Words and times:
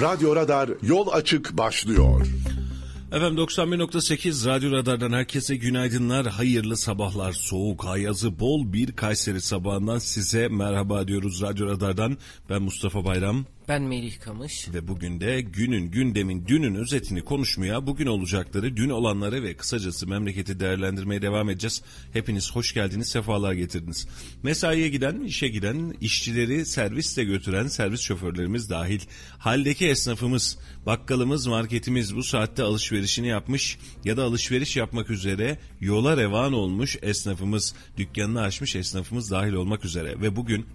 Radyo 0.00 0.36
Radar 0.36 0.70
yol 0.82 1.08
açık 1.12 1.56
başlıyor. 1.56 2.26
Efendim 3.12 3.44
91.8 3.44 4.48
Radyo 4.48 4.72
Radar'dan 4.72 5.12
herkese 5.12 5.56
günaydınlar, 5.56 6.26
hayırlı 6.26 6.76
sabahlar, 6.76 7.32
soğuk, 7.32 7.84
ayazı 7.86 8.40
bol 8.40 8.72
bir 8.72 8.92
Kayseri 8.92 9.40
sabahından 9.40 9.98
size 9.98 10.48
merhaba 10.48 11.08
diyoruz 11.08 11.42
Radyo 11.42 11.66
Radar'dan. 11.66 12.18
Ben 12.50 12.62
Mustafa 12.62 13.04
Bayram. 13.04 13.44
Ben 13.68 13.82
Melih 13.82 14.20
Kamış. 14.20 14.68
Ve 14.74 14.88
bugün 14.88 15.20
de 15.20 15.40
günün, 15.40 15.90
gündemin, 15.90 16.46
dünün 16.46 16.74
özetini 16.74 17.22
konuşmaya, 17.22 17.86
bugün 17.86 18.06
olacakları, 18.06 18.76
dün 18.76 18.90
olanları 18.90 19.42
ve 19.42 19.56
kısacası 19.56 20.06
memleketi 20.06 20.60
değerlendirmeye 20.60 21.22
devam 21.22 21.50
edeceğiz. 21.50 21.82
Hepiniz 22.12 22.52
hoş 22.52 22.74
geldiniz, 22.74 23.08
sefalar 23.08 23.52
getirdiniz. 23.52 24.08
Mesaiye 24.42 24.88
giden, 24.88 25.20
işe 25.20 25.48
giden, 25.48 25.94
işçileri 26.00 26.66
servisle 26.66 27.24
götüren 27.24 27.66
servis 27.66 28.00
şoförlerimiz 28.00 28.70
dahil, 28.70 29.00
haldeki 29.38 29.86
esnafımız, 29.86 30.58
bakkalımız, 30.86 31.46
marketimiz 31.46 32.16
bu 32.16 32.22
saatte 32.22 32.62
alışverişini 32.62 33.28
yapmış 33.28 33.78
ya 34.04 34.16
da 34.16 34.24
alışveriş 34.24 34.76
yapmak 34.76 35.10
üzere 35.10 35.58
yola 35.80 36.16
revan 36.16 36.52
olmuş 36.52 36.96
esnafımız, 37.02 37.74
dükkanını 37.96 38.40
açmış 38.40 38.76
esnafımız 38.76 39.30
dahil 39.30 39.52
olmak 39.52 39.84
üzere 39.84 40.20
ve 40.20 40.36
bugün 40.36 40.66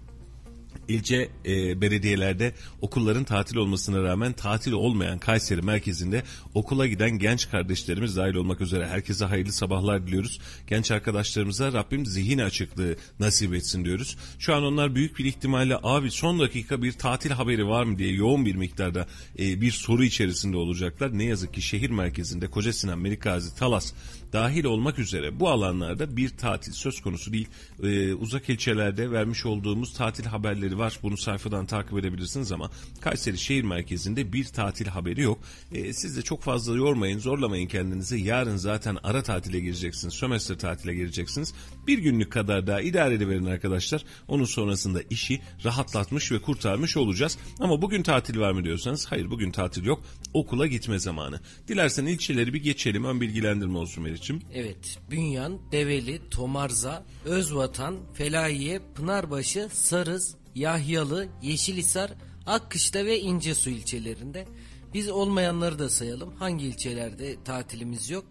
ilçe 0.88 1.28
e, 1.46 1.80
belediyelerde 1.80 2.54
okulların 2.80 3.24
tatil 3.24 3.56
olmasına 3.56 4.02
rağmen 4.02 4.32
tatil 4.32 4.72
olmayan 4.72 5.18
Kayseri 5.18 5.62
merkezinde 5.62 6.22
okula 6.54 6.86
giden 6.86 7.10
genç 7.10 7.50
kardeşlerimiz 7.50 8.16
dahil 8.16 8.34
olmak 8.34 8.60
üzere 8.60 8.86
herkese 8.86 9.24
hayırlı 9.24 9.52
sabahlar 9.52 10.06
diliyoruz. 10.06 10.40
Genç 10.66 10.90
arkadaşlarımıza 10.90 11.72
Rabbim 11.72 12.06
zihin 12.06 12.38
açıklığı 12.38 12.96
nasip 13.20 13.54
etsin 13.54 13.84
diyoruz. 13.84 14.16
Şu 14.38 14.54
an 14.54 14.64
onlar 14.64 14.94
büyük 14.94 15.18
bir 15.18 15.24
ihtimalle 15.24 15.78
abi 15.82 16.10
son 16.10 16.40
dakika 16.40 16.82
bir 16.82 16.92
tatil 16.92 17.30
haberi 17.30 17.66
var 17.66 17.84
mı 17.84 17.98
diye 17.98 18.12
yoğun 18.12 18.46
bir 18.46 18.54
miktarda 18.54 19.06
e, 19.38 19.60
bir 19.60 19.72
soru 19.72 20.04
içerisinde 20.04 20.56
olacaklar. 20.56 21.18
Ne 21.18 21.24
yazık 21.24 21.54
ki 21.54 21.62
şehir 21.62 21.90
merkezinde 21.90 22.46
Koca 22.46 22.72
Sinan, 22.72 22.98
Melikgazi, 22.98 23.56
Talas 23.56 23.92
dahil 24.34 24.64
olmak 24.64 24.98
üzere 24.98 25.40
bu 25.40 25.48
alanlarda 25.48 26.16
bir 26.16 26.28
tatil 26.28 26.72
söz 26.72 27.00
konusu 27.00 27.32
değil. 27.32 27.48
Ee, 27.82 28.14
uzak 28.14 28.48
ilçelerde 28.48 29.10
vermiş 29.10 29.46
olduğumuz 29.46 29.92
tatil 29.92 30.24
haberleri 30.24 30.78
var. 30.78 30.98
Bunu 31.02 31.16
sayfadan 31.16 31.66
takip 31.66 31.98
edebilirsiniz 31.98 32.52
ama 32.52 32.70
Kayseri 33.00 33.38
şehir 33.38 33.64
merkezinde 33.64 34.32
bir 34.32 34.44
tatil 34.44 34.86
haberi 34.86 35.20
yok. 35.20 35.38
Ee, 35.72 35.92
siz 35.92 36.16
de 36.16 36.22
çok 36.22 36.42
fazla 36.42 36.76
yormayın, 36.76 37.18
zorlamayın 37.18 37.68
kendinizi. 37.68 38.20
Yarın 38.20 38.56
zaten 38.56 38.98
ara 39.02 39.22
tatile 39.22 39.60
gireceksiniz, 39.60 40.14
sömestr 40.14 40.54
tatile 40.54 40.94
gireceksiniz. 40.94 41.54
Bir 41.86 41.98
günlük 41.98 42.32
kadar 42.32 42.66
daha 42.66 42.80
idare 42.80 43.14
ediverin 43.14 43.46
arkadaşlar. 43.46 44.04
Onun 44.28 44.44
sonrasında 44.44 45.02
işi 45.10 45.40
rahatlatmış 45.64 46.32
ve 46.32 46.42
kurtarmış 46.42 46.96
olacağız. 46.96 47.38
Ama 47.60 47.82
bugün 47.82 48.02
tatil 48.02 48.40
var 48.40 48.52
mı 48.52 48.64
diyorsanız 48.64 49.06
hayır 49.06 49.30
bugün 49.30 49.50
tatil 49.50 49.84
yok. 49.84 50.02
Okula 50.34 50.66
gitme 50.66 50.98
zamanı. 50.98 51.40
Dilersen 51.68 52.06
ilçeleri 52.06 52.54
bir 52.54 52.62
geçelim. 52.62 53.04
Ön 53.04 53.20
bilgilendirme 53.20 53.78
olsun 53.78 54.04
Meriç. 54.04 54.24
Mehmetçim. 54.30 54.42
Evet. 54.54 54.98
Bünyan, 55.10 55.58
Develi, 55.72 56.28
Tomarza, 56.30 57.04
Özvatan, 57.24 57.96
Felahiye, 58.14 58.80
Pınarbaşı, 58.94 59.68
Sarız, 59.72 60.36
Yahyalı, 60.54 61.28
Yeşilhisar, 61.42 62.10
Akkışla 62.46 63.04
ve 63.04 63.20
İncesu 63.20 63.70
ilçelerinde. 63.70 64.46
Biz 64.94 65.08
olmayanları 65.08 65.78
da 65.78 65.88
sayalım. 65.88 66.34
Hangi 66.36 66.66
ilçelerde 66.66 67.44
tatilimiz 67.44 68.10
yok? 68.10 68.24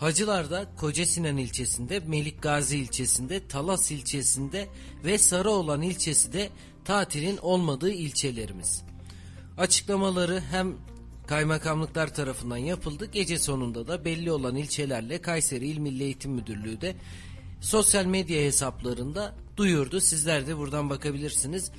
Hacılar'da 0.00 0.66
Kocasinan 0.76 1.36
ilçesinde, 1.36 2.00
Melikgazi 2.00 2.78
ilçesinde, 2.78 3.48
Talas 3.48 3.90
ilçesinde 3.90 4.68
ve 5.04 5.18
Sarıoğlan 5.18 5.82
ilçesi 5.82 6.32
de 6.32 6.48
tatilin 6.84 7.36
olmadığı 7.36 7.90
ilçelerimiz. 7.90 8.82
Açıklamaları 9.58 10.40
hem 10.50 10.76
kaymakamlıklar 11.26 12.14
tarafından 12.14 12.56
yapıldı. 12.56 13.06
Gece 13.12 13.38
sonunda 13.38 13.86
da 13.86 14.04
belli 14.04 14.32
olan 14.32 14.56
ilçelerle 14.56 15.22
Kayseri 15.22 15.66
İl 15.66 15.78
Milli 15.78 16.02
Eğitim 16.02 16.32
Müdürlüğü 16.32 16.80
de 16.80 16.96
sosyal 17.60 18.04
medya 18.04 18.40
hesaplarında 18.40 19.34
duyurdu. 19.56 20.00
Sizler 20.00 20.46
de 20.46 20.58
buradan 20.58 20.90
bakabilirsiniz. 20.90 21.70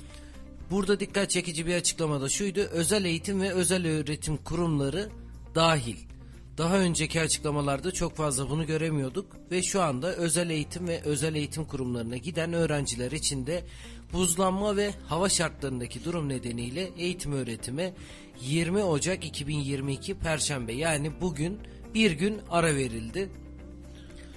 Burada 0.70 1.00
dikkat 1.00 1.30
çekici 1.30 1.66
bir 1.66 1.74
açıklama 1.74 2.20
da 2.20 2.28
şuydu. 2.28 2.60
Özel 2.60 3.04
eğitim 3.04 3.40
ve 3.40 3.52
özel 3.52 3.86
öğretim 3.86 4.36
kurumları 4.36 5.10
dahil. 5.54 6.11
Daha 6.58 6.78
önceki 6.78 7.20
açıklamalarda 7.20 7.92
çok 7.92 8.16
fazla 8.16 8.50
bunu 8.50 8.66
göremiyorduk 8.66 9.36
ve 9.50 9.62
şu 9.62 9.82
anda 9.82 10.14
özel 10.14 10.50
eğitim 10.50 10.88
ve 10.88 11.02
özel 11.02 11.34
eğitim 11.34 11.64
kurumlarına 11.64 12.16
giden 12.16 12.52
öğrenciler 12.52 13.12
için 13.12 13.46
de 13.46 13.64
buzlanma 14.12 14.76
ve 14.76 14.94
hava 15.06 15.28
şartlarındaki 15.28 16.04
durum 16.04 16.28
nedeniyle 16.28 16.90
eğitim 16.98 17.32
öğretime 17.32 17.94
20 18.40 18.82
Ocak 18.82 19.24
2022 19.24 20.14
Perşembe 20.14 20.72
yani 20.72 21.12
bugün 21.20 21.58
bir 21.94 22.10
gün 22.10 22.40
ara 22.50 22.76
verildi. 22.76 23.28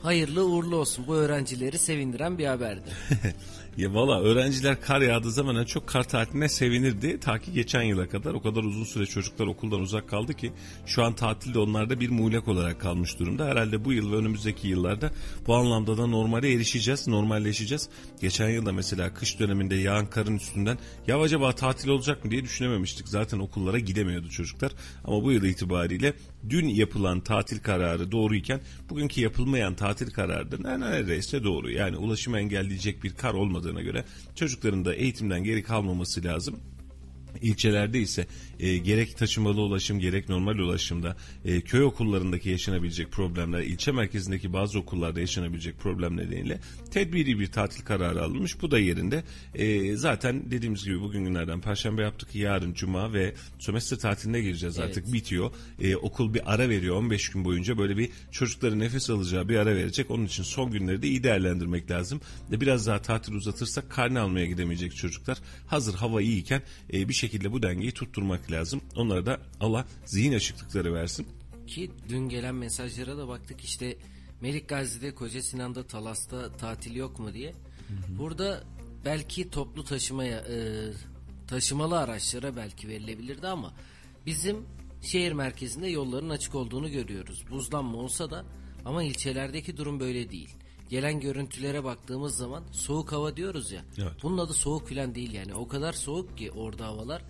Hayırlı 0.01 0.45
uğurlu 0.45 0.75
olsun 0.75 1.07
bu 1.07 1.15
öğrencileri 1.15 1.77
sevindiren 1.77 2.37
bir 2.37 2.45
haberdi. 2.45 2.89
Ya 3.77 3.93
valla 3.93 4.21
öğrenciler 4.21 4.81
kar 4.81 5.01
yağdığı 5.01 5.31
zaman 5.31 5.55
en 5.55 5.63
çok 5.63 5.87
kar 5.87 6.03
tatiline 6.03 6.49
sevinirdi. 6.49 7.19
Ta 7.19 7.39
ki 7.39 7.53
geçen 7.53 7.81
yıla 7.81 8.09
kadar 8.09 8.33
o 8.33 8.41
kadar 8.41 8.63
uzun 8.63 8.83
süre 8.83 9.05
çocuklar 9.05 9.47
okuldan 9.47 9.79
uzak 9.79 10.09
kaldı 10.09 10.33
ki 10.33 10.51
şu 10.85 11.03
an 11.03 11.13
tatilde 11.13 11.59
onlarda 11.59 11.99
bir 11.99 12.09
muğlak 12.09 12.47
olarak 12.47 12.81
kalmış 12.81 13.19
durumda. 13.19 13.45
Herhalde 13.45 13.85
bu 13.85 13.93
yıl 13.93 14.11
ve 14.11 14.15
önümüzdeki 14.15 14.67
yıllarda 14.67 15.11
bu 15.47 15.55
anlamda 15.55 15.97
da 15.97 16.07
normale 16.07 16.53
erişeceğiz, 16.53 17.07
normalleşeceğiz. 17.07 17.89
Geçen 18.21 18.49
yılda 18.49 18.73
mesela 18.73 19.13
kış 19.13 19.39
döneminde 19.39 19.75
yağan 19.75 20.09
karın 20.09 20.35
üstünden 20.35 20.77
ya 21.07 21.21
acaba 21.21 21.51
tatil 21.51 21.89
olacak 21.89 22.25
mı 22.25 22.31
diye 22.31 22.43
düşünememiştik. 22.43 23.07
Zaten 23.07 23.39
okullara 23.39 23.79
gidemiyordu 23.79 24.29
çocuklar. 24.29 24.71
Ama 25.03 25.23
bu 25.23 25.31
yıl 25.31 25.43
itibariyle 25.43 26.13
dün 26.49 26.67
yapılan 26.67 27.19
tatil 27.21 27.59
kararı 27.59 28.11
doğruyken 28.11 28.61
bugünkü 28.89 29.21
yapılmayan 29.21 29.75
tatil 29.75 30.11
kararı 30.11 30.63
da 30.63 30.77
neredeyse 30.77 31.43
doğru. 31.43 31.71
Yani 31.71 31.97
ulaşımı 31.97 32.39
engelleyecek 32.39 33.03
bir 33.03 33.13
kar 33.13 33.33
olmadı 33.33 33.64
olmadığına 33.65 33.81
göre 33.81 34.03
çocukların 34.35 34.85
da 34.85 34.93
eğitimden 34.93 35.43
geri 35.43 35.63
kalmaması 35.63 36.23
lazım. 36.23 36.59
İlçelerde 37.41 37.99
ise 37.99 38.27
e, 38.59 38.77
gerek 38.77 39.17
taşımalı 39.17 39.61
ulaşım 39.61 39.99
gerek 39.99 40.29
normal 40.29 40.57
ulaşımda 40.57 41.17
e, 41.45 41.61
köy 41.61 41.83
okullarındaki 41.83 42.49
yaşanabilecek 42.49 43.11
problemler, 43.11 43.61
ilçe 43.61 43.91
merkezindeki 43.91 44.53
bazı 44.53 44.79
okullarda 44.79 45.19
yaşanabilecek 45.19 45.79
problem 45.79 46.17
nedeniyle 46.17 46.59
tedbiri 46.91 47.39
bir 47.39 47.47
tatil 47.47 47.85
kararı 47.85 48.23
alınmış. 48.23 48.61
Bu 48.61 48.71
da 48.71 48.79
yerinde. 48.79 49.23
E, 49.55 49.95
zaten 49.95 50.51
dediğimiz 50.51 50.85
gibi 50.85 51.01
bugün 51.01 51.25
günlerden 51.25 51.61
Perşembe 51.61 52.01
yaptık. 52.01 52.35
Yarın 52.35 52.73
Cuma 52.73 53.13
ve 53.13 53.33
sömestr 53.59 53.95
tatiline 53.95 54.41
gireceğiz 54.41 54.79
evet. 54.79 54.89
artık 54.89 55.13
bitiyor. 55.13 55.51
E, 55.81 55.95
okul 55.95 56.33
bir 56.33 56.53
ara 56.53 56.69
veriyor 56.69 56.95
15 56.95 57.29
gün 57.29 57.45
boyunca 57.45 57.77
böyle 57.77 57.97
bir 57.97 58.09
çocukların 58.31 58.79
nefes 58.79 59.09
alacağı 59.09 59.49
bir 59.49 59.55
ara 59.55 59.75
verecek. 59.75 60.11
Onun 60.11 60.25
için 60.25 60.43
son 60.43 60.71
günleri 60.71 61.01
de 61.01 61.07
iyi 61.07 61.23
değerlendirmek 61.23 61.91
lazım. 61.91 62.21
E, 62.51 62.61
biraz 62.61 62.87
daha 62.87 63.01
tatil 63.01 63.33
uzatırsak 63.33 63.89
karne 63.89 64.19
almaya 64.19 64.45
gidemeyecek 64.45 64.95
çocuklar. 64.95 65.37
Hazır 65.67 65.93
hava 65.93 66.21
iyiyken 66.21 66.61
e, 66.93 67.09
bir 67.09 67.13
şekilde 67.25 67.51
bu 67.51 67.63
dengeyi 67.63 67.91
tutturmak 67.91 68.51
lazım. 68.51 68.81
Onlara 68.95 69.25
da 69.25 69.39
Allah 69.59 69.85
zihin 70.05 70.33
açıklıkları 70.33 70.93
versin. 70.93 71.27
Ki 71.67 71.91
dün 72.09 72.29
gelen 72.29 72.55
mesajlara 72.55 73.17
da 73.17 73.27
baktık 73.27 73.61
işte 73.61 73.97
Melik 74.41 74.69
Gazi'de, 74.69 75.15
Koca 75.15 75.41
Sinan'da, 75.41 75.87
Talas'ta 75.87 76.57
tatil 76.57 76.95
yok 76.95 77.19
mu 77.19 77.33
diye. 77.33 77.51
Hı 77.51 77.53
hı. 77.93 78.19
Burada 78.19 78.63
belki 79.05 79.49
toplu 79.49 79.83
taşımaya, 79.83 80.37
e, 80.37 80.57
taşımalı 81.47 81.99
araçlara 81.99 82.55
belki 82.55 82.87
verilebilirdi 82.87 83.47
ama 83.47 83.73
bizim 84.25 84.57
şehir 85.01 85.31
merkezinde 85.31 85.87
yolların 85.87 86.29
açık 86.29 86.55
olduğunu 86.55 86.91
görüyoruz. 86.91 87.45
Buzlanma 87.49 87.97
olsa 87.97 88.31
da 88.31 88.45
ama 88.85 89.03
ilçelerdeki 89.03 89.77
durum 89.77 89.99
böyle 89.99 90.31
değil. 90.31 90.49
Gelen 90.89 91.19
görüntülere 91.19 91.83
baktığımız 91.83 92.37
zaman 92.37 92.63
soğuk 92.71 93.11
hava 93.11 93.37
diyoruz 93.37 93.71
ya. 93.71 93.81
Evet. 93.97 94.11
Bunun 94.23 94.37
adı 94.37 94.53
soğuk 94.53 94.87
filan 94.87 95.15
değil 95.15 95.31
yani. 95.33 95.55
O 95.55 95.67
kadar 95.67 95.93
soğuk 95.93 96.37
ki 96.37 96.51
orada 96.51 96.85
havalar. 96.85 97.21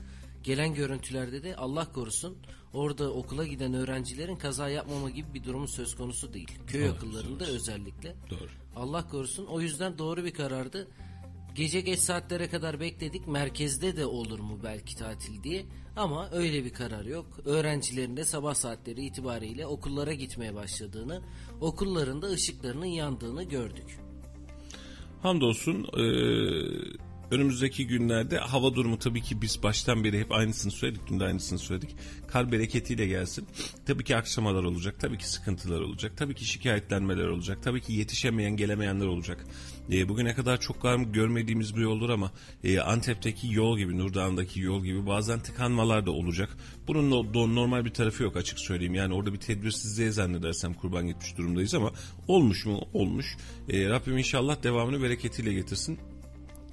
Gelen 0.43 0.73
görüntülerde 0.73 1.43
de 1.43 1.55
Allah 1.55 1.91
korusun 1.91 2.37
orada 2.73 3.11
okula 3.11 3.45
giden 3.45 3.73
öğrencilerin 3.73 4.35
kaza 4.35 4.69
yapmama 4.69 5.09
gibi 5.09 5.33
bir 5.33 5.43
durumu 5.43 5.67
söz 5.67 5.95
konusu 5.95 6.33
değil. 6.33 6.51
Köy 6.67 6.87
doğru, 6.87 6.93
akıllarında 6.93 7.47
doğru. 7.47 7.53
özellikle. 7.53 8.15
Doğru. 8.29 8.49
Allah 8.75 9.07
korusun. 9.07 9.45
O 9.45 9.61
yüzden 9.61 9.97
doğru 9.97 10.25
bir 10.25 10.33
karardı. 10.33 10.87
Gece 11.55 11.81
geç 11.81 11.99
saatlere 11.99 12.49
kadar 12.49 12.79
bekledik. 12.79 13.27
Merkezde 13.27 13.97
de 13.97 14.05
olur 14.05 14.39
mu 14.39 14.59
belki 14.63 14.95
tatil 14.95 15.43
diye. 15.43 15.65
Ama 15.95 16.29
öyle 16.31 16.65
bir 16.65 16.73
karar 16.73 17.05
yok. 17.05 17.25
Öğrencilerin 17.45 18.17
de 18.17 18.23
sabah 18.23 18.53
saatleri 18.53 19.05
itibariyle 19.05 19.67
okullara 19.67 20.13
gitmeye 20.13 20.55
başladığını, 20.55 21.21
okullarında 21.61 22.27
ışıklarının 22.27 22.85
yandığını 22.85 23.43
gördük. 23.43 23.99
Hamdolsun 25.21 25.83
ee, 25.83 27.04
önümüzdeki 27.31 27.87
günlerde 27.87 28.37
hava 28.37 28.75
durumu 28.75 28.99
tabii 28.99 29.21
ki 29.21 29.41
biz 29.41 29.63
baştan 29.63 30.03
beri 30.03 30.19
hep 30.19 30.31
aynısını 30.31 30.71
söyledik. 30.71 31.01
Dün 31.07 31.19
de 31.19 31.23
aynısını 31.23 31.59
söyledik. 31.59 31.95
Kar 32.27 32.51
bereketiyle 32.51 33.07
gelsin. 33.07 33.47
Tabii 33.85 34.03
ki 34.03 34.15
aksamalar 34.15 34.63
olacak. 34.63 34.95
Tabii 34.99 35.17
ki 35.17 35.29
sıkıntılar 35.29 35.81
olacak. 35.81 36.11
Tabii 36.17 36.35
ki 36.35 36.45
şikayetlenmeler 36.45 37.27
olacak. 37.27 37.57
Tabii 37.63 37.81
ki 37.81 37.93
yetişemeyen 37.93 38.57
gelemeyenler 38.57 39.05
olacak. 39.05 39.45
E, 39.91 40.09
bugüne 40.09 40.33
kadar 40.33 40.59
çok 40.59 40.81
kar 40.81 40.99
görmediğimiz 40.99 41.75
bir 41.75 41.81
yoldur 41.81 42.09
ama 42.09 42.31
e, 42.63 42.79
Antep'teki 42.79 43.53
yol 43.53 43.77
gibi, 43.77 43.97
Nurdağ'ındaki 43.97 44.59
yol 44.59 44.83
gibi 44.83 45.07
bazen 45.07 45.39
tıkanmalar 45.39 46.05
da 46.05 46.11
olacak. 46.11 46.57
Bunun 46.87 47.11
no, 47.11 47.55
normal 47.55 47.85
bir 47.85 47.93
tarafı 47.93 48.23
yok 48.23 48.37
açık 48.37 48.59
söyleyeyim. 48.59 48.95
Yani 48.95 49.13
orada 49.13 49.33
bir 49.33 49.39
tedbirsizliğe 49.39 50.11
zannedersem 50.11 50.73
kurban 50.73 51.07
gitmiş 51.07 51.37
durumdayız 51.37 51.73
ama 51.73 51.91
olmuş 52.27 52.65
mu? 52.65 52.81
Olmuş. 52.93 53.37
E, 53.69 53.89
Rabbim 53.89 54.17
inşallah 54.17 54.63
devamını 54.63 55.01
bereketiyle 55.01 55.53
getirsin. 55.53 55.99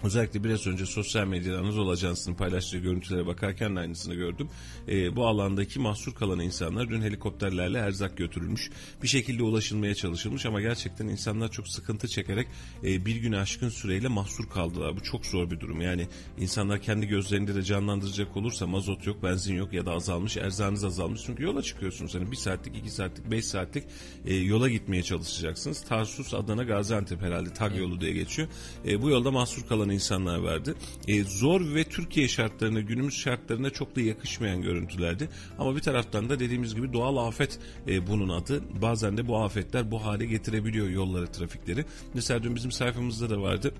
Özellikle 0.04 0.44
biraz 0.44 0.66
önce 0.66 0.86
sosyal 0.86 1.26
medyada 1.26 1.58
Anadolu 1.58 1.90
Ajansı'nın 1.90 2.34
paylaştığı 2.34 2.78
görüntülere 2.78 3.26
bakarken 3.26 3.76
de 3.76 3.80
aynısını 3.80 4.14
gördüm. 4.14 4.48
E, 4.88 5.16
bu 5.16 5.26
alandaki 5.26 5.78
mahsur 5.78 6.14
kalan 6.14 6.40
insanlar 6.40 6.88
dün 6.88 7.02
helikopterlerle 7.02 7.78
erzak 7.78 8.16
götürülmüş. 8.16 8.70
Bir 9.02 9.08
şekilde 9.08 9.42
ulaşılmaya 9.42 9.94
çalışılmış 9.94 10.46
ama 10.46 10.60
gerçekten 10.60 11.08
insanlar 11.08 11.50
çok 11.50 11.68
sıkıntı 11.68 12.08
çekerek 12.08 12.48
e, 12.84 13.06
bir 13.06 13.16
güne 13.16 13.38
aşkın 13.38 13.68
süreyle 13.68 14.08
mahsur 14.08 14.48
kaldılar. 14.48 14.96
Bu 14.96 15.02
çok 15.02 15.26
zor 15.26 15.50
bir 15.50 15.60
durum. 15.60 15.80
Yani 15.80 16.08
insanlar 16.38 16.82
kendi 16.82 17.06
gözlerinde 17.06 17.54
de 17.54 17.62
canlandıracak 17.62 18.36
olursa 18.36 18.66
mazot 18.66 19.06
yok, 19.06 19.22
benzin 19.22 19.54
yok 19.54 19.72
ya 19.72 19.86
da 19.86 19.92
azalmış, 19.92 20.36
erzağınız 20.36 20.84
azalmış. 20.84 21.20
Çünkü 21.26 21.42
yola 21.42 21.62
çıkıyorsunuz. 21.62 22.14
Hani 22.14 22.30
bir 22.30 22.36
saatlik, 22.36 22.76
iki 22.76 22.90
saatlik, 22.90 23.30
beş 23.30 23.44
saatlik 23.44 23.84
e, 24.26 24.34
yola 24.34 24.68
gitmeye 24.68 25.02
çalışacaksınız. 25.02 25.84
Tarsus, 25.84 26.34
Adana, 26.34 26.62
Gaziantep 26.62 27.22
herhalde 27.22 27.52
TAG 27.52 27.76
yolu 27.76 28.00
diye 28.00 28.12
geçiyor. 28.12 28.48
E, 28.86 29.02
bu 29.02 29.10
yolda 29.10 29.30
mahsur 29.30 29.66
kalan 29.66 29.91
insanlar 29.92 30.38
vardı. 30.38 30.74
E, 31.08 31.24
zor 31.24 31.74
ve 31.74 31.84
Türkiye 31.84 32.28
şartlarına, 32.28 32.80
günümüz 32.80 33.14
şartlarına 33.14 33.70
çok 33.70 33.96
da 33.96 34.00
yakışmayan 34.00 34.62
görüntülerdi. 34.62 35.28
Ama 35.58 35.76
bir 35.76 35.80
taraftan 35.80 36.30
da 36.30 36.40
dediğimiz 36.40 36.74
gibi 36.74 36.92
doğal 36.92 37.16
afet 37.16 37.58
e, 37.88 38.06
bunun 38.06 38.28
adı. 38.28 38.62
Bazen 38.82 39.16
de 39.16 39.28
bu 39.28 39.38
afetler 39.38 39.90
bu 39.90 40.04
hale 40.04 40.26
getirebiliyor 40.26 40.88
yolları, 40.88 41.26
trafikleri. 41.26 41.84
Mesela 42.14 42.42
dün 42.42 42.54
bizim 42.54 42.72
sayfamızda 42.72 43.30
da 43.30 43.40
vardı. 43.42 43.74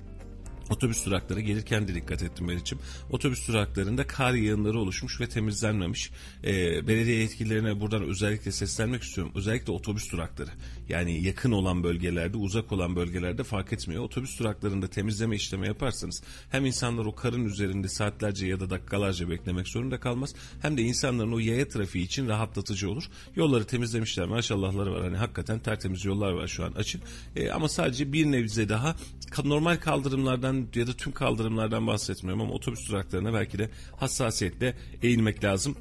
Otobüs 0.71 1.07
durakları 1.07 1.41
gelirken 1.41 1.89
de 1.89 1.95
dikkat 1.95 2.23
ettim 2.23 2.47
Meriç'im. 2.47 2.79
Otobüs 3.11 3.49
duraklarında 3.49 4.07
kar 4.07 4.33
yığınları 4.33 4.79
oluşmuş 4.79 5.21
ve 5.21 5.29
temizlenmemiş. 5.29 6.11
Ee, 6.45 6.87
belediye 6.89 7.17
yetkililerine 7.17 7.81
buradan 7.81 8.03
özellikle 8.03 8.53
seslenmek 8.53 9.03
istiyorum. 9.03 9.33
Özellikle 9.37 9.73
otobüs 9.73 10.13
durakları. 10.13 10.51
Yani 10.89 11.23
yakın 11.23 11.53
olan 11.53 11.85
bölgelerde, 11.85 12.37
uzak 12.37 12.73
olan 12.73 12.97
bölgelerde 12.97 13.45
fark 13.45 13.73
etmiyor. 13.73 14.05
Otobüs 14.05 14.39
duraklarında 14.39 14.89
temizleme 14.89 15.37
işlemi 15.37 15.67
yaparsanız 15.67 16.23
hem 16.51 16.67
insanlar 16.67 17.05
o 17.05 17.15
karın 17.15 17.45
üzerinde 17.45 17.89
saatlerce 17.89 18.47
ya 18.47 18.61
da 18.61 18.71
dakikalarca 18.71 19.31
beklemek 19.31 19.69
zorunda 19.69 20.01
kalmaz. 20.01 20.35
Hem 20.63 20.77
de 20.77 20.83
insanların 20.83 21.33
o 21.33 21.39
yaya 21.39 21.69
trafiği 21.69 22.05
için 22.05 22.29
rahatlatıcı 22.29 22.91
olur. 22.91 23.05
Yolları 23.37 23.65
temizlemişler 23.65 24.27
maşallahları 24.27 24.93
var. 24.93 25.03
Hani 25.03 25.17
hakikaten 25.17 25.59
tertemiz 25.59 26.05
yollar 26.05 26.33
var 26.33 26.49
şu 26.49 26.65
an 26.65 26.73
açık. 26.73 27.03
Ee, 27.37 27.51
ama 27.51 27.69
sadece 27.69 28.13
bir 28.13 28.33
nebze 28.33 28.69
daha 28.69 28.97
normal 29.45 29.77
kaldırımlardan 29.77 30.67
ya 30.75 30.87
da 30.87 30.93
tüm 30.93 31.13
kaldırımlardan 31.13 31.87
bahsetmiyorum 31.87 32.41
ama 32.41 32.53
otobüs 32.53 32.89
duraklarına 32.89 33.35
belki 33.35 33.59
de 33.59 33.71
hassasiyetle 33.97 34.77
eğilmek 35.03 35.45
lazım. 35.45 35.77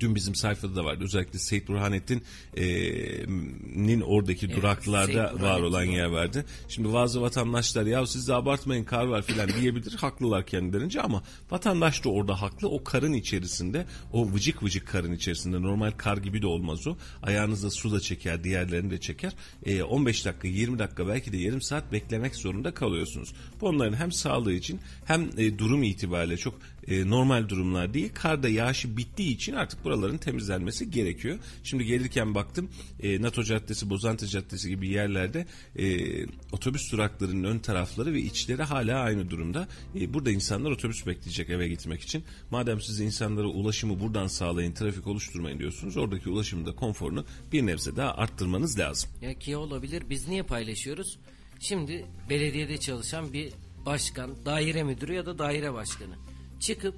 Dün 0.00 0.14
bizim 0.14 0.34
sayfada 0.34 0.76
da 0.76 0.84
vardı. 0.84 1.04
Özellikle 1.04 1.38
Seyit 1.38 1.68
Burhanettin'in 1.68 4.00
e, 4.00 4.04
oradaki 4.04 4.46
evet, 4.46 4.56
duraklarda 4.56 5.34
var 5.40 5.60
olan 5.60 5.84
yer 5.84 6.06
vardı. 6.06 6.44
Şimdi 6.68 6.92
bazı 6.92 7.22
vatandaşlar 7.22 7.86
ya 7.86 8.06
siz 8.06 8.28
de 8.28 8.34
abartmayın 8.34 8.84
kar 8.84 9.04
var 9.04 9.22
filan 9.22 9.48
diyebilir. 9.60 9.94
Haklılar 9.94 10.46
kendilerince 10.46 11.00
ama 11.00 11.22
vatandaş 11.50 12.04
da 12.04 12.08
orada 12.08 12.42
haklı. 12.42 12.68
O 12.68 12.84
karın 12.84 13.12
içerisinde 13.12 13.86
o 14.12 14.32
vıcık 14.32 14.62
vıcık 14.62 14.88
karın 14.88 15.12
içerisinde 15.12 15.62
normal 15.62 15.90
kar 15.90 16.16
gibi 16.16 16.42
de 16.42 16.46
olmaz 16.46 16.86
o. 16.86 16.96
Ayağınızda 17.22 17.70
su 17.70 17.92
da 17.92 18.00
çeker 18.00 18.44
diğerlerini 18.44 18.90
de 18.90 19.00
çeker. 19.00 19.32
E, 19.66 19.82
15 19.82 20.24
dakika 20.24 20.48
20 20.48 20.78
dakika 20.78 21.08
belki 21.08 21.32
de 21.32 21.36
yarım 21.36 21.62
saat 21.62 21.92
beklemek 21.92 22.36
zorunda 22.36 22.74
kalıyorsunuz. 22.74 23.34
Bu 23.60 23.68
onların 23.68 23.96
hem 23.96 24.12
sağlığı 24.12 24.52
için 24.52 24.80
hem 25.04 25.30
e, 25.36 25.58
durum 25.58 25.82
itibariyle 25.82 26.36
çok 26.36 26.54
e, 26.88 27.10
normal 27.10 27.48
durumlar 27.48 27.94
değil. 27.94 28.10
Karda 28.14 28.48
yağışı 28.48 28.96
bittiği 28.96 29.34
için 29.34 29.52
artık 29.52 29.84
buraların 29.84 30.18
temizlenmesi 30.18 30.90
gerekiyor. 30.90 31.38
Şimdi 31.64 31.84
gelirken 31.84 32.34
baktım 32.34 32.70
e, 33.02 33.22
NATO 33.22 33.42
Caddesi, 33.42 33.90
Bozantı 33.90 34.26
Caddesi 34.26 34.68
gibi 34.68 34.88
yerlerde 34.88 35.46
e, 35.76 36.26
otobüs 36.52 36.92
duraklarının 36.92 37.44
ön 37.44 37.58
tarafları 37.58 38.12
ve 38.12 38.20
içleri 38.20 38.62
hala 38.62 39.00
aynı 39.00 39.30
durumda. 39.30 39.68
E, 39.94 40.14
burada 40.14 40.30
insanlar 40.30 40.70
otobüs 40.70 41.06
bekleyecek 41.06 41.50
eve 41.50 41.68
gitmek 41.68 42.00
için. 42.00 42.24
Madem 42.50 42.80
siz 42.80 43.00
insanlara 43.00 43.46
ulaşımı 43.46 44.00
buradan 44.00 44.26
sağlayın, 44.26 44.72
trafik 44.72 45.06
oluşturmayın 45.06 45.58
diyorsunuz. 45.58 45.96
Oradaki 45.96 46.30
ulaşımı 46.30 46.66
da 46.66 46.74
konforunu 46.74 47.24
bir 47.52 47.66
nebze 47.66 47.96
daha 47.96 48.14
arttırmanız 48.14 48.78
lazım. 48.78 49.10
Ya 49.22 49.34
ki 49.34 49.56
olabilir. 49.56 50.02
Biz 50.10 50.28
niye 50.28 50.42
paylaşıyoruz? 50.42 51.18
Şimdi 51.60 52.06
belediyede 52.30 52.78
çalışan 52.78 53.32
bir 53.32 53.52
başkan, 53.86 54.46
daire 54.46 54.82
müdürü 54.82 55.14
ya 55.14 55.26
da 55.26 55.38
daire 55.38 55.72
başkanı 55.72 56.14
çıkıp 56.60 56.96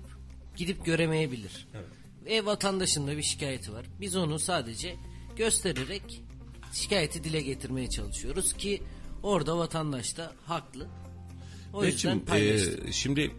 gidip 0.57 0.85
göremeyebilir. 0.85 1.67
Evet. 1.75 1.87
Ve 2.27 2.47
vatandaşın 2.47 3.07
da 3.07 3.17
bir 3.17 3.23
şikayeti 3.23 3.73
var. 3.73 3.87
Biz 4.01 4.17
onu 4.17 4.39
sadece 4.39 4.97
göstererek 5.37 6.23
şikayeti 6.73 7.25
dile 7.25 7.41
getirmeye 7.41 7.91
çalışıyoruz 7.91 8.53
ki 8.53 8.83
orada 9.23 9.59
vatandaş 9.59 10.17
da 10.17 10.33
haklı. 10.47 10.89
O 11.73 11.85
yüzden 11.85 12.21
paylaştık. 12.21 12.89
E, 12.89 12.93
şimdi 12.93 13.31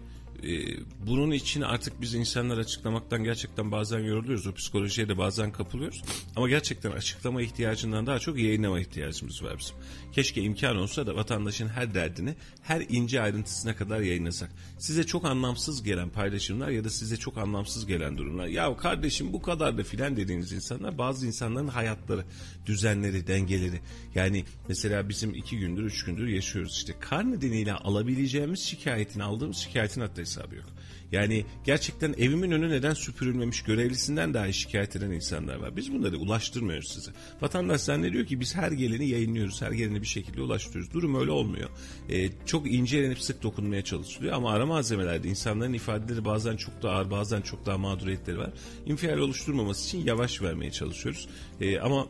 e, 0.44 0.78
bunun 1.08 1.32
için 1.32 1.62
artık 1.62 2.02
biz 2.02 2.14
insanlar 2.14 2.58
açıklamaktan 2.58 3.24
gerçekten 3.24 3.72
bazen 3.72 4.00
yoruluyoruz. 4.00 4.48
O 4.48 4.54
psikolojiye 4.54 5.10
de 5.10 5.18
bazen 5.18 5.52
kapılıyoruz. 5.52 6.04
Ama 6.36 6.50
gerçekten 6.50 6.92
açıklama 6.92 7.42
ihtiyacından 7.42 8.08
daha 8.08 8.20
çok 8.20 8.40
yayınlama 8.40 8.80
ihtiyacımız 8.80 9.44
var 9.44 9.58
bizim. 9.60 9.76
Keşke 10.12 10.42
imkan 10.42 10.78
olsa 10.78 11.08
da 11.08 11.16
vatandaşın 11.16 11.68
her 11.68 11.94
derdini 11.94 12.36
her 12.62 12.82
ince 12.90 13.22
ayrıntısına 13.22 13.76
kadar 13.76 14.00
yayınlasak. 14.00 14.52
Size 14.80 15.04
çok 15.04 15.26
anlamsız 15.26 15.84
gelen 15.84 16.10
paylaşımlar 16.10 16.70
ya 16.70 16.84
da 16.84 16.90
size 16.90 17.18
çok 17.18 17.38
anlamsız 17.38 17.86
gelen 17.86 18.18
durumlar. 18.18 18.48
Ya 18.48 18.78
kardeşim 18.78 19.34
bu 19.34 19.42
kadar 19.42 19.78
da 19.78 19.84
filan 19.84 20.18
dediğiniz 20.18 20.52
insanlar 20.52 20.98
bazı 20.98 21.28
insanların 21.28 21.68
hayatları, 21.68 22.26
düzenleri, 22.66 23.28
dengeleri. 23.28 23.80
Yani 24.16 24.46
mesela 24.68 25.10
bizim 25.10 25.34
iki 25.34 25.60
gündür, 25.60 25.84
üç 25.84 26.06
gündür 26.06 26.28
yaşıyoruz 26.28 26.74
işte. 26.74 26.94
Kar 27.00 27.32
nedeniyle 27.32 27.74
alabileceğimiz 27.74 28.60
şikayetin, 28.60 29.20
aldığımız 29.20 29.58
şikayetin 29.58 30.02
hatta 30.02 30.22
hesabı 30.32 30.56
yok. 30.56 30.66
Yani 31.12 31.46
gerçekten 31.66 32.14
evimin 32.14 32.52
önü 32.52 32.70
neden 32.70 32.94
süpürülmemiş 32.94 33.64
görevlisinden 33.64 34.34
dahi 34.34 34.54
şikayet 34.54 34.96
eden 34.96 35.12
insanlar 35.12 35.56
var. 35.56 35.76
Biz 35.76 35.94
bunları 35.94 36.18
ulaştırmıyoruz 36.18 36.92
size. 36.92 37.12
Vatandaş 37.42 37.82
zannediyor 37.82 38.26
ki 38.26 38.40
biz 38.40 38.56
her 38.56 38.72
geleni 38.72 39.08
yayınlıyoruz. 39.08 39.62
Her 39.62 39.72
geleni 39.72 40.02
bir 40.02 40.08
şekilde 40.08 40.42
ulaştırıyoruz. 40.42 40.94
Durum 40.94 41.16
öyle 41.16 41.32
olmuyor. 41.32 41.70
Ee, 42.10 42.30
çok 42.46 42.72
incelenip 42.72 43.20
sık 43.20 43.44
dokunmaya 43.44 43.84
çalışılıyor 43.84 44.34
ama 44.34 44.52
ara 44.52 44.66
malzemelerde 44.66 45.28
insanların 45.28 45.74
ifadeleri 45.74 46.26
bazen 46.26 46.56
çok 46.56 46.84
daha 46.84 46.96
ağır 46.96 47.12
bazen 47.12 47.42
çok 47.42 47.66
daha 47.66 47.78
mağduriyetleri 47.78 48.38
var. 48.38 48.50
İnfial 48.86 49.18
oluşturmaması 49.18 49.88
için 49.88 50.08
yavaş 50.08 50.42
vermeye 50.42 50.72
çalışıyoruz. 50.72 51.28
Ee, 51.62 51.80
ama 51.80 52.08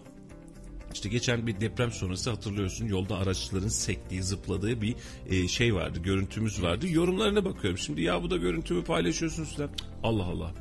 işte 0.93 1.10
geçen 1.10 1.48
bir 1.48 1.62
deprem 1.62 1.91
sonrası 1.91 2.29
hatırlıyorsun 2.29 2.88
yolda 2.88 3.17
araçların 3.17 3.67
sektiği, 3.67 4.24
zıpladığı 4.24 4.81
bir 4.81 4.95
e, 5.29 5.48
şey 5.48 5.75
vardı, 5.75 6.00
görüntümüz 6.00 6.63
vardı. 6.63 6.86
Yorumlarına 6.89 7.45
bakıyorum. 7.45 7.77
Şimdi 7.77 8.01
ya 8.01 8.24
bu 8.24 8.29
da 8.29 8.38
görüntümü 8.38 8.83
paylaşıyorsunuz. 8.83 9.57
Allah 10.03 10.24
Allah 10.24 10.53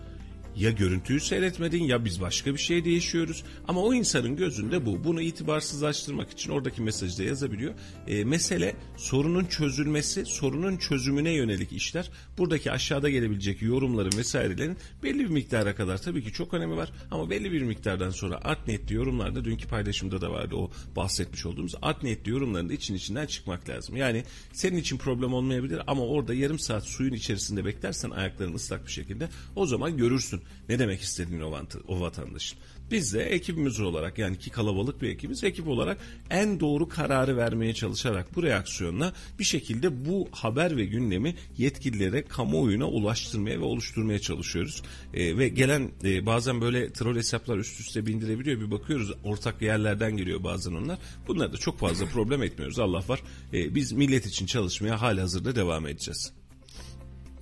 ya 0.61 0.71
görüntüyü 0.71 1.21
seyretmedin 1.21 1.85
ya 1.85 2.05
biz 2.05 2.21
başka 2.21 2.55
bir 2.55 2.59
şey 2.59 2.85
değişiyoruz. 2.85 3.45
Ama 3.69 3.81
o 3.81 3.95
insanın 3.95 4.37
gözünde 4.37 4.87
bu. 4.87 5.05
Bunu 5.05 5.21
itibarsızlaştırmak 5.21 6.31
için 6.31 6.51
oradaki 6.51 6.83
mesajı 6.83 7.19
da 7.19 7.23
yazabiliyor. 7.23 7.75
E, 8.07 8.25
mesele 8.25 8.77
sorunun 8.97 9.45
çözülmesi, 9.45 10.25
sorunun 10.27 10.77
çözümüne 10.77 11.31
yönelik 11.31 11.73
işler. 11.73 12.11
Buradaki 12.39 12.73
aşağıda 12.73 13.11
gelebilecek 13.11 13.63
yorumların 13.63 14.19
vesairelerin 14.19 14.77
belli 15.03 15.19
bir 15.19 15.31
miktara 15.31 15.75
kadar 15.75 16.03
tabii 16.03 16.25
ki 16.25 16.33
çok 16.33 16.55
önemi 16.55 16.77
var. 16.77 16.93
Ama 17.11 17.31
belli 17.31 17.53
bir 17.53 17.63
miktardan 17.63 18.11
sonra 18.11 18.41
art 18.45 18.67
niyetli 18.67 18.95
yorumlarda 18.95 19.45
dünkü 19.45 19.69
paylaşımda 19.69 20.21
da 20.21 20.31
vardı 20.31 20.57
o 20.57 20.71
bahsetmiş 20.97 21.47
olduğumuz 21.47 21.75
art 21.83 22.03
niyetli 22.03 22.31
yorumların 22.31 22.69
da 22.69 22.73
için 22.73 22.95
içinden 22.95 23.27
çıkmak 23.27 23.69
lazım. 23.69 23.97
Yani 23.97 24.25
senin 24.53 24.77
için 24.77 24.99
problem 24.99 25.35
olmayabilir 25.35 25.83
ama 25.87 26.07
orada 26.07 26.35
yarım 26.35 26.59
saat 26.59 26.85
suyun 26.85 27.13
içerisinde 27.13 27.65
beklersen 27.65 28.11
ayakların 28.11 28.55
ıslak 28.55 28.87
bir 28.87 28.93
şekilde 28.93 29.29
o 29.57 29.67
zaman 29.67 29.97
görürsün 29.97 30.43
ne 30.69 30.79
demek 30.79 31.01
istediğini 31.01 31.45
o, 31.45 31.61
o 31.89 32.01
vatandaşın. 32.01 32.59
Biz 32.91 33.15
de 33.15 33.23
ekibimiz 33.25 33.81
olarak 33.81 34.19
yani 34.19 34.39
ki 34.39 34.51
kalabalık 34.51 35.03
bir 35.03 35.09
ekibiz 35.09 35.45
ekip 35.45 35.69
olarak 35.69 35.99
en 36.31 36.61
doğru 36.61 36.89
kararı 36.89 37.37
vermeye 37.37 37.75
çalışarak 37.75 38.37
bu 38.37 38.43
reaksiyonla 38.43 39.13
bir 39.39 39.45
şekilde 39.45 40.05
bu 40.07 40.29
haber 40.33 40.77
ve 40.77 40.85
gündemi 40.85 41.35
yetkililere 41.59 42.25
kamuoyuna 42.25 42.87
ulaştırmaya 42.87 43.61
ve 43.61 43.65
oluşturmaya 43.65 44.19
çalışıyoruz. 44.19 44.83
E, 45.15 45.39
ve 45.39 45.49
gelen 45.49 45.91
e, 46.05 46.27
bazen 46.27 46.61
böyle 46.61 46.93
troll 46.93 47.17
hesaplar 47.17 47.59
üst 47.59 47.81
üste 47.81 48.07
bindirebiliyor 48.07 48.61
bir 48.61 48.71
bakıyoruz 48.71 49.13
ortak 49.25 49.63
yerlerden 49.63 50.17
geliyor 50.17 50.45
bazen 50.45 50.73
onlar. 50.73 50.99
Bunlar 51.29 51.53
da 51.53 51.57
çok 51.57 51.79
fazla 51.79 52.07
problem 52.07 52.43
etmiyoruz 52.43 52.79
Allah 52.79 53.05
var. 53.09 53.23
E, 53.53 53.75
biz 53.75 53.93
millet 53.93 54.27
için 54.27 54.47
çalışmaya 54.47 55.01
hali 55.01 55.21
hazırda 55.21 55.57
devam 55.57 55.87
edeceğiz. 55.87 56.40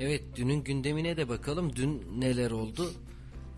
Evet 0.01 0.23
dünün 0.37 0.65
gündemine 0.65 1.17
de 1.17 1.29
bakalım. 1.29 1.77
Dün 1.77 2.03
neler 2.19 2.51
oldu? 2.51 2.93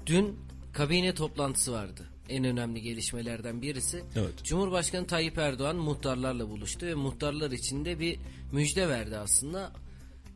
Dün 0.06 0.36
kabine 0.72 1.14
toplantısı 1.14 1.72
vardı. 1.72 2.06
En 2.28 2.44
önemli 2.44 2.82
gelişmelerden 2.82 3.62
birisi. 3.62 4.02
Evet. 4.16 4.44
Cumhurbaşkanı 4.44 5.06
Tayyip 5.06 5.38
Erdoğan 5.38 5.76
muhtarlarla 5.76 6.48
buluştu 6.48 6.86
ve 6.86 6.94
muhtarlar 6.94 7.50
için 7.50 7.84
de 7.84 8.00
bir 8.00 8.18
müjde 8.52 8.88
verdi 8.88 9.16
aslında. 9.16 9.72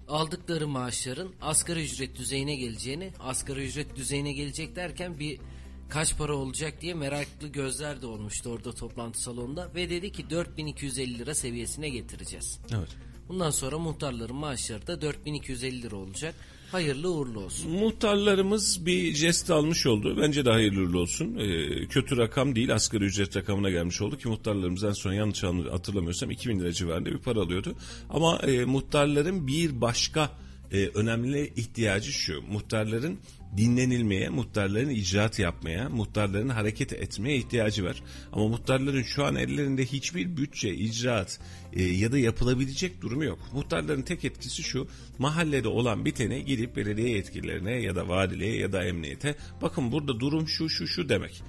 Aldıkları 0.09 0.69
maaşların 0.69 1.29
asgari 1.41 1.85
ücret 1.85 2.17
düzeyine 2.17 2.55
geleceğini, 2.57 3.13
asgari 3.21 3.67
ücret 3.67 3.97
düzeyine 3.97 4.33
gelecek 4.33 4.77
derken 4.77 5.19
bir 5.19 5.41
kaç 5.89 6.17
para 6.19 6.35
olacak 6.35 6.81
diye 6.81 6.95
meraklı 6.95 7.49
gözler 7.49 8.03
de 8.03 8.07
olmuştu 8.07 8.51
orada 8.51 8.73
toplantı 8.73 9.23
salonunda 9.23 9.75
ve 9.75 9.91
dedi 9.91 10.13
ki 10.13 10.31
4250 10.31 11.19
lira 11.19 11.35
seviyesine 11.35 11.89
getireceğiz. 11.89 12.59
Evet. 12.75 12.89
Bundan 13.29 13.51
sonra 13.51 13.79
muhtarların 13.79 14.37
maaşları 14.37 14.87
da 14.87 15.03
4250 15.03 15.83
lira 15.83 15.97
olacak. 15.97 16.35
Hayırlı 16.73 17.11
uğurlu 17.11 17.41
olsun. 17.41 17.71
Muhtarlarımız 17.71 18.87
bir 18.87 19.15
jest 19.15 19.51
almış 19.51 19.87
oldu. 19.87 20.17
Bence 20.23 20.45
de 20.45 20.51
hayırlı 20.51 20.81
uğurlu 20.81 20.99
olsun. 20.99 21.39
Ee, 21.39 21.87
kötü 21.87 22.17
rakam 22.17 22.55
değil 22.55 22.75
asgari 22.75 23.05
ücret 23.05 23.37
rakamına 23.37 23.71
gelmiş 23.71 24.01
oldu 24.01 24.19
ki 24.19 24.29
muhtarlarımız 24.29 24.85
en 24.85 24.93
son 24.93 25.13
yanlış 25.13 25.43
hatırlamıyorsam 25.43 26.31
2000 26.31 26.61
lira 26.61 26.73
civarında 26.73 27.11
bir 27.11 27.19
para 27.19 27.41
alıyordu. 27.41 27.75
Ama 28.11 28.39
e, 28.39 28.65
muhtarların 28.65 29.47
bir 29.47 29.81
başka 29.81 30.31
e, 30.75 30.91
önemli 30.95 31.53
ihtiyacı 31.57 32.13
şu. 32.13 32.43
Muhtarların 32.43 33.19
dinlenilmeye, 33.57 34.29
muhtarların 34.29 34.91
icraat 34.91 35.39
yapmaya, 35.39 35.89
muhtarların 35.89 36.49
hareket 36.49 36.93
etmeye 36.93 37.37
ihtiyacı 37.37 37.85
var. 37.85 38.03
Ama 38.33 38.49
muhtarların 38.49 39.03
şu 39.03 39.25
an 39.25 39.37
ellerinde 39.37 39.85
hiçbir 39.85 40.37
bütçe, 40.37 40.75
icraat 40.75 41.41
e, 41.73 41.83
ya 41.83 42.13
da 42.13 42.19
yapılabilecek 42.19 43.03
durumu 43.03 43.25
yok. 43.25 43.39
Muhtarların 43.53 44.03
tek 44.03 44.25
etkisi 44.25 44.63
şu, 44.63 44.89
mahallede 45.19 45.69
olan 45.69 46.05
bitene 46.05 46.41
gidip 46.41 46.77
belediye 46.77 47.11
yetkililerine 47.11 47.73
ya 47.73 47.97
da 47.97 48.09
valiliğe 48.09 48.57
ya 48.57 48.73
da 48.73 48.85
emniyete 48.85 49.35
bakın 49.63 49.93
burada 49.93 50.21
durum 50.21 50.49
şu 50.49 50.69
şu 50.69 50.87
şu 50.87 51.09
demek. 51.09 51.43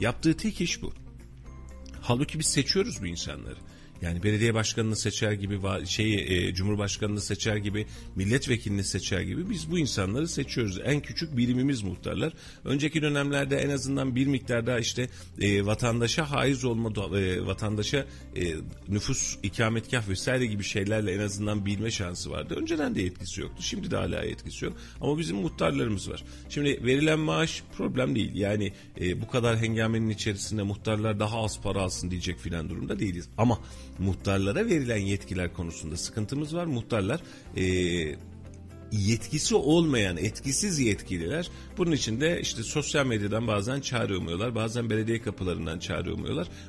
Yaptığı 0.00 0.36
tek 0.36 0.60
iş 0.60 0.82
bu. 0.82 0.92
Halbuki 2.00 2.38
biz 2.38 2.46
seçiyoruz 2.46 3.02
bu 3.02 3.06
insanları. 3.06 3.56
Yani 4.02 4.22
belediye 4.22 4.54
başkanını 4.54 4.96
seçer 4.96 5.32
gibi, 5.32 5.60
şeyi 5.86 6.18
e, 6.18 6.54
cumhurbaşkanını 6.54 7.20
seçer 7.20 7.56
gibi, 7.56 7.86
milletvekilini 8.16 8.84
seçer 8.84 9.20
gibi 9.20 9.50
biz 9.50 9.70
bu 9.70 9.78
insanları 9.78 10.28
seçiyoruz. 10.28 10.80
En 10.84 11.00
küçük 11.00 11.36
birimimiz 11.36 11.82
muhtarlar. 11.82 12.32
Önceki 12.64 13.02
dönemlerde 13.02 13.56
en 13.56 13.70
azından 13.70 14.16
bir 14.16 14.26
miktar 14.26 14.66
daha 14.66 14.78
işte 14.78 15.08
e, 15.40 15.66
vatandaşa 15.66 16.30
haiz 16.30 16.64
olma, 16.64 17.18
e, 17.18 17.46
vatandaşa 17.46 18.06
e, 18.36 18.54
nüfus, 18.88 19.38
ikametgah 19.42 20.08
vesaire 20.08 20.46
gibi 20.46 20.64
şeylerle 20.64 21.12
en 21.12 21.20
azından 21.20 21.66
bilme 21.66 21.90
şansı 21.90 22.30
vardı. 22.30 22.54
Önceden 22.60 22.94
de 22.94 23.04
etkisi 23.04 23.40
yoktu. 23.40 23.62
Şimdi 23.62 23.90
de 23.90 23.96
hala 23.96 24.24
etkisi 24.24 24.64
yok. 24.64 24.76
Ama 25.00 25.18
bizim 25.18 25.36
muhtarlarımız 25.36 26.10
var. 26.10 26.24
Şimdi 26.48 26.84
verilen 26.84 27.18
maaş 27.18 27.62
problem 27.76 28.14
değil. 28.14 28.34
Yani 28.34 28.72
e, 29.00 29.20
bu 29.20 29.28
kadar 29.28 29.58
hengamenin 29.58 30.08
içerisinde 30.08 30.62
muhtarlar 30.62 31.20
daha 31.20 31.44
az 31.44 31.60
para 31.60 31.82
alsın 31.82 32.10
diyecek 32.10 32.38
filan 32.38 32.70
durumda 32.70 32.98
değiliz. 32.98 33.28
Ama 33.38 33.58
muhtarlara 34.00 34.66
verilen 34.66 34.96
yetkiler 34.96 35.52
konusunda 35.52 35.96
sıkıntımız 35.96 36.56
var. 36.56 36.64
Muhtarlar 36.64 37.20
e, 37.56 37.64
yetkisi 38.92 39.54
olmayan 39.54 40.16
etkisiz 40.16 40.78
yetkililer 40.78 41.50
bunun 41.78 41.92
için 41.92 42.20
de 42.20 42.40
işte 42.40 42.62
sosyal 42.62 43.06
medyadan 43.06 43.46
bazen 43.46 43.80
çağrı 43.80 44.14
bazen 44.54 44.90
belediye 44.90 45.22
kapılarından 45.22 45.78
çağrı 45.78 46.12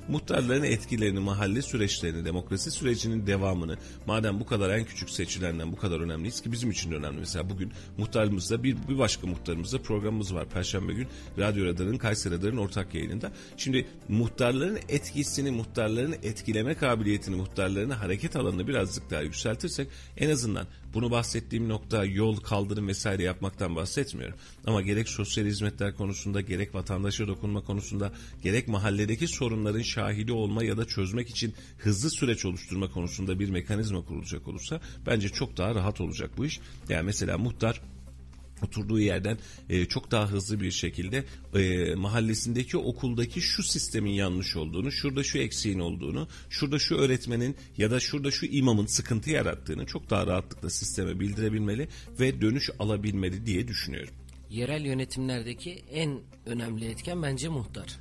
muhtarların 0.07 0.63
etkilerini 0.63 1.19
mahalle 1.19 1.61
süreçlerini 1.61 2.25
demokrasi 2.25 2.71
sürecinin 2.71 3.27
devamını 3.27 3.77
madem 4.05 4.39
bu 4.39 4.45
kadar 4.45 4.69
en 4.69 4.85
küçük 4.85 5.09
seçilenden 5.09 5.71
bu 5.71 5.75
kadar 5.75 5.99
önemliyiz 5.99 6.41
ki 6.41 6.51
bizim 6.51 6.71
için 6.71 6.91
de 6.91 6.95
önemli. 6.95 7.19
Mesela 7.19 7.49
bugün 7.49 7.71
muhtarımızda 7.97 8.63
bir, 8.63 8.77
bir 8.89 8.97
başka 8.97 9.27
muhtarımızda 9.27 9.81
programımız 9.81 10.35
var. 10.35 10.49
Perşembe 10.49 10.93
gün 10.93 11.07
Radyo 11.39 11.65
Radar'ın 11.65 11.97
Kayseri 11.97 12.33
Radar'ın 12.33 12.57
ortak 12.57 12.95
yayınında. 12.95 13.31
Şimdi 13.57 13.87
muhtarların 14.09 14.79
etkisini 14.89 15.51
muhtarların 15.51 16.15
etkileme 16.23 16.73
kabiliyetini 16.73 17.35
muhtarların 17.35 17.89
hareket 17.89 18.35
alanını 18.35 18.67
birazcık 18.67 19.11
daha 19.11 19.21
yükseltirsek 19.21 19.87
en 20.17 20.29
azından 20.29 20.67
bunu 20.93 21.11
bahsettiğim 21.11 21.69
nokta 21.69 22.05
yol, 22.05 22.37
kaldırım 22.37 22.87
vesaire 22.87 23.23
yapmaktan 23.23 23.75
bahsetmiyorum. 23.75 24.37
Ama 24.67 24.81
gerek 24.81 25.09
sosyal 25.09 25.45
hizmetler 25.45 25.95
konusunda, 25.95 26.41
gerek 26.41 26.75
vatandaşa 26.75 27.27
dokunma 27.27 27.61
konusunda, 27.61 28.11
gerek 28.43 28.67
mahalledeki 28.67 29.27
sorunların 29.27 29.81
şahidi 29.81 30.31
olma 30.31 30.63
ya 30.63 30.77
da 30.77 30.85
çözmek 30.85 31.29
için 31.29 31.53
hızlı 31.77 32.09
süreç 32.09 32.45
oluşturma 32.45 32.91
konusunda 32.91 33.39
bir 33.39 33.49
mekanizma 33.49 34.05
kurulacak 34.05 34.47
olursa 34.47 34.81
bence 35.05 35.29
çok 35.29 35.57
daha 35.57 35.75
rahat 35.75 36.01
olacak 36.01 36.31
bu 36.37 36.45
iş. 36.45 36.59
Yani 36.89 37.03
mesela 37.05 37.37
muhtar 37.37 37.81
oturduğu 38.63 38.99
yerden 38.99 39.37
e, 39.69 39.85
çok 39.85 40.11
daha 40.11 40.31
hızlı 40.31 40.61
bir 40.61 40.71
şekilde 40.71 41.23
e, 41.55 41.95
mahallesindeki 41.95 42.77
okuldaki 42.77 43.41
şu 43.41 43.63
sistemin 43.63 44.11
yanlış 44.11 44.55
olduğunu, 44.55 44.91
şurada 44.91 45.23
şu 45.23 45.37
eksiğin 45.37 45.79
olduğunu, 45.79 46.27
şurada 46.49 46.79
şu 46.79 46.95
öğretmenin 46.95 47.55
ya 47.77 47.91
da 47.91 47.99
şurada 47.99 48.31
şu 48.31 48.45
imamın 48.45 48.85
sıkıntı 48.85 49.29
yarattığını 49.29 49.85
çok 49.85 50.09
daha 50.09 50.27
rahatlıkla 50.27 50.69
sisteme 50.69 51.19
bildirebilmeli 51.19 51.87
ve 52.19 52.41
dönüş 52.41 52.69
alabilmeli 52.79 53.45
diye 53.45 53.67
düşünüyorum. 53.67 54.13
Yerel 54.49 54.85
yönetimlerdeki 54.85 55.83
en 55.91 56.19
önemli 56.45 56.85
etken 56.85 57.23
bence 57.23 57.49
muhtar. 57.49 57.99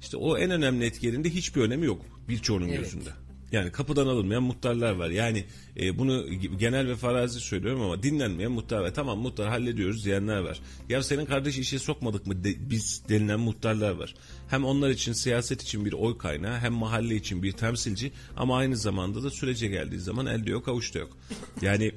İşte 0.00 0.16
o 0.16 0.38
en 0.38 0.50
önemli 0.50 0.84
etkeninde 0.84 1.30
hiçbir 1.30 1.60
önemi 1.60 1.86
yok 1.86 2.04
birçoğunun 2.28 2.68
evet. 2.68 2.78
gözünde. 2.78 3.27
Yani 3.52 3.72
kapıdan 3.72 4.06
alınmayan 4.06 4.42
muhtarlar 4.42 4.92
var. 4.92 5.10
Yani 5.10 5.44
e, 5.76 5.98
bunu 5.98 6.26
genel 6.58 6.88
ve 6.88 6.96
farazi 6.96 7.40
söylüyorum 7.40 7.82
ama 7.82 8.02
dinlenmeyen 8.02 8.52
muhtar 8.52 8.80
var. 8.80 8.94
Tamam 8.94 9.18
muhtar 9.18 9.48
hallediyoruz 9.48 10.04
diyenler 10.04 10.38
var. 10.38 10.60
Ya 10.88 11.02
senin 11.02 11.26
kardeş 11.26 11.58
işe 11.58 11.78
sokmadık 11.78 12.26
mı 12.26 12.44
de, 12.44 12.70
biz 12.70 13.02
denilen 13.08 13.40
muhtarlar 13.40 13.90
var. 13.90 14.14
Hem 14.48 14.64
onlar 14.64 14.90
için 14.90 15.12
siyaset 15.12 15.62
için 15.62 15.84
bir 15.84 15.92
oy 15.92 16.18
kaynağı 16.18 16.58
hem 16.58 16.72
mahalle 16.72 17.16
için 17.16 17.42
bir 17.42 17.52
temsilci 17.52 18.12
ama 18.36 18.56
aynı 18.56 18.76
zamanda 18.76 19.22
da 19.22 19.30
sürece 19.30 19.68
geldiği 19.68 19.98
zaman 20.00 20.26
elde 20.26 20.50
yok 20.50 20.68
avuçta 20.68 20.98
yok. 20.98 21.16
Yani 21.62 21.92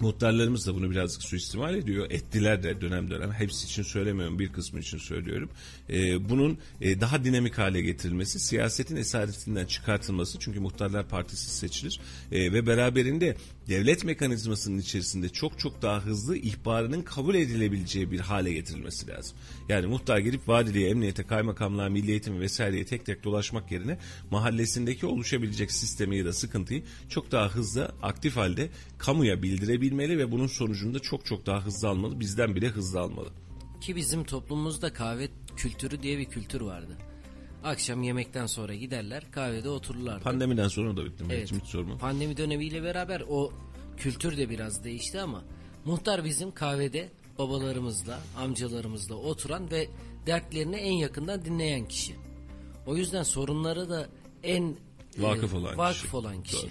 Muhtarlarımız 0.00 0.66
da 0.66 0.74
bunu 0.74 0.90
birazcık 0.90 1.22
suistimal 1.22 1.74
ediyor. 1.74 2.06
Ettiler 2.10 2.62
de 2.62 2.80
dönem 2.80 3.10
dönem. 3.10 3.32
Hepsi 3.32 3.66
için 3.66 3.82
söylemiyorum 3.82 4.38
bir 4.38 4.52
kısmı 4.52 4.80
için 4.80 4.98
söylüyorum. 4.98 5.50
Ee, 5.90 6.28
bunun 6.28 6.58
e, 6.80 7.00
daha 7.00 7.24
dinamik 7.24 7.58
hale 7.58 7.80
getirilmesi, 7.80 8.40
siyasetin 8.40 8.96
esaretinden 8.96 9.66
çıkartılması. 9.66 10.38
Çünkü 10.38 10.60
muhtarlar 10.60 11.08
partisi 11.08 11.50
seçilir. 11.50 12.00
E, 12.32 12.52
ve 12.52 12.66
beraberinde 12.66 13.36
devlet 13.68 14.04
mekanizmasının 14.04 14.78
içerisinde 14.78 15.28
çok 15.28 15.58
çok 15.58 15.82
daha 15.82 16.04
hızlı 16.04 16.36
ihbarının 16.36 17.02
kabul 17.02 17.34
edilebileceği 17.34 18.10
bir 18.10 18.20
hale 18.20 18.52
getirilmesi 18.52 19.08
lazım. 19.08 19.36
Yani 19.68 19.86
muhtar 19.86 20.18
girip 20.18 20.48
valiliğe, 20.48 20.90
emniyete, 20.90 21.22
kaymakamlığa, 21.22 21.88
milli 21.88 22.10
eğitimi 22.10 22.40
vesaireye 22.40 22.84
tek 22.84 23.06
tek 23.06 23.24
dolaşmak 23.24 23.72
yerine 23.72 23.98
mahallesindeki 24.30 25.06
oluşabilecek 25.06 25.72
sistemi 25.72 26.16
ya 26.16 26.24
da 26.24 26.32
sıkıntıyı 26.32 26.82
çok 27.08 27.32
daha 27.32 27.48
hızlı, 27.48 27.92
aktif 28.02 28.36
halde 28.36 28.68
kamuya 28.98 29.42
bildirebilmeli 29.42 30.18
ve 30.18 30.32
bunun 30.32 30.46
sonucunda 30.46 30.98
çok 30.98 31.26
çok 31.26 31.46
daha 31.46 31.66
hızlı 31.66 31.88
almalı. 31.88 32.20
Bizden 32.20 32.54
bile 32.54 32.68
hızlı 32.68 33.00
almalı. 33.00 33.28
Ki 33.80 33.96
bizim 33.96 34.24
toplumumuzda 34.24 34.92
kahve 34.92 35.28
kültürü 35.56 36.02
diye 36.02 36.18
bir 36.18 36.24
kültür 36.24 36.60
vardı. 36.60 36.96
Akşam 37.64 38.02
yemekten 38.02 38.46
sonra 38.46 38.74
giderler 38.74 39.30
kahvede 39.30 39.68
otururlardı. 39.68 40.24
Pandemiden 40.24 40.68
sonra 40.68 40.96
da 40.96 41.04
bitti. 41.04 41.24
Evet. 41.30 41.52
Hiç 41.52 41.64
sorma. 41.64 41.98
Pandemi 41.98 42.36
dönemiyle 42.36 42.82
beraber 42.82 43.22
o 43.28 43.52
kültür 43.96 44.36
de 44.36 44.50
biraz 44.50 44.84
değişti 44.84 45.20
ama 45.20 45.44
muhtar 45.84 46.24
bizim 46.24 46.52
kahvede 46.52 47.08
babalarımızla, 47.38 48.20
amcalarımızla 48.38 49.14
oturan 49.14 49.70
ve 49.70 49.88
dertlerini 50.26 50.76
en 50.76 50.92
yakından 50.92 51.44
dinleyen 51.44 51.88
kişi. 51.88 52.16
O 52.86 52.96
yüzden 52.96 53.22
sorunları 53.22 53.90
da 53.90 54.08
en 54.42 54.76
vakıf 55.18 55.54
olan 55.54 55.74
e, 55.74 55.76
vakıf 55.76 56.02
kişi. 56.02 56.16
olan 56.16 56.42
kişi. 56.42 56.62
Doğru. 56.62 56.70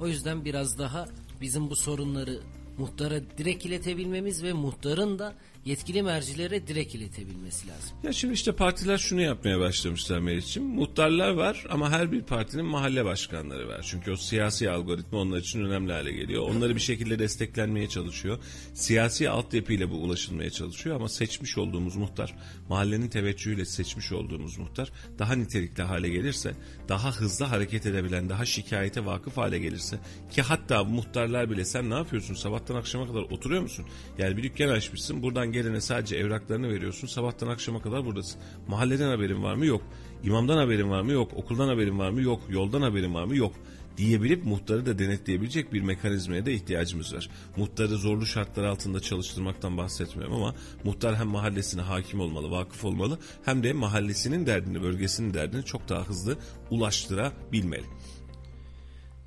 O 0.00 0.06
yüzden 0.06 0.44
biraz 0.44 0.78
daha 0.78 1.08
bizim 1.40 1.70
bu 1.70 1.76
sorunları 1.76 2.40
muhtara 2.78 3.20
direkt 3.38 3.66
iletebilmemiz 3.66 4.42
ve 4.42 4.52
muhtarın 4.52 5.18
da 5.18 5.34
yetkili 5.68 6.02
mercilere 6.02 6.66
direkt 6.66 6.94
iletebilmesi 6.94 7.68
lazım. 7.68 7.90
Ya 8.02 8.12
şimdi 8.12 8.34
işte 8.34 8.52
partiler 8.52 8.98
şunu 8.98 9.20
yapmaya 9.20 9.60
başlamışlar 9.60 10.18
Meriç'ciğim. 10.18 10.68
Muhtarlar 10.68 11.30
var 11.30 11.66
ama 11.70 11.90
her 11.90 12.12
bir 12.12 12.22
partinin 12.22 12.64
mahalle 12.64 13.04
başkanları 13.04 13.68
var. 13.68 13.86
Çünkü 13.90 14.10
o 14.12 14.16
siyasi 14.16 14.70
algoritma 14.70 15.18
onlar 15.18 15.38
için 15.38 15.64
önemli 15.64 15.92
hale 15.92 16.12
geliyor. 16.12 16.42
Onları 16.42 16.74
bir 16.74 16.80
şekilde 16.80 17.18
desteklenmeye 17.18 17.88
çalışıyor. 17.88 18.38
Siyasi 18.74 19.30
altyapıyla 19.30 19.90
bu 19.90 19.94
ulaşılmaya 19.94 20.50
çalışıyor 20.50 20.96
ama 20.96 21.08
seçmiş 21.08 21.58
olduğumuz 21.58 21.96
muhtar, 21.96 22.34
mahallenin 22.68 23.08
teveccühüyle 23.08 23.64
seçmiş 23.64 24.12
olduğumuz 24.12 24.58
muhtar 24.58 24.92
daha 25.18 25.34
nitelikli 25.34 25.82
hale 25.82 26.08
gelirse, 26.08 26.54
daha 26.88 27.12
hızlı 27.12 27.44
hareket 27.44 27.86
edebilen, 27.86 28.28
daha 28.28 28.44
şikayete 28.44 29.04
vakıf 29.04 29.36
hale 29.36 29.58
gelirse 29.58 29.98
ki 30.30 30.42
hatta 30.42 30.84
muhtarlar 30.84 31.50
bile 31.50 31.64
sen 31.64 31.90
ne 31.90 31.94
yapıyorsun 31.94 32.34
sabahtan 32.34 32.74
akşama 32.74 33.06
kadar 33.06 33.20
oturuyor 33.20 33.62
musun? 33.62 33.86
Yani 34.18 34.36
bir 34.36 34.42
dükkan 34.42 34.68
açmışsın 34.68 35.22
buradan 35.22 35.52
gelene 35.62 35.80
sadece 35.80 36.16
evraklarını 36.16 36.68
veriyorsun. 36.68 37.06
Sabahtan 37.06 37.48
akşama 37.48 37.82
kadar 37.82 38.04
buradasın. 38.04 38.40
Mahalleden 38.68 39.08
haberin 39.08 39.42
var 39.42 39.54
mı? 39.54 39.66
Yok. 39.66 39.82
İmamdan 40.24 40.56
haberin 40.58 40.90
var 40.90 41.02
mı? 41.02 41.12
Yok. 41.12 41.32
Okuldan 41.34 41.68
haberin 41.68 41.98
var 41.98 42.10
mı? 42.10 42.22
Yok. 42.22 42.40
Yoldan 42.50 42.82
haberin 42.82 43.14
var 43.14 43.24
mı? 43.24 43.36
Yok. 43.36 43.54
diyebilip 43.96 44.44
muhtarı 44.44 44.86
da 44.86 44.98
denetleyebilecek 44.98 45.72
bir 45.72 45.80
mekanizmaya 45.80 46.46
da 46.46 46.50
ihtiyacımız 46.50 47.14
var. 47.14 47.30
Muhtarı 47.56 47.96
zorlu 47.96 48.26
şartlar 48.26 48.64
altında 48.64 49.00
çalıştırmaktan 49.00 49.76
bahsetmiyorum 49.76 50.34
ama 50.34 50.54
muhtar 50.84 51.16
hem 51.16 51.26
mahallesine 51.26 51.82
hakim 51.82 52.20
olmalı, 52.20 52.50
vakıf 52.50 52.84
olmalı 52.84 53.18
hem 53.44 53.62
de 53.62 53.72
mahallesinin 53.72 54.46
derdini, 54.46 54.82
bölgesinin 54.82 55.34
derdini 55.34 55.64
çok 55.64 55.88
daha 55.88 56.08
hızlı 56.08 56.36
ulaştırabilmeli. 56.70 57.86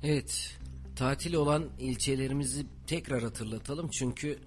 Evet. 0.02 0.58
Tatil 0.96 1.34
olan 1.34 1.64
ilçelerimizi 1.78 2.66
tekrar 2.86 3.22
hatırlatalım 3.22 3.88
çünkü 3.88 4.38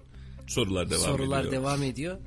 Sorular 0.46 0.90
devam 0.90 1.00
sorular 1.02 1.40
ediyor. 1.40 1.52
devam 1.52 1.82
ediyor. 1.82 2.18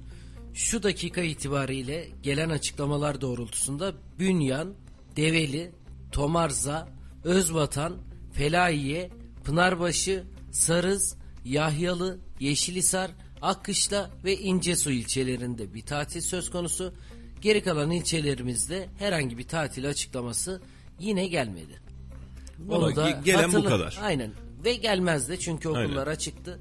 Şu 0.54 0.84
dakika 0.84 1.22
itibariyle 1.22 2.08
gelen 2.24 2.50
açıklamalar 2.50 3.22
doğrultusunda 3.22 3.94
Bünyan, 4.20 4.74
Develi, 5.16 5.72
Tomarza, 6.12 6.90
Özvatan, 7.24 7.98
Felahiye, 8.34 9.10
Pınarbaşı, 9.44 10.24
Sarız, 10.52 11.16
Yahyalı, 11.46 12.20
Yeşilisar, 12.40 13.12
Akkışla 13.42 14.10
ve 14.24 14.38
İncesu 14.38 14.92
ilçelerinde 14.92 15.74
bir 15.74 15.82
tatil 15.82 16.22
söz 16.22 16.50
konusu. 16.52 16.94
Geri 17.42 17.64
kalan 17.64 17.92
ilçelerimizde 17.92 18.90
herhangi 19.00 19.38
bir 19.38 19.48
tatil 19.48 19.90
açıklaması 19.90 20.62
yine 21.00 21.28
gelmedi. 21.28 21.82
Valla 22.60 22.92
ge- 22.92 23.24
gelen 23.24 23.54
bu 23.54 23.58
hatırla- 23.58 23.70
kadar. 23.70 24.00
Aynen. 24.02 24.32
Ve 24.66 24.74
gelmez 24.74 25.30
de 25.30 25.40
çünkü 25.40 25.70
okullar 25.70 26.08
Aynen. 26.08 26.12
açıktı. 26.12 26.60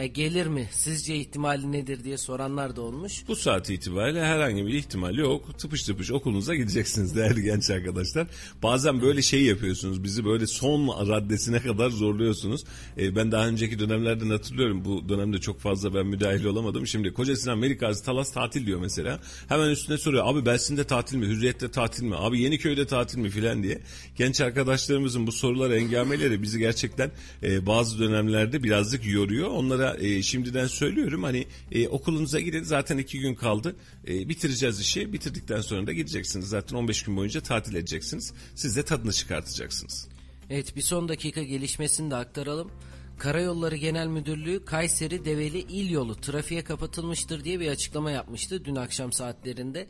Ya 0.00 0.06
gelir 0.06 0.46
mi? 0.46 0.68
Sizce 0.72 1.16
ihtimali 1.16 1.72
nedir 1.72 2.04
diye 2.04 2.18
soranlar 2.18 2.76
da 2.76 2.80
olmuş. 2.82 3.24
Bu 3.28 3.36
saat 3.36 3.70
itibariyle 3.70 4.24
herhangi 4.24 4.66
bir 4.66 4.74
ihtimal 4.74 5.18
yok. 5.18 5.58
Tıpış 5.58 5.82
tıpış 5.82 6.10
okulunuza 6.10 6.54
gideceksiniz 6.54 7.16
değerli 7.16 7.42
genç 7.42 7.70
arkadaşlar. 7.70 8.26
Bazen 8.62 9.02
böyle 9.02 9.22
şey 9.22 9.42
yapıyorsunuz. 9.42 10.04
Bizi 10.04 10.24
böyle 10.24 10.46
son 10.46 11.08
raddesine 11.08 11.60
kadar 11.60 11.90
zorluyorsunuz. 11.90 12.64
Ee, 12.98 13.16
ben 13.16 13.32
daha 13.32 13.46
önceki 13.46 13.78
dönemlerden 13.78 14.30
hatırlıyorum. 14.30 14.84
Bu 14.84 15.08
dönemde 15.08 15.38
çok 15.38 15.60
fazla 15.60 15.94
ben 15.94 16.06
müdahil 16.06 16.44
olamadım. 16.44 16.86
Şimdi 16.86 17.12
Koca 17.12 17.36
Sinan 17.36 17.58
Melikgazi 17.58 18.04
Talas 18.04 18.32
tatil 18.32 18.66
diyor 18.66 18.80
mesela. 18.80 19.20
Hemen 19.48 19.70
üstüne 19.70 19.98
soruyor. 19.98 20.26
Abi 20.26 20.46
Belsin'de 20.46 20.84
tatil 20.84 21.16
mi? 21.16 21.26
Hürriyet'te 21.26 21.70
tatil 21.70 22.04
mi? 22.04 22.16
Abi 22.16 22.40
Yeniköy'de 22.40 22.86
tatil 22.86 23.18
mi? 23.18 23.30
Filan 23.30 23.62
diye. 23.62 23.80
Genç 24.16 24.40
arkadaşlarımızın 24.40 25.26
bu 25.26 25.32
sorulara 25.32 25.76
engameleri 25.76 26.42
bizi 26.42 26.58
gerçekten 26.58 27.10
e, 27.42 27.66
bazı 27.66 27.98
dönemlerde 27.98 28.62
birazcık 28.62 29.06
yoruyor. 29.06 29.48
Onlara 29.48 29.89
e, 29.98 30.22
şimdiden 30.22 30.66
söylüyorum. 30.66 31.22
Hani 31.22 31.46
e, 31.72 31.88
okulunuza 31.88 32.40
gidin. 32.40 32.62
Zaten 32.62 32.98
iki 32.98 33.20
gün 33.20 33.34
kaldı. 33.34 33.76
E, 34.08 34.28
bitireceğiz 34.28 34.80
işi. 34.80 35.12
Bitirdikten 35.12 35.60
sonra 35.60 35.86
da 35.86 35.92
gideceksiniz. 35.92 36.48
Zaten 36.48 36.76
15 36.76 37.02
gün 37.02 37.16
boyunca 37.16 37.40
tatil 37.40 37.74
edeceksiniz. 37.74 38.32
Siz 38.54 38.76
de 38.76 38.82
tadını 38.82 39.12
çıkartacaksınız. 39.12 40.08
Evet 40.50 40.76
bir 40.76 40.82
son 40.82 41.08
dakika 41.08 41.42
gelişmesini 41.42 42.10
de 42.10 42.16
aktaralım. 42.16 42.70
Karayolları 43.18 43.76
Genel 43.76 44.06
Müdürlüğü 44.06 44.64
Kayseri 44.64 45.24
Develi 45.24 45.58
İl 45.58 45.90
Yolu 45.90 46.16
trafiğe 46.20 46.64
kapatılmıştır 46.64 47.44
diye 47.44 47.60
bir 47.60 47.68
açıklama 47.68 48.10
yapmıştı 48.10 48.64
dün 48.64 48.76
akşam 48.76 49.12
saatlerinde. 49.12 49.86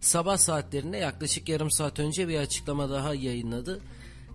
Sabah 0.00 0.36
saatlerinde 0.36 0.96
yaklaşık 0.96 1.48
yarım 1.48 1.70
saat 1.70 1.98
önce 1.98 2.28
bir 2.28 2.38
açıklama 2.38 2.90
daha 2.90 3.14
yayınladı. 3.14 3.80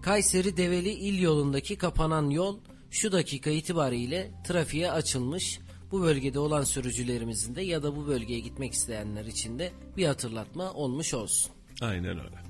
Kayseri 0.02 0.58
Develi 0.58 0.90
İl 0.90 1.22
Yolundaki 1.22 1.76
kapanan 1.76 2.30
yol 2.30 2.60
şu 2.98 3.12
dakika 3.12 3.50
itibariyle 3.50 4.32
trafiğe 4.44 4.92
açılmış. 4.92 5.60
Bu 5.92 6.01
bölgede 6.01 6.39
olan 6.39 6.63
sürücülerimizin 6.63 7.56
de 7.56 7.62
ya 7.62 7.84
da 7.84 7.96
bu 7.96 8.08
bölgeye 8.08 8.39
gitmek 8.39 8.74
isteyenler 8.74 9.25
için 9.25 9.60
de 9.60 9.72
bir 9.98 10.06
hatırlatma 10.06 10.74
olmuş 10.74 11.13
olsun. 11.13 11.51
Aynen 11.82 12.20
öyle. 12.20 12.47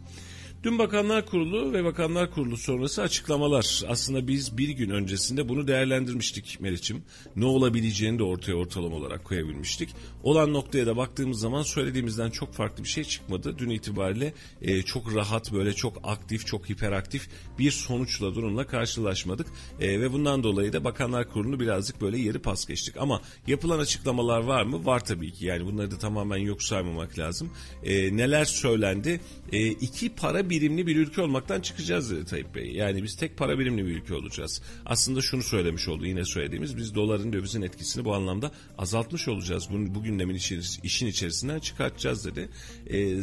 Dün 0.68 0.80
Bakanlar 0.80 1.26
Kurulu 1.26 1.74
ve 1.74 1.84
Bakanlar 1.84 2.32
Kurulu 2.32 2.58
sonrası 2.58 3.02
açıklamalar. 3.02 3.84
Aslında 3.88 4.28
biz 4.28 4.58
bir 4.58 4.70
gün 4.70 4.90
öncesinde 4.90 5.50
bunu 5.50 5.68
değerlendirmiştik 5.68 6.58
Meriç'im. 6.60 7.04
Ne 7.36 7.46
olabileceğini 7.46 8.20
de 8.20 8.24
ortaya 8.24 8.54
ortalama 8.54 8.96
olarak 8.96 9.26
koyabilmiştik. 9.26 9.90
Olan 10.24 10.54
noktaya 10.54 10.86
da 10.86 10.98
baktığımız 10.98 11.40
zaman 11.40 11.64
söylediğimizden 11.64 12.30
çok 12.30 12.54
farklı 12.54 12.84
bir 12.84 12.90
şey 12.90 13.04
çıkmadı. 13.04 13.56
Dün 13.58 13.70
itibariyle 13.70 14.34
e, 14.62 14.82
çok 14.82 15.16
rahat 15.16 15.54
böyle 15.54 15.74
çok 15.74 15.98
aktif, 16.04 16.46
çok 16.46 16.70
hiperaktif 16.70 17.30
bir 17.60 17.72
sonuçla 17.72 18.36
durumla 18.36 18.68
karşılaşmadık. 18.68 19.48
E, 19.80 20.02
ve 20.02 20.14
bundan 20.14 20.44
dolayı 20.44 20.74
da 20.74 20.84
Bakanlar 20.84 21.30
Kurulu'nu 21.30 21.60
birazcık 21.60 22.02
böyle 22.02 22.18
yeri 22.18 22.40
pas 22.40 22.66
geçtik. 22.66 22.96
Ama 22.98 23.22
yapılan 23.48 23.80
açıklamalar 23.80 24.40
var 24.40 24.64
mı? 24.64 24.86
Var 24.86 25.06
tabii 25.06 25.34
ki. 25.34 25.46
Yani 25.46 25.66
bunları 25.66 25.92
da 25.92 25.98
tamamen 25.98 26.38
yok 26.38 26.64
saymamak 26.64 27.20
lazım. 27.20 27.50
E, 27.84 28.18
neler 28.18 28.46
söylendi? 28.46 29.22
E, 29.52 29.68
iki 29.68 30.10
para 30.10 30.50
birimli 30.58 30.88
bir 30.88 30.96
ülke 30.96 31.22
olmaktan 31.22 31.62
çıkacağız 31.62 32.12
dedi 32.12 32.26
Tayyip 32.26 32.56
Bey. 32.56 32.72
Yani 32.72 33.04
biz 33.04 33.16
tek 33.16 33.38
para 33.38 33.60
birimli 33.60 33.86
bir 33.86 33.92
ülke 33.92 34.14
olacağız. 34.14 34.62
Aslında 34.86 35.22
şunu 35.22 35.44
söylemiş 35.44 35.88
oldu 35.88 36.06
yine 36.06 36.26
söylediğimiz 36.26 36.78
biz 36.78 36.96
doların 36.96 37.34
dövizin 37.34 37.62
etkisini 37.62 38.06
bu 38.06 38.14
anlamda 38.16 38.52
azaltmış 38.78 39.28
olacağız. 39.28 39.68
Bunu 39.72 39.96
bu 39.96 40.04
gündemin 40.04 40.36
işin, 40.36 40.64
işin 40.84 41.08
içerisinden 41.08 41.60
çıkartacağız 41.60 42.26
dedi. 42.26 42.50
E, 42.88 43.22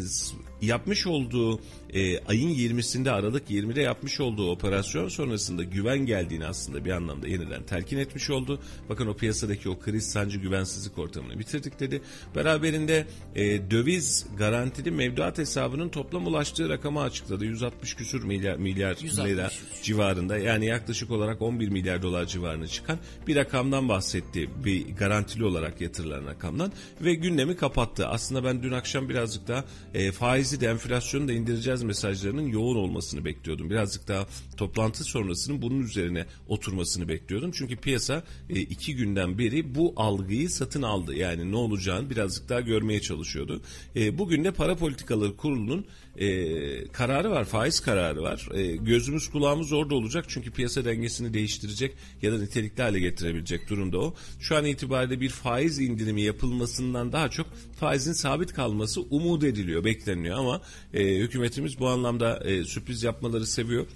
yapmış 0.65 1.07
olduğu 1.07 1.61
e, 1.95 2.19
ayın 2.19 2.51
20'sinde 2.51 3.11
Aralık 3.11 3.51
20'de 3.51 3.81
yapmış 3.81 4.21
olduğu 4.21 4.51
operasyon 4.51 5.09
sonrasında 5.09 5.65
güven 5.65 5.99
geldiğini 5.99 6.47
aslında 6.47 6.85
bir 6.85 6.91
anlamda 6.91 7.29
yeniden 7.29 7.63
telkin 7.63 7.99
etmiş 7.99 8.31
oldu. 8.31 8.61
Bakın 8.89 9.07
o 9.07 9.15
piyasadaki 9.15 9.69
o 9.69 9.79
kriz 9.79 10.11
sancı 10.11 10.39
güvensizlik 10.39 10.99
ortamını 10.99 11.39
bitirdik 11.39 11.81
dedi. 11.81 12.03
Beraberinde 12.35 13.07
e, 13.35 13.71
döviz 13.71 14.27
garantili 14.39 14.91
mevduat 14.91 15.39
hesabının 15.39 15.89
toplam 15.89 16.27
ulaştığı 16.27 16.69
rakamı 16.69 17.01
açıkladı. 17.01 17.45
160 17.45 17.95
küsür 17.95 18.25
milyar, 18.25 18.57
milyar 18.57 18.97
163. 19.01 19.31
lira 19.31 19.51
civarında 19.83 20.39
yani 20.39 20.67
yaklaşık 20.67 21.11
olarak 21.11 21.43
11 21.43 21.69
milyar 21.69 22.03
dolar 22.03 22.27
civarına 22.27 22.67
çıkan 22.67 22.99
bir 23.27 23.37
rakamdan 23.37 23.89
bahsetti. 23.89 24.51
Bir 24.65 24.97
garantili 24.97 25.45
olarak 25.45 25.81
yatırılan 25.81 26.27
rakamdan 26.27 26.73
ve 27.01 27.15
gündemi 27.15 27.57
kapattı. 27.57 28.09
Aslında 28.09 28.45
ben 28.45 28.63
dün 28.63 28.73
akşam 28.73 29.09
birazcık 29.09 29.49
daha 29.49 29.65
e, 29.95 30.13
faizi 30.13 30.54
de 30.61 30.67
enflasyonu 30.67 31.29
da 31.29 31.33
indireceğiz 31.33 31.83
mesajlarının 31.83 32.47
yoğun 32.47 32.77
olmasını 32.77 33.25
bekliyordum. 33.25 33.71
Birazcık 33.71 34.09
daha 34.09 34.27
toplantı 34.57 35.05
sonrasının 35.05 35.63
bunun 35.63 35.81
üzerine 35.81 36.27
oturmasını 36.49 37.09
bekliyordum. 37.09 37.51
Çünkü 37.55 37.77
piyasa 37.77 38.25
e, 38.51 38.61
iki 38.61 38.97
günden 38.97 39.39
beri 39.39 39.75
bu 39.75 39.93
algıyı 39.97 40.51
satın 40.51 40.83
aldı. 40.83 41.15
Yani 41.15 41.53
ne 41.53 41.57
olacağını 41.57 42.11
birazcık 42.11 42.49
daha 42.49 42.61
görmeye 42.61 43.01
çalışıyordu. 43.01 43.63
E, 43.97 44.19
bugün 44.19 44.45
de 44.45 44.51
para 44.51 44.77
politikaları 44.77 45.37
kurulunun 45.37 45.87
e, 46.17 46.89
kararı 46.89 47.31
var, 47.31 47.45
faiz 47.45 47.81
kararı 47.81 48.23
var. 48.23 48.49
E, 48.55 48.77
gözümüz 48.77 49.29
kulağımız 49.29 49.73
orada 49.73 49.95
olacak 49.95 50.25
çünkü 50.29 50.51
piyasa 50.51 50.85
dengesini 50.85 51.35
değiştirecek 51.35 51.95
ya 52.23 52.33
da 52.33 52.39
nitelikli 52.39 52.83
hale 52.83 53.01
getirebilecek 53.01 53.71
durumda 53.71 53.99
o. 53.99 54.15
Şu 54.41 54.57
an 54.57 54.65
itibariyle 54.65 55.21
bir 55.21 55.29
faiz 55.29 55.79
indirimi 55.79 56.23
yapılmasından 56.23 57.13
daha 57.13 57.29
çok 57.29 57.47
faizin 57.81 58.13
sabit 58.13 58.53
kalması 58.53 59.01
umut 59.03 59.45
ediliyor, 59.45 59.85
bekleniyor 59.85 60.39
ama 60.39 60.61
e, 60.95 61.19
hükümetimiz 61.19 61.81
bu 61.81 61.89
anlamda 61.89 62.41
e, 62.45 62.65
sürpriz 62.65 63.03
yapmaları 63.03 63.47
seviyor. 63.47 63.87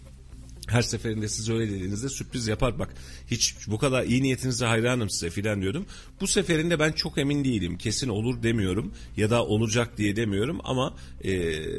Her 0.68 0.82
seferinde 0.82 1.28
siz 1.28 1.50
öyle 1.50 1.70
dediğinizde 1.70 2.08
sürpriz 2.08 2.48
yapar 2.48 2.78
bak 2.78 2.94
hiç 3.30 3.54
bu 3.66 3.78
kadar 3.78 4.04
iyi 4.04 4.22
niyetinize 4.22 4.66
hayranım 4.66 5.10
size 5.10 5.30
filan 5.30 5.62
diyordum. 5.62 5.86
Bu 6.20 6.26
seferinde 6.26 6.78
ben 6.78 6.92
çok 6.92 7.18
emin 7.18 7.44
değilim 7.44 7.78
kesin 7.78 8.08
olur 8.08 8.42
demiyorum 8.42 8.92
ya 9.16 9.30
da 9.30 9.44
olacak 9.44 9.98
diye 9.98 10.16
demiyorum 10.16 10.60
ama 10.64 10.94
e, 11.24 11.32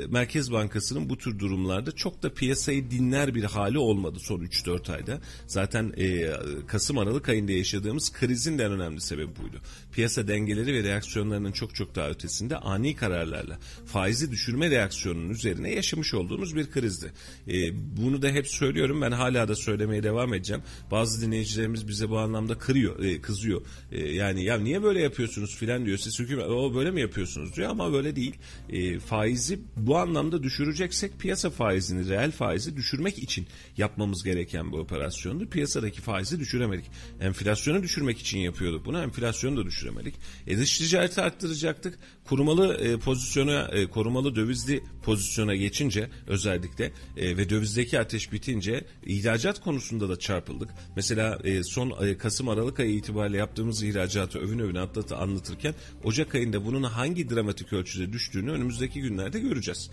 Merkez 0.07 0.51
Bankası'nın 0.51 1.09
bu 1.09 1.17
tür 1.17 1.39
durumlarda 1.39 1.91
çok 1.91 2.23
da 2.23 2.33
piyasayı 2.33 2.91
dinler 2.91 3.35
bir 3.35 3.43
hali 3.43 3.77
olmadı 3.77 4.19
son 4.19 4.39
3-4 4.39 4.93
ayda. 4.93 5.21
Zaten 5.47 5.93
e, 5.97 6.31
Kasım 6.67 6.97
Aralık 6.97 7.29
ayında 7.29 7.51
yaşadığımız 7.51 8.13
krizin 8.13 8.57
de 8.57 8.63
en 8.63 8.71
önemli 8.71 9.01
sebebi 9.01 9.35
buydu. 9.43 9.61
Piyasa 9.91 10.27
dengeleri 10.27 10.73
ve 10.73 10.83
reaksiyonlarının 10.83 11.51
çok 11.51 11.75
çok 11.75 11.95
daha 11.95 12.09
ötesinde 12.09 12.57
ani 12.57 12.95
kararlarla 12.95 13.59
faizi 13.85 14.31
düşürme 14.31 14.69
reaksiyonunun 14.69 15.29
üzerine 15.29 15.73
yaşamış 15.73 16.13
olduğumuz 16.13 16.55
bir 16.55 16.71
krizdi. 16.71 17.11
E, 17.47 17.53
bunu 17.97 18.21
da 18.21 18.29
hep 18.29 18.47
söylüyorum 18.47 18.78
ben 18.79 19.11
hala 19.11 19.47
da 19.47 19.55
söylemeye 19.55 20.03
devam 20.03 20.33
edeceğim. 20.33 20.63
Bazı 20.91 21.21
dinleyicilerimiz 21.21 21.87
bize 21.87 22.09
bu 22.09 22.19
anlamda 22.19 22.57
kırıyor, 22.57 23.03
e, 23.03 23.21
kızıyor. 23.21 23.61
E, 23.91 24.13
yani 24.13 24.43
ya 24.43 24.57
niye 24.57 24.83
böyle 24.83 25.01
yapıyorsunuz 25.01 25.55
filan 25.55 25.85
diyor. 25.85 25.97
Siz 25.97 26.19
hükümet 26.19 26.45
o 26.45 26.75
böyle 26.75 26.91
mi 26.91 27.01
yapıyorsunuz 27.01 27.55
diyor 27.55 27.69
ama 27.69 27.93
böyle 27.93 28.15
değil. 28.15 28.35
E, 28.69 28.99
faizi 28.99 29.59
bu 29.77 29.97
anlamda 29.97 30.43
düşüreceksek 30.43 31.19
piyasa 31.19 31.49
faizini, 31.49 32.09
reel 32.09 32.31
faizi 32.31 32.77
düşürmek 32.77 33.19
için 33.19 33.47
yapmamız 33.77 34.23
gereken 34.23 34.71
bu 34.71 34.77
operasyondu. 34.77 35.49
Piyasadaki 35.49 36.01
faizi 36.01 36.39
düşüremedik. 36.39 36.85
Enflasyonu 37.21 37.83
düşürmek 37.83 38.19
için 38.19 38.39
yapıyorduk 38.39 38.85
bunu. 38.85 39.01
Enflasyonu 39.01 39.57
da 39.57 39.65
düşüremedik. 39.65 40.15
E, 40.47 40.57
dış 40.57 40.77
ticareti 40.77 41.21
arttıracaktık. 41.21 41.99
Kurumalı 42.29 42.73
e, 42.73 42.97
pozisyona, 42.97 43.67
e, 43.71 43.85
korumalı 43.85 44.35
dövizli 44.35 44.83
pozisyona 45.03 45.55
geçince 45.55 46.09
özellikle 46.27 46.91
e, 47.17 47.37
ve 47.37 47.49
dövizdeki 47.49 47.99
ateş 47.99 48.31
bitince 48.31 48.85
ihracat 49.05 49.61
konusunda 49.61 50.09
da 50.09 50.19
çarpıldık. 50.19 50.69
Mesela 50.95 51.39
e, 51.43 51.63
son 51.63 52.05
e, 52.05 52.17
Kasım 52.17 52.49
Aralık 52.49 52.79
ayı 52.79 52.95
itibariyle 52.95 53.37
yaptığımız 53.37 53.83
ihracatı 53.83 54.39
övün 54.39 54.59
övün 54.59 54.75
atlatı 54.75 55.17
anlatırken 55.17 55.73
Ocak 56.03 56.35
ayında 56.35 56.65
bunun 56.65 56.83
hangi 56.83 57.29
dramatik 57.29 57.73
ölçüde 57.73 58.13
düştüğünü 58.13 58.51
önümüzdeki 58.51 59.01
günlerde 59.01 59.39
göreceğiz. 59.39 59.89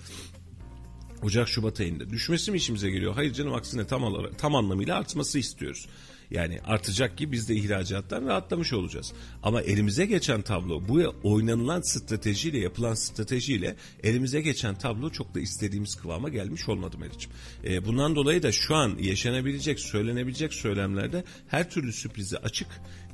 Ocak 1.22 1.48
Şubat 1.48 1.80
ayında 1.80 2.10
düşmesi 2.10 2.50
mi 2.50 2.56
işimize 2.56 2.90
geliyor? 2.90 3.14
Hayır 3.14 3.32
canım 3.32 3.54
aksine 3.54 3.86
tam 3.86 4.26
tam 4.38 4.54
anlamıyla 4.54 4.96
artması 4.96 5.38
istiyoruz. 5.38 5.86
Yani 6.30 6.60
artacak 6.64 7.18
ki 7.18 7.32
biz 7.32 7.48
de 7.48 7.54
ihracattan 7.54 8.26
rahatlamış 8.26 8.72
olacağız. 8.72 9.12
Ama 9.42 9.62
elimize 9.62 10.06
geçen 10.06 10.42
tablo 10.42 10.88
bu 10.88 11.14
oynanılan 11.22 11.80
stratejiyle 11.80 12.58
yapılan 12.58 12.94
stratejiyle 12.94 13.76
elimize 14.02 14.40
geçen 14.40 14.74
tablo 14.74 15.10
çok 15.10 15.34
da 15.34 15.40
istediğimiz 15.40 15.94
kıvama 15.94 16.28
gelmiş 16.28 16.68
olmadı 16.68 16.98
Meriç'im. 16.98 17.30
E, 17.64 17.84
bundan 17.84 18.16
dolayı 18.16 18.42
da 18.42 18.52
şu 18.52 18.74
an 18.74 18.98
yaşanabilecek, 19.00 19.80
söylenebilecek 19.80 20.54
söylemlerde 20.54 21.24
her 21.48 21.70
türlü 21.70 21.92
sürprizi 21.92 22.38
açık. 22.38 22.68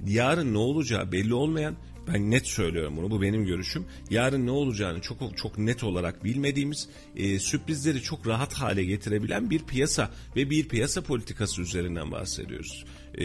Yarın 0.07 0.55
ne 0.55 0.59
olacağı 0.59 1.13
belli 1.13 1.35
olmayan 1.35 1.77
ben 2.09 2.31
net 2.31 2.47
söylüyorum 2.47 2.97
bunu 2.97 3.11
bu 3.11 3.23
benim 3.23 3.45
görüşüm. 3.45 3.87
Yarın 4.11 4.47
ne 4.47 4.51
olacağını 4.51 5.01
çok 5.01 5.37
çok 5.37 5.59
net 5.59 5.85
olarak 5.85 6.25
bilmediğimiz 6.25 6.89
e, 7.17 7.39
sürprizleri 7.39 8.03
çok 8.03 8.27
rahat 8.27 8.55
hale 8.55 8.85
getirebilen 8.85 9.51
bir 9.51 9.63
piyasa 9.63 10.11
ve 10.37 10.51
bir 10.51 10.69
piyasa 10.69 11.03
politikası 11.03 11.63
üzerinden 11.63 12.13
bahsediyoruz. 12.13 12.85
E, 13.19 13.25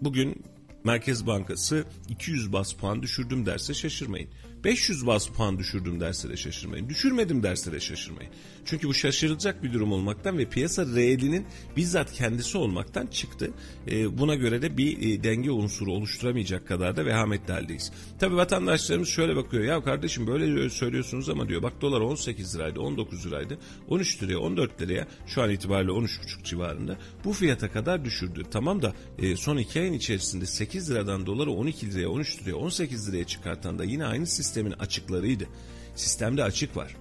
bugün 0.00 0.42
Merkez 0.84 1.26
Bankası 1.26 1.84
200 2.08 2.52
bas 2.52 2.72
puan 2.72 3.02
düşürdüm 3.02 3.46
derse 3.46 3.74
şaşırmayın. 3.74 4.28
500 4.64 5.06
bas 5.06 5.28
puan 5.28 5.58
düşürdüm 5.58 6.00
derse 6.00 6.28
de 6.28 6.36
şaşırmayın. 6.36 6.88
Düşürmedim 6.88 7.42
derse 7.42 7.72
de 7.72 7.80
şaşırmayın. 7.80 8.32
Çünkü 8.66 8.88
bu 8.88 8.94
şaşırılacak 8.94 9.62
bir 9.62 9.72
durum 9.72 9.92
olmaktan 9.92 10.38
ve 10.38 10.44
piyasa 10.44 10.86
reelinin 10.86 11.46
bizzat 11.76 12.12
kendisi 12.12 12.58
olmaktan 12.58 13.06
çıktı. 13.06 13.50
E, 13.90 14.18
buna 14.18 14.34
göre 14.34 14.62
de 14.62 14.76
bir 14.76 14.98
e, 14.98 15.24
denge 15.24 15.50
unsuru 15.50 15.92
oluşturamayacak 15.92 16.68
kadar 16.68 16.96
da 16.96 17.06
vehametli 17.06 17.52
haldeyiz. 17.52 17.92
Tabi 18.18 18.36
vatandaşlarımız 18.36 19.08
şöyle 19.08 19.36
bakıyor. 19.36 19.64
Ya 19.64 19.82
kardeşim 19.82 20.26
böyle 20.26 20.70
söylüyorsunuz 20.70 21.28
ama 21.28 21.48
diyor 21.48 21.62
bak 21.62 21.80
dolar 21.80 22.00
18 22.00 22.56
liraydı 22.56 22.80
19 22.80 23.26
liraydı 23.26 23.58
13 23.88 24.22
liraya 24.22 24.38
14 24.38 24.80
liraya 24.80 25.06
şu 25.26 25.42
an 25.42 25.50
itibariyle 25.50 25.90
13,5 25.90 26.44
civarında 26.44 26.96
bu 27.24 27.32
fiyata 27.32 27.72
kadar 27.72 28.04
düşürdü. 28.04 28.42
Tamam 28.50 28.82
da 28.82 28.94
e, 29.18 29.36
son 29.36 29.56
2 29.56 29.80
ayın 29.80 29.92
içerisinde 29.92 30.46
8 30.46 30.90
liradan 30.90 31.26
doları 31.26 31.50
12 31.50 31.92
liraya 31.92 32.08
13 32.08 32.42
liraya 32.42 32.54
18 32.54 33.08
liraya 33.08 33.24
çıkartan 33.24 33.78
da 33.78 33.84
yine 33.84 34.04
aynı 34.04 34.26
sistemin 34.26 34.72
açıklarıydı. 34.72 35.48
Sistemde 35.94 36.44
açık 36.44 36.76
var. 36.76 36.96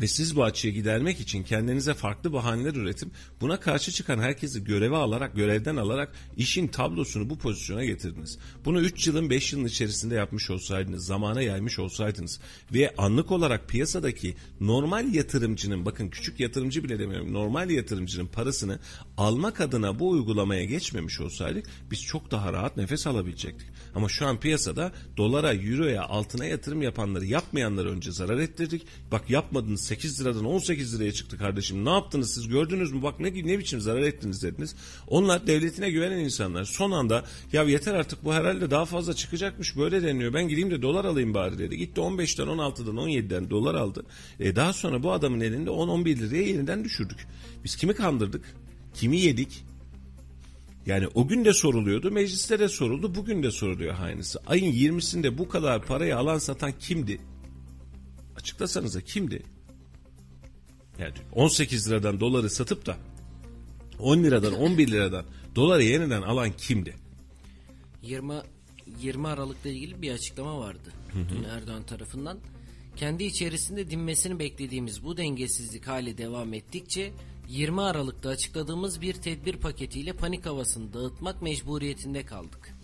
Ve 0.00 0.08
siz 0.08 0.36
bu 0.36 0.44
açığı 0.44 0.68
gidermek 0.68 1.20
için 1.20 1.42
kendinize 1.42 1.94
farklı 1.94 2.32
bahaneler 2.32 2.74
üretim, 2.74 3.10
buna 3.40 3.60
karşı 3.60 3.92
çıkan 3.92 4.18
herkesi 4.18 4.64
göreve 4.64 4.96
alarak, 4.96 5.36
görevden 5.36 5.76
alarak 5.76 6.12
işin 6.36 6.68
tablosunu 6.68 7.30
bu 7.30 7.38
pozisyona 7.38 7.84
getirdiniz. 7.84 8.38
Bunu 8.64 8.80
3 8.80 9.06
yılın 9.06 9.30
5 9.30 9.52
yılın 9.52 9.64
içerisinde 9.64 10.14
yapmış 10.14 10.50
olsaydınız, 10.50 11.06
zamana 11.06 11.42
yaymış 11.42 11.78
olsaydınız 11.78 12.40
ve 12.72 12.94
anlık 12.98 13.30
olarak 13.30 13.68
piyasadaki 13.68 14.34
normal 14.60 15.14
yatırımcının, 15.14 15.86
bakın 15.86 16.08
küçük 16.08 16.40
yatırımcı 16.40 16.84
bile 16.84 16.98
demiyorum, 16.98 17.32
normal 17.32 17.70
yatırımcının 17.70 18.26
parasını 18.26 18.78
almak 19.16 19.60
adına 19.60 19.98
bu 19.98 20.08
uygulamaya 20.08 20.64
geçmemiş 20.64 21.20
olsaydık 21.20 21.66
biz 21.90 22.02
çok 22.02 22.30
daha 22.30 22.52
rahat 22.52 22.76
nefes 22.76 23.06
alabilecektik. 23.06 23.68
Ama 23.94 24.08
şu 24.08 24.26
an 24.26 24.40
piyasada 24.40 24.92
dolara, 25.16 25.54
euroya, 25.54 26.02
altına 26.02 26.44
yatırım 26.44 26.82
yapanları 26.82 27.24
yapmayanları 27.24 27.90
önce 27.90 28.12
zarar 28.12 28.38
ettirdik. 28.38 28.86
Bak 29.12 29.30
yapmadınız 29.30 29.80
8 29.80 30.20
liradan 30.20 30.44
18 30.44 30.94
liraya 30.94 31.12
çıktı 31.12 31.38
kardeşim. 31.38 31.84
Ne 31.84 31.90
yaptınız 31.90 32.34
siz 32.34 32.48
gördünüz 32.48 32.92
mü? 32.92 33.02
Bak 33.02 33.20
ne, 33.20 33.46
ne 33.46 33.58
biçim 33.58 33.80
zarar 33.80 34.02
ettiniz 34.02 34.42
dediniz. 34.42 34.76
Onlar 35.08 35.46
devletine 35.46 35.90
güvenen 35.90 36.18
insanlar. 36.18 36.64
Son 36.64 36.90
anda 36.90 37.24
ya 37.52 37.62
yeter 37.62 37.94
artık 37.94 38.24
bu 38.24 38.34
herhalde 38.34 38.70
daha 38.70 38.84
fazla 38.84 39.14
çıkacakmış 39.14 39.76
böyle 39.76 40.02
deniyor. 40.02 40.34
Ben 40.34 40.48
gideyim 40.48 40.70
de 40.70 40.82
dolar 40.82 41.04
alayım 41.04 41.34
bari 41.34 41.58
dedi. 41.58 41.78
Gitti 41.78 42.00
15'ten 42.00 42.46
16'dan 42.46 42.96
17'den 42.96 43.50
dolar 43.50 43.74
aldı. 43.74 44.04
E 44.40 44.56
daha 44.56 44.72
sonra 44.72 45.02
bu 45.02 45.12
adamın 45.12 45.40
elinde 45.40 45.70
10-11 45.70 46.18
liraya 46.18 46.42
yeniden 46.42 46.84
düşürdük. 46.84 47.26
Biz 47.64 47.76
kimi 47.76 47.94
kandırdık? 47.94 48.44
Kimi 48.94 49.20
yedik? 49.20 49.64
Yani 50.86 51.08
o 51.14 51.28
gün 51.28 51.44
de 51.44 51.52
soruluyordu, 51.52 52.10
mecliste 52.10 52.58
de 52.58 52.68
soruldu, 52.68 53.14
bugün 53.14 53.42
de 53.42 53.50
soruluyor 53.50 54.00
aynısı. 54.00 54.40
Ayın 54.46 54.72
20'sinde 54.72 55.38
bu 55.38 55.48
kadar 55.48 55.82
parayı 55.82 56.16
alan 56.16 56.38
satan 56.38 56.72
kimdi? 56.78 57.20
Açıklasanıza 58.36 59.00
kimdi? 59.00 59.42
Yani 60.98 61.14
18 61.32 61.90
liradan 61.90 62.20
doları 62.20 62.50
satıp 62.50 62.86
da 62.86 62.96
10 63.98 64.18
liradan 64.24 64.54
11 64.54 64.88
liradan 64.88 65.24
doları 65.54 65.82
yeniden 65.82 66.22
alan 66.22 66.52
kimdi? 66.58 66.94
20 68.02 68.34
20 69.00 69.28
Aralık'la 69.28 69.70
ilgili 69.70 70.02
bir 70.02 70.12
açıklama 70.12 70.58
vardı. 70.58 70.92
Dün 71.14 71.44
Erdoğan 71.44 71.82
tarafından. 71.82 72.38
Kendi 72.96 73.24
içerisinde 73.24 73.90
dinmesini 73.90 74.38
beklediğimiz 74.38 75.04
bu 75.04 75.16
dengesizlik 75.16 75.86
hali 75.86 76.18
devam 76.18 76.54
ettikçe 76.54 77.12
20 77.48 77.80
Aralık'ta 77.80 78.28
açıkladığımız 78.28 79.00
bir 79.00 79.14
tedbir 79.14 79.56
paketiyle 79.56 80.12
panik 80.12 80.46
havasını 80.46 80.92
dağıtmak 80.92 81.42
mecburiyetinde 81.42 82.24
kaldık. 82.24 82.74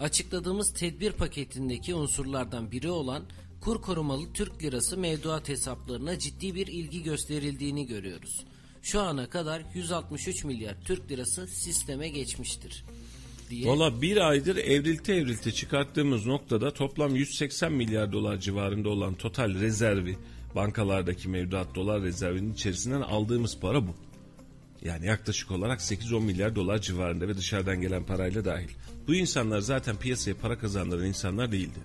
Açıkladığımız 0.00 0.72
tedbir 0.72 1.12
paketindeki 1.12 1.94
unsurlardan 1.94 2.70
biri 2.70 2.90
olan 2.90 3.22
kur 3.60 3.82
korumalı 3.82 4.32
Türk 4.32 4.62
lirası 4.62 4.96
mevduat 4.96 5.48
hesaplarına 5.48 6.18
ciddi 6.18 6.54
bir 6.54 6.66
ilgi 6.66 7.02
gösterildiğini 7.02 7.86
görüyoruz. 7.86 8.44
Şu 8.82 9.00
ana 9.00 9.30
kadar 9.30 9.62
163 9.74 10.44
milyar 10.44 10.76
Türk 10.84 11.10
lirası 11.10 11.46
sisteme 11.46 12.08
geçmiştir. 12.08 12.84
Diye 13.50 13.66
Valla 13.66 14.02
bir 14.02 14.16
aydır 14.16 14.56
evrilte 14.56 15.14
evrilte 15.14 15.52
çıkarttığımız 15.52 16.26
noktada 16.26 16.70
toplam 16.70 17.16
180 17.16 17.72
milyar 17.72 18.12
dolar 18.12 18.40
civarında 18.40 18.88
olan 18.88 19.14
total 19.14 19.54
rezervi 19.54 20.16
bankalardaki 20.54 21.28
mevduat 21.28 21.74
dolar 21.74 22.02
rezervinin 22.02 22.52
içerisinden 22.52 23.00
aldığımız 23.00 23.60
para 23.60 23.86
bu. 23.86 23.94
Yani 24.82 25.06
yaklaşık 25.06 25.50
olarak 25.50 25.80
8-10 25.80 26.20
milyar 26.20 26.54
dolar 26.54 26.78
civarında 26.78 27.28
ve 27.28 27.36
dışarıdan 27.36 27.80
gelen 27.80 28.04
parayla 28.04 28.44
dahil. 28.44 28.68
Bu 29.08 29.14
insanlar 29.14 29.60
zaten 29.60 29.96
piyasaya 29.96 30.34
para 30.34 30.58
kazandıran 30.58 31.06
insanlar 31.06 31.52
değildi. 31.52 31.78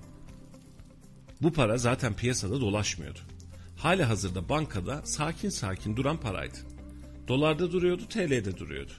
Bu 1.42 1.54
para 1.54 1.78
zaten 1.78 2.14
piyasada 2.14 2.62
dolaşmıyordu. 2.62 3.20
Hali 3.78 4.04
hazırda 4.04 4.50
bankada 4.50 5.02
sakin 5.06 5.50
sakin 5.50 5.96
duran 5.96 6.18
paraydı. 6.18 6.58
Dolarda 7.28 7.72
duruyordu, 7.72 8.08
TL'de 8.10 8.58
duruyordu. 8.58 8.92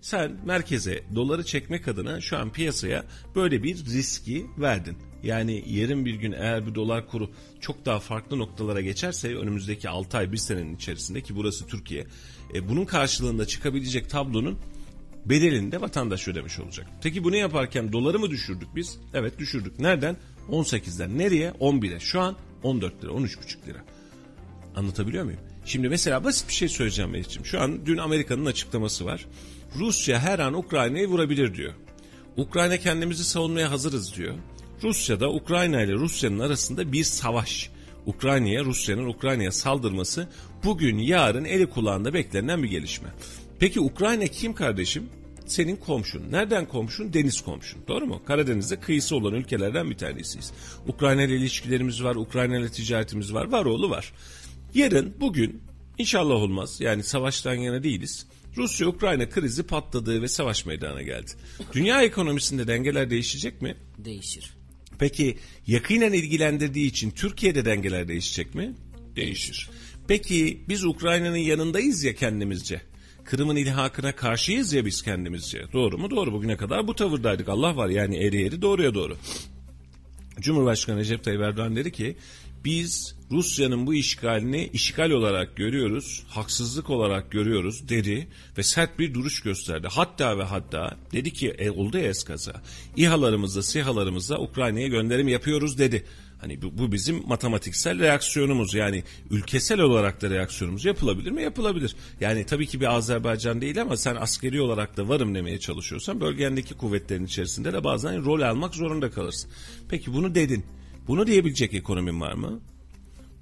Sen 0.00 0.40
merkeze 0.44 1.04
doları 1.14 1.44
çekmek 1.44 1.88
adına 1.88 2.20
şu 2.20 2.38
an 2.38 2.52
piyasaya 2.52 3.04
böyle 3.34 3.62
bir 3.62 3.84
riski 3.84 4.46
verdin. 4.58 4.98
Yani 5.22 5.64
yarın 5.66 6.04
bir 6.04 6.14
gün 6.14 6.32
eğer 6.32 6.66
bir 6.66 6.74
dolar 6.74 7.06
kuru 7.08 7.30
çok 7.60 7.86
daha 7.86 8.00
farklı 8.00 8.38
noktalara 8.38 8.80
geçerse 8.80 9.36
önümüzdeki 9.36 9.88
6 9.88 10.18
ay 10.18 10.32
bir 10.32 10.36
senenin 10.36 10.76
içerisinde 10.76 11.20
ki 11.20 11.36
burası 11.36 11.66
Türkiye 11.66 12.06
e, 12.54 12.68
bunun 12.68 12.84
karşılığında 12.84 13.46
çıkabilecek 13.46 14.10
tablonun 14.10 14.58
bedelini 15.26 15.72
de 15.72 15.80
vatandaş 15.80 16.28
ödemiş 16.28 16.58
olacak. 16.58 16.86
Peki 17.02 17.24
bunu 17.24 17.36
yaparken 17.36 17.92
doları 17.92 18.18
mı 18.18 18.30
düşürdük 18.30 18.68
biz? 18.76 18.98
Evet 19.14 19.38
düşürdük. 19.38 19.80
Nereden? 19.80 20.16
18'den 20.50 21.18
nereye? 21.18 21.50
11'e. 21.50 22.00
Şu 22.00 22.20
an 22.20 22.36
14 22.62 23.04
lira, 23.04 23.10
13,5 23.10 23.66
lira. 23.66 23.78
Anlatabiliyor 24.76 25.24
muyum? 25.24 25.40
Şimdi 25.64 25.88
mesela 25.88 26.24
basit 26.24 26.48
bir 26.48 26.54
şey 26.54 26.68
söyleyeceğim 26.68 27.10
Melih'ciğim. 27.10 27.46
Şu 27.46 27.60
an 27.60 27.86
dün 27.86 27.96
Amerika'nın 27.96 28.46
açıklaması 28.46 29.04
var. 29.04 29.26
Rusya 29.76 30.20
her 30.20 30.38
an 30.38 30.54
Ukrayna'yı 30.54 31.08
vurabilir 31.08 31.54
diyor. 31.54 31.72
Ukrayna 32.36 32.76
kendimizi 32.76 33.24
savunmaya 33.24 33.70
hazırız 33.70 34.16
diyor. 34.16 34.34
Rusya 34.82 35.20
da 35.20 35.30
Ukrayna 35.30 35.82
ile 35.82 35.92
Rusya'nın 35.92 36.38
arasında 36.38 36.92
bir 36.92 37.04
savaş. 37.04 37.70
Ukrayna'ya, 38.06 38.64
Rusya'nın 38.64 39.06
Ukrayna'ya 39.06 39.52
saldırması 39.52 40.28
bugün 40.64 40.98
yarın 40.98 41.44
eli 41.44 41.66
kulağında 41.66 42.14
beklenen 42.14 42.62
bir 42.62 42.68
gelişme. 42.68 43.08
Peki 43.58 43.80
Ukrayna 43.80 44.26
kim 44.26 44.54
kardeşim? 44.54 45.08
Senin 45.46 45.76
komşun. 45.76 46.32
Nereden 46.32 46.68
komşun? 46.68 47.12
Deniz 47.12 47.40
komşun. 47.40 47.80
Doğru 47.88 48.06
mu? 48.06 48.22
Karadeniz'de 48.26 48.80
kıyısı 48.80 49.16
olan 49.16 49.34
ülkelerden 49.34 49.90
bir 49.90 49.96
tanesiyiz. 49.96 50.52
Ukrayna 50.88 51.22
ile 51.22 51.36
ilişkilerimiz 51.36 52.04
var, 52.04 52.16
Ukrayna 52.16 52.58
ile 52.58 52.68
ticaretimiz 52.68 53.34
var, 53.34 53.52
var 53.52 53.64
oğlu 53.64 53.90
var. 53.90 54.12
Yarın, 54.74 55.14
bugün 55.20 55.62
inşallah 55.98 56.34
olmaz. 56.34 56.80
Yani 56.80 57.02
savaştan 57.02 57.54
yana 57.54 57.82
değiliz. 57.82 58.26
Rusya-Ukrayna 58.56 59.28
krizi 59.28 59.62
patladı 59.62 60.22
ve 60.22 60.28
savaş 60.28 60.66
meydana 60.66 61.02
geldi. 61.02 61.30
Dünya 61.72 62.02
ekonomisinde 62.02 62.66
dengeler 62.66 63.10
değişecek 63.10 63.62
mi? 63.62 63.76
değişir. 63.98 64.57
Peki 64.98 65.38
yakinen 65.66 66.12
ilgilendirdiği 66.12 66.86
için 66.86 67.10
Türkiye'de 67.10 67.64
dengeler 67.64 68.08
değişecek 68.08 68.54
mi? 68.54 68.74
Değişir. 69.16 69.70
Peki 70.08 70.60
biz 70.68 70.84
Ukrayna'nın 70.84 71.36
yanındayız 71.36 72.04
ya 72.04 72.14
kendimizce. 72.14 72.80
Kırım'ın 73.24 73.56
ilhakına 73.56 74.12
karşıyız 74.12 74.72
ya 74.72 74.86
biz 74.86 75.02
kendimizce. 75.02 75.64
Doğru 75.72 75.98
mu? 75.98 76.10
Doğru. 76.10 76.32
Bugüne 76.32 76.56
kadar 76.56 76.86
bu 76.86 76.94
tavırdaydık. 76.94 77.48
Allah 77.48 77.76
var 77.76 77.88
yani 77.88 78.16
eri 78.16 78.46
eri 78.46 78.62
doğruya 78.62 78.94
doğru. 78.94 79.16
Cumhurbaşkanı 80.40 80.98
Recep 80.98 81.24
Tayyip 81.24 81.42
Erdoğan 81.42 81.76
dedi 81.76 81.92
ki 81.92 82.16
biz 82.64 83.17
Rusya'nın 83.30 83.86
bu 83.86 83.94
işgalini 83.94 84.70
işgal 84.72 85.10
olarak 85.10 85.56
görüyoruz, 85.56 86.22
haksızlık 86.28 86.90
olarak 86.90 87.30
görüyoruz 87.30 87.88
dedi 87.88 88.28
ve 88.58 88.62
sert 88.62 88.98
bir 88.98 89.14
duruş 89.14 89.40
gösterdi. 89.40 89.88
Hatta 89.90 90.38
ve 90.38 90.42
hatta 90.42 90.96
dedi 91.12 91.32
ki 91.32 91.48
e, 91.48 91.70
oldu 91.70 91.98
ya 91.98 92.04
eskaza. 92.04 92.62
İHA'larımızla, 92.96 93.62
SİHA'larımızla 93.62 94.38
Ukrayna'ya 94.38 94.88
gönderim 94.88 95.28
yapıyoruz 95.28 95.78
dedi. 95.78 96.04
Hani 96.40 96.62
bu, 96.62 96.78
bu 96.78 96.92
bizim 96.92 97.22
matematiksel 97.26 97.98
reaksiyonumuz 97.98 98.74
yani 98.74 99.04
ülkesel 99.30 99.80
olarak 99.80 100.22
da 100.22 100.30
reaksiyonumuz 100.30 100.84
yapılabilir 100.84 101.30
mi? 101.30 101.42
Yapılabilir. 101.42 101.96
Yani 102.20 102.46
tabii 102.46 102.66
ki 102.66 102.80
bir 102.80 102.94
Azerbaycan 102.96 103.60
değil 103.60 103.82
ama 103.82 103.96
sen 103.96 104.16
askeri 104.16 104.60
olarak 104.60 104.96
da 104.96 105.08
varım 105.08 105.34
demeye 105.34 105.60
çalışıyorsan 105.60 106.20
bölgendeki 106.20 106.74
kuvvetlerin 106.74 107.26
içerisinde 107.26 107.72
de 107.72 107.84
bazen 107.84 108.24
rol 108.24 108.40
almak 108.40 108.74
zorunda 108.74 109.10
kalırsın. 109.10 109.50
Peki 109.88 110.12
bunu 110.12 110.34
dedin. 110.34 110.64
Bunu 111.08 111.26
diyebilecek 111.26 111.74
ekonomin 111.74 112.20
var 112.20 112.32
mı? 112.32 112.60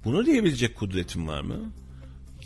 Bunu 0.07 0.25
diyebilecek 0.25 0.75
kudretin 0.75 1.27
var 1.27 1.41
mı? 1.41 1.71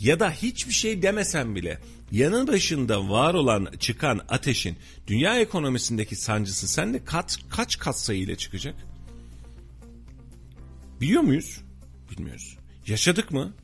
Ya 0.00 0.20
da 0.20 0.30
hiçbir 0.30 0.72
şey 0.72 1.02
demesen 1.02 1.56
bile 1.56 1.78
yanın 2.12 2.46
başında 2.46 3.08
var 3.08 3.34
olan 3.34 3.68
çıkan 3.80 4.20
ateşin 4.28 4.76
dünya 5.06 5.40
ekonomisindeki 5.40 6.16
sancısı 6.16 6.68
sende 6.68 7.04
kat, 7.04 7.38
kaç 7.50 7.78
kat 7.78 7.98
sayıyla 7.98 8.36
çıkacak? 8.36 8.74
Biliyor 11.00 11.22
muyuz? 11.22 11.60
Bilmiyoruz. 12.10 12.56
Yaşadık 12.86 13.30
mı? 13.30 13.54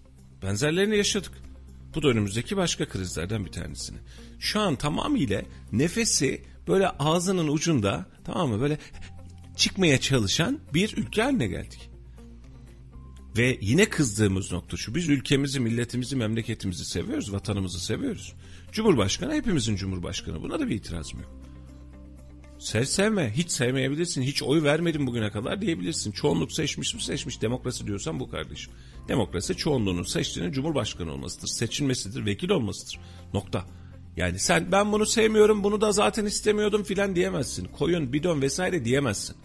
Benzerlerini 0.43 0.97
yaşadık. 0.97 1.33
Bu 1.95 2.03
da 2.03 2.09
önümüzdeki 2.09 2.57
başka 2.57 2.89
krizlerden 2.89 3.47
bir 3.47 3.53
tanesini. 3.53 3.99
Şu 4.41 4.61
an 4.61 4.77
tamamıyla 4.77 5.43
nefesi 5.73 6.45
böyle 6.69 6.89
ağzının 6.89 7.49
ucunda 7.49 8.07
tamam 8.25 8.49
mı 8.49 8.61
böyle 8.61 8.79
çıkmaya 9.57 10.01
çalışan 10.01 10.59
bir 10.75 10.97
ülke 10.97 11.23
haline 11.23 11.47
geldik. 11.47 11.91
Ve 13.39 13.59
yine 13.61 13.89
kızdığımız 13.89 14.53
nokta 14.53 14.77
şu. 14.77 14.95
Biz 14.95 15.09
ülkemizi, 15.09 15.61
milletimizi, 15.61 16.17
memleketimizi 16.17 16.85
seviyoruz, 16.85 17.33
vatanımızı 17.33 17.81
seviyoruz. 17.81 18.33
Cumhurbaşkanı 18.73 19.35
hepimizin 19.35 19.77
cumhurbaşkanı. 19.77 20.43
Buna 20.43 20.61
da 20.61 20.69
bir 20.69 20.75
itirazım 20.75 21.21
yok. 21.21 21.39
Sev 22.59 22.85
sevme. 22.85 23.33
Hiç 23.37 23.51
sevmeyebilirsin. 23.51 24.23
Hiç 24.23 24.43
oy 24.43 24.63
vermedim 24.63 25.07
bugüne 25.07 25.31
kadar 25.31 25.63
diyebilirsin. 25.63 26.13
Çoğunluk 26.13 26.53
seçmiş 26.53 26.95
mi 26.95 27.03
seçmiş. 27.03 27.43
Demokrasi 27.43 27.87
diyorsan 27.87 28.21
bu 28.21 28.31
kardeşim. 28.31 28.73
Demokrasi 29.09 29.57
çoğunluğunun 29.57 30.03
seçtiğinin 30.03 30.53
cumhurbaşkanı 30.53 31.13
olmasıdır. 31.13 31.49
Seçilmesidir. 31.49 32.27
Vekil 32.27 32.51
olmasıdır. 32.51 33.01
Nokta. 33.35 33.65
Yani 34.17 34.39
sen 34.39 34.73
ben 34.73 34.93
bunu 34.93 35.07
sevmiyorum 35.07 35.65
bunu 35.65 35.81
da 35.81 35.93
zaten 35.93 36.25
istemiyordum 36.25 36.83
filan 36.83 37.17
diyemezsin. 37.17 37.65
Koyun 37.65 38.13
bidon 38.13 38.43
vesaire 38.43 38.85
diyemezsin. 38.85 39.37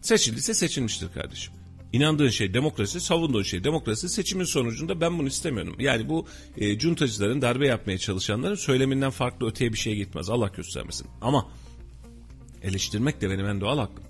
Seçildiyse 0.00 0.54
seçilmiştir 0.54 1.08
kardeşim. 1.12 1.63
İnandığın 1.94 2.28
şey 2.28 2.54
demokrasi, 2.54 3.00
savunduğun 3.00 3.42
şey 3.42 3.64
demokrasi. 3.64 4.08
Seçimin 4.08 4.44
sonucunda 4.44 5.00
ben 5.00 5.18
bunu 5.18 5.28
istemiyorum. 5.28 5.76
Yani 5.78 6.08
bu 6.08 6.26
e, 6.56 6.78
cuntacıların, 6.78 7.42
darbe 7.42 7.66
yapmaya 7.66 7.98
çalışanların 7.98 8.54
söyleminden 8.54 9.10
farklı 9.10 9.46
öteye 9.46 9.72
bir 9.72 9.78
şey 9.78 9.96
gitmez. 9.96 10.30
Allah 10.30 10.48
göstermesin. 10.56 11.06
Ama 11.20 11.48
eleştirmek 12.62 13.20
de 13.20 13.30
benim 13.30 13.46
en 13.46 13.60
doğal 13.60 13.78
hakkım. 13.78 14.04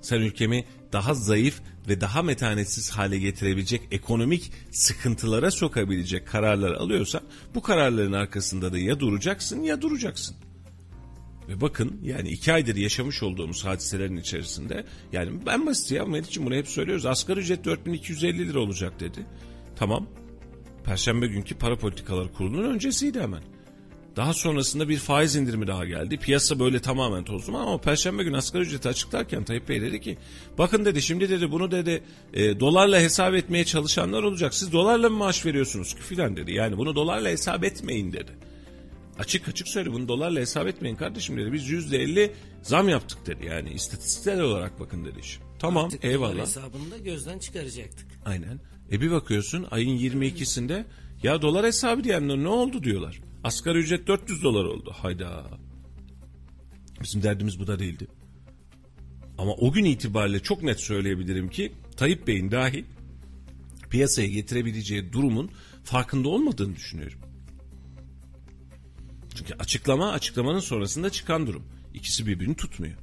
Sen 0.00 0.20
ülkemi 0.20 0.64
daha 0.92 1.14
zayıf 1.14 1.60
ve 1.88 2.00
daha 2.00 2.22
metanetsiz 2.22 2.90
hale 2.90 3.18
getirebilecek 3.18 3.82
ekonomik 3.90 4.52
sıkıntılara 4.70 5.50
sokabilecek 5.50 6.26
kararlar 6.26 6.72
alıyorsan 6.72 7.20
bu 7.54 7.62
kararların 7.62 8.12
arkasında 8.12 8.72
da 8.72 8.78
ya 8.78 9.00
duracaksın 9.00 9.62
ya 9.62 9.82
duracaksın. 9.82 10.36
Ve 11.48 11.60
bakın 11.60 12.00
yani 12.02 12.28
iki 12.28 12.52
aydır 12.52 12.76
yaşamış 12.76 13.22
olduğumuz 13.22 13.64
hadiselerin 13.64 14.16
içerisinde 14.16 14.84
yani 15.12 15.46
ben 15.46 15.66
basit 15.66 15.92
ya 15.92 16.04
Meriç'im 16.04 16.46
bunu 16.46 16.54
hep 16.54 16.68
söylüyoruz. 16.68 17.06
Asgari 17.06 17.40
ücret 17.40 17.64
4250 17.64 18.48
lira 18.48 18.60
olacak 18.60 19.00
dedi. 19.00 19.26
Tamam. 19.76 20.06
Perşembe 20.84 21.26
günkü 21.26 21.54
para 21.54 21.76
politikaları 21.76 22.32
kurulunun 22.32 22.74
öncesiydi 22.74 23.20
hemen. 23.20 23.42
Daha 24.16 24.34
sonrasında 24.34 24.88
bir 24.88 24.98
faiz 24.98 25.36
indirimi 25.36 25.66
daha 25.66 25.84
geldi. 25.84 26.16
Piyasa 26.16 26.58
böyle 26.60 26.80
tamamen 26.80 27.24
tozlu 27.24 27.56
ama 27.56 27.80
Perşembe 27.80 28.22
günü 28.22 28.36
asgari 28.36 28.62
ücreti 28.62 28.88
açıklarken 28.88 29.44
Tayyip 29.44 29.68
Bey 29.68 29.82
dedi 29.82 30.00
ki 30.00 30.18
bakın 30.58 30.84
dedi 30.84 31.02
şimdi 31.02 31.28
dedi 31.28 31.52
bunu 31.52 31.70
dedi 31.70 32.02
e, 32.34 32.60
dolarla 32.60 33.00
hesap 33.00 33.34
etmeye 33.34 33.64
çalışanlar 33.64 34.22
olacak. 34.22 34.54
Siz 34.54 34.72
dolarla 34.72 35.10
mı 35.10 35.16
maaş 35.16 35.46
veriyorsunuz 35.46 35.94
ki 35.94 36.00
filan 36.00 36.36
dedi. 36.36 36.52
Yani 36.52 36.78
bunu 36.78 36.94
dolarla 36.94 37.28
hesap 37.28 37.64
etmeyin 37.64 38.12
dedi. 38.12 38.32
Açık 39.18 39.48
açık 39.48 39.68
söyle 39.68 39.92
bunu 39.92 40.08
dolarla 40.08 40.40
hesap 40.40 40.66
etmeyin 40.66 40.96
kardeşim 40.96 41.36
dedi. 41.36 41.52
Biz 41.52 41.68
yüzde 41.68 41.98
elli 41.98 42.32
zam 42.62 42.88
yaptık 42.88 43.26
dedi. 43.26 43.46
Yani 43.46 43.70
istatistiksel 43.70 44.40
olarak 44.40 44.80
bakın 44.80 45.04
dedi 45.04 45.20
iş. 45.20 45.38
Tamam 45.58 45.84
Artık 45.84 46.04
eyvallah. 46.04 46.42
hesabını 46.42 46.90
da 46.90 46.98
gözden 46.98 47.38
çıkaracaktık. 47.38 48.06
Aynen. 48.24 48.60
E 48.92 49.00
bir 49.00 49.10
bakıyorsun 49.10 49.66
ayın 49.70 49.98
22'sinde 49.98 50.84
ya 51.22 51.42
dolar 51.42 51.66
hesabı 51.66 52.04
diyenler 52.04 52.36
ne 52.36 52.48
oldu 52.48 52.82
diyorlar. 52.82 53.20
Asgari 53.44 53.78
ücret 53.78 54.06
400 54.06 54.42
dolar 54.42 54.64
oldu. 54.64 54.92
Hayda. 54.96 55.44
Bizim 57.02 57.22
derdimiz 57.22 57.60
bu 57.60 57.66
da 57.66 57.78
değildi. 57.78 58.06
Ama 59.38 59.52
o 59.52 59.72
gün 59.72 59.84
itibariyle 59.84 60.40
çok 60.40 60.62
net 60.62 60.80
söyleyebilirim 60.80 61.48
ki 61.50 61.72
Tayyip 61.96 62.26
Bey'in 62.26 62.50
dahi 62.50 62.84
piyasaya 63.90 64.28
getirebileceği 64.28 65.12
durumun 65.12 65.50
farkında 65.84 66.28
olmadığını 66.28 66.76
düşünüyorum. 66.76 67.18
Çünkü 69.36 69.54
açıklama 69.54 70.12
açıklamanın 70.12 70.60
sonrasında 70.60 71.10
çıkan 71.10 71.46
durum. 71.46 71.62
İkisi 71.94 72.26
birbirini 72.26 72.56
tutmuyor. 72.56 72.96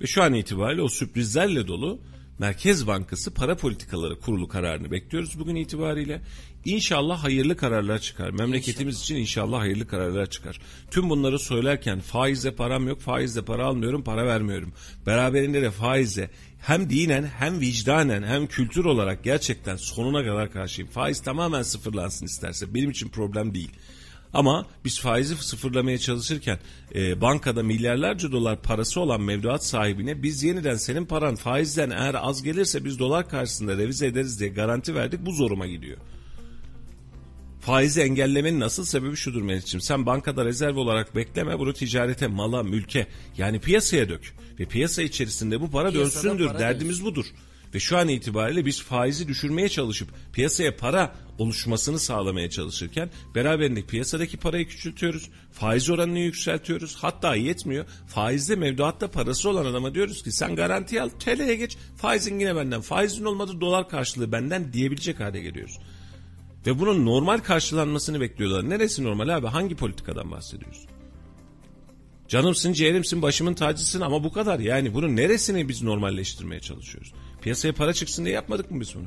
Ve 0.00 0.06
şu 0.06 0.22
an 0.22 0.34
itibariyle 0.34 0.82
o 0.82 0.88
sürprizlerle 0.88 1.68
dolu 1.68 2.00
Merkez 2.38 2.86
Bankası 2.86 3.34
para 3.34 3.56
politikaları 3.56 4.20
kurulu 4.20 4.48
kararını 4.48 4.90
bekliyoruz 4.90 5.38
bugün 5.38 5.56
itibariyle. 5.56 6.20
İnşallah 6.64 7.24
hayırlı 7.24 7.56
kararlar 7.56 7.98
çıkar. 7.98 8.30
Memleketimiz 8.30 9.00
için 9.00 9.16
inşallah 9.16 9.60
hayırlı 9.60 9.86
kararlar 9.86 10.30
çıkar. 10.30 10.60
Tüm 10.90 11.10
bunları 11.10 11.38
söylerken 11.38 12.00
faizle 12.00 12.54
param 12.54 12.88
yok, 12.88 13.00
faizle 13.00 13.42
para 13.42 13.66
almıyorum, 13.66 14.04
para 14.04 14.26
vermiyorum. 14.26 14.72
Beraberinde 15.06 15.62
de 15.62 15.70
faizle 15.70 16.30
hem 16.58 16.90
dinen 16.90 17.24
hem 17.24 17.60
vicdanen 17.60 18.22
hem 18.22 18.46
kültür 18.46 18.84
olarak 18.84 19.24
gerçekten 19.24 19.76
sonuna 19.76 20.24
kadar 20.24 20.52
karşıyım. 20.52 20.90
Faiz 20.90 21.20
tamamen 21.20 21.62
sıfırlansın 21.62 22.26
isterse 22.26 22.74
benim 22.74 22.90
için 22.90 23.08
problem 23.08 23.54
değil. 23.54 23.70
Ama 24.34 24.66
biz 24.84 25.00
faizi 25.00 25.36
sıfırlamaya 25.36 25.98
çalışırken 25.98 26.58
e, 26.94 27.20
bankada 27.20 27.62
milyarlarca 27.62 28.32
dolar 28.32 28.62
parası 28.62 29.00
olan 29.00 29.20
mevduat 29.20 29.64
sahibine 29.64 30.22
biz 30.22 30.42
yeniden 30.42 30.76
senin 30.76 31.04
paran 31.04 31.36
faizden 31.36 31.90
eğer 31.90 32.14
az 32.14 32.42
gelirse 32.42 32.84
biz 32.84 32.98
dolar 32.98 33.28
karşısında 33.28 33.76
revize 33.76 34.06
ederiz 34.06 34.40
diye 34.40 34.50
garanti 34.50 34.94
verdik 34.94 35.26
bu 35.26 35.32
zoruma 35.32 35.66
gidiyor. 35.66 35.98
Faizi 37.60 38.00
engellemenin 38.00 38.60
asıl 38.60 38.84
sebebi 38.84 39.16
şudur 39.16 39.42
Melih'ciğim. 39.42 39.80
Sen 39.80 40.06
bankada 40.06 40.44
rezerv 40.44 40.76
olarak 40.76 41.16
bekleme 41.16 41.58
bunu 41.58 41.72
ticarete, 41.72 42.26
mala, 42.26 42.62
mülke 42.62 43.06
yani 43.38 43.60
piyasaya 43.60 44.08
dök. 44.08 44.34
Ve 44.60 44.64
piyasa 44.64 45.02
içerisinde 45.02 45.60
bu 45.60 45.70
para 45.70 45.90
Piyasada 45.90 46.24
dönsündür. 46.24 46.46
para 46.46 46.58
Derdimiz 46.58 47.04
budur. 47.04 47.26
Ve 47.74 47.80
şu 47.80 47.98
an 47.98 48.08
itibariyle 48.08 48.66
biz 48.66 48.82
faizi 48.82 49.28
düşürmeye 49.28 49.68
çalışıp 49.68 50.08
piyasaya 50.32 50.76
para 50.76 51.14
oluşmasını 51.38 51.98
sağlamaya 51.98 52.50
çalışırken 52.50 53.10
beraberinde 53.34 53.82
piyasadaki 53.82 54.36
parayı 54.36 54.68
küçültüyoruz. 54.68 55.30
Faiz 55.52 55.90
oranını 55.90 56.18
yükseltiyoruz. 56.18 56.96
Hatta 57.00 57.36
yetmiyor. 57.36 57.84
Faizde 58.06 58.56
mevduatta 58.56 59.10
parası 59.10 59.50
olan 59.50 59.66
adama 59.66 59.94
diyoruz 59.94 60.22
ki 60.22 60.32
sen 60.32 60.56
garanti 60.56 61.02
al 61.02 61.08
TL'ye 61.08 61.54
geç. 61.54 61.76
Faizin 61.96 62.38
yine 62.38 62.56
benden. 62.56 62.80
Faizin 62.80 63.24
olmadı 63.24 63.60
dolar 63.60 63.88
karşılığı 63.88 64.32
benden 64.32 64.72
diyebilecek 64.72 65.20
hale 65.20 65.40
geliyoruz. 65.40 65.78
Ve 66.66 66.78
bunun 66.78 67.06
normal 67.06 67.38
karşılanmasını 67.38 68.20
bekliyorlar. 68.20 68.70
Neresi 68.70 69.04
normal 69.04 69.28
abi? 69.28 69.46
Hangi 69.46 69.74
politikadan 69.74 70.30
bahsediyoruz? 70.30 70.86
Canımsın, 72.28 72.72
ciğerimsin, 72.72 73.22
başımın 73.22 73.54
tacısın 73.54 74.00
ama 74.00 74.24
bu 74.24 74.32
kadar. 74.32 74.58
Yani 74.58 74.94
bunun 74.94 75.16
neresini 75.16 75.68
biz 75.68 75.82
normalleştirmeye 75.82 76.60
çalışıyoruz? 76.60 77.12
Piyasaya 77.42 77.74
para 77.74 77.92
çıksın 77.92 78.24
diye 78.24 78.34
yapmadık 78.34 78.70
mı 78.70 78.80
biz 78.80 78.94
bunu? 78.94 79.06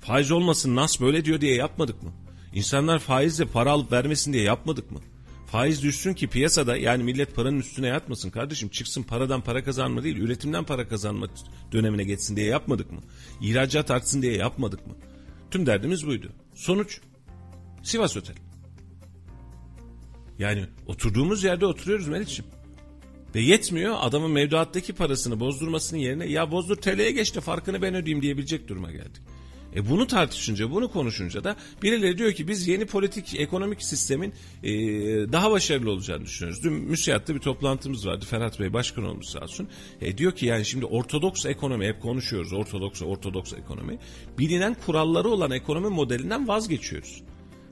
Faiz 0.00 0.30
olmasın, 0.30 0.76
nas 0.76 1.00
böyle 1.00 1.24
diyor 1.24 1.40
diye 1.40 1.54
yapmadık 1.54 2.02
mı? 2.02 2.12
İnsanlar 2.54 2.98
faizle 2.98 3.44
para 3.44 3.70
alıp 3.70 3.92
vermesin 3.92 4.32
diye 4.32 4.42
yapmadık 4.42 4.90
mı? 4.90 5.00
Faiz 5.46 5.82
düşsün 5.82 6.14
ki 6.14 6.28
piyasada 6.28 6.76
yani 6.76 7.04
millet 7.04 7.34
paranın 7.36 7.58
üstüne 7.58 7.86
yatmasın 7.86 8.30
kardeşim. 8.30 8.68
Çıksın 8.68 9.02
paradan 9.02 9.40
para 9.40 9.64
kazanma 9.64 10.02
değil, 10.02 10.16
üretimden 10.16 10.64
para 10.64 10.88
kazanma 10.88 11.26
dönemine 11.72 12.04
geçsin 12.04 12.36
diye 12.36 12.46
yapmadık 12.46 12.92
mı? 12.92 13.00
İhracat 13.40 13.90
artsın 13.90 14.22
diye 14.22 14.36
yapmadık 14.36 14.86
mı? 14.86 14.94
Tüm 15.50 15.66
derdimiz 15.66 16.06
buydu. 16.06 16.32
Sonuç 16.54 17.00
Sivas 17.82 18.16
Otel. 18.16 18.36
Yani 20.38 20.66
oturduğumuz 20.86 21.44
yerde 21.44 21.66
oturuyoruz 21.66 22.08
Meriç'ciğim. 22.08 22.55
Ve 23.34 23.40
yetmiyor 23.40 23.96
adamın 24.00 24.30
mevduattaki 24.30 24.92
parasını 24.92 25.40
bozdurmasının 25.40 26.00
yerine 26.00 26.26
ya 26.26 26.50
bozdur 26.50 26.76
TL'ye 26.76 27.10
geç 27.10 27.34
de 27.34 27.40
farkını 27.40 27.82
ben 27.82 27.94
ödeyeyim 27.94 28.22
diyebilecek 28.22 28.68
duruma 28.68 28.90
geldik. 28.90 29.22
E 29.76 29.88
bunu 29.90 30.06
tartışınca, 30.06 30.70
bunu 30.70 30.90
konuşunca 30.90 31.44
da 31.44 31.56
birileri 31.82 32.18
diyor 32.18 32.32
ki 32.32 32.48
biz 32.48 32.68
yeni 32.68 32.86
politik, 32.86 33.40
ekonomik 33.40 33.82
sistemin 33.82 34.32
e, 34.62 34.72
daha 35.32 35.50
başarılı 35.50 35.90
olacağını 35.90 36.24
düşünüyoruz. 36.24 36.64
Dün 36.64 36.72
müsiyatta 36.72 37.34
bir 37.34 37.40
toplantımız 37.40 38.06
vardı. 38.06 38.24
Ferhat 38.30 38.60
Bey 38.60 38.72
başkan 38.72 39.04
olmuş 39.04 39.26
sağ 39.26 39.40
olsun. 39.40 39.68
E, 40.00 40.18
diyor 40.18 40.32
ki 40.32 40.46
yani 40.46 40.64
şimdi 40.64 40.84
ortodoks 40.84 41.46
ekonomi, 41.46 41.86
hep 41.86 42.02
konuşuyoruz 42.02 42.52
ortodoks, 42.52 43.02
ortodoks 43.02 43.52
ekonomi. 43.52 43.98
Bilinen 44.38 44.76
kuralları 44.86 45.28
olan 45.28 45.50
ekonomi 45.50 45.88
modelinden 45.88 46.48
vazgeçiyoruz. 46.48 47.22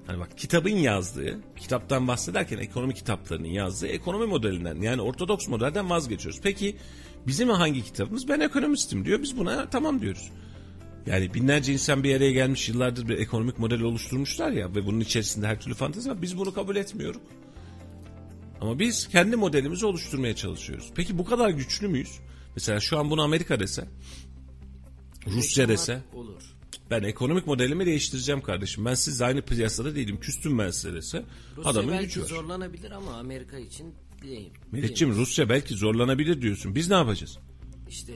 Hani 0.06 0.20
bak 0.20 0.38
kitabın 0.38 0.76
yazdığı, 0.76 1.40
kitaptan 1.56 2.08
bahsederken 2.08 2.58
ekonomi 2.58 2.94
kitaplarının 2.94 3.48
yazdığı 3.48 3.86
ekonomi 3.86 4.26
modelinden 4.26 4.76
yani 4.76 5.02
ortodoks 5.02 5.48
modelden 5.48 5.90
vazgeçiyoruz. 5.90 6.40
Peki 6.42 6.76
bizim 7.26 7.48
hangi 7.48 7.84
kitabımız? 7.84 8.28
Ben 8.28 8.40
ekonomistim 8.40 9.04
diyor. 9.04 9.22
Biz 9.22 9.38
buna 9.38 9.70
tamam 9.70 10.00
diyoruz. 10.00 10.30
Yani 11.06 11.34
binlerce 11.34 11.72
insan 11.72 12.04
bir 12.04 12.16
araya 12.16 12.32
gelmiş 12.32 12.68
yıllardır 12.68 13.08
bir 13.08 13.18
ekonomik 13.18 13.58
model 13.58 13.82
oluşturmuşlar 13.82 14.52
ya 14.52 14.74
ve 14.74 14.86
bunun 14.86 15.00
içerisinde 15.00 15.46
her 15.46 15.60
türlü 15.60 15.74
fantezi 15.74 16.10
var. 16.10 16.22
Biz 16.22 16.38
bunu 16.38 16.54
kabul 16.54 16.76
etmiyoruz. 16.76 17.20
Ama 18.60 18.78
biz 18.78 19.08
kendi 19.08 19.36
modelimizi 19.36 19.86
oluşturmaya 19.86 20.36
çalışıyoruz. 20.36 20.90
Peki 20.94 21.18
bu 21.18 21.24
kadar 21.24 21.50
güçlü 21.50 21.88
müyüz? 21.88 22.18
Mesela 22.56 22.80
şu 22.80 22.98
an 22.98 23.10
bunu 23.10 23.22
Amerika 23.22 23.60
dese, 23.60 23.84
Rusya 25.26 25.68
dese, 25.68 26.02
Olur. 26.14 26.42
Ben 26.90 27.02
ekonomik 27.02 27.46
modelimi 27.46 27.86
değiştireceğim 27.86 28.40
kardeşim. 28.40 28.84
Ben 28.84 28.94
siz 28.94 29.22
aynı 29.22 29.42
piyasada 29.42 29.94
değilim. 29.94 30.20
Küstüm 30.20 30.58
ben 30.58 30.70
size 30.70 30.94
dese. 30.94 31.24
Rusya 31.56 31.70
adamın 31.70 31.92
belki 31.92 32.06
gücü 32.06 32.22
var. 32.22 32.26
zorlanabilir 32.26 32.90
ama 32.90 33.14
Amerika 33.14 33.58
için 33.58 33.94
değil. 34.22 34.50
Melekciğim 34.72 35.14
Rusya 35.14 35.48
belki 35.48 35.74
zorlanabilir 35.74 36.42
diyorsun. 36.42 36.74
Biz 36.74 36.88
ne 36.88 36.94
yapacağız? 36.94 37.38
İşte 37.88 38.12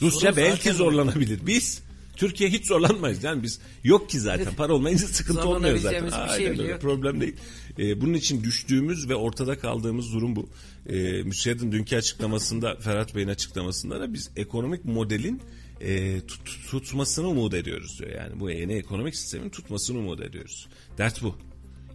Rusya 0.00 0.36
belki 0.36 0.62
zaten 0.62 0.72
zorlanabilir. 0.72 1.46
Biz 1.46 1.82
Türkiye 2.16 2.50
hiç 2.50 2.66
zorlanmayız. 2.66 3.24
Yani 3.24 3.42
biz 3.42 3.60
yok 3.84 4.10
ki 4.10 4.20
zaten. 4.20 4.54
Para 4.54 4.74
olmayınca 4.74 5.06
sıkıntı 5.06 5.48
olmuyor 5.48 5.76
zaten. 5.76 6.08
Zorlanabileceğimiz 6.08 6.38
bir 6.38 6.44
şey 6.44 6.50
Aynen 6.50 6.64
öyle. 6.64 6.78
Problem 6.78 7.20
değil. 7.20 7.36
Ee, 7.78 8.00
bunun 8.00 8.14
için 8.14 8.44
düştüğümüz 8.44 9.08
ve 9.08 9.14
ortada 9.14 9.58
kaldığımız 9.58 10.12
durum 10.12 10.36
bu. 10.36 10.48
Ee, 10.86 11.22
Müsiyad'ın 11.22 11.72
dünkü 11.72 11.96
açıklamasında, 11.96 12.76
Ferhat 12.76 13.14
Bey'in 13.14 13.28
açıklamasında 13.28 14.00
da 14.00 14.14
biz 14.14 14.30
ekonomik 14.36 14.84
modelin 14.84 15.42
e, 15.82 16.20
tut- 16.20 16.70
tutmasını 16.70 17.28
umut 17.28 17.54
ediyoruz 17.54 17.98
diyor. 17.98 18.10
Yani 18.10 18.40
bu 18.40 18.50
yeni 18.50 18.72
ekonomik 18.72 19.16
sistemin 19.16 19.50
tutmasını 19.50 19.98
umut 19.98 20.20
ediyoruz. 20.20 20.68
Dert 20.98 21.22
bu. 21.22 21.36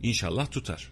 İnşallah 0.04 0.52
tutar. 0.52 0.92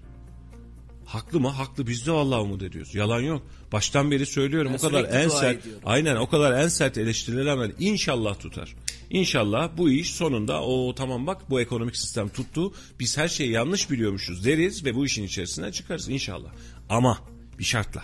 Haklı 1.05 1.39
mı? 1.39 1.49
Haklı. 1.49 1.87
Biz 1.87 2.07
de 2.07 2.11
vallahi 2.11 2.39
umut 2.41 2.63
ediyoruz. 2.63 2.95
Yalan 2.95 3.19
yok. 3.21 3.43
Baştan 3.71 4.11
beri 4.11 4.25
söylüyorum 4.25 4.71
Ben 4.73 4.77
o 4.77 4.81
kadar 4.81 5.03
en 5.03 5.29
sert. 5.29 5.59
ediyorum. 5.61 5.81
Aynen 5.85 6.15
o 6.15 6.29
kadar 6.29 6.63
en 6.63 6.67
sert 6.67 6.97
eleştiriler 6.97 7.45
rağmen 7.45 7.73
inşallah 7.79 8.39
tutar. 8.39 8.75
İnşallah 9.09 9.77
bu 9.77 9.89
iş 9.89 10.11
sonunda 10.15 10.61
o 10.61 10.95
tamam 10.95 11.27
bak 11.27 11.49
bu 11.49 11.61
ekonomik 11.61 11.97
sistem 11.97 12.29
tuttu. 12.29 12.73
Biz 12.99 13.17
her 13.17 13.27
şeyi 13.27 13.51
yanlış 13.51 13.91
biliyormuşuz 13.91 14.45
deriz 14.45 14.85
ve 14.85 14.95
bu 14.95 15.05
işin 15.05 15.23
içerisinden 15.23 15.71
çıkarız 15.71 16.09
inşallah. 16.09 16.49
Ama 16.89 17.19
bir 17.59 17.63
şartla. 17.63 18.03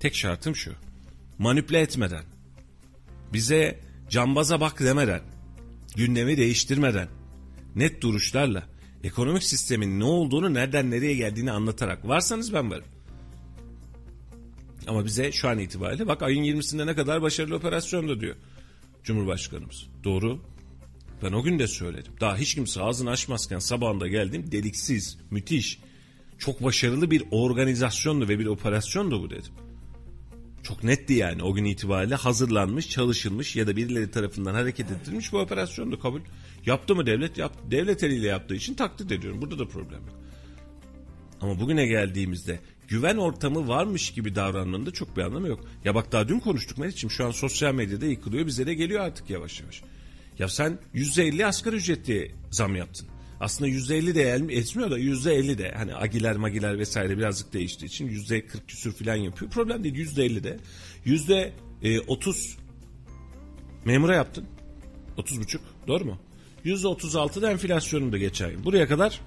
Tek 0.00 0.14
şartım 0.14 0.56
şu. 0.56 0.72
Manipüle 1.38 1.80
etmeden. 1.80 2.24
Bize 3.32 3.80
cambaza 4.10 4.60
bak 4.60 4.80
demeden. 4.80 5.20
Gündemi 5.96 6.36
değiştirmeden. 6.36 7.08
Net 7.76 8.02
duruşlarla. 8.02 8.68
Ekonomik 9.04 9.42
sistemin 9.42 10.00
ne 10.00 10.04
olduğunu 10.04 10.54
nereden 10.54 10.90
nereye 10.90 11.14
geldiğini 11.14 11.52
anlatarak. 11.52 12.08
Varsanız 12.08 12.54
ben 12.54 12.70
varım. 12.70 12.84
Ama 14.86 15.04
bize 15.04 15.32
şu 15.32 15.48
an 15.48 15.58
itibariyle 15.58 16.08
bak 16.08 16.22
ayın 16.22 16.44
20'sinde 16.44 16.86
ne 16.86 16.94
kadar 16.94 17.22
başarılı 17.22 17.56
operasyonda 17.56 18.20
diyor 18.20 18.36
Cumhurbaşkanımız. 19.04 19.86
Doğru. 20.04 20.40
Ben 21.22 21.32
o 21.32 21.42
gün 21.42 21.58
de 21.58 21.66
söyledim. 21.66 22.12
Daha 22.20 22.36
hiç 22.36 22.54
kimse 22.54 22.82
ağzını 22.82 23.10
açmazken 23.10 23.58
sabahında 23.58 24.08
geldim 24.08 24.52
deliksiz, 24.52 25.18
müthiş, 25.30 25.78
çok 26.38 26.64
başarılı 26.64 27.10
bir 27.10 27.24
organizasyondu 27.30 28.28
ve 28.28 28.38
bir 28.38 28.46
operasyondu 28.46 29.22
bu 29.22 29.30
dedim. 29.30 29.52
Çok 30.62 30.84
netti 30.84 31.12
yani 31.12 31.42
o 31.42 31.54
gün 31.54 31.64
itibariyle 31.64 32.14
hazırlanmış, 32.14 32.88
çalışılmış 32.88 33.56
ya 33.56 33.66
da 33.66 33.76
birileri 33.76 34.10
tarafından 34.10 34.54
hareket 34.54 34.90
ettirilmiş 34.90 35.32
bir 35.32 35.38
operasyondu 35.38 36.00
kabul. 36.00 36.20
Yaptı 36.66 36.94
mı 36.94 37.06
devlet? 37.06 37.38
Yaptı. 37.38 37.58
Devlet 37.70 38.04
eliyle 38.04 38.26
yaptığı 38.26 38.54
için 38.54 38.74
takdir 38.74 39.10
ediyorum. 39.10 39.42
Burada 39.42 39.58
da 39.58 39.68
problem 39.68 40.00
yok. 40.06 40.20
Ama 41.40 41.60
bugüne 41.60 41.86
geldiğimizde 41.86 42.60
güven 42.88 43.16
ortamı 43.16 43.68
varmış 43.68 44.10
gibi 44.10 44.34
davranmanın 44.34 44.86
da 44.86 44.90
çok 44.90 45.16
bir 45.16 45.22
anlamı 45.22 45.48
yok. 45.48 45.64
Ya 45.84 45.94
bak 45.94 46.12
daha 46.12 46.28
dün 46.28 46.40
konuştuk 46.40 46.78
Meriç'im 46.78 47.10
şu 47.10 47.26
an 47.26 47.30
sosyal 47.30 47.74
medyada 47.74 48.06
yıkılıyor 48.06 48.46
bize 48.46 48.66
de 48.66 48.74
geliyor 48.74 49.04
artık 49.04 49.30
yavaş 49.30 49.60
yavaş. 49.60 49.82
Ya 50.38 50.48
sen 50.48 50.78
%50 50.94 51.46
asgari 51.46 51.76
ücretli 51.76 52.34
zam 52.50 52.76
yaptın. 52.76 53.08
Aslında 53.40 53.70
%50 53.70 54.14
de 54.14 54.22
etmiyor 54.56 54.90
da 54.90 54.98
%50 54.98 55.58
de 55.58 55.72
hani 55.76 55.94
agiler 55.94 56.36
magiler 56.36 56.78
vesaire 56.78 57.18
birazcık 57.18 57.52
değiştiği 57.52 57.88
için 57.88 58.08
%40 58.08 58.42
küsür 58.68 58.92
falan 58.92 59.16
yapıyor. 59.16 59.50
Problem 59.50 59.84
değil 59.84 59.94
%50 59.94 60.44
de. 60.44 60.58
%30 61.06 62.56
memura 63.84 64.14
yaptın. 64.14 64.46
30 65.16 65.40
buçuk 65.40 65.62
doğru 65.86 66.04
mu? 66.04 66.18
%36 66.64 67.42
da 67.42 67.50
enflasyonun 67.50 68.12
da 68.12 68.18
geçen 68.18 68.50
yıl. 68.50 68.64
Buraya 68.64 68.88
kadar 68.88 69.20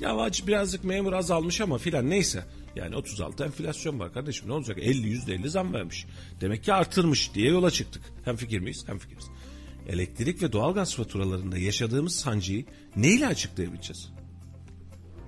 ya 0.00 0.30
birazcık 0.46 0.84
memur 0.84 1.12
azalmış 1.12 1.60
ama 1.60 1.78
filan 1.78 2.10
neyse. 2.10 2.44
Yani 2.76 2.96
36 2.96 3.44
enflasyon 3.44 4.00
var 4.00 4.12
kardeşim 4.12 4.48
ne 4.48 4.52
olacak? 4.52 4.78
50 4.80 5.08
yüzde 5.08 5.34
50 5.34 5.50
zam 5.50 5.72
vermiş. 5.72 6.06
Demek 6.40 6.64
ki 6.64 6.72
artırmış 6.72 7.34
diye 7.34 7.50
yola 7.50 7.70
çıktık. 7.70 8.02
Hem 8.24 8.36
fikir 8.36 8.58
miyiz? 8.58 8.84
Hem 8.86 8.98
fikiriz. 8.98 9.24
Elektrik 9.90 10.42
ve 10.42 10.52
doğalgaz 10.52 10.94
faturalarında 10.94 11.58
yaşadığımız 11.58 12.14
sancıyı 12.14 12.64
neyle 12.96 13.26
açıklayabileceğiz? 13.26 14.12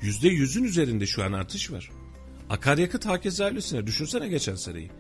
Yüzde 0.03 0.29
yüzün 0.29 0.65
üzerinde 0.65 1.07
şu 1.07 1.25
an 1.25 1.33
artış 1.33 1.73
var. 1.73 1.91
Akaryakıt 2.51 3.07
hakeza 3.07 3.45
öylesine 3.45 3.87
düşünsene 3.87 4.29
geçen 4.29 4.55
seneyi. 4.55 4.91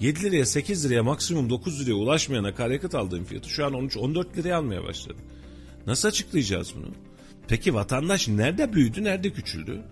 7 0.00 0.22
liraya 0.22 0.46
8 0.46 0.84
liraya 0.84 1.02
maksimum 1.02 1.50
9 1.50 1.80
liraya 1.80 1.94
ulaşmayan 1.94 2.44
akaryakıt 2.44 2.94
aldığım 2.94 3.24
fiyatı 3.24 3.48
şu 3.50 3.66
an 3.66 3.72
13-14 3.72 4.36
liraya 4.36 4.54
almaya 4.58 4.84
başladı. 4.84 5.18
Nasıl 5.86 6.08
açıklayacağız 6.08 6.74
bunu? 6.76 6.90
Peki 7.48 7.74
vatandaş 7.74 8.28
nerede 8.28 8.72
büyüdü, 8.72 9.04
nerede 9.04 9.30
küçüldü? 9.30 9.82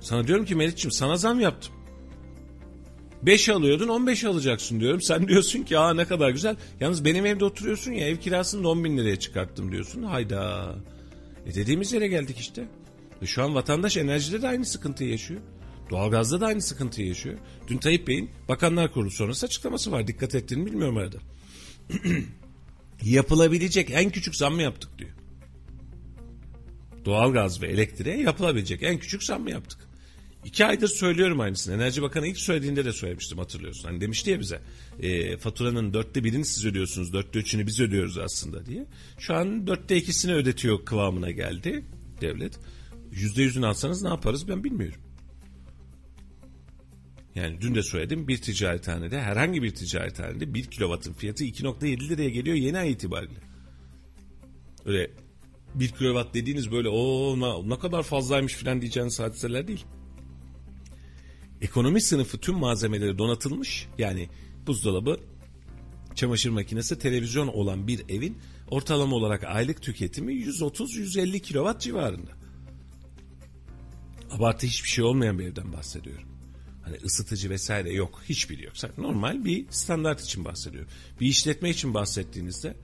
Sana 0.00 0.26
diyorum 0.26 0.44
ki 0.44 0.54
Meriç'ciğim 0.54 0.92
sana 0.92 1.16
zam 1.16 1.40
yaptım. 1.40 1.74
5 3.26 3.48
alıyordun 3.48 3.88
15 3.88 4.24
alacaksın 4.24 4.80
diyorum. 4.80 5.00
Sen 5.00 5.28
diyorsun 5.28 5.62
ki 5.62 5.78
aa 5.78 5.94
ne 5.94 6.04
kadar 6.04 6.30
güzel. 6.30 6.56
Yalnız 6.80 7.04
benim 7.04 7.26
evde 7.26 7.44
oturuyorsun 7.44 7.92
ya 7.92 8.08
ev 8.08 8.16
kirasını 8.16 8.64
da 8.64 8.68
10 8.68 8.84
bin 8.84 8.98
liraya 8.98 9.18
çıkarttım 9.18 9.72
diyorsun. 9.72 10.02
Hayda. 10.02 10.74
E 11.46 11.54
dediğimiz 11.54 11.92
yere 11.92 12.08
geldik 12.08 12.38
işte. 12.38 12.64
E 13.22 13.26
şu 13.26 13.42
an 13.42 13.54
vatandaş 13.54 13.96
enerjide 13.96 14.42
de 14.42 14.48
aynı 14.48 14.64
sıkıntıyı 14.64 15.10
yaşıyor. 15.10 15.40
Doğalgazda 15.90 16.40
da 16.40 16.46
aynı 16.46 16.62
sıkıntıyı 16.62 17.08
yaşıyor. 17.08 17.38
Dün 17.68 17.78
Tayyip 17.78 18.08
Bey'in 18.08 18.30
Bakanlar 18.48 18.92
Kurulu 18.92 19.10
sonrası 19.10 19.46
açıklaması 19.46 19.92
var. 19.92 20.06
Dikkat 20.06 20.34
ettiğini 20.34 20.66
bilmiyorum 20.66 20.96
arada. 20.96 21.16
Yapılabilecek 23.02 23.90
en 23.90 24.10
küçük 24.10 24.36
zam 24.36 24.54
mı 24.54 24.62
yaptık 24.62 24.98
diyor. 24.98 25.10
Doğalgaz 27.04 27.62
ve 27.62 27.66
elektriğe 27.66 28.16
yapılabilecek 28.16 28.82
en 28.82 28.98
küçük 28.98 29.24
zam 29.24 29.42
mı 29.42 29.50
yaptık? 29.50 29.78
İki 30.44 30.64
aydır 30.66 30.88
söylüyorum 30.88 31.40
aynısını. 31.40 31.74
Enerji 31.74 32.02
Bakanı 32.02 32.26
ilk 32.26 32.38
söylediğinde 32.38 32.84
de 32.84 32.92
söylemiştim 32.92 33.38
hatırlıyorsun. 33.38 33.88
Hani 33.88 34.00
demişti 34.00 34.30
ya 34.30 34.40
bize 34.40 34.60
e, 35.00 35.36
faturanın 35.36 35.94
dörtte 35.94 36.24
birini 36.24 36.44
siz 36.44 36.66
ödüyorsunuz, 36.66 37.12
dörtte 37.12 37.38
üçünü 37.38 37.66
biz 37.66 37.80
ödüyoruz 37.80 38.18
aslında 38.18 38.66
diye. 38.66 38.86
Şu 39.18 39.34
an 39.34 39.66
dörtte 39.66 39.96
ikisini 39.96 40.34
ödetiyor 40.34 40.84
kıvamına 40.84 41.30
geldi 41.30 41.84
devlet. 42.20 42.58
Yüzde 43.12 43.42
yüzünü 43.42 43.66
alsanız 43.66 44.02
ne 44.02 44.08
yaparız 44.08 44.48
ben 44.48 44.64
bilmiyorum. 44.64 45.00
Yani 47.34 47.60
dün 47.60 47.74
de 47.74 47.82
söyledim 47.82 48.28
bir 48.28 48.38
ticarethanede 48.38 49.20
herhangi 49.20 49.62
bir 49.62 49.74
ticarethanede 49.74 50.54
1 50.54 50.64
kilovatın 50.64 51.12
fiyatı 51.12 51.44
2.7 51.44 52.08
liraya 52.08 52.30
geliyor 52.30 52.56
yeni 52.56 52.78
ay 52.78 52.92
itibariyle. 52.92 53.40
Öyle 54.84 55.10
1 55.74 55.88
kilowatt 55.88 56.34
dediğiniz 56.34 56.72
böyle 56.72 56.88
o 56.88 57.68
ne 57.68 57.78
kadar 57.78 58.02
fazlaymış 58.02 58.54
filan 58.54 58.80
diyeceğiniz 58.80 59.20
hadiseler 59.20 59.68
değil. 59.68 59.84
Ekonomi 61.60 62.00
sınıfı 62.00 62.38
tüm 62.38 62.54
malzemeleri 62.54 63.18
donatılmış. 63.18 63.88
Yani 63.98 64.28
buzdolabı, 64.66 65.20
çamaşır 66.14 66.50
makinesi, 66.50 66.98
televizyon 66.98 67.48
olan 67.48 67.86
bir 67.86 68.08
evin 68.08 68.38
ortalama 68.70 69.16
olarak 69.16 69.44
aylık 69.44 69.82
tüketimi 69.82 70.32
130-150 70.32 71.40
kilowatt 71.40 71.80
civarında. 71.80 72.30
Abartı 74.30 74.66
hiçbir 74.66 74.88
şey 74.88 75.04
olmayan 75.04 75.38
bir 75.38 75.44
evden 75.44 75.72
bahsediyorum. 75.72 76.28
Hani 76.82 76.96
ısıtıcı 77.04 77.50
vesaire 77.50 77.92
yok. 77.92 78.22
Hiçbiri 78.28 78.64
yok. 78.64 78.74
Normal 78.98 79.44
bir 79.44 79.66
standart 79.70 80.20
için 80.20 80.44
bahsediyorum. 80.44 80.90
Bir 81.20 81.26
işletme 81.26 81.70
için 81.70 81.94
bahsettiğinizde 81.94 82.76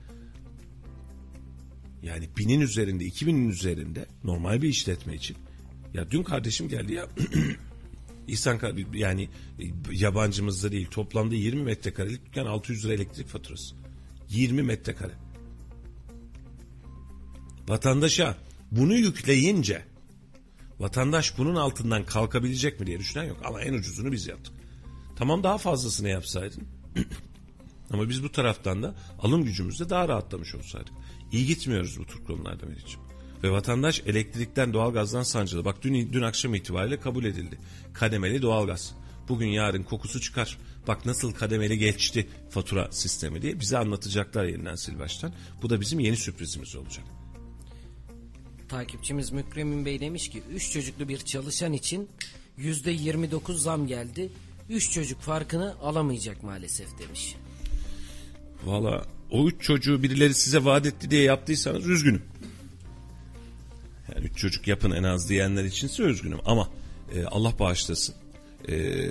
yani 2.03 2.29
binin 2.37 2.61
üzerinde, 2.61 3.05
iki 3.05 3.27
binin 3.27 3.49
üzerinde 3.49 4.05
normal 4.23 4.61
bir 4.61 4.69
işletme 4.69 5.15
için. 5.15 5.37
Ya 5.93 6.11
dün 6.11 6.23
kardeşim 6.23 6.69
geldi 6.69 6.93
ya 6.93 7.07
İhsan 8.27 8.59
yani 8.93 9.29
e, 9.59 9.63
yabancımızda 9.91 10.71
değil 10.71 10.87
toplamda 10.91 11.35
20 11.35 11.63
metrekarelik 11.63 12.25
dükkan 12.25 12.45
600 12.45 12.85
lira 12.85 12.93
elektrik 12.93 13.27
faturası. 13.27 13.75
20 14.29 14.63
metrekare. 14.63 15.13
Vatandaşa 17.67 18.37
bunu 18.71 18.95
yükleyince 18.95 19.85
vatandaş 20.79 21.37
bunun 21.37 21.55
altından 21.55 22.05
kalkabilecek 22.05 22.79
mi 22.79 22.87
diye 22.87 22.99
düşünen 22.99 23.23
yok. 23.23 23.37
Ama 23.45 23.61
en 23.61 23.73
ucuzunu 23.73 24.11
biz 24.11 24.27
yaptık. 24.27 24.53
Tamam 25.15 25.43
daha 25.43 25.57
fazlasını 25.57 26.09
yapsaydın. 26.09 26.67
Ama 27.91 28.09
biz 28.09 28.23
bu 28.23 28.31
taraftan 28.31 28.83
da 28.83 28.95
alım 29.19 29.43
gücümüzde 29.43 29.89
daha 29.89 30.07
rahatlamış 30.07 30.55
olsaydık. 30.55 30.93
İyi 31.31 31.45
gitmiyoruz 31.45 31.99
bu 31.99 32.05
tür 32.05 32.23
konularda 32.23 32.65
Melih'ciğim. 32.65 33.10
Ve 33.43 33.51
vatandaş 33.51 34.01
elektrikten 34.05 34.73
doğalgazdan 34.73 35.23
sancılı. 35.23 35.65
Bak 35.65 35.75
dün, 35.81 36.13
dün 36.13 36.21
akşam 36.21 36.55
itibariyle 36.55 36.99
kabul 36.99 37.25
edildi. 37.25 37.57
Kademeli 37.93 38.41
doğalgaz. 38.41 38.95
Bugün 39.29 39.47
yarın 39.47 39.83
kokusu 39.83 40.21
çıkar. 40.21 40.57
Bak 40.87 41.05
nasıl 41.05 41.33
kademeli 41.33 41.77
geçti 41.77 42.27
fatura 42.49 42.91
sistemi 42.91 43.41
diye 43.41 43.59
bize 43.59 43.77
anlatacaklar 43.77 44.45
yeniden 44.45 44.75
sil 44.83 44.95
baştan. 44.99 45.33
Bu 45.61 45.69
da 45.69 45.81
bizim 45.81 45.99
yeni 45.99 46.17
sürprizimiz 46.17 46.75
olacak. 46.75 47.05
Takipçimiz 48.69 49.31
Mükremin 49.31 49.85
Bey 49.85 49.99
demiş 49.99 50.29
ki 50.29 50.43
3 50.53 50.71
çocuklu 50.71 51.07
bir 51.07 51.17
çalışan 51.17 51.73
için 51.73 52.09
%29 52.59 53.57
zam 53.57 53.87
geldi. 53.87 54.29
3 54.69 54.91
çocuk 54.91 55.21
farkını 55.21 55.75
alamayacak 55.81 56.43
maalesef 56.43 56.99
demiş. 56.99 57.35
Valla 58.65 59.05
o 59.31 59.47
üç 59.47 59.61
çocuğu 59.61 60.03
birileri 60.03 60.33
size 60.33 60.65
vaat 60.65 60.85
etti 60.85 61.11
diye 61.11 61.23
yaptıysanız 61.23 61.87
üzgünüm. 61.87 62.21
Yani 64.15 64.25
üç 64.25 64.37
çocuk 64.37 64.67
yapın 64.67 64.91
en 64.91 65.03
az 65.03 65.29
diyenler 65.29 65.63
içinse 65.63 66.03
üzgünüm 66.03 66.39
ama 66.45 66.69
e, 67.15 67.23
Allah 67.23 67.59
bağışlasın. 67.59 68.15
E, 68.69 69.05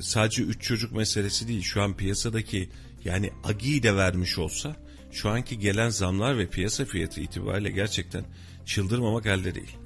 sadece 0.00 0.42
üç 0.42 0.62
çocuk 0.62 0.92
meselesi 0.92 1.48
değil 1.48 1.62
şu 1.62 1.82
an 1.82 1.96
piyasadaki 1.96 2.68
yani 3.04 3.30
Agi'yi 3.44 3.82
de 3.82 3.96
vermiş 3.96 4.38
olsa 4.38 4.76
şu 5.12 5.28
anki 5.28 5.58
gelen 5.58 5.88
zamlar 5.88 6.38
ve 6.38 6.46
piyasa 6.46 6.84
fiyatı 6.84 7.20
itibariyle 7.20 7.70
gerçekten 7.70 8.24
çıldırmamak 8.66 9.26
elde 9.26 9.54
değil. 9.54 9.76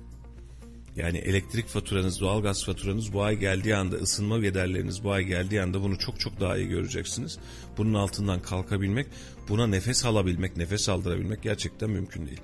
Yani 0.97 1.19
elektrik 1.19 1.69
faturanız, 1.69 2.21
doğalgaz 2.21 2.65
faturanız 2.65 3.13
bu 3.13 3.23
ay 3.23 3.37
geldiği 3.37 3.77
anda, 3.77 3.97
ısınma 3.97 4.39
giderleriniz 4.39 5.05
bu 5.05 5.13
ay 5.13 5.25
geldiği 5.25 5.63
anda 5.63 5.83
bunu 5.83 5.99
çok 5.99 6.21
çok 6.21 6.41
daha 6.41 6.57
iyi 6.57 6.69
göreceksiniz. 6.69 7.39
Bunun 7.77 7.95
altından 7.95 8.43
kalkabilmek, 8.43 9.07
buna 9.49 9.67
nefes 9.67 10.05
alabilmek, 10.05 10.57
nefes 10.57 10.89
aldırabilmek 10.89 11.43
gerçekten 11.43 11.91
mümkün 11.91 12.27
değil. 12.27 12.41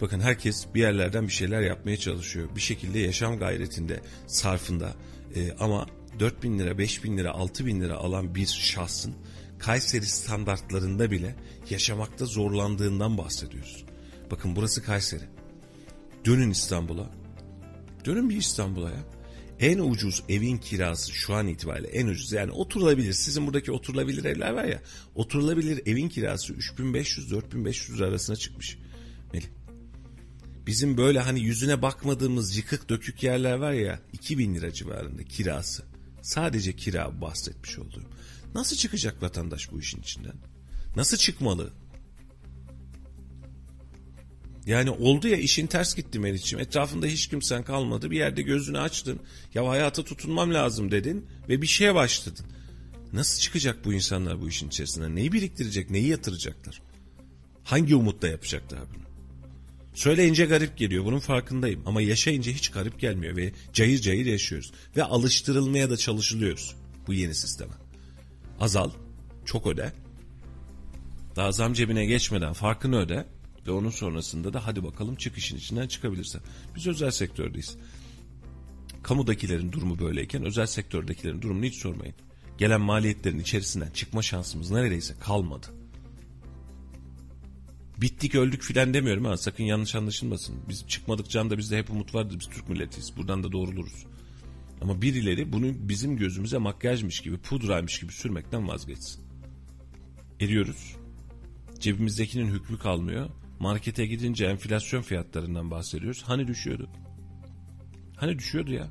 Bakın 0.00 0.20
herkes 0.20 0.66
bir 0.74 0.80
yerlerden 0.80 1.26
bir 1.26 1.32
şeyler 1.32 1.60
yapmaya 1.60 1.96
çalışıyor. 1.96 2.48
Bir 2.56 2.60
şekilde 2.60 2.98
yaşam 2.98 3.38
gayretinde, 3.38 4.00
sarfında 4.26 4.94
e, 5.34 5.52
ama 5.52 5.86
4 6.18 6.42
bin 6.42 6.58
lira, 6.58 6.78
5 6.78 7.04
bin 7.04 7.18
lira, 7.18 7.32
6 7.32 7.66
bin 7.66 7.80
lira 7.80 7.94
alan 7.94 8.34
bir 8.34 8.46
şahsın 8.46 9.14
Kayseri 9.58 10.06
standartlarında 10.06 11.10
bile 11.10 11.36
yaşamakta 11.70 12.26
zorlandığından 12.26 13.18
bahsediyoruz. 13.18 13.84
Bakın 14.30 14.56
burası 14.56 14.82
Kayseri. 14.82 15.24
Dönün 16.24 16.50
İstanbul'a, 16.50 17.10
Dönün 18.04 18.30
bir 18.30 18.36
İstanbul'a 18.36 18.90
ya. 18.90 19.04
En 19.60 19.78
ucuz 19.78 20.22
evin 20.28 20.58
kirası 20.58 21.12
şu 21.12 21.34
an 21.34 21.48
itibariyle 21.48 21.88
en 21.88 22.06
ucuz 22.06 22.32
yani 22.32 22.50
oturulabilir. 22.50 23.12
Sizin 23.12 23.46
buradaki 23.46 23.72
oturulabilir 23.72 24.24
evler 24.24 24.50
var 24.50 24.64
ya. 24.64 24.80
Oturulabilir 25.14 25.82
evin 25.86 26.08
kirası 26.08 26.52
3500-4500 26.54 27.96
lira 27.96 28.06
arasına 28.06 28.36
çıkmış. 28.36 28.78
Melih. 29.32 29.46
Bizim 30.66 30.96
böyle 30.96 31.20
hani 31.20 31.40
yüzüne 31.40 31.82
bakmadığımız 31.82 32.56
yıkık 32.56 32.88
dökük 32.88 33.22
yerler 33.22 33.54
var 33.54 33.72
ya 33.72 34.00
2000 34.12 34.54
lira 34.54 34.72
civarında 34.72 35.24
kirası. 35.24 35.82
Sadece 36.22 36.76
kira 36.76 37.20
bahsetmiş 37.20 37.78
olduğum. 37.78 38.04
Nasıl 38.54 38.76
çıkacak 38.76 39.22
vatandaş 39.22 39.72
bu 39.72 39.80
işin 39.80 40.00
içinden? 40.00 40.34
Nasıl 40.96 41.16
çıkmalı? 41.16 41.72
Yani 44.66 44.90
oldu 44.90 45.28
ya 45.28 45.36
işin 45.36 45.66
ters 45.66 45.94
gitti 45.94 46.18
Meriç'ciğim. 46.18 46.64
Etrafında 46.64 47.06
hiç 47.06 47.26
kimsen 47.26 47.62
kalmadı. 47.62 48.10
Bir 48.10 48.16
yerde 48.16 48.42
gözünü 48.42 48.78
açtın. 48.78 49.20
Ya 49.54 49.68
hayata 49.68 50.04
tutunmam 50.04 50.54
lazım 50.54 50.90
dedin 50.90 51.26
ve 51.48 51.62
bir 51.62 51.66
şeye 51.66 51.94
başladın. 51.94 52.46
Nasıl 53.12 53.40
çıkacak 53.40 53.84
bu 53.84 53.92
insanlar 53.92 54.40
bu 54.40 54.48
işin 54.48 54.68
içerisinden? 54.68 55.16
Neyi 55.16 55.32
biriktirecek, 55.32 55.90
neyi 55.90 56.08
yatıracaklar? 56.08 56.82
Hangi 57.64 57.96
umutla 57.96 58.28
yapacaklar 58.28 58.80
bunu? 58.94 59.13
Söyleyince 59.94 60.44
garip 60.44 60.76
geliyor 60.76 61.04
bunun 61.04 61.18
farkındayım 61.18 61.82
ama 61.86 62.02
yaşayınca 62.02 62.52
hiç 62.52 62.68
garip 62.68 63.00
gelmiyor 63.00 63.36
ve 63.36 63.52
cayır 63.72 63.98
cayır 64.00 64.26
yaşıyoruz. 64.26 64.72
Ve 64.96 65.04
alıştırılmaya 65.04 65.90
da 65.90 65.96
çalışılıyoruz 65.96 66.76
bu 67.06 67.14
yeni 67.14 67.34
sisteme. 67.34 67.72
Azal, 68.60 68.90
çok 69.44 69.66
öde. 69.66 69.92
Daha 71.36 71.52
zam 71.52 71.72
cebine 71.72 72.06
geçmeden 72.06 72.52
farkını 72.52 72.98
öde 72.98 73.26
ve 73.66 73.70
onun 73.70 73.90
sonrasında 73.90 74.52
da 74.52 74.66
hadi 74.66 74.84
bakalım 74.84 75.14
çık 75.14 75.38
işin 75.38 75.56
içinden 75.56 75.88
çıkabilirsen. 75.88 76.42
Biz 76.76 76.86
özel 76.86 77.10
sektördeyiz. 77.10 77.76
Kamudakilerin 79.02 79.72
durumu 79.72 79.98
böyleyken 79.98 80.44
özel 80.44 80.66
sektördekilerin 80.66 81.42
durumunu 81.42 81.64
hiç 81.64 81.74
sormayın. 81.74 82.14
Gelen 82.58 82.80
maliyetlerin 82.80 83.38
içerisinden 83.38 83.90
çıkma 83.90 84.22
şansımız 84.22 84.70
neredeyse 84.70 85.14
kalmadı. 85.20 85.66
Bittik 88.00 88.34
öldük 88.34 88.62
filan 88.62 88.94
demiyorum 88.94 89.24
ha 89.24 89.36
sakın 89.36 89.64
yanlış 89.64 89.94
anlaşılmasın. 89.94 90.56
Biz 90.68 90.88
çıkmadık 90.88 91.30
camda 91.30 91.58
bizde 91.58 91.78
hep 91.78 91.90
umut 91.90 92.14
vardır 92.14 92.40
biz 92.40 92.48
Türk 92.48 92.68
milletiyiz 92.68 93.16
buradan 93.16 93.42
da 93.42 93.52
doğruluruz. 93.52 94.06
Ama 94.80 95.02
birileri 95.02 95.52
bunu 95.52 95.88
bizim 95.88 96.16
gözümüze 96.16 96.58
makyajmış 96.58 97.20
gibi 97.20 97.38
pudraymış 97.38 98.00
gibi 98.00 98.12
sürmekten 98.12 98.68
vazgeçsin. 98.68 99.24
Eriyoruz. 100.40 100.96
Cebimizdekinin 101.78 102.46
hükmü 102.46 102.78
kalmıyor. 102.78 103.30
Markete 103.60 104.06
gidince 104.06 104.46
enflasyon 104.46 105.02
fiyatlarından 105.02 105.70
bahsediyoruz. 105.70 106.22
Hani 106.26 106.46
düşüyordu? 106.46 106.90
Hani 108.16 108.38
düşüyordu 108.38 108.72
ya? 108.72 108.90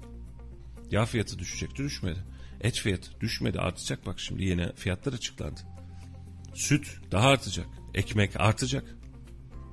Yağ 0.91 1.05
fiyatı 1.05 1.39
düşecekti 1.39 1.83
düşmedi. 1.83 2.19
Et 2.61 2.79
fiyatı 2.79 3.21
düşmedi 3.21 3.59
artacak 3.59 4.05
bak 4.05 4.19
şimdi 4.19 4.43
yine 4.43 4.71
fiyatlar 4.75 5.13
açıklandı. 5.13 5.59
Süt 6.53 6.99
daha 7.11 7.27
artacak. 7.27 7.67
Ekmek 7.93 8.39
artacak. 8.39 8.95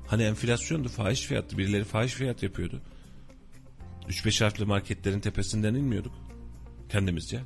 Hani 0.07 0.23
enflasyondu 0.23 0.89
fahiş 0.89 1.21
fiyattı. 1.21 1.59
Birileri 1.59 1.85
fahiş 1.85 2.12
fiyat 2.12 2.43
yapıyordu. 2.43 2.83
3-5 4.09 4.45
harfli 4.45 4.64
marketlerin 4.64 5.21
tepesinden 5.21 5.75
inmiyorduk. 5.75 6.14
Kendimizce. 6.89 7.41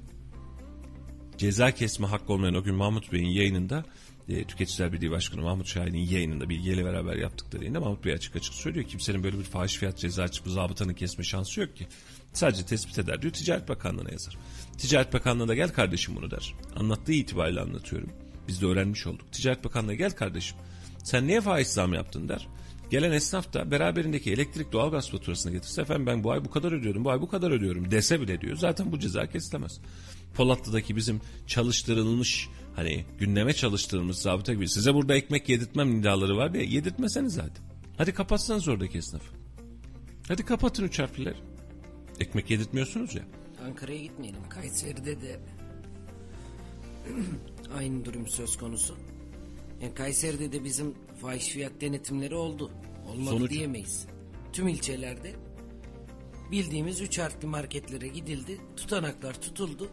Ceza 1.39 1.70
kesme 1.70 2.07
hakkı 2.07 2.33
olmayan 2.33 2.55
o 2.55 2.62
gün 2.62 2.75
Mahmut 2.75 3.12
Bey'in 3.12 3.31
yayınında 3.31 3.85
e, 4.29 4.45
Tüketiciler 4.45 4.93
Birliği 4.93 5.11
Başkanı 5.11 5.43
Mahmut 5.43 5.66
Şahin'in 5.66 6.09
yayınında 6.09 6.49
bilgiyle 6.49 6.85
beraber 6.85 7.16
yaptıkları 7.16 7.62
yayında 7.62 7.81
Mahmut 7.81 8.05
Bey 8.05 8.12
açık 8.12 8.37
açık 8.37 8.55
söylüyor. 8.55 8.87
Kimsenin 8.89 9.25
böyle 9.25 9.39
bir 9.39 9.45
fahiş 9.45 9.77
fiyat 9.77 9.99
ceza 9.99 10.22
açıp 10.22 10.47
zabıtanın 10.47 10.95
kesme 10.95 11.25
şansı 11.25 11.61
yok 11.61 11.77
ki. 11.77 11.87
Sadece 12.33 12.66
tespit 12.66 12.99
eder 12.99 13.22
diyor 13.22 13.33
Ticaret 13.33 13.68
Bakanlığı'na 13.68 14.11
yazar. 14.11 14.37
Ticaret 14.79 15.12
Bakanlığı'na 15.12 15.55
gel 15.55 15.72
kardeşim 15.72 16.16
bunu 16.16 16.31
der. 16.31 16.55
Anlattığı 16.77 17.12
itibariyle 17.12 17.61
anlatıyorum. 17.61 18.24
Biz 18.49 18.62
de 18.62 18.66
öğrenmiş 18.66 19.07
olduk. 19.07 19.32
Ticaret 19.32 19.64
Bakanlığı'na 19.64 19.95
gel 19.95 20.11
kardeşim. 20.11 20.59
Sen 21.05 21.26
niye 21.26 21.40
faiz 21.40 21.68
zam 21.68 21.95
yaptın 21.95 22.28
der. 22.28 22.49
Gelen 22.90 23.12
esnaf 23.12 23.53
da 23.53 23.70
beraberindeki 23.70 24.32
elektrik 24.32 24.72
doğalgaz 24.72 25.11
faturasını 25.11 25.53
getirse 25.53 25.82
efendim 25.82 26.07
ben 26.07 26.24
bu 26.24 26.32
ay 26.32 26.45
bu 26.45 26.51
kadar 26.51 26.72
ödüyorum 26.72 27.05
bu 27.05 27.11
ay 27.11 27.20
bu 27.20 27.28
kadar 27.28 27.51
ödüyorum 27.51 27.90
dese 27.90 28.20
bile 28.20 28.40
diyor. 28.40 28.57
Zaten 28.57 28.92
bu 28.92 28.99
ceza 28.99 29.26
kesilemez. 29.26 29.80
Polatlı'daki 30.34 30.97
bizim 30.97 31.20
çalıştırılmış 31.47 32.49
hani 32.76 33.05
gündeme 33.18 33.53
çalıştırılmış 33.53 34.16
zabıta 34.16 34.53
gibi 34.55 34.68
size 34.68 34.95
burada 34.95 35.14
ekmek 35.14 35.49
yedirtmem 35.49 35.99
nidaları 35.99 36.36
var 36.36 36.55
diye 36.55 36.64
yedirtmeseniz 36.64 37.34
zaten. 37.34 37.64
Hadi 37.97 38.14
kapatsanız 38.14 38.68
oradaki 38.68 38.99
esnafı. 38.99 39.34
Hadi 40.28 40.45
kapatın 40.45 40.84
üç 40.84 40.99
harflileri. 40.99 41.38
Ekmek 42.20 42.51
yedirtmiyorsunuz 42.51 43.14
ya. 43.14 43.22
Ankara'ya 43.66 43.99
gitmeyelim. 43.99 44.49
Kayseri'de 44.49 45.20
de 45.20 45.40
aynı 47.78 48.04
durum 48.04 48.28
söz 48.28 48.56
konusu. 48.58 48.96
Yani 49.82 49.94
Kayseri'de 49.94 50.52
de 50.52 50.64
bizim 50.64 50.94
fahiş 51.20 51.46
fiyat 51.48 51.72
denetimleri 51.80 52.34
oldu. 52.34 52.70
Olmadı 53.08 53.36
Sonuç? 53.36 53.50
diyemeyiz. 53.50 54.06
Tüm 54.52 54.68
ilçelerde 54.68 55.34
bildiğimiz 56.50 57.00
üç 57.00 57.18
harfli 57.18 57.48
marketlere 57.48 58.08
gidildi. 58.08 58.60
Tutanaklar 58.76 59.40
tutuldu. 59.40 59.88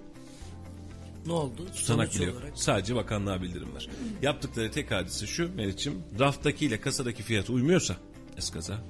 Ne 1.26 1.34
oldu? 1.34 1.66
Tutanak 1.76 2.16
bile 2.16 2.24
yok. 2.26 2.36
olarak 2.36 2.58
Sadece 2.58 2.96
bakanlığa 2.96 3.42
bildirim 3.42 3.76
var. 3.76 3.88
Yaptıkları 4.22 4.72
tek 4.72 4.92
hadise 4.92 5.28
şu 5.28 5.56
Meriç'im 5.56 6.04
raftaki 6.20 6.66
ile 6.66 6.82
kasadaki 6.82 7.24
fiyat 7.24 7.50
uymuyorsa 7.50 7.98
eskaza 8.38 8.84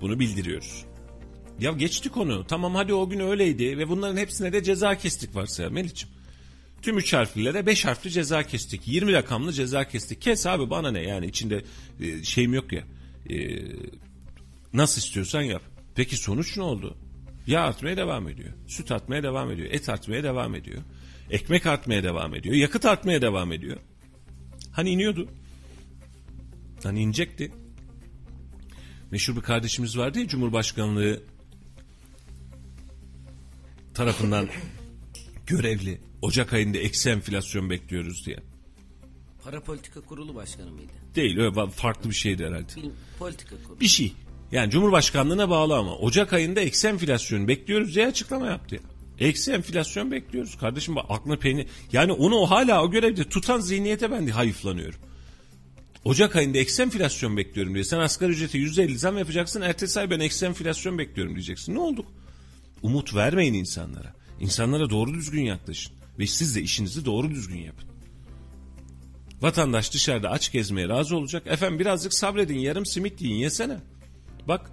bunu 0.00 0.20
bildiriyoruz. 0.20 0.84
Ya 1.60 1.72
geçti 1.72 2.08
konu. 2.08 2.46
Tamam 2.46 2.74
hadi 2.74 2.94
o 2.94 3.08
gün 3.08 3.20
öyleydi 3.20 3.78
ve 3.78 3.88
bunların 3.88 4.16
hepsine 4.16 4.52
de 4.52 4.62
ceza 4.62 4.98
kestik 4.98 5.36
varsa 5.36 5.62
ya 5.62 5.70
Meriç'im. 5.70 6.08
Tüm 6.82 6.98
üç 6.98 7.12
harflilere 7.12 7.66
beş 7.66 7.84
harfli 7.84 8.10
ceza 8.10 8.42
kestik. 8.42 8.88
20 8.88 9.12
rakamlı 9.12 9.52
ceza 9.52 9.88
kestik. 9.88 10.20
Kes 10.20 10.46
abi 10.46 10.70
bana 10.70 10.90
ne 10.90 11.02
yani 11.02 11.26
içinde 11.26 11.64
e, 12.00 12.22
şeyim 12.24 12.54
yok 12.54 12.72
ya. 12.72 12.84
E, 13.30 13.62
nasıl 14.72 15.00
istiyorsan 15.00 15.42
yap. 15.42 15.62
Peki 15.94 16.16
sonuç 16.16 16.56
ne 16.56 16.62
oldu? 16.62 16.96
Yağ 17.46 17.60
artmaya 17.60 17.96
devam 17.96 18.28
ediyor. 18.28 18.52
Süt 18.66 18.92
artmaya 18.92 19.22
devam 19.22 19.50
ediyor. 19.50 19.68
Et 19.70 19.88
artmaya 19.88 20.22
devam 20.22 20.54
ediyor. 20.54 20.82
Ekmek 21.30 21.66
artmaya 21.66 22.02
devam 22.02 22.34
ediyor. 22.34 22.54
Yakıt 22.54 22.84
artmaya 22.84 23.22
devam 23.22 23.52
ediyor. 23.52 23.76
Hani 24.72 24.90
iniyordu. 24.90 25.28
Hani 26.82 27.00
inecekti. 27.00 27.52
Meşhur 29.10 29.36
bir 29.36 29.40
kardeşimiz 29.40 29.98
vardı 29.98 30.20
ya 30.20 30.28
Cumhurbaşkanlığı 30.28 31.22
tarafından 33.94 34.48
görevli. 35.46 36.11
Ocak 36.22 36.52
ayında 36.52 36.78
eksi 36.78 37.10
enflasyon 37.10 37.70
bekliyoruz 37.70 38.26
diye. 38.26 38.38
para 39.44 39.60
politika 39.60 40.00
kurulu 40.00 40.34
başkanı 40.34 40.70
mıydı? 40.70 40.92
Değil 41.14 41.38
öyle 41.38 41.70
farklı 41.70 42.10
bir 42.10 42.14
şeydi 42.14 42.46
herhalde. 42.46 42.76
Bil- 42.76 42.90
politika 43.18 43.56
kurulu. 43.66 43.80
Bir 43.80 43.86
şey. 43.88 44.12
Yani 44.52 44.70
Cumhurbaşkanlığına 44.70 45.50
bağlı 45.50 45.76
ama 45.76 45.96
Ocak 45.96 46.32
ayında 46.32 46.60
eksi 46.60 46.88
enflasyon 46.88 47.48
bekliyoruz 47.48 47.94
diye 47.94 48.06
açıklama 48.06 48.46
yaptı 48.46 48.74
ya. 48.74 48.80
Eksi 49.18 49.52
enflasyon 49.52 50.10
bekliyoruz. 50.10 50.56
Kardeşim 50.58 50.96
bak 50.96 51.04
aklına 51.08 51.36
peynir. 51.36 51.66
Yani 51.92 52.12
onu 52.12 52.34
o 52.36 52.50
hala 52.50 52.82
o 52.84 52.90
görevde 52.90 53.24
tutan 53.24 53.60
zihniyete 53.60 54.10
ben 54.10 54.26
de 54.26 54.30
hayıflanıyorum. 54.30 55.00
Ocak 56.04 56.36
ayında 56.36 56.58
eksi 56.58 56.82
enflasyon 56.82 57.36
bekliyorum 57.36 57.74
diye. 57.74 57.84
Sen 57.84 57.98
asgari 57.98 58.32
ücrete 58.32 58.58
%50 58.58 58.96
zam 58.96 59.18
yapacaksın. 59.18 59.60
Ertesi 59.60 60.00
ay 60.00 60.10
ben 60.10 60.20
eksi 60.20 60.46
enflasyon 60.46 60.98
bekliyorum 60.98 61.34
diyeceksin. 61.34 61.74
Ne 61.74 61.78
olduk? 61.78 62.06
Umut 62.82 63.14
vermeyin 63.14 63.54
insanlara. 63.54 64.14
İnsanlara 64.40 64.90
doğru 64.90 65.14
düzgün 65.14 65.42
yaklaşın. 65.42 65.92
Ve 66.18 66.26
siz 66.26 66.56
de 66.56 66.62
işinizi 66.62 67.04
doğru 67.04 67.30
düzgün 67.30 67.58
yapın. 67.58 67.88
Vatandaş 69.40 69.94
dışarıda 69.94 70.30
aç 70.30 70.52
gezmeye 70.52 70.88
razı 70.88 71.16
olacak. 71.16 71.46
Efendim 71.46 71.78
birazcık 71.78 72.14
sabredin 72.14 72.58
yarım 72.58 72.86
simit 72.86 73.20
yiyin 73.20 73.36
yesene. 73.36 73.80
Bak 74.48 74.70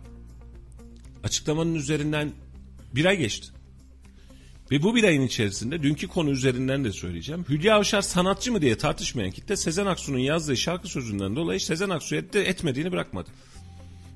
açıklamanın 1.23 1.75
üzerinden 1.75 2.31
bir 2.95 3.05
ay 3.05 3.17
geçti. 3.17 3.47
Ve 4.71 4.83
bu 4.83 4.95
bir 4.95 5.03
ayın 5.03 5.21
içerisinde 5.21 5.83
dünkü 5.83 6.07
konu 6.07 6.29
üzerinden 6.29 6.83
de 6.83 6.91
söyleyeceğim. 6.91 7.45
Hülya 7.49 7.75
Avşar 7.75 8.01
sanatçı 8.01 8.51
mı 8.51 8.61
diye 8.61 8.77
tartışmayan 8.77 9.31
kitle 9.31 9.57
Sezen 9.57 9.85
Aksu'nun 9.85 10.17
yazdığı 10.17 10.57
şarkı 10.57 10.87
sözünden 10.87 11.35
dolayı 11.35 11.59
Sezen 11.59 11.89
Aksu'ya 11.89 12.33
de 12.33 12.47
etmediğini 12.47 12.91
bırakmadı. 12.91 13.29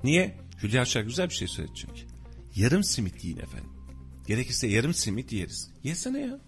Niye? 0.04 0.38
Hülya 0.64 0.82
Avşar 0.82 1.02
güzel 1.02 1.30
bir 1.30 1.36
şey 1.36 1.48
söyledi 1.48 1.74
çünkü. 1.76 2.02
Yarım 2.56 2.84
simit 2.84 3.24
yiyin 3.24 3.38
efendim. 3.38 3.70
Gerekirse 4.28 4.68
yarım 4.68 4.94
simit 4.94 5.32
yeriz. 5.32 5.72
Yesene 5.84 6.20
ya. 6.22 6.40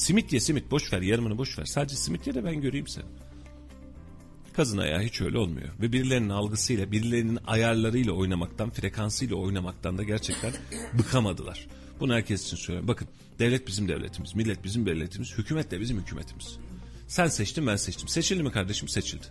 Simit 0.00 0.32
ye 0.32 0.40
simit 0.40 0.70
boş 0.70 0.92
ver 0.92 1.02
yarımını 1.02 1.38
boş 1.38 1.58
ver. 1.58 1.64
Sadece 1.64 1.96
simit 1.96 2.26
ye 2.26 2.34
de 2.34 2.44
ben 2.44 2.60
göreyim 2.60 2.86
seni. 2.86 3.04
Kazın 4.52 4.78
ayağı 4.78 5.02
hiç 5.02 5.20
öyle 5.20 5.38
olmuyor. 5.38 5.68
Ve 5.80 5.92
birilerinin 5.92 6.28
algısıyla, 6.28 6.92
birilerinin 6.92 7.38
ayarlarıyla 7.46 8.12
oynamaktan, 8.12 8.70
frekansıyla 8.70 9.36
oynamaktan 9.36 9.98
da 9.98 10.02
gerçekten 10.02 10.52
bıkamadılar. 10.98 11.66
Bunu 12.00 12.14
herkes 12.14 12.46
için 12.46 12.56
söylüyorum. 12.56 12.88
Bakın 12.88 13.08
devlet 13.38 13.66
bizim 13.66 13.88
devletimiz, 13.88 14.34
millet 14.34 14.64
bizim 14.64 14.86
devletimiz, 14.86 15.38
hükümet 15.38 15.70
de 15.70 15.80
bizim 15.80 16.00
hükümetimiz. 16.00 16.56
Sen 17.08 17.28
seçtin 17.28 17.66
ben 17.66 17.76
seçtim. 17.76 18.08
Seçildi 18.08 18.42
mi 18.42 18.52
kardeşim? 18.52 18.88
Seçildi. 18.88 19.26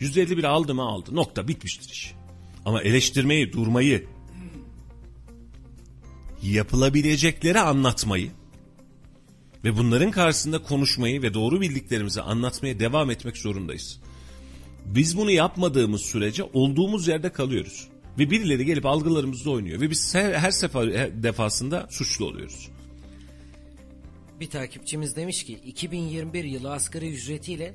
%51 0.00 0.46
aldı 0.46 0.74
mı 0.74 0.82
aldı. 0.82 1.16
Nokta 1.16 1.48
bitmiştir 1.48 1.90
iş. 1.90 2.14
Ama 2.64 2.82
eleştirmeyi, 2.82 3.52
durmayı, 3.52 4.06
yapılabilecekleri 6.42 7.60
anlatmayı 7.60 8.30
ve 9.64 9.76
bunların 9.76 10.10
karşısında 10.10 10.62
konuşmayı 10.62 11.22
ve 11.22 11.34
doğru 11.34 11.60
bildiklerimizi 11.60 12.22
anlatmaya 12.22 12.80
devam 12.80 13.10
etmek 13.10 13.36
zorundayız. 13.36 14.00
Biz 14.84 15.16
bunu 15.16 15.30
yapmadığımız 15.30 16.00
sürece 16.00 16.42
olduğumuz 16.52 17.08
yerde 17.08 17.32
kalıyoruz. 17.32 17.88
Ve 18.18 18.30
birileri 18.30 18.64
gelip 18.64 18.86
algılarımızda 18.86 19.50
oynuyor. 19.50 19.80
Ve 19.80 19.90
biz 19.90 20.14
her, 20.14 20.32
her 20.32 20.50
sefer 20.50 21.22
defasında 21.22 21.86
suçlu 21.90 22.26
oluyoruz. 22.26 22.68
Bir 24.40 24.50
takipçimiz 24.50 25.16
demiş 25.16 25.44
ki 25.44 25.52
2021 25.52 26.44
yılı 26.44 26.72
asgari 26.72 27.12
ücretiyle 27.12 27.74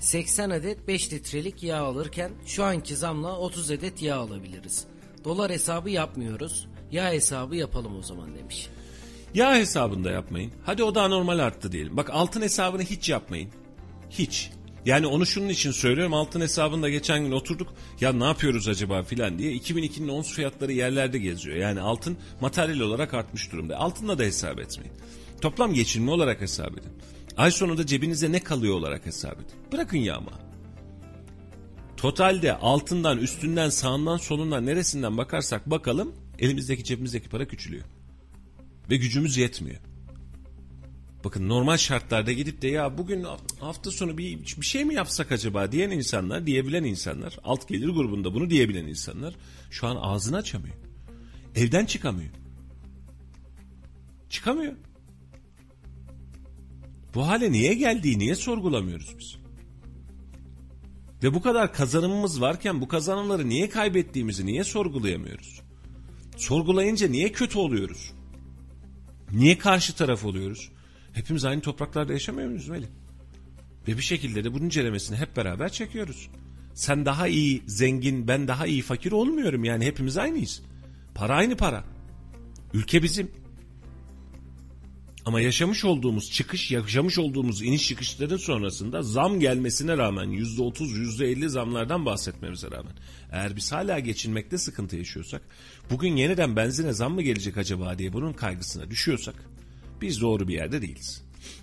80 0.00 0.50
adet 0.50 0.88
5 0.88 1.12
litrelik 1.12 1.62
yağ 1.62 1.78
alırken 1.78 2.30
şu 2.46 2.64
anki 2.64 2.96
zamla 2.96 3.38
30 3.38 3.70
adet 3.70 4.02
yağ 4.02 4.16
alabiliriz. 4.16 4.84
Dolar 5.24 5.52
hesabı 5.52 5.90
yapmıyoruz. 5.90 6.68
Yağ 6.90 7.12
hesabı 7.12 7.56
yapalım 7.56 7.98
o 7.98 8.02
zaman 8.02 8.34
demiş. 8.34 8.68
Yağ 9.34 9.54
hesabında 9.54 10.10
yapmayın. 10.10 10.52
Hadi 10.64 10.84
o 10.84 10.94
daha 10.94 11.08
normal 11.08 11.38
arttı 11.38 11.72
diyelim. 11.72 11.96
Bak 11.96 12.10
altın 12.12 12.42
hesabını 12.42 12.82
hiç 12.82 13.08
yapmayın. 13.08 13.50
Hiç. 14.10 14.50
Yani 14.84 15.06
onu 15.06 15.26
şunun 15.26 15.48
için 15.48 15.70
söylüyorum. 15.70 16.14
Altın 16.14 16.40
hesabında 16.40 16.88
geçen 16.88 17.24
gün 17.24 17.32
oturduk. 17.32 17.74
Ya 18.00 18.12
ne 18.12 18.24
yapıyoruz 18.24 18.68
acaba 18.68 19.02
filan 19.02 19.38
diye. 19.38 19.52
2002'nin 19.52 20.08
ons 20.08 20.32
fiyatları 20.32 20.72
yerlerde 20.72 21.18
geziyor. 21.18 21.56
Yani 21.56 21.80
altın 21.80 22.16
materyal 22.40 22.80
olarak 22.80 23.14
artmış 23.14 23.52
durumda. 23.52 23.76
Altınla 23.76 24.18
da 24.18 24.22
hesap 24.22 24.58
etmeyin. 24.58 24.92
Toplam 25.40 25.74
geçinme 25.74 26.10
olarak 26.10 26.40
hesap 26.40 26.78
edin. 26.78 26.92
Ay 27.36 27.50
sonunda 27.50 27.86
cebinize 27.86 28.32
ne 28.32 28.40
kalıyor 28.40 28.74
olarak 28.74 29.06
hesap 29.06 29.32
edin. 29.32 29.72
Bırakın 29.72 29.98
yağma. 29.98 30.32
Totalde 31.96 32.56
altından, 32.56 33.18
üstünden, 33.18 33.68
sağından, 33.68 34.16
solundan, 34.16 34.66
neresinden 34.66 35.18
bakarsak 35.18 35.70
bakalım 35.70 36.14
elimizdeki 36.38 36.84
cebimizdeki 36.84 37.28
para 37.28 37.48
küçülüyor. 37.48 37.84
Ve 38.90 38.96
gücümüz 38.96 39.36
yetmiyor. 39.36 39.80
Bakın 41.24 41.48
normal 41.48 41.76
şartlarda 41.76 42.32
gidip 42.32 42.62
de 42.62 42.68
ya 42.68 42.98
bugün 42.98 43.26
hafta 43.60 43.90
sonu 43.90 44.18
bir, 44.18 44.38
bir 44.60 44.66
şey 44.66 44.84
mi 44.84 44.94
yapsak 44.94 45.32
acaba 45.32 45.72
diyen 45.72 45.90
insanlar, 45.90 46.46
diyebilen 46.46 46.84
insanlar, 46.84 47.38
alt 47.44 47.68
gelir 47.68 47.88
grubunda 47.88 48.34
bunu 48.34 48.50
diyebilen 48.50 48.86
insanlar 48.86 49.34
şu 49.70 49.86
an 49.86 49.96
ağzını 49.96 50.36
açamıyor. 50.36 50.74
Evden 51.54 51.84
çıkamıyor. 51.84 52.30
Çıkamıyor. 54.30 54.72
Bu 57.14 57.26
hale 57.26 57.52
niye 57.52 57.74
geldiği 57.74 58.18
niye 58.18 58.34
sorgulamıyoruz 58.34 59.14
biz? 59.18 59.36
Ve 61.22 61.34
bu 61.34 61.42
kadar 61.42 61.72
kazanımımız 61.72 62.40
varken 62.40 62.80
bu 62.80 62.88
kazanımları 62.88 63.48
niye 63.48 63.68
kaybettiğimizi 63.68 64.46
niye 64.46 64.64
sorgulayamıyoruz? 64.64 65.60
Sorgulayınca 66.36 67.08
niye 67.08 67.32
kötü 67.32 67.58
oluyoruz? 67.58 68.12
Niye 69.32 69.58
karşı 69.58 69.96
taraf 69.96 70.24
oluyoruz? 70.24 70.70
Hepimiz 71.12 71.44
aynı 71.44 71.60
topraklarda 71.60 72.12
yaşamıyor 72.12 72.48
muyuz 72.48 72.68
Melih? 72.68 72.86
Ve 73.88 73.96
bir 73.96 74.02
şekilde 74.02 74.44
de 74.44 74.54
bunun 74.54 74.64
incelemesini 74.64 75.16
hep 75.16 75.36
beraber 75.36 75.68
çekiyoruz. 75.68 76.30
Sen 76.74 77.06
daha 77.06 77.28
iyi 77.28 77.62
zengin, 77.66 78.28
ben 78.28 78.48
daha 78.48 78.66
iyi 78.66 78.82
fakir 78.82 79.12
olmuyorum 79.12 79.64
yani 79.64 79.86
hepimiz 79.86 80.16
aynıyız. 80.16 80.62
Para 81.14 81.34
aynı 81.34 81.56
para. 81.56 81.84
Ülke 82.74 83.02
bizim. 83.02 83.30
Ama 85.26 85.40
yaşamış 85.40 85.84
olduğumuz 85.84 86.30
çıkış, 86.30 86.70
yaşamış 86.70 87.18
olduğumuz 87.18 87.62
iniş 87.62 87.88
çıkışların 87.88 88.36
sonrasında 88.36 89.02
zam 89.02 89.40
gelmesine 89.40 89.98
rağmen 89.98 90.30
yüzde 90.30 90.62
otuz, 90.62 90.92
yüzde 90.92 91.26
elli 91.26 91.50
zamlardan 91.50 92.06
bahsetmemize 92.06 92.70
rağmen 92.70 92.92
eğer 93.32 93.56
biz 93.56 93.72
hala 93.72 93.98
geçinmekte 93.98 94.58
sıkıntı 94.58 94.96
yaşıyorsak, 94.96 95.42
bugün 95.90 96.16
yeniden 96.16 96.56
benzine 96.56 96.92
zam 96.92 97.14
mı 97.14 97.22
gelecek 97.22 97.56
acaba 97.56 97.98
diye 97.98 98.12
bunun 98.12 98.32
kaygısına 98.32 98.90
düşüyorsak 98.90 99.34
biz 100.00 100.20
doğru 100.20 100.48
bir 100.48 100.54
yerde 100.54 100.82
değiliz. 100.82 101.22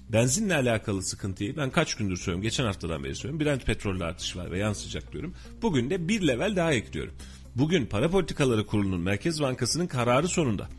Benzinle 0.09 0.55
alakalı 0.55 1.03
sıkıntıyı 1.03 1.57
ben 1.57 1.69
kaç 1.69 1.95
gündür 1.95 2.17
söylüyorum, 2.17 2.41
geçen 2.41 2.65
haftadan 2.65 3.03
beri 3.03 3.15
söylüyorum. 3.15 3.45
Brent 3.45 3.65
petrolde 3.65 4.05
artış 4.05 4.35
var 4.35 4.51
ve 4.51 4.59
yansıyacak 4.59 5.13
diyorum. 5.13 5.33
Bugün 5.61 5.89
de 5.89 6.07
bir 6.07 6.27
level 6.27 6.55
daha 6.55 6.73
ekliyorum. 6.73 7.13
Bugün 7.55 7.85
Para 7.85 8.09
Politikaları 8.09 8.65
Kurulu'nun 8.65 9.01
Merkez 9.01 9.41
Bankası'nın 9.41 9.87
kararı 9.87 10.27
sonunda 10.27 10.69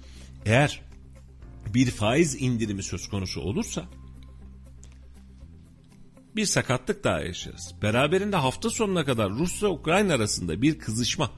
eğer 0.46 0.89
bir 1.74 1.90
faiz 1.90 2.42
indirimi 2.42 2.82
söz 2.82 3.08
konusu 3.08 3.40
olursa 3.40 3.88
bir 6.36 6.46
sakatlık 6.46 7.04
daha 7.04 7.20
yaşarız. 7.20 7.74
Beraberinde 7.82 8.36
hafta 8.36 8.70
sonuna 8.70 9.04
kadar 9.04 9.30
Rusya 9.30 9.68
Ukrayna 9.68 10.14
arasında 10.14 10.62
bir 10.62 10.78
kızışma, 10.78 11.30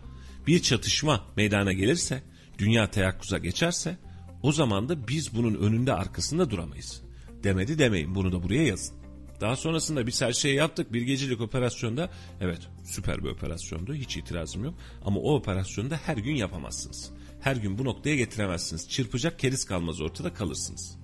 bir 0.47 0.63
çatışma 0.63 1.25
meydana 1.37 1.73
gelirse, 1.73 2.23
dünya 2.59 2.91
teyakkuza 2.91 3.39
geçerse 3.39 3.99
o 4.43 4.53
zaman 4.53 4.89
da 4.89 5.09
biz 5.09 5.35
bunun 5.35 5.55
önünde 5.55 5.93
arkasında 5.93 6.51
duramayız. 6.51 7.03
Demedi 7.45 7.79
demeyin 7.79 8.15
bunu 8.15 8.33
da 8.33 8.43
buraya 8.43 8.67
yazın. 8.67 8.97
Daha 9.41 9.57
sonrasında 9.57 10.07
biz 10.07 10.23
her 10.23 10.33
şeyi 10.33 10.55
yaptık. 10.55 10.93
Bir 10.93 11.03
gecelik 11.03 11.41
operasyonda 11.41 12.11
evet 12.41 12.69
süper 12.85 13.25
bir 13.25 13.29
operasyondu. 13.29 13.95
Hiç 13.95 14.17
itirazım 14.17 14.65
yok. 14.65 14.75
Ama 15.05 15.21
o 15.21 15.35
operasyonu 15.35 15.91
da 15.91 15.97
her 15.97 16.17
gün 16.17 16.35
yapamazsınız. 16.35 17.11
Her 17.43 17.57
gün 17.57 17.79
bu 17.79 17.85
noktaya 17.85 18.17
getiremezsiniz. 18.17 18.89
Çırpacak 18.89 19.39
keriz 19.39 19.65
kalmaz 19.65 20.01
ortada 20.01 20.35
kalırsınız. 20.35 20.99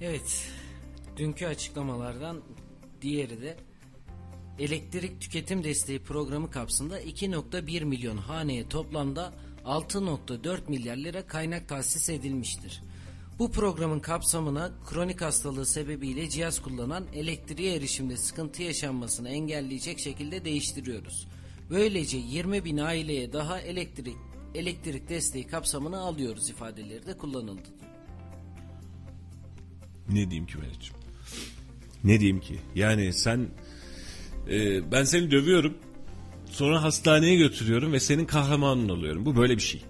Evet. 0.00 0.42
Dünkü 1.16 1.46
açıklamalardan 1.46 2.42
diğeri 3.02 3.42
de 3.42 3.56
elektrik 4.58 5.20
tüketim 5.20 5.64
desteği 5.64 5.98
programı 5.98 6.50
kapsamında 6.50 7.00
2.1 7.00 7.84
milyon 7.84 8.16
haneye 8.16 8.68
toplamda 8.68 9.32
6.4 9.64 10.70
milyar 10.70 10.96
lira 10.96 11.26
kaynak 11.26 11.68
tahsis 11.68 12.08
edilmiştir. 12.08 12.82
Bu 13.38 13.50
programın 13.52 14.00
kapsamına 14.00 14.72
kronik 14.86 15.20
hastalığı 15.20 15.66
sebebiyle 15.66 16.28
cihaz 16.28 16.62
kullanan 16.62 17.04
elektriğe 17.14 17.76
erişimde 17.76 18.16
sıkıntı 18.16 18.62
yaşanmasını 18.62 19.28
engelleyecek 19.28 19.98
şekilde 19.98 20.44
değiştiriyoruz. 20.44 21.26
Böylece 21.70 22.16
20 22.16 22.64
bin 22.64 22.78
aileye 22.78 23.32
daha 23.32 23.60
elektrik 23.60 24.16
elektrik 24.54 25.08
desteği 25.08 25.46
kapsamına 25.46 25.98
alıyoruz 25.98 26.50
ifadeleri 26.50 27.06
de 27.06 27.16
kullanıldı. 27.16 27.68
Ne 30.08 30.30
diyeyim 30.30 30.46
ki 30.46 30.58
Meriç'im? 30.58 30.96
Ne 32.04 32.20
diyeyim 32.20 32.40
ki? 32.40 32.58
Yani 32.74 33.12
sen 33.12 33.48
e, 34.50 34.90
ben 34.92 35.04
seni 35.04 35.30
dövüyorum 35.30 35.78
sonra 36.50 36.82
hastaneye 36.82 37.36
götürüyorum 37.36 37.92
ve 37.92 38.00
senin 38.00 38.24
kahramanın 38.24 38.88
oluyorum. 38.88 39.26
Bu 39.26 39.36
böyle 39.36 39.56
bir 39.56 39.62
şey. 39.62 39.82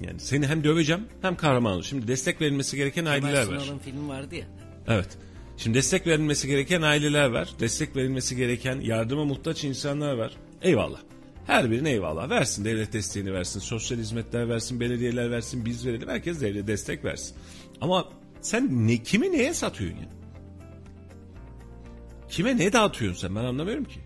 Yani 0.00 0.20
seni 0.20 0.46
hem 0.46 0.64
döveceğim 0.64 1.02
hem 1.22 1.36
kahraman 1.36 1.80
Şimdi 1.80 2.08
destek 2.08 2.40
verilmesi 2.40 2.76
gereken 2.76 3.04
aileler 3.04 3.46
var. 3.46 3.60
Sunal'ın 3.60 3.78
filmi 3.78 4.08
vardı 4.08 4.34
ya. 4.34 4.46
Evet. 4.88 5.18
Şimdi 5.56 5.76
destek 5.76 6.06
verilmesi 6.06 6.48
gereken 6.48 6.82
aileler 6.82 7.26
var. 7.28 7.48
Destek 7.60 7.96
verilmesi 7.96 8.36
gereken 8.36 8.80
yardıma 8.80 9.24
muhtaç 9.24 9.64
insanlar 9.64 10.14
var. 10.14 10.32
Eyvallah. 10.64 11.00
Her 11.46 11.70
birine 11.70 11.90
eyvallah. 11.90 12.30
Versin 12.30 12.64
devlet 12.64 12.92
desteğini 12.92 13.32
versin. 13.32 13.60
Sosyal 13.60 13.98
hizmetler 13.98 14.48
versin. 14.48 14.80
Belediyeler 14.80 15.30
versin. 15.30 15.64
Biz 15.64 15.86
verelim. 15.86 16.08
Herkes 16.08 16.40
devlet 16.40 16.66
destek 16.66 17.04
versin. 17.04 17.36
Ama 17.80 18.08
sen 18.40 18.88
ne, 18.88 19.02
kimi 19.02 19.32
neye 19.32 19.54
satıyorsun 19.54 19.98
ya? 19.98 20.08
Kime 22.28 22.56
ne 22.56 22.72
dağıtıyorsun 22.72 23.20
sen? 23.20 23.36
Ben 23.36 23.44
anlamıyorum 23.44 23.84
ki. 23.84 24.00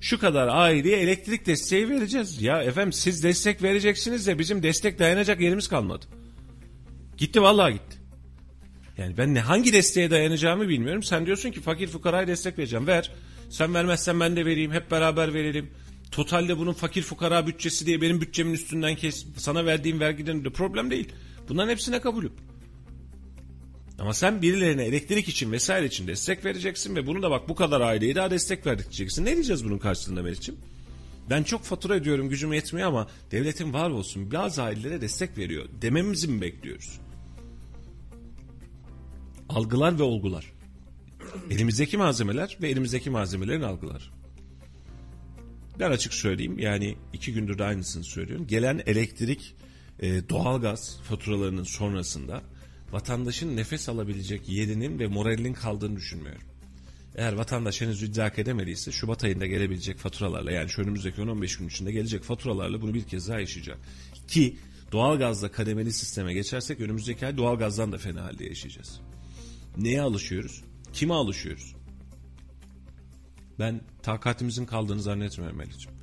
Şu 0.00 0.18
kadar 0.18 0.48
aileye 0.48 0.96
elektrik 1.00 1.46
desteği 1.46 1.88
vereceğiz. 1.88 2.42
Ya 2.42 2.62
efendim 2.62 2.92
siz 2.92 3.22
destek 3.22 3.62
vereceksiniz 3.62 4.26
de 4.26 4.38
bizim 4.38 4.62
destek 4.62 4.98
dayanacak 4.98 5.40
yerimiz 5.40 5.68
kalmadı. 5.68 6.06
Gitti 7.16 7.42
vallahi 7.42 7.72
gitti. 7.72 7.96
Yani 8.98 9.16
ben 9.16 9.34
ne 9.34 9.40
hangi 9.40 9.72
desteğe 9.72 10.10
dayanacağımı 10.10 10.68
bilmiyorum. 10.68 11.02
Sen 11.02 11.26
diyorsun 11.26 11.50
ki 11.50 11.60
fakir 11.60 11.88
fukaraya 11.88 12.26
destek 12.26 12.58
vereceğim. 12.58 12.86
Ver. 12.86 13.12
Sen 13.50 13.74
vermezsen 13.74 14.20
ben 14.20 14.36
de 14.36 14.46
vereyim. 14.46 14.72
Hep 14.72 14.90
beraber 14.90 15.34
verelim. 15.34 15.70
Totalde 16.10 16.58
bunun 16.58 16.72
fakir 16.72 17.02
fukara 17.02 17.46
bütçesi 17.46 17.86
diye 17.86 18.00
benim 18.00 18.20
bütçemin 18.20 18.52
üstünden 18.52 18.96
kes. 18.96 19.26
Sana 19.36 19.66
verdiğim 19.66 20.00
vergiden 20.00 20.44
de 20.44 20.50
problem 20.50 20.90
değil. 20.90 21.08
Bunların 21.48 21.70
hepsine 21.70 22.00
kabulüm. 22.00 22.32
Ama 23.98 24.14
sen 24.14 24.42
birilerine 24.42 24.84
elektrik 24.84 25.28
için 25.28 25.52
vesaire 25.52 25.86
için 25.86 26.06
destek 26.06 26.44
vereceksin 26.44 26.96
ve 26.96 27.06
bunu 27.06 27.22
da 27.22 27.30
bak 27.30 27.48
bu 27.48 27.54
kadar 27.54 27.80
aileye 27.80 28.14
daha 28.14 28.30
destek 28.30 28.66
verdik 28.66 28.84
diyeceksin. 28.84 29.24
Ne 29.24 29.34
diyeceğiz 29.34 29.64
bunun 29.64 29.78
karşılığında 29.78 30.22
Meriç'im? 30.22 30.56
Ben 31.30 31.42
çok 31.42 31.62
fatura 31.62 31.94
ödüyorum 31.94 32.28
gücüm 32.28 32.52
yetmiyor 32.52 32.88
ama 32.88 33.08
devletin 33.30 33.72
var 33.72 33.90
olsun 33.90 34.32
bazı 34.32 34.62
ailelere 34.62 35.00
destek 35.00 35.38
veriyor 35.38 35.68
dememizi 35.82 36.28
mi 36.28 36.40
bekliyoruz? 36.40 37.00
Algılar 39.48 39.98
ve 39.98 40.02
olgular. 40.02 40.59
Elimizdeki 41.50 41.96
malzemeler 41.96 42.58
ve 42.62 42.68
elimizdeki 42.68 43.10
malzemelerin 43.10 43.62
algılar. 43.62 44.10
Ben 45.80 45.90
açık 45.90 46.14
söyleyeyim 46.14 46.58
yani 46.58 46.96
iki 47.12 47.32
gündür 47.32 47.58
de 47.58 47.64
aynısını 47.64 48.04
söylüyorum. 48.04 48.46
Gelen 48.46 48.82
elektrik, 48.86 49.54
e, 50.00 50.28
doğalgaz 50.28 51.00
faturalarının 51.02 51.64
sonrasında 51.64 52.42
vatandaşın 52.92 53.56
nefes 53.56 53.88
alabilecek 53.88 54.48
yerinin 54.48 54.98
ve 54.98 55.06
moralinin 55.06 55.52
kaldığını 55.52 55.96
düşünmüyorum. 55.96 56.42
Eğer 57.14 57.32
vatandaş 57.32 57.80
henüz 57.80 58.02
idrak 58.02 58.38
edemediyse 58.38 58.92
Şubat 58.92 59.24
ayında 59.24 59.46
gelebilecek 59.46 59.98
faturalarla 59.98 60.52
yani 60.52 60.68
şu 60.68 60.82
önümüzdeki 60.82 61.20
10-15 61.20 61.58
gün 61.58 61.68
içinde 61.68 61.92
gelecek 61.92 62.22
faturalarla 62.22 62.82
bunu 62.82 62.94
bir 62.94 63.02
kez 63.02 63.28
daha 63.28 63.40
yaşayacak. 63.40 63.78
Ki 64.28 64.56
doğalgazla 64.92 65.52
kademeli 65.52 65.92
sisteme 65.92 66.34
geçersek 66.34 66.80
önümüzdeki 66.80 67.26
ay 67.26 67.36
doğalgazdan 67.36 67.92
da 67.92 67.98
fena 67.98 68.24
halde 68.24 68.44
yaşayacağız. 68.44 69.00
Neye 69.76 70.02
alışıyoruz? 70.02 70.64
Kime 70.92 71.14
alışıyoruz? 71.14 71.74
Ben 73.58 73.80
takatimizin 74.02 74.66
kaldığını 74.66 75.02
zannetmiyorum 75.02 75.58
Melih'ciğim. 75.58 75.98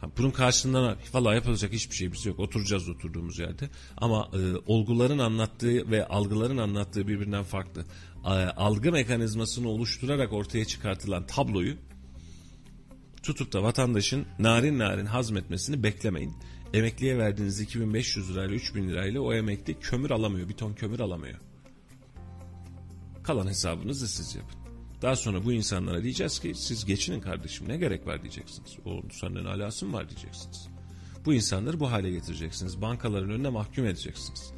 Ha, 0.00 0.10
Bunun 0.18 0.30
karşılığında 0.30 0.96
valla 1.12 1.34
yapılacak 1.34 1.72
hiçbir 1.72 1.96
şeyimiz 1.96 2.26
yok. 2.26 2.38
Oturacağız 2.38 2.88
oturduğumuz 2.88 3.38
yerde. 3.38 3.70
Ama 3.96 4.30
e, 4.32 4.38
olguların 4.66 5.18
anlattığı 5.18 5.90
ve 5.90 6.06
algıların 6.06 6.58
anlattığı 6.58 7.08
birbirinden 7.08 7.44
farklı. 7.44 7.84
E, 8.24 8.28
algı 8.30 8.92
mekanizmasını 8.92 9.68
oluşturarak 9.68 10.32
ortaya 10.32 10.64
çıkartılan 10.64 11.26
tabloyu 11.26 11.76
tutup 13.22 13.52
da 13.52 13.62
vatandaşın 13.62 14.26
narin 14.38 14.78
narin 14.78 15.06
hazmetmesini 15.06 15.82
beklemeyin. 15.82 16.34
Emekliye 16.74 17.18
verdiğiniz 17.18 17.60
2500 17.60 18.30
lirayla 18.30 18.54
3000 18.54 18.88
lirayla 18.88 19.20
o 19.20 19.34
emekli 19.34 19.80
kömür 19.80 20.10
alamıyor. 20.10 20.48
Bir 20.48 20.54
ton 20.54 20.74
kömür 20.74 21.00
alamıyor. 21.00 21.38
Kalan 23.28 23.46
hesabınızı 23.46 24.08
siz 24.08 24.34
yapın. 24.34 24.60
Daha 25.02 25.16
sonra 25.16 25.44
bu 25.44 25.52
insanlara 25.52 26.02
diyeceğiz 26.02 26.38
ki 26.38 26.52
siz 26.54 26.84
geçinin 26.84 27.20
kardeşim 27.20 27.68
ne 27.68 27.76
gerek 27.76 28.06
var 28.06 28.22
diyeceksiniz. 28.22 28.76
O 28.84 29.02
senden 29.12 29.44
alası 29.44 29.86
mı 29.86 29.92
var 29.92 30.08
diyeceksiniz. 30.08 30.68
Bu 31.24 31.34
insanları 31.34 31.80
bu 31.80 31.90
hale 31.90 32.10
getireceksiniz. 32.10 32.82
Bankaların 32.82 33.30
önüne 33.30 33.48
mahkum 33.48 33.86
edeceksiniz. 33.86 34.52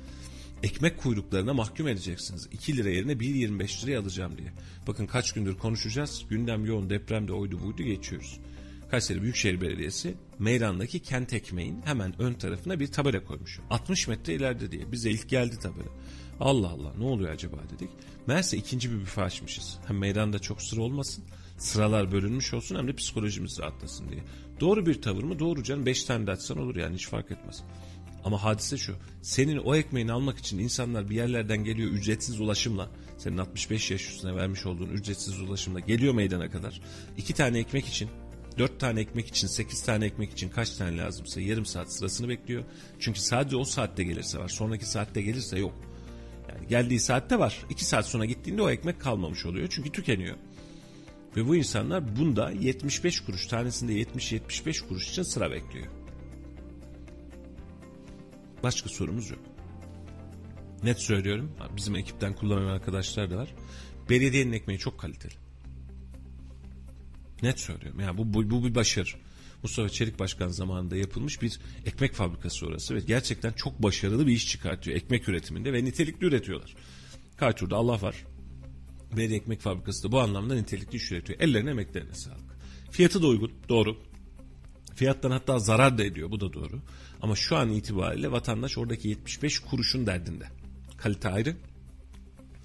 Ekmek 0.62 0.98
kuyruklarına 0.98 1.54
mahkum 1.54 1.88
edeceksiniz. 1.88 2.48
2 2.52 2.76
lira 2.76 2.90
yerine 2.90 3.12
1.25 3.12 3.82
liraya 3.82 4.00
alacağım 4.00 4.38
diye. 4.38 4.52
Bakın 4.86 5.06
kaç 5.06 5.32
gündür 5.32 5.58
konuşacağız. 5.58 6.24
Gündem 6.28 6.64
yoğun 6.64 6.90
depremde 6.90 7.32
oydu 7.32 7.60
buydu 7.64 7.82
geçiyoruz. 7.82 8.40
Kayseri 8.90 9.22
Büyükşehir 9.22 9.60
Belediyesi 9.60 10.14
meydandaki 10.38 11.00
kent 11.00 11.32
ekmeğin 11.32 11.82
hemen 11.84 12.22
ön 12.22 12.34
tarafına 12.34 12.80
bir 12.80 12.92
tabela 12.92 13.24
koymuş. 13.24 13.60
60 13.70 14.08
metre 14.08 14.34
ileride 14.34 14.72
diye. 14.72 14.92
Bize 14.92 15.10
ilk 15.10 15.28
geldi 15.28 15.58
tabela. 15.58 15.88
Allah 16.40 16.68
Allah 16.68 16.92
ne 16.98 17.04
oluyor 17.04 17.30
acaba 17.30 17.56
dedik. 17.74 17.90
Meğerse 18.26 18.56
ikinci 18.56 18.90
bir 18.90 19.00
büfe 19.00 19.22
açmışız. 19.22 19.78
Hem 19.86 19.98
meydanda 19.98 20.38
çok 20.38 20.62
sıra 20.62 20.80
olmasın, 20.80 21.24
sıralar 21.58 22.12
bölünmüş 22.12 22.54
olsun 22.54 22.76
hem 22.76 22.88
de 22.88 22.92
psikolojimiz 22.92 23.58
rahatlasın 23.58 24.08
diye. 24.08 24.22
Doğru 24.60 24.86
bir 24.86 25.02
tavır 25.02 25.22
mı? 25.22 25.38
Doğru 25.38 25.62
canım. 25.62 25.86
Beş 25.86 26.04
tane 26.04 26.26
de 26.26 26.30
açsan 26.30 26.58
olur 26.58 26.76
yani 26.76 26.94
hiç 26.94 27.08
fark 27.08 27.30
etmez. 27.30 27.62
Ama 28.24 28.44
hadise 28.44 28.78
şu. 28.78 28.94
Senin 29.22 29.56
o 29.56 29.74
ekmeğini 29.74 30.12
almak 30.12 30.38
için 30.38 30.58
insanlar 30.58 31.10
bir 31.10 31.16
yerlerden 31.16 31.64
geliyor 31.64 31.90
ücretsiz 31.90 32.40
ulaşımla. 32.40 32.90
Senin 33.18 33.38
65 33.38 33.90
yaş 33.90 34.08
üstüne 34.08 34.36
vermiş 34.36 34.66
olduğun 34.66 34.88
ücretsiz 34.88 35.40
ulaşımla 35.40 35.80
geliyor 35.80 36.14
meydana 36.14 36.50
kadar. 36.50 36.80
iki 37.16 37.34
tane 37.34 37.58
ekmek 37.58 37.86
için 37.86 38.10
Dört 38.58 38.80
tane 38.80 39.00
ekmek 39.00 39.28
için, 39.28 39.46
sekiz 39.46 39.82
tane 39.82 40.06
ekmek 40.06 40.32
için 40.32 40.48
kaç 40.48 40.70
tane 40.70 40.98
lazımsa 40.98 41.40
yarım 41.40 41.66
saat 41.66 41.92
sırasını 41.92 42.28
bekliyor. 42.28 42.64
Çünkü 42.98 43.20
sadece 43.20 43.56
o 43.56 43.64
saatte 43.64 44.04
gelirse 44.04 44.38
var. 44.38 44.48
Sonraki 44.48 44.86
saatte 44.86 45.22
gelirse 45.22 45.58
yok. 45.58 45.74
Yani 46.54 46.68
geldiği 46.68 47.00
saatte 47.00 47.38
var. 47.38 47.58
İki 47.70 47.84
saat 47.84 48.06
sonra 48.06 48.24
gittiğinde 48.24 48.62
o 48.62 48.70
ekmek 48.70 49.00
kalmamış 49.00 49.46
oluyor. 49.46 49.68
Çünkü 49.70 49.90
tükeniyor. 49.92 50.36
Ve 51.36 51.48
bu 51.48 51.56
insanlar 51.56 52.16
bunda 52.16 52.50
75 52.50 53.20
kuruş 53.20 53.46
tanesinde 53.46 53.92
70-75 53.92 54.88
kuruş 54.88 55.10
için 55.10 55.22
sıra 55.22 55.50
bekliyor. 55.50 55.86
Başka 58.62 58.88
sorumuz 58.88 59.30
yok. 59.30 59.40
Net 60.82 60.98
söylüyorum. 60.98 61.52
Bizim 61.76 61.96
ekipten 61.96 62.34
kullanan 62.34 62.66
arkadaşlar 62.66 63.30
da 63.30 63.36
var. 63.36 63.54
Belediyenin 64.10 64.52
ekmeği 64.52 64.78
çok 64.78 65.00
kaliteli. 65.00 65.34
Net 67.42 67.60
söylüyorum. 67.60 68.00
Yani 68.00 68.18
bu, 68.18 68.34
bu, 68.34 68.50
bu 68.50 68.64
bir 68.64 68.74
başarı. 68.74 69.08
Mustafa 69.62 69.88
Çelik 69.88 70.18
Başkan 70.18 70.48
zamanında 70.48 70.96
yapılmış 70.96 71.42
bir 71.42 71.60
ekmek 71.86 72.14
fabrikası 72.14 72.66
orası 72.66 72.94
ve 72.94 73.00
gerçekten 73.00 73.52
çok 73.52 73.82
başarılı 73.82 74.26
bir 74.26 74.32
iş 74.32 74.48
çıkartıyor 74.48 74.96
ekmek 74.96 75.28
üretiminde 75.28 75.72
ve 75.72 75.84
nitelikli 75.84 76.26
üretiyorlar. 76.26 76.74
Kaytur'da 77.36 77.76
Allah 77.76 78.02
var. 78.02 78.24
Belediye 79.16 79.38
ekmek 79.38 79.60
fabrikası 79.60 80.02
da 80.02 80.12
bu 80.12 80.20
anlamda 80.20 80.54
nitelikli 80.54 80.96
iş 80.96 81.12
üretiyor. 81.12 81.40
Ellerine 81.40 81.70
emeklerine 81.70 82.14
sağlık. 82.14 82.56
Fiyatı 82.90 83.22
da 83.22 83.26
uygun 83.26 83.52
doğru. 83.68 83.96
Fiyattan 84.94 85.30
hatta 85.30 85.58
zarar 85.58 85.98
da 85.98 86.04
ediyor 86.04 86.30
bu 86.30 86.40
da 86.40 86.52
doğru. 86.52 86.80
Ama 87.22 87.36
şu 87.36 87.56
an 87.56 87.70
itibariyle 87.70 88.32
vatandaş 88.32 88.78
oradaki 88.78 89.08
75 89.08 89.58
kuruşun 89.58 90.06
derdinde. 90.06 90.44
Kalite 90.96 91.28
ayrı, 91.28 91.56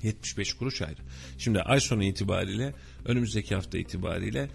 75 0.03 0.53
kuruş 0.53 0.81
ayrı. 0.81 1.01
Şimdi 1.37 1.61
ay 1.61 1.79
sonu 1.79 2.03
itibariyle 2.03 2.73
önümüzdeki 3.05 3.55
hafta 3.55 3.77
itibariyle 3.77 4.49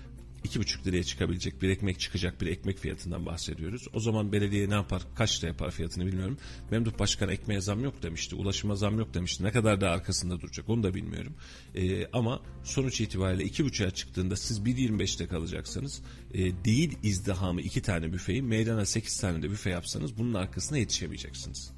2,5 0.44 0.86
liraya 0.86 1.04
çıkabilecek 1.04 1.62
bir 1.62 1.68
ekmek 1.68 2.00
çıkacak 2.00 2.40
bir 2.40 2.46
ekmek 2.46 2.78
fiyatından 2.78 3.26
bahsediyoruz. 3.26 3.88
O 3.92 4.00
zaman 4.00 4.32
belediye 4.32 4.70
ne 4.70 4.74
yapar 4.74 5.02
kaç 5.14 5.38
lira 5.38 5.48
yapar 5.48 5.70
fiyatını 5.70 6.06
bilmiyorum. 6.06 6.38
Memduh 6.70 6.98
Başkan 6.98 7.28
ekmeğe 7.28 7.60
zam 7.60 7.84
yok 7.84 8.02
demişti. 8.02 8.34
Ulaşıma 8.34 8.76
zam 8.76 8.98
yok 8.98 9.14
demişti. 9.14 9.44
Ne 9.44 9.52
kadar 9.52 9.80
da 9.80 9.90
arkasında 9.90 10.40
duracak 10.40 10.68
onu 10.68 10.82
da 10.82 10.94
bilmiyorum. 10.94 11.34
Ee, 11.74 12.06
ama 12.12 12.42
sonuç 12.64 13.00
itibariyle 13.00 13.44
2,5'a 13.44 13.90
çıktığında 13.90 14.36
siz 14.36 14.60
1.25'te 14.60 15.26
kalacaksanız 15.26 16.02
e, 16.34 16.64
değil 16.64 16.98
izdihamı 17.02 17.60
2 17.60 17.82
tane 17.82 18.12
büfeyi 18.12 18.42
meydana 18.42 18.86
8 18.86 19.20
tane 19.20 19.42
de 19.42 19.50
büfe 19.50 19.70
yapsanız 19.70 20.18
bunun 20.18 20.34
arkasına 20.34 20.78
yetişemeyeceksiniz. 20.78 21.70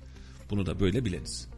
Bunu 0.50 0.66
da 0.66 0.80
böyle 0.80 1.04
bileniz 1.04 1.51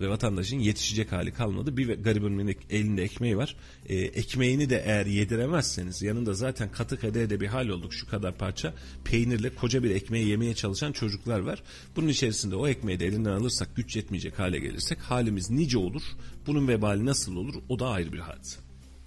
ve 0.00 0.08
vatandaşın 0.08 0.58
yetişecek 0.58 1.12
hali 1.12 1.32
kalmadı. 1.32 1.76
Bir 1.76 2.02
garibimin 2.02 2.56
elinde 2.70 3.02
ekmeği 3.02 3.36
var. 3.36 3.56
E, 3.86 3.96
ekmeğini 3.96 4.70
de 4.70 4.82
eğer 4.86 5.06
yediremezseniz 5.06 6.02
yanında 6.02 6.34
zaten 6.34 6.72
katı 6.72 7.00
kadehde 7.00 7.40
bir 7.40 7.46
hal 7.46 7.68
olduk 7.68 7.94
şu 7.94 8.08
kadar 8.08 8.38
parça 8.38 8.74
peynirle 9.04 9.54
koca 9.54 9.82
bir 9.82 9.90
ekmeği 9.90 10.28
yemeye 10.28 10.54
çalışan 10.54 10.92
çocuklar 10.92 11.38
var. 11.38 11.62
Bunun 11.96 12.08
içerisinde 12.08 12.56
o 12.56 12.68
ekmeği 12.68 13.00
de 13.00 13.06
elinden 13.06 13.30
alırsak 13.30 13.76
güç 13.76 13.96
yetmeyecek 13.96 14.38
hale 14.38 14.58
gelirsek 14.58 14.98
halimiz 14.98 15.50
nice 15.50 15.78
olur. 15.78 16.02
Bunun 16.46 16.68
vebali 16.68 17.06
nasıl 17.06 17.36
olur 17.36 17.54
o 17.68 17.78
da 17.78 17.88
ayrı 17.88 18.12
bir 18.12 18.18
hadise. 18.18 18.58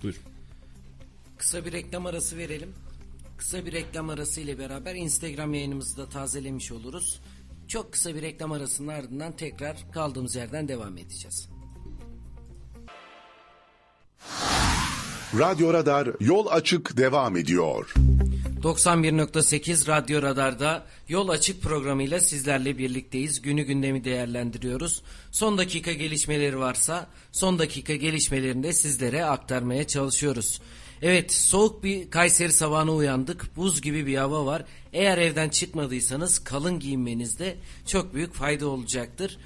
Buyurun. 0.03 0.21
Kısa 1.37 1.65
bir 1.65 1.71
reklam 1.71 2.05
arası 2.05 2.37
verelim. 2.37 2.69
Kısa 3.37 3.65
bir 3.65 3.71
reklam 3.71 4.09
arası 4.09 4.41
ile 4.41 4.59
beraber 4.59 4.95
Instagram 4.95 5.53
yayınımızı 5.53 5.97
da 5.97 6.09
tazelemiş 6.09 6.71
oluruz. 6.71 7.19
Çok 7.67 7.91
kısa 7.91 8.15
bir 8.15 8.21
reklam 8.21 8.51
arasının 8.51 8.87
ardından 8.87 9.35
tekrar 9.35 9.91
kaldığımız 9.93 10.35
yerden 10.35 10.67
devam 10.67 10.97
edeceğiz. 10.97 11.49
Radyo 15.39 15.73
Radar 15.73 16.09
yol 16.19 16.47
açık 16.47 16.97
devam 16.97 17.37
ediyor. 17.37 17.93
91.8 18.63 19.87
Radyo 19.87 20.21
Radar'da 20.21 20.85
Yol 21.09 21.29
Açık 21.29 21.61
programıyla 21.61 22.19
sizlerle 22.19 22.77
birlikteyiz. 22.77 23.41
Günü 23.41 23.63
gündemi 23.63 24.03
değerlendiriyoruz. 24.03 25.01
Son 25.31 25.57
dakika 25.57 25.93
gelişmeleri 25.93 26.59
varsa 26.59 27.07
son 27.31 27.59
dakika 27.59 27.95
gelişmelerini 27.95 28.63
de 28.63 28.73
sizlere 28.73 29.25
aktarmaya 29.25 29.87
çalışıyoruz. 29.87 30.61
Evet 31.01 31.33
soğuk 31.33 31.83
bir 31.83 32.09
Kayseri 32.09 32.51
sabahına 32.51 32.91
uyandık. 32.91 33.55
Buz 33.55 33.81
gibi 33.81 34.05
bir 34.05 34.17
hava 34.17 34.45
var. 34.45 34.63
Eğer 34.93 35.17
evden 35.17 35.49
çıkmadıysanız 35.49 36.39
kalın 36.39 36.79
giyinmenizde 36.79 37.55
çok 37.85 38.13
büyük 38.13 38.33
fayda 38.33 38.67
olacaktır. 38.67 39.37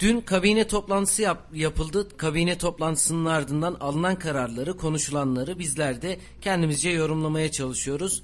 Dün 0.00 0.20
kabine 0.20 0.66
toplantısı 0.66 1.22
yap, 1.22 1.48
yapıldı. 1.54 2.16
Kabine 2.16 2.58
toplantısının 2.58 3.24
ardından 3.24 3.74
alınan 3.80 4.18
kararları, 4.18 4.76
konuşulanları 4.76 5.58
bizler 5.58 6.02
de 6.02 6.18
kendimizce 6.40 6.90
yorumlamaya 6.90 7.50
çalışıyoruz. 7.50 8.22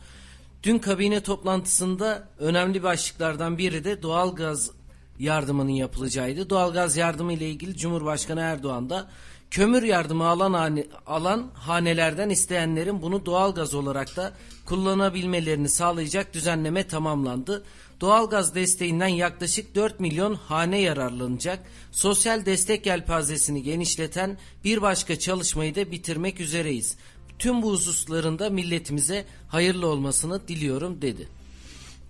Dün 0.62 0.79
kabine 0.79 1.22
toplantısında 1.22 2.29
önemli 2.39 2.83
başlıklardan 2.83 3.59
biri 3.59 3.85
de 3.85 4.03
doğalgaz 4.03 4.70
yardımının 5.19 5.71
yapılacağıydı. 5.71 6.51
Doğalgaz 6.51 6.97
yardımı 6.97 7.33
ile 7.33 7.51
ilgili 7.51 7.77
Cumhurbaşkanı 7.77 8.41
Erdoğan 8.41 8.91
da 8.91 9.09
kömür 9.51 9.83
yardımı 9.83 10.27
alan 10.27 10.79
alan 11.07 11.51
hanelerden 11.55 12.31
isteyenlerin 12.31 13.03
bunu 13.03 13.27
doğalgaz 13.27 13.75
olarak 13.75 14.17
da 14.17 14.33
kullanabilmelerini 14.67 15.69
sağlayacak 15.69 16.35
düzenleme 16.35 16.89
tamamlandı. 16.89 17.64
Doğalgaz 18.01 18.55
desteğinden 18.55 19.09
yaklaşık 19.09 19.75
4 19.75 20.01
milyon 20.01 20.35
hane 20.35 20.81
yararlanacak. 20.81 21.59
Sosyal 21.93 22.47
destek 22.47 22.87
yelpazesini 22.87 23.62
genişleten 23.62 24.39
bir 24.64 24.83
başka 24.83 25.19
çalışmayı 25.19 25.75
da 25.75 25.91
bitirmek 25.91 26.41
üzereyiz. 26.41 26.97
Tüm 27.39 27.62
bu 27.62 27.71
hususlarında 27.71 28.51
milletimize 28.51 29.25
hayırlı 29.49 29.87
olmasını 29.87 30.49
diliyorum 30.49 31.03
dedi. 31.03 31.29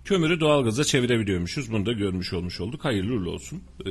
Kömürü 0.07 0.39
doğalgaza 0.39 0.83
çevirebiliyormuşuz. 0.83 1.71
Bunu 1.71 1.85
da 1.85 1.91
görmüş 1.91 2.33
olmuş 2.33 2.61
olduk. 2.61 2.85
Hayırlı 2.85 3.13
uğurlu 3.13 3.31
olsun. 3.31 3.63
Ee, 3.81 3.85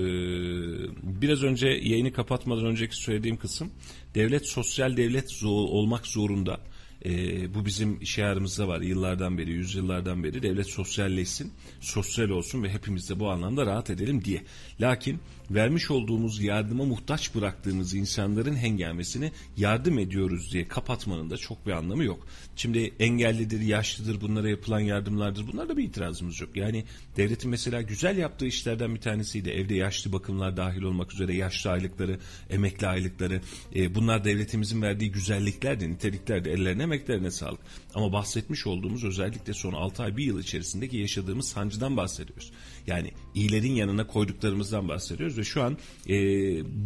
biraz 1.03 1.43
önce 1.43 1.69
yayını 1.69 2.13
kapatmadan 2.13 2.67
önceki 2.67 2.97
söylediğim 2.97 3.37
kısım 3.37 3.71
devlet 4.15 4.47
sosyal 4.47 4.97
devlet 4.97 5.33
zo- 5.33 5.47
olmak 5.47 6.07
zorunda. 6.07 6.61
Ee, 7.05 7.55
bu 7.55 7.67
bizim 7.67 8.07
şiarımızda 8.07 8.69
var 8.69 8.81
yıllardan 8.81 9.39
beri, 9.39 9.51
yüzyıllardan 9.51 10.25
beri 10.25 10.43
devlet 10.43 10.67
sosyalleşsin, 10.67 11.53
sosyal 11.81 12.29
olsun 12.29 12.63
ve 12.63 12.71
hepimiz 12.71 13.11
de 13.11 13.21
bu 13.21 13.31
anlamda 13.31 13.67
rahat 13.67 13.91
edelim 13.91 14.25
diye. 14.25 14.43
Lakin 14.81 15.19
vermiş 15.51 15.91
olduğumuz 15.91 16.43
yardıma 16.43 16.85
muhtaç 16.85 17.35
bıraktığımız 17.35 17.95
insanların 17.95 18.57
hengamesini 18.57 19.33
yardım 19.57 19.99
ediyoruz 19.99 20.53
diye 20.53 20.69
kapatmanın 20.69 21.31
da 21.31 21.37
çok 21.37 21.67
bir 21.67 21.73
anlamı 21.73 22.05
yok. 22.05 22.27
Şimdi 22.57 22.93
engellidir, 23.01 23.61
yaşlıdır 23.61 24.21
bunlara 24.21 24.51
yapılan 24.51 24.81
yardımlardır 24.81 25.47
bunlarda 25.53 25.77
bir 25.77 25.85
itirazımız 25.85 26.41
yok. 26.41 26.57
Yani 26.57 26.85
devletin 27.17 27.51
mesela 27.51 27.83
güzel 27.83 28.19
yaptığı 28.19 28.47
işlerden 28.47 28.95
bir 28.95 29.01
tanesiydi. 29.01 29.51
Evde 29.51 29.75
yaşlı 29.75 30.13
bakımlar 30.13 30.57
dahil 30.57 30.83
olmak 30.83 31.13
üzere 31.13 31.35
yaşlı 31.35 31.71
aylıkları, 31.71 32.19
emekli 32.51 32.87
aylıkları 32.87 33.41
e, 33.75 33.95
bunlar 33.95 34.25
devletimizin 34.25 34.83
verdiği 34.83 35.13
güzelliklerdi, 35.13 35.91
niteliklerdi. 35.91 36.49
Ellerine 36.49 36.83
emeklerine 36.83 37.31
sağlık. 37.31 37.61
Ama 37.95 38.13
bahsetmiş 38.13 38.67
olduğumuz 38.67 39.05
özellikle 39.05 39.55
son 39.55 39.73
6 39.73 40.03
ay 40.03 40.17
bir 40.17 40.25
yıl 40.25 40.41
içerisindeki 40.41 40.97
yaşadığımız 40.97 41.49
sancıdan 41.49 41.97
bahsediyoruz. 41.97 42.53
Yani 42.87 43.11
iyilerin 43.35 43.73
yanına 43.73 44.07
koyduklarımızdan 44.07 44.89
bahsediyoruz 44.89 45.39
ve 45.39 45.45
şu 45.45 45.63
an 45.63 45.79
e, 46.09 46.17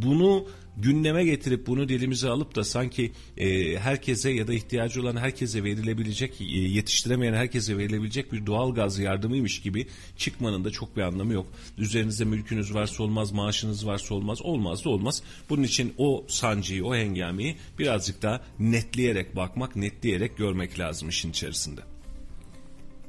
bunu 0.03 0.47
gündeme 0.77 1.25
getirip 1.25 1.67
bunu 1.67 1.89
dilimize 1.89 2.29
alıp 2.29 2.57
da 2.57 2.65
sanki 2.65 3.13
e, 3.37 3.77
herkese 3.79 4.31
ya 4.31 4.49
da 4.49 4.55
ihtiyacı 4.55 5.01
olan 5.03 5.17
herkese 5.17 5.65
verilebilecek, 5.65 6.41
e, 6.41 6.45
yetiştiremeyen 6.45 7.35
herkese 7.35 7.79
verilebilecek 7.79 8.33
bir 8.33 8.47
doğal 8.47 8.75
gaz 8.75 8.99
yardımıymış 8.99 9.61
gibi 9.61 9.87
çıkmanın 10.17 10.65
da 10.65 10.71
çok 10.71 10.97
bir 10.97 11.03
anlamı 11.03 11.33
yok. 11.33 11.47
Üzerinizde 11.79 12.25
mülkünüz 12.25 12.75
varsa 12.75 13.03
olmaz, 13.03 13.33
maaşınız 13.33 13.87
varsa 13.87 14.15
olmaz, 14.15 14.43
olmaz 14.43 14.85
da 14.85 14.91
olmaz. 14.91 15.23
Bunun 15.51 15.63
için 15.63 15.95
o 15.99 16.25
sancıyı, 16.29 16.85
o 16.85 16.95
hengameyi 16.95 17.57
birazcık 17.79 18.23
daha 18.23 18.41
netleyerek 18.59 19.37
bakmak, 19.37 19.77
netleyerek 19.77 20.37
görmek 20.37 20.79
lazım 20.79 21.09
işin 21.09 21.31
içerisinde. 21.31 21.81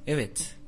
Evet. 0.08 0.61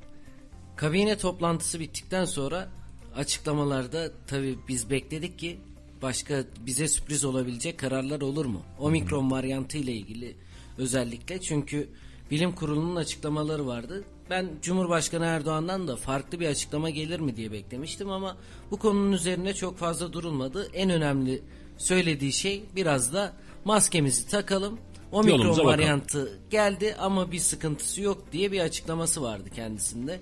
Kabine 0.75 1.17
toplantısı 1.17 1.79
bittikten 1.79 2.25
sonra 2.25 2.69
açıklamalarda 3.15 4.11
tabii 4.27 4.57
biz 4.67 4.89
bekledik 4.89 5.39
ki 5.39 5.57
başka 6.01 6.43
bize 6.65 6.87
sürpriz 6.87 7.25
olabilecek 7.25 7.79
kararlar 7.79 8.21
olur 8.21 8.45
mu? 8.45 8.61
Omikron 8.79 9.31
varyantı 9.31 9.77
ile 9.77 9.91
ilgili 9.91 10.35
özellikle 10.77 11.41
çünkü 11.41 11.89
bilim 12.31 12.51
kurulunun 12.51 12.95
açıklamaları 12.95 13.67
vardı. 13.67 14.03
Ben 14.29 14.49
Cumhurbaşkanı 14.61 15.25
Erdoğan'dan 15.25 15.87
da 15.87 15.95
farklı 15.95 16.39
bir 16.39 16.47
açıklama 16.47 16.89
gelir 16.89 17.19
mi 17.19 17.35
diye 17.35 17.51
beklemiştim 17.51 18.09
ama 18.09 18.37
bu 18.71 18.77
konunun 18.77 19.11
üzerine 19.11 19.53
çok 19.53 19.77
fazla 19.77 20.13
durulmadı. 20.13 20.69
En 20.73 20.89
önemli 20.89 21.41
söylediği 21.77 22.33
şey 22.33 22.63
biraz 22.75 23.13
da 23.13 23.33
maskemizi 23.65 24.27
takalım. 24.27 24.79
Omikron 25.11 25.65
varyantı 25.65 26.39
geldi 26.49 26.95
ama 26.99 27.31
bir 27.31 27.39
sıkıntısı 27.39 28.01
yok 28.01 28.23
diye 28.31 28.51
bir 28.51 28.59
açıklaması 28.59 29.21
vardı 29.21 29.49
kendisinde. 29.55 30.19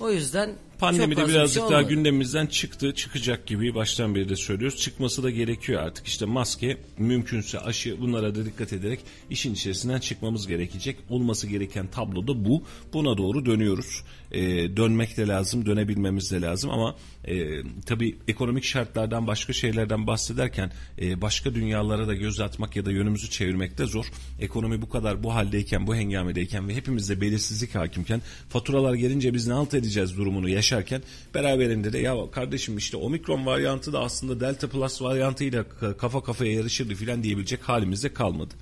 O 0.00 0.10
yüzden 0.10 0.50
Pandemi 0.78 1.16
de 1.16 1.28
birazcık 1.28 1.62
şey 1.62 1.72
daha 1.72 1.82
gündemimizden 1.82 2.46
çıktı, 2.46 2.94
çıkacak 2.94 3.46
gibi 3.46 3.74
baştan 3.74 4.14
beri 4.14 4.28
de 4.28 4.36
söylüyoruz. 4.36 4.78
Çıkması 4.78 5.22
da 5.22 5.30
gerekiyor 5.30 5.82
artık. 5.82 6.06
İşte 6.06 6.24
maske, 6.26 6.76
mümkünse 6.98 7.60
aşı 7.60 8.00
bunlara 8.00 8.34
da 8.34 8.44
dikkat 8.44 8.72
ederek 8.72 9.00
işin 9.30 9.54
içerisinden 9.54 9.98
çıkmamız 9.98 10.46
gerekecek. 10.46 10.96
Olması 11.08 11.46
gereken 11.46 11.86
tablo 11.86 12.26
da 12.26 12.44
bu. 12.44 12.62
Buna 12.92 13.18
doğru 13.18 13.46
dönüyoruz. 13.46 14.02
Ee, 14.32 14.76
dönmek 14.76 15.16
de 15.16 15.26
lazım, 15.26 15.66
dönebilmemiz 15.66 16.30
de 16.32 16.40
lazım 16.40 16.70
ama 16.70 16.96
e, 17.24 17.62
tabii 17.86 18.16
ekonomik 18.28 18.64
şartlardan 18.64 19.26
başka 19.26 19.52
şeylerden 19.52 20.06
bahsederken 20.06 20.72
e, 21.00 21.20
başka 21.20 21.54
dünyalara 21.54 22.08
da 22.08 22.14
göz 22.14 22.40
atmak 22.40 22.76
ya 22.76 22.84
da 22.84 22.90
yönümüzü 22.90 23.30
çevirmek 23.30 23.78
de 23.78 23.86
zor. 23.86 24.06
Ekonomi 24.40 24.82
bu 24.82 24.88
kadar 24.88 25.22
bu 25.22 25.34
haldeyken, 25.34 25.86
bu 25.86 25.96
hengamedeyken 25.96 26.68
ve 26.68 26.74
hepimizde 26.74 27.20
belirsizlik 27.20 27.74
hakimken 27.74 28.22
faturalar 28.48 28.94
gelince 28.94 29.34
biz 29.34 29.46
ne 29.46 29.52
halt 29.52 29.74
edeceğiz 29.74 30.16
durumunu 30.16 30.48
yaşarken 30.48 31.02
beraberinde 31.34 31.92
de 31.92 31.98
ya 31.98 32.30
kardeşim 32.30 32.76
işte 32.76 32.96
omikron 32.96 33.46
varyantı 33.46 33.92
da 33.92 34.00
aslında 34.00 34.40
delta 34.40 34.68
plus 34.68 35.02
varyantıyla 35.02 35.62
ka- 35.62 35.96
kafa 35.96 36.22
kafaya 36.22 36.52
yarışırdı 36.52 36.94
filan 36.94 37.22
diyebilecek 37.22 37.62
halimizde 37.62 38.12
kalmadı. 38.12 38.54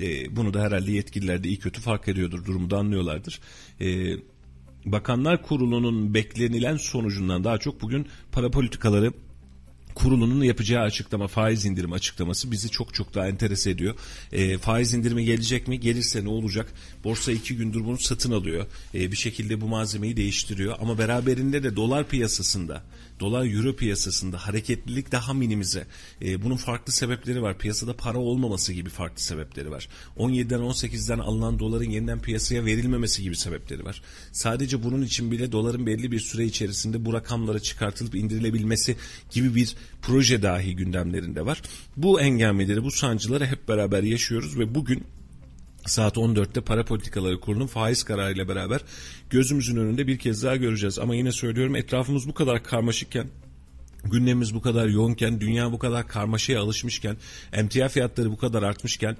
E, 0.00 0.36
bunu 0.36 0.54
da 0.54 0.62
herhalde 0.62 0.92
yetkililer 0.92 1.44
de 1.44 1.48
iyi 1.48 1.58
kötü 1.58 1.80
fark 1.80 2.08
ediyordur, 2.08 2.44
durumu 2.44 2.70
da 2.70 2.76
anlıyorlardır. 2.76 3.40
E, 3.80 4.16
Bakanlar 4.84 5.42
Kurulu'nun 5.42 6.14
beklenilen 6.14 6.76
sonucundan 6.76 7.44
daha 7.44 7.58
çok 7.58 7.82
bugün 7.82 8.06
para 8.32 8.50
politikaları 8.50 9.12
kurulunun 9.98 10.44
yapacağı 10.44 10.82
açıklama 10.82 11.26
faiz 11.26 11.64
indirim 11.64 11.92
açıklaması 11.92 12.50
bizi 12.52 12.68
çok 12.68 12.94
çok 12.94 13.14
daha 13.14 13.28
enterese 13.28 13.70
ediyor. 13.70 13.94
E, 14.32 14.58
faiz 14.58 14.94
indirimi 14.94 15.24
gelecek 15.24 15.68
mi? 15.68 15.80
Gelirse 15.80 16.24
ne 16.24 16.28
olacak? 16.28 16.72
Borsa 17.04 17.32
iki 17.32 17.56
gündür 17.56 17.84
bunu 17.84 17.98
satın 17.98 18.32
alıyor. 18.32 18.66
E, 18.94 19.12
bir 19.12 19.16
şekilde 19.16 19.60
bu 19.60 19.68
malzemeyi 19.68 20.16
değiştiriyor. 20.16 20.76
Ama 20.80 20.98
beraberinde 20.98 21.62
de 21.62 21.76
dolar 21.76 22.08
piyasasında, 22.08 22.82
dolar 23.20 23.44
euro 23.44 23.76
piyasasında 23.76 24.46
hareketlilik 24.46 25.12
daha 25.12 25.34
minimize. 25.34 25.86
E, 26.22 26.42
bunun 26.42 26.56
farklı 26.56 26.92
sebepleri 26.92 27.42
var. 27.42 27.58
Piyasada 27.58 27.96
para 27.96 28.18
olmaması 28.18 28.72
gibi 28.72 28.90
farklı 28.90 29.22
sebepleri 29.22 29.70
var. 29.70 29.88
17'den 30.16 30.60
18'den 30.60 31.18
alınan 31.18 31.58
doların 31.58 31.90
yeniden 31.90 32.20
piyasaya 32.20 32.64
verilmemesi 32.64 33.22
gibi 33.22 33.36
sebepleri 33.36 33.84
var. 33.84 34.02
Sadece 34.32 34.82
bunun 34.82 35.02
için 35.02 35.30
bile 35.30 35.52
doların 35.52 35.86
belli 35.86 36.12
bir 36.12 36.20
süre 36.20 36.44
içerisinde 36.44 37.04
bu 37.04 37.12
rakamlara 37.12 37.60
çıkartılıp 37.60 38.14
indirilebilmesi 38.14 38.96
gibi 39.30 39.54
bir 39.54 39.76
proje 40.02 40.42
dahi 40.42 40.76
gündemlerinde 40.76 41.46
var. 41.46 41.62
Bu 41.96 42.20
engelmeleri, 42.20 42.84
bu 42.84 42.90
sancıları 42.90 43.46
hep 43.46 43.68
beraber 43.68 44.02
yaşıyoruz 44.02 44.58
ve 44.58 44.74
bugün 44.74 45.04
Saat 45.88 46.16
14'te 46.16 46.60
para 46.60 46.84
politikaları 46.84 47.40
kurulunun 47.40 47.66
faiz 47.66 48.02
kararıyla 48.02 48.48
beraber 48.48 48.80
gözümüzün 49.30 49.76
önünde 49.76 50.06
bir 50.06 50.18
kez 50.18 50.42
daha 50.42 50.56
göreceğiz. 50.56 50.98
Ama 50.98 51.14
yine 51.14 51.32
söylüyorum 51.32 51.76
etrafımız 51.76 52.28
bu 52.28 52.34
kadar 52.34 52.62
karmaşıkken 52.64 53.26
gündemimiz 54.04 54.54
bu 54.54 54.62
kadar 54.62 54.86
yoğunken, 54.86 55.40
dünya 55.40 55.72
bu 55.72 55.78
kadar 55.78 56.08
karmaşaya 56.08 56.60
alışmışken, 56.60 57.16
emtia 57.52 57.88
fiyatları 57.88 58.30
bu 58.30 58.36
kadar 58.36 58.62
artmışken 58.62 59.16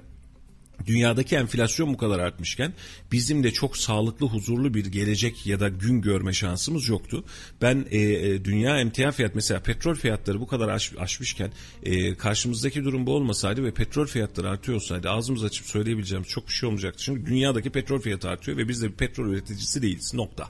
dünyadaki 0.85 1.35
enflasyon 1.35 1.93
bu 1.93 1.97
kadar 1.97 2.19
artmışken 2.19 2.73
bizim 3.11 3.43
de 3.43 3.51
çok 3.51 3.77
sağlıklı 3.77 4.25
huzurlu 4.25 4.73
bir 4.73 4.85
gelecek 4.85 5.47
ya 5.47 5.59
da 5.59 5.69
gün 5.69 6.01
görme 6.01 6.33
şansımız 6.33 6.89
yoktu. 6.89 7.23
Ben 7.61 7.85
e, 7.91 7.97
e, 7.99 8.45
dünya 8.45 8.79
emtia 8.79 9.11
fiyat 9.11 9.35
mesela 9.35 9.59
petrol 9.59 9.95
fiyatları 9.95 10.39
bu 10.39 10.47
kadar 10.47 10.69
aş, 10.69 10.93
aşmışken 10.99 11.51
e, 11.83 12.15
karşımızdaki 12.15 12.83
durum 12.83 13.05
bu 13.05 13.15
olmasaydı 13.15 13.63
ve 13.63 13.73
petrol 13.73 14.05
fiyatları 14.05 14.49
artıyor 14.49 14.75
olsaydı 14.75 15.09
ağzımızı 15.09 15.45
açıp 15.45 15.65
söyleyebileceğimiz 15.65 16.29
çok 16.29 16.47
bir 16.47 16.53
şey 16.53 16.67
olmayacaktı. 16.67 17.03
Çünkü 17.03 17.25
dünyadaki 17.25 17.69
petrol 17.69 18.01
fiyatı 18.01 18.29
artıyor 18.29 18.57
ve 18.57 18.67
biz 18.67 18.81
de 18.81 18.87
bir 18.87 18.95
petrol 18.95 19.29
üreticisi 19.29 19.81
değiliz 19.81 20.13
nokta. 20.13 20.49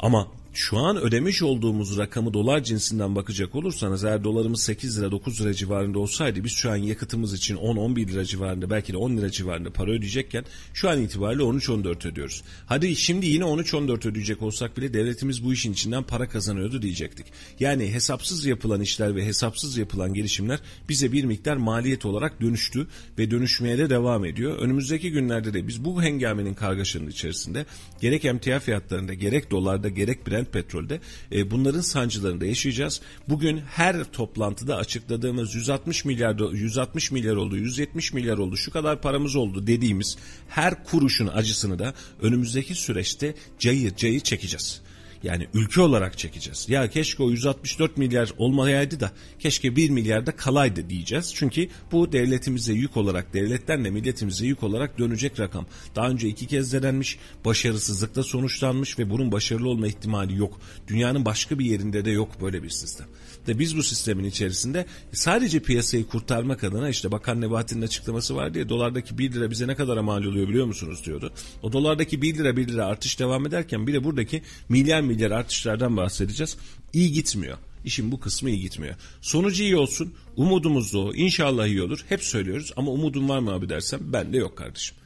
Ama 0.00 0.28
Şu 0.56 0.78
an 0.78 0.96
ödemiş 0.96 1.42
olduğumuz 1.42 1.98
rakamı 1.98 2.34
dolar 2.34 2.64
cinsinden 2.64 3.16
bakacak 3.16 3.54
olursanız 3.54 4.04
eğer 4.04 4.24
dolarımız 4.24 4.62
8 4.62 4.98
lira 4.98 5.10
9 5.10 5.40
lira 5.40 5.54
civarında 5.54 5.98
olsaydı 5.98 6.44
biz 6.44 6.52
şu 6.52 6.70
an 6.70 6.76
yakıtımız 6.76 7.34
için 7.34 7.56
10-11 7.56 8.08
lira 8.08 8.24
civarında 8.24 8.70
belki 8.70 8.92
de 8.92 8.96
10 8.96 9.16
lira 9.16 9.30
civarında 9.30 9.70
para 9.70 9.90
ödeyecekken 9.90 10.44
şu 10.74 10.90
an 10.90 11.02
itibariyle 11.02 11.42
13-14 11.42 12.08
ödüyoruz. 12.08 12.42
Hadi 12.66 12.96
şimdi 12.96 13.26
yine 13.26 13.44
13-14 13.44 14.08
ödeyecek 14.08 14.42
olsak 14.42 14.76
bile 14.76 14.94
devletimiz 14.94 15.44
bu 15.44 15.52
işin 15.52 15.72
içinden 15.72 16.02
para 16.02 16.28
kazanıyordu 16.28 16.82
diyecektik. 16.82 17.26
Yani 17.60 17.92
hesapsız 17.92 18.46
yapılan 18.46 18.80
işler 18.80 19.16
ve 19.16 19.26
hesapsız 19.26 19.76
yapılan 19.76 20.14
gelişimler 20.14 20.60
bize 20.88 21.12
bir 21.12 21.24
miktar 21.24 21.56
maliyet 21.56 22.06
olarak 22.06 22.40
dönüştü 22.40 22.86
ve 23.18 23.30
dönüşmeye 23.30 23.78
de 23.78 23.90
devam 23.90 24.24
ediyor. 24.24 24.58
Önümüzdeki 24.58 25.10
günlerde 25.10 25.54
de 25.54 25.68
biz 25.68 25.84
bu 25.84 26.02
hengamenin 26.02 26.54
kargaşanın 26.54 27.08
içerisinde 27.08 27.66
gerek 28.00 28.24
emtia 28.24 28.58
fiyatlarında 28.58 29.14
gerek 29.14 29.50
dolarda 29.50 29.88
gerek 29.88 30.26
Brent 30.26 30.45
petrolde 30.46 31.00
e, 31.32 31.50
bunların 31.50 31.80
sancılarını 31.80 32.40
da 32.40 32.46
yaşayacağız. 32.46 33.00
Bugün 33.28 33.58
her 33.58 34.04
toplantıda 34.04 34.76
açıkladığımız 34.76 35.54
160 35.54 36.04
milyar 36.04 36.52
160 36.52 37.10
milyar 37.10 37.36
oldu, 37.36 37.56
170 37.56 38.12
milyar 38.12 38.38
oldu, 38.38 38.56
şu 38.56 38.70
kadar 38.70 39.00
paramız 39.00 39.36
oldu 39.36 39.66
dediğimiz 39.66 40.16
her 40.48 40.84
kuruşun 40.84 41.26
acısını 41.26 41.78
da 41.78 41.94
önümüzdeki 42.22 42.74
süreçte 42.74 43.34
cayır 43.58 43.96
cayır 43.96 44.20
çekeceğiz. 44.20 44.85
Yani 45.22 45.46
ülke 45.54 45.80
olarak 45.80 46.18
çekeceğiz. 46.18 46.66
Ya 46.68 46.90
keşke 46.90 47.22
o 47.22 47.30
164 47.30 47.96
milyar 47.96 48.32
olmayaydı 48.38 49.00
da 49.00 49.12
keşke 49.38 49.76
1 49.76 49.90
milyar 49.90 50.26
da 50.26 50.36
kalaydı 50.36 50.90
diyeceğiz. 50.90 51.32
Çünkü 51.34 51.68
bu 51.92 52.12
devletimize 52.12 52.72
yük 52.72 52.96
olarak, 52.96 53.34
devletten 53.34 53.84
de 53.84 53.90
milletimize 53.90 54.46
yük 54.46 54.62
olarak 54.62 54.98
dönecek 54.98 55.40
rakam. 55.40 55.66
Daha 55.96 56.08
önce 56.08 56.28
iki 56.28 56.46
kez 56.46 56.72
denenmiş, 56.72 57.18
başarısızlıkla 57.44 58.22
sonuçlanmış 58.22 58.98
ve 58.98 59.10
bunun 59.10 59.32
başarılı 59.32 59.68
olma 59.68 59.86
ihtimali 59.86 60.36
yok. 60.36 60.60
Dünyanın 60.88 61.24
başka 61.24 61.58
bir 61.58 61.64
yerinde 61.64 62.04
de 62.04 62.10
yok 62.10 62.42
böyle 62.42 62.62
bir 62.62 62.70
sistem. 62.70 63.06
Ve 63.48 63.58
biz 63.58 63.76
bu 63.76 63.82
sistemin 63.82 64.24
içerisinde 64.24 64.86
sadece 65.12 65.60
piyasayı 65.60 66.06
kurtarmak 66.06 66.64
adına 66.64 66.88
işte 66.88 67.12
Bakan 67.12 67.40
Nebati'nin 67.40 67.82
açıklaması 67.82 68.36
var 68.36 68.54
diye 68.54 68.68
dolardaki 68.68 69.18
1 69.18 69.32
lira 69.32 69.50
bize 69.50 69.66
ne 69.66 69.74
kadar 69.74 69.96
mal 69.96 70.24
oluyor 70.24 70.48
biliyor 70.48 70.66
musunuz 70.66 71.02
diyordu. 71.06 71.32
O 71.62 71.72
dolardaki 71.72 72.22
1 72.22 72.38
lira 72.38 72.56
1 72.56 72.68
lira 72.68 72.86
artış 72.86 73.20
devam 73.20 73.46
ederken 73.46 73.86
bir 73.86 73.92
de 73.92 74.04
buradaki 74.04 74.42
milyar 74.68 75.00
milyar 75.06 75.30
artışlardan 75.30 75.96
bahsedeceğiz. 75.96 76.56
İyi 76.92 77.12
gitmiyor. 77.12 77.58
İşin 77.84 78.12
bu 78.12 78.20
kısmı 78.20 78.50
iyi 78.50 78.60
gitmiyor. 78.60 78.94
Sonucu 79.20 79.62
iyi 79.62 79.76
olsun. 79.76 80.14
Umudumuz 80.36 80.92
da 80.92 80.98
o. 80.98 81.14
İnşallah 81.14 81.66
iyi 81.66 81.82
olur. 81.82 82.04
Hep 82.08 82.24
söylüyoruz 82.24 82.72
ama 82.76 82.90
umudun 82.90 83.28
var 83.28 83.38
mı 83.38 83.52
abi 83.52 83.68
dersem 83.68 84.00
ben 84.02 84.32
de 84.32 84.36
yok 84.36 84.56
kardeşim. 84.58 84.96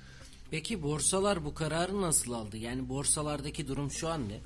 Peki 0.51 0.82
borsalar 0.82 1.44
bu 1.44 1.55
kararı 1.55 2.03
nasıl 2.03 2.32
aldı? 2.32 2.57
Yani 2.57 2.88
borsalardaki 2.88 3.68
durum 3.68 3.90
şu 3.90 4.09
an 4.09 4.28
ne? 4.28 4.40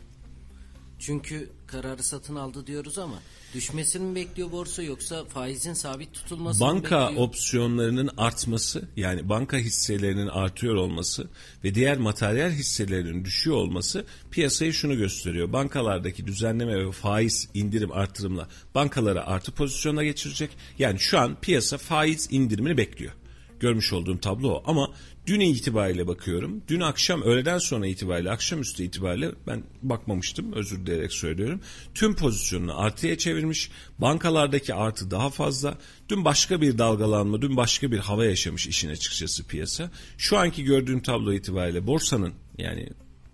Çünkü 0.99 1.51
kararı 1.67 2.03
satın 2.03 2.37
aldı 2.37 2.67
diyoruz 2.67 2.99
ama 2.99 3.15
düşmesini 3.55 4.05
mi 4.05 4.15
bekliyor 4.15 4.53
borsa 4.53 4.83
yoksa 4.83 5.25
faizin 5.25 5.73
sabit 5.73 6.15
tutulmasını 6.15 6.69
mı 6.69 6.75
Banka 6.75 7.07
bekliyor? 7.09 7.29
opsiyonlarının 7.29 8.11
artması 8.17 8.89
yani 8.97 9.29
banka 9.29 9.57
hisselerinin 9.57 10.27
artıyor 10.29 10.75
olması 10.75 11.29
ve 11.65 11.75
diğer 11.75 11.99
materyal 11.99 12.51
hisselerinin 12.51 13.25
düşüyor 13.25 13.57
olması 13.57 14.05
piyasayı 14.31 14.73
şunu 14.73 14.97
gösteriyor. 14.97 15.53
Bankalardaki 15.53 16.27
düzenleme 16.27 16.87
ve 16.87 16.93
faiz 16.93 17.49
indirim 17.55 17.93
artırımla 17.93 18.49
bankalara 18.75 19.27
artı 19.27 19.53
pozisyona 19.53 20.05
geçirecek. 20.05 20.51
Yani 20.79 20.99
şu 20.99 21.19
an 21.19 21.37
piyasa 21.41 21.79
faiz 21.79 22.29
indirimini 22.31 22.77
bekliyor. 22.77 23.13
Görmüş 23.61 23.93
olduğum 23.93 24.21
tablo 24.21 24.49
o. 24.49 24.63
Ama 24.67 24.91
dün 25.27 25.41
itibariyle 25.41 26.07
bakıyorum. 26.07 26.63
Dün 26.69 26.81
akşam 26.81 27.23
öğleden 27.23 27.59
sonra 27.59 27.87
itibariyle, 27.87 28.31
akşamüstü 28.31 28.83
itibariyle 28.83 29.31
ben 29.47 29.63
bakmamıştım 29.83 30.53
özür 30.53 30.87
dileyerek 30.87 31.13
söylüyorum. 31.13 31.61
Tüm 31.95 32.17
pozisyonunu 32.17 32.81
artıya 32.81 33.19
çevirmiş. 33.19 33.71
Bankalardaki 33.99 34.75
artı 34.75 35.11
daha 35.11 35.31
fazla. 35.31 35.79
Dün 36.09 36.25
başka 36.25 36.61
bir 36.61 36.79
dalgalanma, 36.79 37.43
dün 37.43 37.57
başka 37.57 37.93
bir 37.93 37.99
hava 37.99 38.25
yaşamış 38.25 38.67
işin 38.67 38.91
açıkçası 38.91 39.47
piyasa. 39.47 39.91
Şu 40.19 40.39
anki 40.39 40.65
gördüğüm 40.65 41.01
tablo 41.01 41.33
itibariyle 41.33 41.87
borsanın 41.87 42.35
yani 42.59 42.89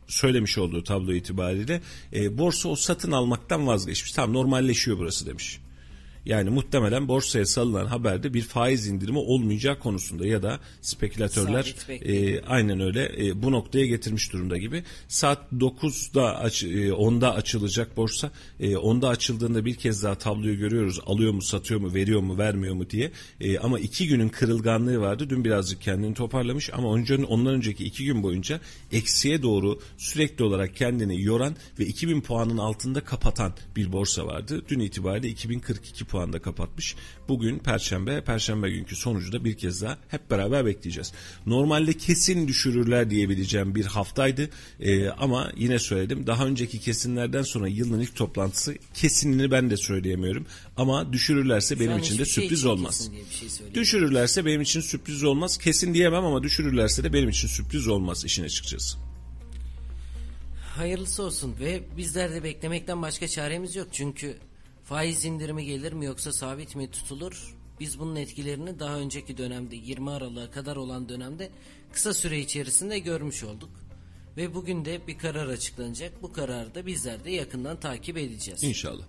söylemiş 0.06 0.58
olduğu 0.58 0.84
tablo 0.84 1.12
itibariyle 1.12 1.80
e, 2.12 2.38
borsa 2.38 2.68
o 2.68 2.76
satın 2.76 3.12
almaktan 3.12 3.66
vazgeçmiş. 3.66 4.12
Tamam 4.12 4.34
normalleşiyor 4.34 4.98
burası 4.98 5.26
demiş. 5.26 5.60
Yani 6.24 6.50
muhtemelen 6.50 7.08
borsaya 7.08 7.46
salınan 7.46 7.86
haberde 7.86 8.34
bir 8.34 8.42
faiz 8.42 8.86
indirimi 8.86 9.18
olmayacak 9.18 9.80
konusunda 9.80 10.26
ya 10.26 10.42
da 10.42 10.60
spekülatörler 10.80 11.74
e, 11.88 12.40
aynen 12.40 12.80
öyle 12.80 13.12
e, 13.26 13.42
bu 13.42 13.52
noktaya 13.52 13.86
getirmiş 13.86 14.32
durumda 14.32 14.56
gibi. 14.56 14.82
Saat 15.08 15.52
9'da 15.52 16.38
aç, 16.38 16.62
e, 16.62 16.66
10'da 16.88 17.34
açılacak 17.34 17.96
borsa. 17.96 18.30
E, 18.60 18.72
10'da 18.72 19.08
açıldığında 19.08 19.64
bir 19.64 19.74
kez 19.74 20.02
daha 20.02 20.14
tabloyu 20.14 20.58
görüyoruz. 20.58 21.00
Alıyor 21.06 21.32
mu, 21.32 21.42
satıyor 21.42 21.80
mu, 21.80 21.94
veriyor 21.94 22.20
mu, 22.20 22.38
vermiyor 22.38 22.74
mu 22.74 22.90
diye. 22.90 23.12
E, 23.40 23.58
ama 23.58 23.78
iki 23.78 24.08
günün 24.08 24.28
kırılganlığı 24.28 25.00
vardı. 25.00 25.30
Dün 25.30 25.44
birazcık 25.44 25.80
kendini 25.80 26.14
toparlamış 26.14 26.70
ama 26.72 26.96
önce, 26.96 27.16
ondan 27.16 27.54
önceki 27.54 27.84
iki 27.84 28.04
gün 28.04 28.22
boyunca 28.22 28.60
eksiye 28.92 29.42
doğru 29.42 29.80
sürekli 29.98 30.44
olarak 30.44 30.76
kendini 30.76 31.22
yoran 31.22 31.56
ve 31.78 31.86
2000 31.86 32.20
puanın 32.20 32.58
altında 32.58 33.00
kapatan 33.00 33.52
bir 33.76 33.92
borsa 33.92 34.26
vardı. 34.26 34.62
Dün 34.68 34.80
itibariyle 34.80 35.28
2042 35.28 36.04
puanda 36.10 36.42
kapatmış. 36.42 36.96
Bugün 37.28 37.58
Perşembe, 37.58 38.24
Perşembe 38.24 38.70
günkü 38.70 38.96
sonucu 38.96 39.32
da 39.32 39.44
bir 39.44 39.56
kez 39.56 39.82
daha 39.82 39.98
hep 40.08 40.30
beraber 40.30 40.66
bekleyeceğiz. 40.66 41.12
Normalde 41.46 41.92
kesin 41.92 42.48
düşürürler 42.48 43.10
diyebileceğim 43.10 43.74
bir 43.74 43.84
haftaydı 43.84 44.50
Ee, 44.80 45.08
ama 45.08 45.52
yine 45.56 45.78
söyledim 45.78 46.26
daha 46.26 46.46
önceki 46.46 46.80
kesinlerden 46.80 47.42
sonra 47.42 47.68
yılın 47.68 48.00
ilk 48.00 48.16
toplantısı 48.16 48.74
kesinini 48.94 49.50
ben 49.50 49.70
de 49.70 49.76
söyleyemiyorum 49.76 50.46
ama 50.76 51.12
düşürürlerse 51.12 51.80
benim 51.80 51.92
an 51.92 51.98
için 51.98 52.18
de 52.18 52.24
şey 52.24 52.42
sürpriz 52.42 52.58
için 52.58 52.68
olmaz. 52.68 53.10
şey. 53.30 53.74
Düşürürlerse 53.74 54.44
benim 54.46 54.60
için 54.60 54.80
sürpriz 54.80 55.24
olmaz. 55.24 55.58
Kesin 55.58 55.94
diyemem 55.94 56.24
ama 56.24 56.42
düşürürlerse 56.42 57.04
de 57.04 57.12
benim 57.12 57.28
için 57.28 57.48
sürpriz 57.48 57.88
olmaz 57.88 58.24
işin 58.24 58.44
açıkçası. 58.44 58.98
Hayırlısı 60.76 61.22
olsun 61.22 61.56
ve 61.60 61.82
bizler 61.96 62.32
de 62.32 62.44
beklemekten 62.44 63.02
başka 63.02 63.28
çaremiz 63.28 63.76
yok. 63.76 63.88
Çünkü 63.92 64.36
faiz 64.90 65.24
indirimi 65.24 65.64
gelir 65.64 65.92
mi 65.92 66.04
yoksa 66.04 66.32
sabit 66.32 66.76
mi 66.76 66.90
tutulur? 66.90 67.54
Biz 67.80 67.98
bunun 67.98 68.16
etkilerini 68.16 68.78
daha 68.78 68.96
önceki 68.96 69.36
dönemde 69.36 69.76
20 69.76 70.10
Aralık'a 70.10 70.50
kadar 70.50 70.76
olan 70.76 71.08
dönemde 71.08 71.50
kısa 71.92 72.14
süre 72.14 72.38
içerisinde 72.38 72.98
görmüş 72.98 73.44
olduk. 73.44 73.70
Ve 74.36 74.54
bugün 74.54 74.84
de 74.84 75.00
bir 75.08 75.18
karar 75.18 75.46
açıklanacak. 75.46 76.22
Bu 76.22 76.32
kararı 76.32 76.74
da 76.74 76.86
bizler 76.86 77.24
de 77.24 77.30
yakından 77.30 77.80
takip 77.80 78.16
edeceğiz. 78.16 78.62
İnşallah. 78.62 79.02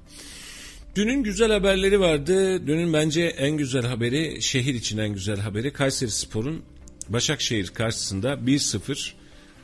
Dünün 0.96 1.24
güzel 1.24 1.52
haberleri 1.52 2.00
vardı. 2.00 2.68
Dünün 2.68 2.94
bence 2.94 3.22
en 3.22 3.58
güzel 3.58 3.86
haberi, 3.86 4.42
şehir 4.42 4.74
için 4.74 4.98
en 4.98 5.14
güzel 5.14 5.40
haberi 5.40 5.74
Kayseri 5.74 6.12
Spor'un 6.12 6.64
Başakşehir 7.10 7.68
karşısında 7.68 8.34
1-0 8.34 9.12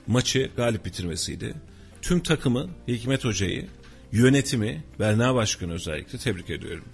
maçı 0.07 0.49
galip 0.55 0.85
bitirmesiydi. 0.85 1.55
Tüm 2.01 2.19
takımı, 2.19 2.69
Hikmet 2.87 3.25
Hoca'yı, 3.25 3.67
yönetimi, 4.11 4.83
Berna 4.99 5.35
Başkanı 5.35 5.73
özellikle 5.73 6.17
tebrik 6.17 6.49
ediyorum. 6.49 6.85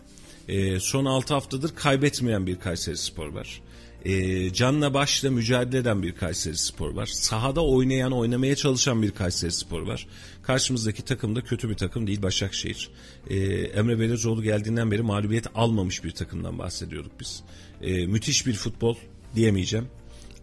Ee, 0.48 0.80
son 0.80 1.06
6 1.06 1.34
haftadır 1.34 1.76
kaybetmeyen 1.76 2.48
bir 2.48 2.60
Kayseri 2.60 2.98
Spor 2.98 3.28
var. 3.28 3.62
Ee, 4.06 4.54
canla 4.54 4.94
başla 4.94 5.32
mücadele 5.32 5.78
eden 5.78 6.04
bir 6.04 6.12
Kayseri 6.16 6.58
Spor 6.58 6.90
var. 6.90 7.06
Sahada 7.06 7.66
oynayan, 7.66 8.12
oynamaya 8.12 8.56
çalışan 8.56 9.02
bir 9.02 9.12
Kayseri 9.12 9.52
Spor 9.52 9.82
var. 9.82 10.08
Karşımızdaki 10.44 11.06
takım 11.06 11.36
da 11.36 11.42
kötü 11.42 11.70
bir 11.70 11.76
takım 11.76 12.08
değil 12.08 12.22
Başakşehir. 12.22 12.90
Ee, 13.30 13.36
Emre 13.50 14.00
Belezoğlu 14.00 14.44
geldiğinden 14.44 14.92
beri 14.92 15.02
mağlubiyet 15.02 15.48
almamış 15.56 16.04
bir 16.04 16.12
takımdan 16.12 16.60
bahsediyorduk 16.60 17.12
biz. 17.20 17.44
Ee, 17.82 18.06
müthiş 18.06 18.48
bir 18.48 18.54
futbol 18.54 18.96
diyemeyeceğim. 19.36 19.88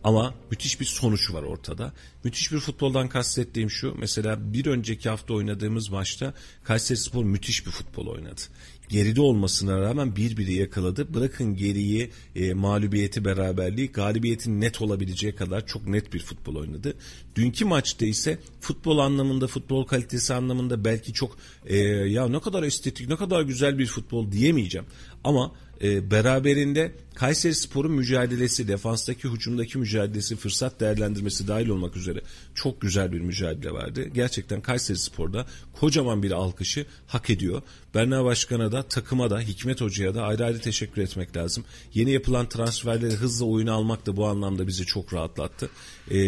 Ama 0.04 0.34
müthiş 0.50 0.80
bir 0.80 0.84
sonuç 0.84 1.32
var 1.32 1.42
ortada. 1.42 1.92
Müthiş 2.24 2.52
bir 2.52 2.58
futboldan 2.58 3.08
kastettiğim 3.08 3.70
şu. 3.70 3.94
Mesela 3.98 4.52
bir 4.52 4.66
önceki 4.66 5.08
hafta 5.08 5.34
oynadığımız 5.34 5.88
maçta 5.88 6.34
Kayserispor 6.64 7.24
müthiş 7.24 7.66
bir 7.66 7.70
futbol 7.70 8.06
oynadı. 8.06 8.40
Geride 8.88 9.20
olmasına 9.20 9.80
rağmen 9.80 10.16
birbiri 10.16 10.54
yakaladı. 10.54 11.14
Bırakın 11.14 11.56
geriyi 11.56 12.10
e, 12.36 12.54
mağlubiyeti 12.54 13.24
beraberliği 13.24 13.92
galibiyetin 13.92 14.60
net 14.60 14.82
olabileceği 14.82 15.34
kadar 15.34 15.66
çok 15.66 15.88
net 15.88 16.12
bir 16.12 16.20
futbol 16.20 16.56
oynadı. 16.56 16.94
Dünkü 17.36 17.64
maçta 17.64 18.06
ise 18.06 18.38
futbol 18.60 18.98
anlamında 18.98 19.46
futbol 19.46 19.86
kalitesi 19.86 20.34
anlamında 20.34 20.84
belki 20.84 21.12
çok 21.12 21.36
e, 21.66 21.78
ya 21.86 22.28
ne 22.28 22.40
kadar 22.40 22.62
estetik 22.62 23.08
ne 23.08 23.16
kadar 23.16 23.42
güzel 23.42 23.78
bir 23.78 23.86
futbol 23.86 24.32
diyemeyeceğim. 24.32 24.86
Ama 25.24 25.52
e, 25.82 26.10
beraberinde 26.10 26.92
Kayseri 27.14 27.54
Spor'un 27.54 27.92
mücadelesi, 27.92 28.68
defanstaki 28.68 29.28
hücumdaki 29.28 29.78
mücadelesi, 29.78 30.36
fırsat 30.36 30.80
değerlendirmesi 30.80 31.48
dahil 31.48 31.68
olmak 31.68 31.96
üzere 31.96 32.20
çok 32.54 32.80
güzel 32.80 33.12
bir 33.12 33.20
mücadele 33.20 33.72
vardı. 33.72 34.04
Gerçekten 34.14 34.60
Kayseri 34.60 34.98
Spor'da 34.98 35.46
kocaman 35.80 36.22
bir 36.22 36.30
alkışı 36.30 36.86
hak 37.06 37.30
ediyor. 37.30 37.62
Berna 37.94 38.24
Başkan'a 38.24 38.72
da 38.72 38.82
takıma 38.82 39.30
da 39.30 39.40
Hikmet 39.40 39.80
Hoca'ya 39.80 40.14
da 40.14 40.22
ayrı 40.22 40.44
ayrı 40.44 40.60
teşekkür 40.60 41.02
etmek 41.02 41.36
lazım. 41.36 41.64
Yeni 41.94 42.10
yapılan 42.10 42.48
transferleri 42.48 43.14
hızla 43.14 43.46
oyuna 43.46 43.72
almak 43.72 44.06
da 44.06 44.16
bu 44.16 44.26
anlamda 44.26 44.66
bizi 44.66 44.86
çok 44.86 45.14
rahatlattı. 45.14 45.70
Ee, 46.10 46.18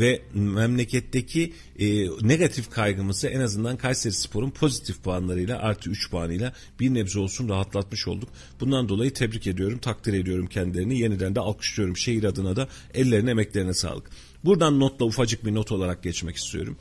ve 0.00 0.22
memleketteki 0.34 1.52
e, 1.78 2.06
negatif 2.08 2.70
kaygımızı 2.70 3.28
en 3.28 3.40
azından 3.40 3.76
Kayseri 3.76 4.12
Spor'un 4.12 4.50
pozitif 4.50 5.02
puanlarıyla 5.02 5.58
artı 5.58 5.90
3 5.90 6.10
puanıyla 6.10 6.52
bir 6.80 6.94
nebze 6.94 7.18
olsun 7.18 7.48
rahatlatmış 7.48 8.08
olduk. 8.08 8.28
Bundan 8.60 8.88
dolayı 8.88 9.14
tebrik 9.14 9.46
ediyorum, 9.46 9.78
takdir 9.78 10.12
ediyorum 10.12 10.39
kendilerini. 10.46 10.98
Yeniden 10.98 11.34
de 11.34 11.40
alkışlıyorum 11.40 11.96
şehir 11.96 12.24
adına 12.24 12.56
da 12.56 12.68
ellerine 12.94 13.30
emeklerine 13.30 13.74
sağlık. 13.74 14.10
Buradan 14.44 14.80
notla 14.80 15.04
ufacık 15.04 15.44
bir 15.44 15.54
not 15.54 15.72
olarak 15.72 16.02
geçmek 16.02 16.36
istiyorum. 16.36 16.76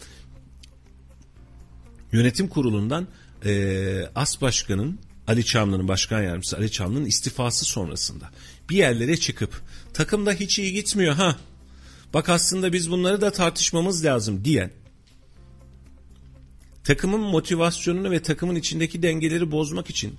Yönetim 2.12 2.48
kurulundan 2.48 3.08
e, 3.46 4.04
As 4.16 4.42
Başkan'ın 4.42 5.00
Ali 5.28 5.46
Çamlı'nın 5.46 5.88
başkan 5.88 6.24
yardımcısı 6.24 6.58
Ali 6.58 6.72
Çamlı'nın 6.72 7.06
istifası 7.06 7.66
sonrasında 7.66 8.30
bir 8.70 8.76
yerlere 8.76 9.18
çıkıp 9.18 9.62
takımda 9.94 10.34
hiç 10.34 10.60
iyi 10.60 10.74
gitmiyor 10.74 11.16
ha 11.16 11.36
bak 12.14 12.30
aslında 12.30 12.74
biz 12.74 12.92
bunları 12.92 13.22
da 13.22 13.32
tartışmamız 13.32 14.06
lazım 14.06 14.46
diyen 14.46 14.72
takımın 16.84 17.20
motivasyonunu 17.20 18.12
ve 18.12 18.22
takımın 18.22 18.56
içindeki 18.56 19.04
dengeleri 19.04 19.52
bozmak 19.52 19.90
için 19.90 20.16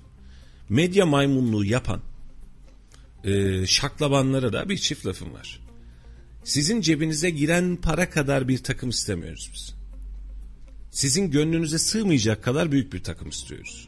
medya 0.69 1.05
maymunluğu 1.05 1.65
yapan 1.65 2.01
e, 3.23 3.65
şaklabanlara 3.67 4.53
da 4.53 4.69
bir 4.69 4.77
çift 4.77 5.05
lafım 5.05 5.33
var. 5.33 5.59
Sizin 6.43 6.81
cebinize 6.81 7.29
giren 7.29 7.75
para 7.75 8.09
kadar 8.09 8.47
bir 8.47 8.57
takım 8.57 8.89
istemiyoruz 8.89 9.49
biz. 9.53 9.73
Sizin 10.91 11.31
gönlünüze 11.31 11.79
sığmayacak 11.79 12.43
kadar 12.43 12.71
büyük 12.71 12.93
bir 12.93 13.03
takım 13.03 13.29
istiyoruz. 13.29 13.87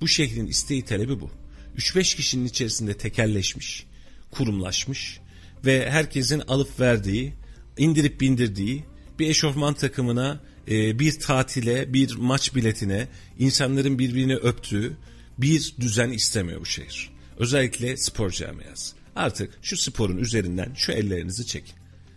Bu 0.00 0.08
şehrin 0.08 0.46
isteği 0.46 0.84
talebi 0.84 1.20
bu. 1.20 1.30
3-5 1.78 2.16
kişinin 2.16 2.44
içerisinde 2.44 2.94
tekelleşmiş, 2.94 3.86
kurumlaşmış 4.30 5.20
ve 5.64 5.90
herkesin 5.90 6.40
alıp 6.40 6.80
verdiği, 6.80 7.32
indirip 7.78 8.20
bindirdiği 8.20 8.84
bir 9.18 9.30
eşofman 9.30 9.74
takımına, 9.74 10.40
e, 10.68 10.98
bir 10.98 11.20
tatile, 11.20 11.92
bir 11.92 12.16
maç 12.16 12.54
biletine, 12.54 13.08
insanların 13.38 13.98
birbirini 13.98 14.36
öptüğü 14.36 14.96
bir 15.38 15.74
düzen 15.80 16.10
istemiyor 16.10 16.60
bu 16.60 16.66
şehir. 16.66 17.10
Özellikle 17.40 17.96
spor 17.96 18.30
camiası. 18.30 18.96
Artık 19.16 19.58
şu 19.62 19.76
sporun 19.76 20.16
üzerinden 20.16 20.72
şu 20.74 20.92
ellerinizi 20.92 21.46
çekin. 21.46 21.74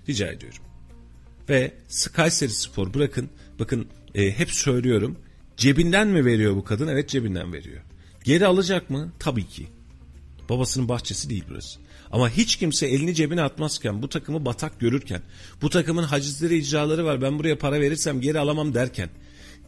Rica 0.09 0.27
ediyorum. 0.27 0.63
Ve 1.49 1.71
Kayseri 2.13 2.51
Spor 2.51 2.93
bırakın, 2.93 3.29
bakın 3.59 3.87
e, 4.15 4.31
hep 4.31 4.51
söylüyorum. 4.51 5.17
Cebinden 5.57 6.07
mi 6.07 6.25
veriyor 6.25 6.55
bu 6.55 6.63
kadın? 6.63 6.87
Evet 6.87 7.09
cebinden 7.09 7.53
veriyor. 7.53 7.81
Geri 8.23 8.47
alacak 8.47 8.89
mı? 8.89 9.13
Tabii 9.19 9.47
ki. 9.47 9.67
Babasının 10.49 10.89
bahçesi 10.89 11.29
değil 11.29 11.43
burası. 11.49 11.79
Ama 12.11 12.29
hiç 12.29 12.55
kimse 12.55 12.87
elini 12.87 13.15
cebine 13.15 13.41
atmazken, 13.41 14.01
bu 14.01 14.09
takımı 14.09 14.45
batak 14.45 14.79
görürken, 14.79 15.21
bu 15.61 15.69
takımın 15.69 16.03
hacizleri 16.03 16.57
icraları 16.57 17.05
var 17.05 17.21
ben 17.21 17.39
buraya 17.39 17.57
para 17.57 17.81
verirsem 17.81 18.21
geri 18.21 18.39
alamam 18.39 18.73
derken, 18.73 19.09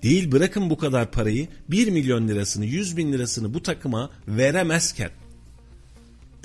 değil 0.03 0.31
bırakın 0.31 0.69
bu 0.69 0.77
kadar 0.77 1.11
parayı 1.11 1.47
1 1.69 1.87
milyon 1.87 2.27
lirasını 2.27 2.65
100 2.65 2.97
bin 2.97 3.13
lirasını 3.13 3.53
bu 3.53 3.63
takıma 3.63 4.09
veremezken 4.27 5.11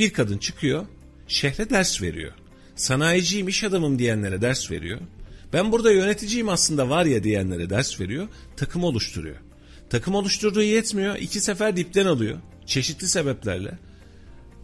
bir 0.01 0.13
kadın 0.13 0.39
çıkıyor 0.39 0.87
şehre 1.29 1.71
ders 1.71 2.03
veriyor. 2.03 2.33
Sanayiciyim 2.77 3.49
iş 3.49 3.65
adamım 3.65 3.99
diyenlere 3.99 4.43
ders 4.43 4.71
veriyor. 4.71 5.01
Ben 5.53 5.73
burada 5.73 5.93
yöneticiyim 5.93 6.49
aslında 6.49 6.91
var 6.91 7.05
ya 7.05 7.25
diyenlere 7.25 7.71
ders 7.71 8.01
veriyor. 8.01 8.29
Takım 8.57 8.85
oluşturuyor. 8.85 9.37
Takım 9.91 10.15
oluşturduğu 10.15 10.63
yetmiyor. 10.63 11.17
iki 11.17 11.41
sefer 11.41 11.77
dipten 11.77 12.07
alıyor. 12.07 12.39
Çeşitli 12.67 13.09
sebeplerle. 13.09 13.79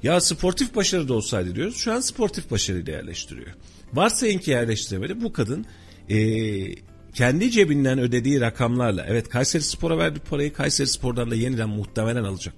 Ya 0.03 0.20
sportif 0.20 0.74
başarı 0.74 1.09
da 1.09 1.14
olsaydı 1.14 1.55
diyoruz. 1.55 1.76
Şu 1.76 1.93
an 1.93 2.01
sportif 2.01 2.51
başarıyla 2.51 2.93
yerleştiriyor. 2.93 3.51
Varsayın 3.93 4.39
ki 4.39 4.51
yerleştiremedi. 4.51 5.22
Bu 5.22 5.32
kadın 5.32 5.66
ee, 6.11 6.74
kendi 7.14 7.51
cebinden 7.51 7.99
ödediği 7.99 8.41
rakamlarla 8.41 9.07
evet 9.09 9.28
Kayseri 9.28 9.62
Spor'a 9.62 9.99
verdiği 9.99 10.20
parayı 10.20 10.53
Kayseri 10.53 10.89
Spor'dan 10.89 11.30
da 11.30 11.34
yeniden 11.34 11.68
muhtemelen 11.68 12.24
alacak. 12.24 12.55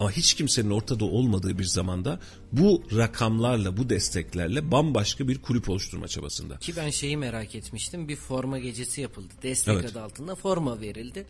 Ama 0.00 0.10
hiç 0.10 0.34
kimsenin 0.34 0.70
ortada 0.70 1.04
olmadığı 1.04 1.58
bir 1.58 1.64
zamanda 1.64 2.20
bu 2.52 2.82
rakamlarla, 2.96 3.76
bu 3.76 3.90
desteklerle 3.90 4.70
bambaşka 4.70 5.28
bir 5.28 5.42
kulüp 5.42 5.68
oluşturma 5.70 6.08
çabasında. 6.08 6.56
Ki 6.56 6.76
ben 6.76 6.90
şeyi 6.90 7.16
merak 7.16 7.54
etmiştim. 7.54 8.08
Bir 8.08 8.16
forma 8.16 8.58
gecesi 8.58 9.00
yapıldı. 9.00 9.34
Destek 9.42 9.74
Evet. 9.74 9.90
adı 9.90 10.02
altında 10.02 10.34
forma 10.34 10.80
verildi. 10.80 11.26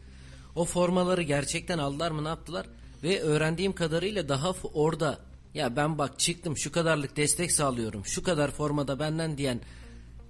O 0.56 0.64
formaları 0.64 1.22
gerçekten 1.22 1.78
aldılar 1.78 2.10
mı 2.10 2.24
ne 2.24 2.28
yaptılar? 2.28 2.66
Ve 3.02 3.20
öğrendiğim 3.20 3.72
kadarıyla 3.72 4.28
daha 4.28 4.54
orada 4.74 5.18
ya 5.54 5.76
ben 5.76 5.98
bak 5.98 6.18
çıktım 6.18 6.56
şu 6.56 6.72
kadarlık 6.72 7.16
destek 7.16 7.52
sağlıyorum. 7.52 8.06
Şu 8.06 8.22
kadar 8.22 8.50
formada 8.50 8.98
benden 8.98 9.38
diyen 9.38 9.60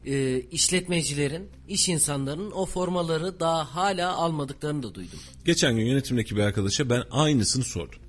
e, 0.06 0.40
işletmecilerin, 0.40 1.48
iş 1.68 1.88
insanlarının 1.88 2.50
o 2.50 2.66
formaları 2.66 3.40
daha 3.40 3.74
hala 3.74 4.16
almadıklarını 4.16 4.82
da 4.82 4.94
duydum. 4.94 5.18
Geçen 5.44 5.76
gün 5.76 5.84
yönetimdeki 5.84 6.36
bir 6.36 6.40
arkadaşa 6.40 6.90
ben 6.90 7.02
aynısını 7.10 7.64
sordum. 7.64 7.99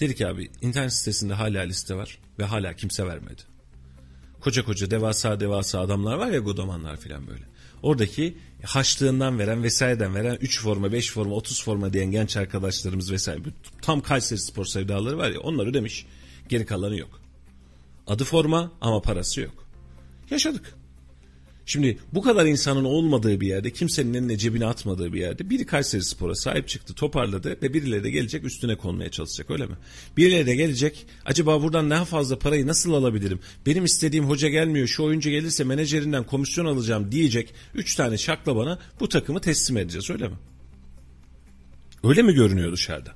Dedi 0.00 0.14
ki 0.14 0.26
abi 0.26 0.50
internet 0.60 0.92
sitesinde 0.92 1.34
hala 1.34 1.60
liste 1.60 1.94
var 1.94 2.18
ve 2.38 2.44
hala 2.44 2.74
kimse 2.74 3.06
vermedi. 3.06 3.42
Koca 4.40 4.64
koca 4.64 4.90
devasa 4.90 5.40
devasa 5.40 5.80
adamlar 5.80 6.14
var 6.14 6.30
ya 6.30 6.38
godamanlar 6.38 6.96
filan 6.96 7.26
böyle. 7.26 7.44
Oradaki 7.82 8.36
haçlığından 8.64 9.38
veren 9.38 9.62
vesaireden 9.62 10.14
veren 10.14 10.38
3 10.40 10.60
forma 10.60 10.92
5 10.92 11.10
forma 11.10 11.34
30 11.34 11.64
forma 11.64 11.92
diyen 11.92 12.10
genç 12.10 12.36
arkadaşlarımız 12.36 13.12
vesaire 13.12 13.40
tam 13.82 14.00
Kayseri 14.00 14.40
spor 14.40 14.64
sevdaları 14.64 15.18
var 15.18 15.30
ya 15.30 15.40
onlar 15.40 15.66
ödemiş 15.66 16.06
geri 16.48 16.66
kalanı 16.66 16.96
yok. 16.96 17.20
Adı 18.06 18.24
forma 18.24 18.72
ama 18.80 19.02
parası 19.02 19.40
yok. 19.40 19.66
Yaşadık. 20.30 20.74
Şimdi 21.70 21.98
bu 22.12 22.22
kadar 22.22 22.46
insanın 22.46 22.84
olmadığı 22.84 23.40
bir 23.40 23.46
yerde, 23.46 23.70
kimsenin 23.70 24.14
eline 24.14 24.38
cebine 24.38 24.66
atmadığı 24.66 25.12
bir 25.12 25.20
yerde 25.20 25.50
biri 25.50 25.66
Kayseri 25.66 26.04
Spor'a 26.04 26.34
sahip 26.34 26.68
çıktı, 26.68 26.94
toparladı 26.94 27.56
ve 27.62 27.74
birileri 27.74 28.04
de 28.04 28.10
gelecek 28.10 28.44
üstüne 28.44 28.76
konmaya 28.76 29.10
çalışacak 29.10 29.50
öyle 29.50 29.66
mi? 29.66 29.74
Birileri 30.16 30.46
de 30.46 30.54
gelecek, 30.54 31.06
acaba 31.24 31.62
buradan 31.62 31.90
daha 31.90 32.04
fazla 32.04 32.38
parayı 32.38 32.66
nasıl 32.66 32.92
alabilirim? 32.92 33.40
Benim 33.66 33.84
istediğim 33.84 34.24
hoca 34.24 34.48
gelmiyor, 34.48 34.86
şu 34.86 35.02
oyuncu 35.02 35.30
gelirse 35.30 35.64
menajerinden 35.64 36.24
komisyon 36.24 36.66
alacağım 36.66 37.12
diyecek. 37.12 37.54
Üç 37.74 37.94
tane 37.94 38.18
şakla 38.18 38.56
bana 38.56 38.78
bu 39.00 39.08
takımı 39.08 39.40
teslim 39.40 39.76
edeceğiz 39.76 40.10
öyle 40.10 40.28
mi? 40.28 40.36
Öyle 42.04 42.22
mi 42.22 42.34
görünüyor 42.34 42.72
dışarıda? 42.72 43.14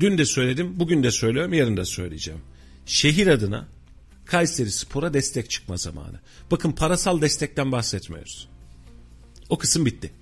Dün 0.00 0.18
de 0.18 0.24
söyledim, 0.24 0.80
bugün 0.80 1.02
de 1.02 1.10
söylüyorum, 1.10 1.52
yarın 1.52 1.76
da 1.76 1.84
söyleyeceğim. 1.84 2.40
Şehir 2.86 3.26
adına 3.26 3.73
Kayseri 4.26 4.70
Spor'a 4.70 5.14
destek 5.14 5.50
çıkma 5.50 5.76
zamanı. 5.76 6.20
Bakın 6.50 6.72
parasal 6.72 7.20
destekten 7.20 7.72
bahsetmiyoruz. 7.72 8.48
O 9.48 9.58
kısım 9.58 9.86
bitti. 9.86 10.12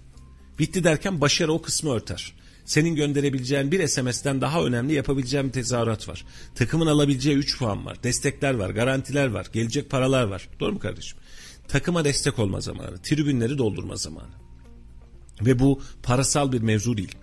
Bitti 0.59 0.85
derken 0.85 1.21
başarı 1.21 1.53
o 1.53 1.63
kısmı 1.63 1.91
örter. 1.91 2.33
Senin 2.65 2.97
gönderebileceğin 2.97 3.73
bir 3.73 3.87
SMS'ten 3.87 4.41
daha 4.41 4.65
önemli 4.65 4.95
yapabileceğin 4.95 5.47
bir 5.47 5.53
tezahürat 5.53 6.09
var. 6.09 6.25
Takımın 6.55 6.87
alabileceği 6.87 7.37
3 7.37 7.59
puan 7.59 7.87
var. 7.87 8.03
Destekler 8.03 8.55
var, 8.55 8.71
garantiler 8.71 9.27
var, 9.27 9.47
gelecek 9.53 9.91
paralar 9.91 10.25
var. 10.25 10.49
Doğru 10.61 10.73
mu 10.73 10.79
kardeşim? 10.79 11.19
Takıma 11.69 12.05
destek 12.05 12.39
olma 12.39 12.61
zamanı, 12.61 12.99
tribünleri 13.03 13.59
doldurma 13.59 13.97
zamanı. 13.97 14.33
Ve 15.41 15.59
bu 15.59 15.83
parasal 16.03 16.53
bir 16.53 16.61
mevzu 16.61 16.97
değil. 16.97 17.15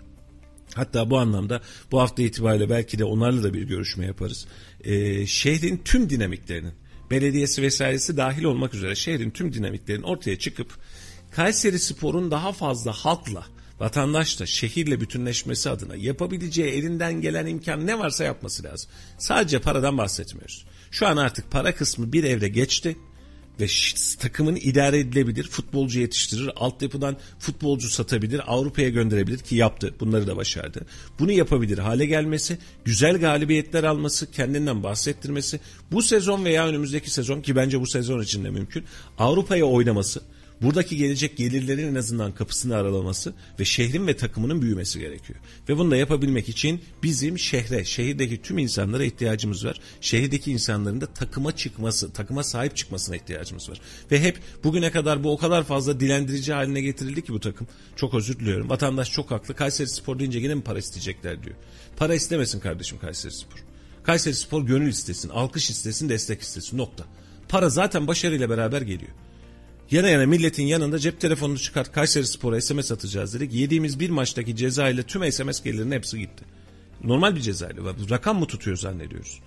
Hatta 0.74 1.10
bu 1.10 1.18
anlamda 1.18 1.60
bu 1.90 2.00
hafta 2.00 2.22
itibariyle 2.22 2.70
belki 2.70 2.98
de 2.98 3.04
onlarla 3.04 3.42
da 3.42 3.54
bir 3.54 3.62
görüşme 3.62 4.06
yaparız. 4.06 4.46
Ee, 4.84 5.26
şehrin 5.26 5.82
tüm 5.84 6.10
dinamiklerinin, 6.10 6.72
belediyesi 7.10 7.62
vesairesi 7.62 8.16
dahil 8.16 8.44
olmak 8.44 8.74
üzere 8.74 8.94
şehrin 8.94 9.30
tüm 9.30 9.52
dinamiklerinin 9.52 10.02
ortaya 10.02 10.38
çıkıp 10.38 10.78
Kayseri 11.30 11.78
Spor'un 11.78 12.30
daha 12.30 12.52
fazla 12.52 12.92
halkla, 12.92 13.46
vatandaşla, 13.80 14.46
şehirle 14.46 15.00
bütünleşmesi 15.00 15.70
adına 15.70 15.96
yapabileceği 15.96 16.72
elinden 16.72 17.20
gelen 17.20 17.46
imkan 17.46 17.86
ne 17.86 17.98
varsa 17.98 18.24
yapması 18.24 18.64
lazım. 18.64 18.90
Sadece 19.18 19.60
paradan 19.60 19.98
bahsetmiyoruz. 19.98 20.66
Şu 20.90 21.06
an 21.06 21.16
artık 21.16 21.50
para 21.50 21.74
kısmı 21.74 22.12
bir 22.12 22.24
evre 22.24 22.48
geçti 22.48 22.96
ve 23.60 23.66
takımın 24.18 24.56
idare 24.56 24.98
edilebilir, 24.98 25.44
futbolcu 25.44 26.00
yetiştirir, 26.00 26.50
altyapıdan 26.56 27.16
futbolcu 27.38 27.88
satabilir, 27.88 28.42
Avrupa'ya 28.46 28.88
gönderebilir 28.88 29.38
ki 29.38 29.56
yaptı. 29.56 29.94
Bunları 30.00 30.26
da 30.26 30.36
başardı. 30.36 30.86
Bunu 31.18 31.32
yapabilir 31.32 31.78
hale 31.78 32.06
gelmesi, 32.06 32.58
güzel 32.84 33.18
galibiyetler 33.18 33.84
alması, 33.84 34.30
kendinden 34.30 34.82
bahsettirmesi, 34.82 35.60
bu 35.92 36.02
sezon 36.02 36.44
veya 36.44 36.66
önümüzdeki 36.66 37.10
sezon 37.10 37.40
ki 37.40 37.56
bence 37.56 37.80
bu 37.80 37.86
sezon 37.86 38.22
için 38.22 38.44
de 38.44 38.50
mümkün, 38.50 38.84
Avrupa'ya 39.18 39.64
oynaması, 39.64 40.22
Buradaki 40.62 40.96
gelecek 40.96 41.36
gelirlerin 41.36 41.88
en 41.88 41.94
azından 41.94 42.32
kapısını 42.32 42.76
aralaması 42.76 43.34
ve 43.60 43.64
şehrin 43.64 44.06
ve 44.06 44.16
takımının 44.16 44.62
büyümesi 44.62 44.98
gerekiyor. 44.98 45.38
Ve 45.68 45.78
bunu 45.78 45.90
da 45.90 45.96
yapabilmek 45.96 46.48
için 46.48 46.80
bizim 47.02 47.38
şehre, 47.38 47.84
şehirdeki 47.84 48.42
tüm 48.42 48.58
insanlara 48.58 49.04
ihtiyacımız 49.04 49.64
var. 49.64 49.80
Şehirdeki 50.00 50.52
insanların 50.52 51.00
da 51.00 51.06
takıma 51.06 51.56
çıkması, 51.56 52.12
takıma 52.12 52.42
sahip 52.42 52.76
çıkmasına 52.76 53.16
ihtiyacımız 53.16 53.70
var. 53.70 53.80
Ve 54.10 54.20
hep 54.20 54.38
bugüne 54.64 54.90
kadar 54.90 55.24
bu 55.24 55.32
o 55.32 55.36
kadar 55.36 55.64
fazla 55.64 56.00
dilendirici 56.00 56.52
haline 56.52 56.80
getirildi 56.80 57.24
ki 57.24 57.32
bu 57.32 57.40
takım. 57.40 57.66
Çok 57.96 58.14
özür 58.14 58.38
diliyorum. 58.38 58.70
Vatandaş 58.70 59.12
çok 59.12 59.30
haklı. 59.30 59.54
Kayseri 59.54 59.88
Spor 59.88 60.18
deyince 60.18 60.38
yine 60.38 60.54
mi 60.54 60.62
para 60.62 60.78
isteyecekler 60.78 61.42
diyor. 61.42 61.56
Para 61.96 62.14
istemesin 62.14 62.60
kardeşim 62.60 62.98
Kayseri 62.98 63.32
Spor. 63.32 63.58
Kayseri 64.02 64.34
Spor 64.34 64.62
gönül 64.62 64.88
istesin, 64.88 65.28
alkış 65.28 65.70
istesin, 65.70 66.08
destek 66.08 66.40
istesin. 66.40 66.78
Nokta. 66.78 67.04
Para 67.48 67.68
zaten 67.68 68.06
başarıyla 68.06 68.50
beraber 68.50 68.82
geliyor. 68.82 69.12
Yana 69.90 70.08
yana 70.08 70.26
milletin 70.26 70.66
yanında 70.66 70.98
cep 70.98 71.20
telefonunu 71.20 71.58
çıkart 71.58 71.92
Kayseri 71.92 72.26
Spor'a 72.26 72.60
SMS 72.60 72.92
atacağız 72.92 73.34
dedik. 73.34 73.52
Yediğimiz 73.52 74.00
bir 74.00 74.10
maçtaki 74.10 74.56
ceza 74.56 74.88
ile 74.88 75.02
tüm 75.02 75.32
SMS 75.32 75.62
gelirinin 75.62 75.90
hepsi 75.90 76.18
gitti. 76.18 76.44
Normal 77.04 77.36
bir 77.36 77.40
cezayla. 77.40 77.82
Rakam 78.10 78.38
mı 78.38 78.46
tutuyor 78.46 78.76
zannediyoruz? 78.76 79.40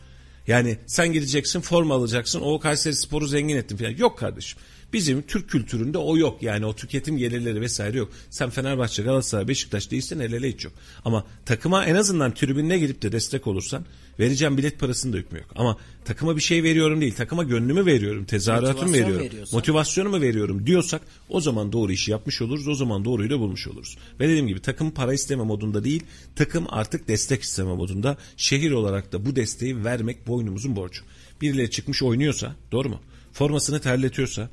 Yani 0.48 0.78
sen 0.88 1.14
gideceksin 1.14 1.62
forma 1.62 1.96
alacaksın 1.96 2.42
o 2.42 2.60
Kayseri 2.60 2.96
Spor'u 2.96 3.28
zengin 3.28 3.56
ettin 3.56 3.78
falan. 3.78 3.90
Yok 3.98 4.18
kardeşim. 4.18 4.60
Bizim 4.94 5.22
Türk 5.22 5.50
kültüründe 5.50 5.98
o 5.98 6.18
yok. 6.18 6.44
Yani 6.44 6.66
o 6.66 6.76
tüketim 6.76 7.18
gelirleri 7.18 7.62
vesaire 7.62 7.98
yok. 7.98 8.12
Sen 8.30 8.50
Fenerbahçe, 8.50 9.04
Galatasaray, 9.04 9.48
Beşiktaş 9.48 9.92
değilsen 9.92 10.20
el 10.20 10.34
ele 10.34 10.50
hiç 10.50 10.66
yok. 10.66 10.74
Ama 11.06 11.26
takıma 11.46 11.86
en 11.86 11.96
azından 11.96 12.34
tribününe 12.34 12.80
gidip 12.80 13.02
de 13.02 13.12
destek 13.12 13.48
olursan 13.48 13.86
vereceğim 14.20 14.58
bilet 14.58 14.80
parasını 14.80 15.14
da 15.14 15.18
hükmü 15.18 15.40
yok. 15.40 15.48
Ama 15.56 15.78
takıma 16.06 16.36
bir 16.36 16.42
şey 16.42 16.64
veriyorum 16.64 17.02
değil. 17.02 17.16
Takıma 17.16 17.44
gönlümü 17.44 17.86
veriyorum. 17.86 18.26
Tezahüratımı 18.26 18.94
veriyorum. 18.94 19.26
veriyorsan. 19.26 19.58
Motivasyonumu 19.58 20.22
veriyorum 20.22 20.68
diyorsak 20.68 21.02
o 21.30 21.42
zaman 21.42 21.72
doğru 21.72 21.92
işi 21.92 22.12
yapmış 22.12 22.42
oluruz. 22.42 22.68
O 22.68 22.76
zaman 22.76 23.06
doğruyu 23.06 23.30
da 23.30 23.40
bulmuş 23.40 23.68
oluruz. 23.68 23.98
Ve 24.20 24.28
dediğim 24.28 24.48
gibi 24.48 24.60
takım 24.60 24.92
para 24.92 25.14
isteme 25.14 25.44
modunda 25.44 25.84
değil. 25.84 26.04
Takım 26.36 26.66
artık 26.70 27.08
destek 27.08 27.44
isteme 27.44 27.74
modunda. 27.74 28.18
Şehir 28.38 28.72
olarak 28.72 29.12
da 29.12 29.26
bu 29.26 29.36
desteği 29.36 29.84
vermek 29.84 30.28
boynumuzun 30.28 30.76
borcu. 30.76 31.02
Birileri 31.42 31.72
çıkmış 31.72 32.04
oynuyorsa 32.04 32.56
doğru 32.72 32.90
mu? 32.90 33.00
Formasını 33.32 33.82
terletiyorsa 33.82 34.50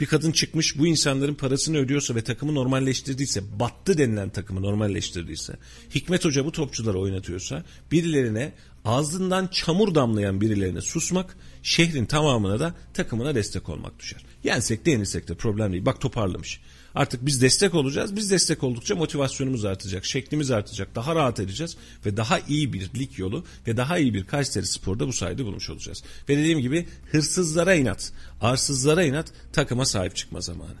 bir 0.00 0.06
kadın 0.06 0.32
çıkmış 0.32 0.78
bu 0.78 0.86
insanların 0.86 1.34
parasını 1.34 1.78
ödüyorsa 1.78 2.14
ve 2.14 2.24
takımı 2.24 2.54
normalleştirdiyse, 2.54 3.42
battı 3.60 3.98
denilen 3.98 4.28
takımı 4.28 4.62
normalleştirdiyse, 4.62 5.56
Hikmet 5.94 6.24
Hoca 6.24 6.44
bu 6.44 6.52
topçuları 6.52 6.98
oynatıyorsa, 6.98 7.64
birilerine 7.92 8.52
ağzından 8.84 9.46
çamur 9.46 9.94
damlayan 9.94 10.40
birilerine 10.40 10.80
susmak, 10.80 11.36
şehrin 11.62 12.06
tamamına 12.06 12.60
da 12.60 12.74
takımına 12.94 13.34
destek 13.34 13.68
olmak 13.68 13.98
düşer. 13.98 14.24
Yensek 14.44 14.86
de 14.86 14.90
yenilsek 14.90 15.28
de 15.28 15.34
problem 15.34 15.72
değil. 15.72 15.84
Bak 15.84 16.00
toparlamış. 16.00 16.60
Artık 16.94 17.26
biz 17.26 17.42
destek 17.42 17.74
olacağız. 17.74 18.16
Biz 18.16 18.30
destek 18.30 18.64
oldukça 18.64 18.94
motivasyonumuz 18.96 19.64
artacak, 19.64 20.04
şeklimiz 20.04 20.50
artacak, 20.50 20.94
daha 20.94 21.14
rahat 21.14 21.40
edeceğiz 21.40 21.76
ve 22.06 22.16
daha 22.16 22.38
iyi 22.38 22.72
bir 22.72 22.90
lig 22.98 23.18
yolu 23.18 23.44
ve 23.66 23.76
daha 23.76 23.98
iyi 23.98 24.14
bir 24.14 24.24
Kayseri 24.24 24.66
Spor'da 24.66 25.06
bu 25.06 25.12
sayede 25.12 25.44
bulmuş 25.44 25.70
olacağız. 25.70 26.02
Ve 26.28 26.38
dediğim 26.38 26.58
gibi 26.58 26.86
hırsızlara 27.12 27.74
inat, 27.74 28.12
arsızlara 28.40 29.04
inat 29.04 29.32
takıma 29.52 29.84
sahip 29.84 30.16
çıkma 30.16 30.40
zamanı. 30.40 30.74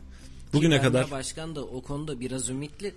Bugüne 0.52 0.80
kadar 0.80 1.10
Başkan 1.10 1.56
da 1.56 1.64
o 1.64 1.82
konuda 1.82 2.20
biraz 2.20 2.48
ümitli. 2.48 2.94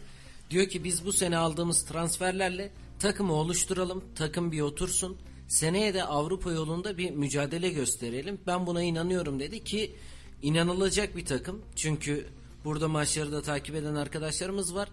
Diyor 0.49 0.67
ki 0.69 0.83
biz 0.83 1.05
bu 1.05 1.13
sene 1.13 1.37
aldığımız 1.37 1.85
transferlerle 1.85 2.71
takımı 2.99 3.33
oluşturalım, 3.33 4.03
takım 4.15 4.51
bir 4.51 4.61
otursun. 4.61 5.17
Seneye 5.47 5.93
de 5.93 6.03
Avrupa 6.03 6.51
yolunda 6.51 6.97
bir 6.97 7.11
mücadele 7.11 7.69
gösterelim. 7.69 8.39
Ben 8.47 8.67
buna 8.67 8.83
inanıyorum 8.83 9.39
dedi 9.39 9.63
ki 9.63 9.95
inanılacak 10.41 11.15
bir 11.15 11.25
takım. 11.25 11.61
Çünkü 11.75 12.27
burada 12.65 12.87
maçları 12.87 13.31
da 13.31 13.41
takip 13.41 13.75
eden 13.75 13.95
arkadaşlarımız 13.95 14.75
var. 14.75 14.89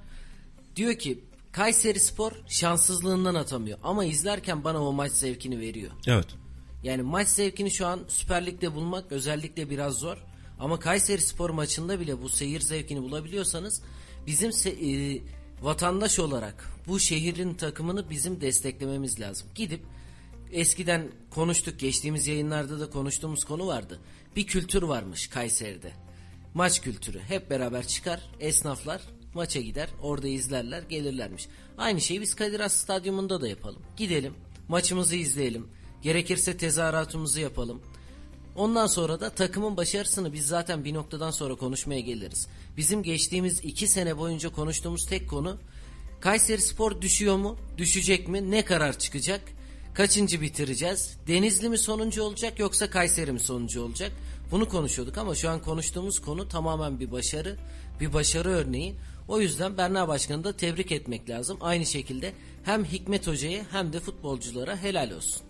Diyor 0.77 0.95
ki 0.95 1.21
Kayseri 1.53 2.01
Spor 2.01 2.33
şanssızlığından 2.49 3.35
atamıyor 3.35 3.79
ama 3.83 4.05
izlerken 4.05 4.65
bana 4.65 4.85
o 4.85 4.93
maç 4.93 5.13
zevkini 5.13 5.61
veriyor. 5.61 5.91
evet. 6.07 6.27
Yani 6.83 7.03
maç 7.03 7.29
zevkini 7.29 7.71
şu 7.71 7.87
an 7.87 8.01
Süper 8.09 8.47
Lig'de 8.47 8.75
bulmak 8.75 9.13
özellikle 9.13 9.71
biraz 9.71 9.95
zor. 9.95 10.17
Ama 10.59 10.79
Kayseri 10.81 11.21
Spor 11.21 11.51
maçında 11.51 12.01
bile 12.01 12.23
bu 12.23 12.29
seyir 12.29 12.61
zevkini 12.61 13.03
bulabiliyorsanız 13.03 13.83
bizim 14.27 14.51
se- 14.51 15.15
e, 15.17 15.23
vatandaş 15.65 16.19
olarak 16.19 16.71
bu 16.89 17.01
şehrin 17.01 17.55
takımını 17.55 18.11
bizim 18.11 18.41
desteklememiz 18.41 19.21
lazım. 19.21 19.49
Gidip 19.55 19.81
eskiden 20.53 21.09
konuştuk 21.31 21.81
geçtiğimiz 21.81 22.27
yayınlarda 22.27 22.81
da 22.81 22.91
konuştuğumuz 22.91 23.45
konu 23.45 23.67
vardı. 23.67 24.01
Bir 24.37 24.47
kültür 24.47 24.83
varmış 24.83 25.27
Kayseri'de. 25.27 25.93
Maç 26.55 26.81
kültürü. 26.81 27.21
Hep 27.21 27.51
beraber 27.51 27.87
çıkar 27.87 28.21
esnaflar 28.41 29.03
maça 29.35 29.61
gider 29.61 29.89
orada 30.03 30.29
izlerler 30.29 30.83
gelirlermiş. 30.83 31.49
Aynı 31.79 32.01
şeyi 32.01 32.21
biz 32.21 32.35
Kadir 32.35 32.61
Has 32.61 32.73
Stadyumunda 32.73 33.41
da 33.41 33.49
yapalım. 33.49 33.83
Gidelim 33.97 34.35
maçımızı 34.69 35.17
izleyelim. 35.17 35.69
Gerekirse 36.03 36.57
tezahüratımızı 36.57 37.41
yapalım. 37.41 37.83
Ondan 38.57 38.87
sonra 38.87 39.21
da 39.21 39.31
takımın 39.31 39.77
başarısını 39.77 40.33
biz 40.33 40.47
zaten 40.47 40.85
bir 40.85 40.95
noktadan 40.95 41.31
sonra 41.31 41.55
konuşmaya 41.55 42.01
geliriz. 42.01 42.49
Bizim 42.77 43.03
geçtiğimiz 43.03 43.61
iki 43.65 43.87
sene 43.87 44.19
boyunca 44.19 44.49
konuştuğumuz 44.49 45.07
tek 45.07 45.31
konu 45.31 45.57
Kayseri 46.21 46.63
Spor 46.63 47.01
düşüyor 47.01 47.37
mu? 47.37 47.57
Düşecek 47.79 48.29
mi? 48.29 48.51
Ne 48.51 48.65
karar 48.65 48.99
çıkacak? 48.99 49.41
Kaçıncı 49.95 50.41
bitireceğiz? 50.41 51.17
Denizli 51.27 51.69
mi 51.69 51.79
sonuncu 51.79 52.23
olacak 52.23 52.59
yoksa 52.59 52.91
Kayseri 52.91 53.33
mi 53.33 53.41
sonuncu 53.41 53.83
olacak? 53.83 54.13
Bunu 54.51 54.69
konuşuyorduk 54.69 55.19
ama 55.19 55.35
şu 55.35 55.51
an 55.51 55.63
konuştuğumuz 55.63 56.19
konu 56.19 56.49
tamamen 56.49 57.01
bir 57.01 57.13
başarı, 57.13 57.57
bir 58.01 58.13
başarı 58.13 58.49
örneği. 58.49 58.95
O 59.29 59.41
yüzden 59.41 59.79
Berna 59.79 60.09
Başkan'ı 60.09 60.45
da 60.45 60.57
tebrik 60.57 60.93
etmek 60.93 61.31
lazım. 61.31 61.59
Aynı 61.61 61.87
şekilde 61.87 62.33
hem 62.65 62.85
Hikmet 62.85 63.27
Hoca'ya 63.27 63.65
hem 63.71 63.93
de 63.93 64.01
futbolculara 64.01 64.77
helal 64.77 65.11
olsun. 65.11 65.43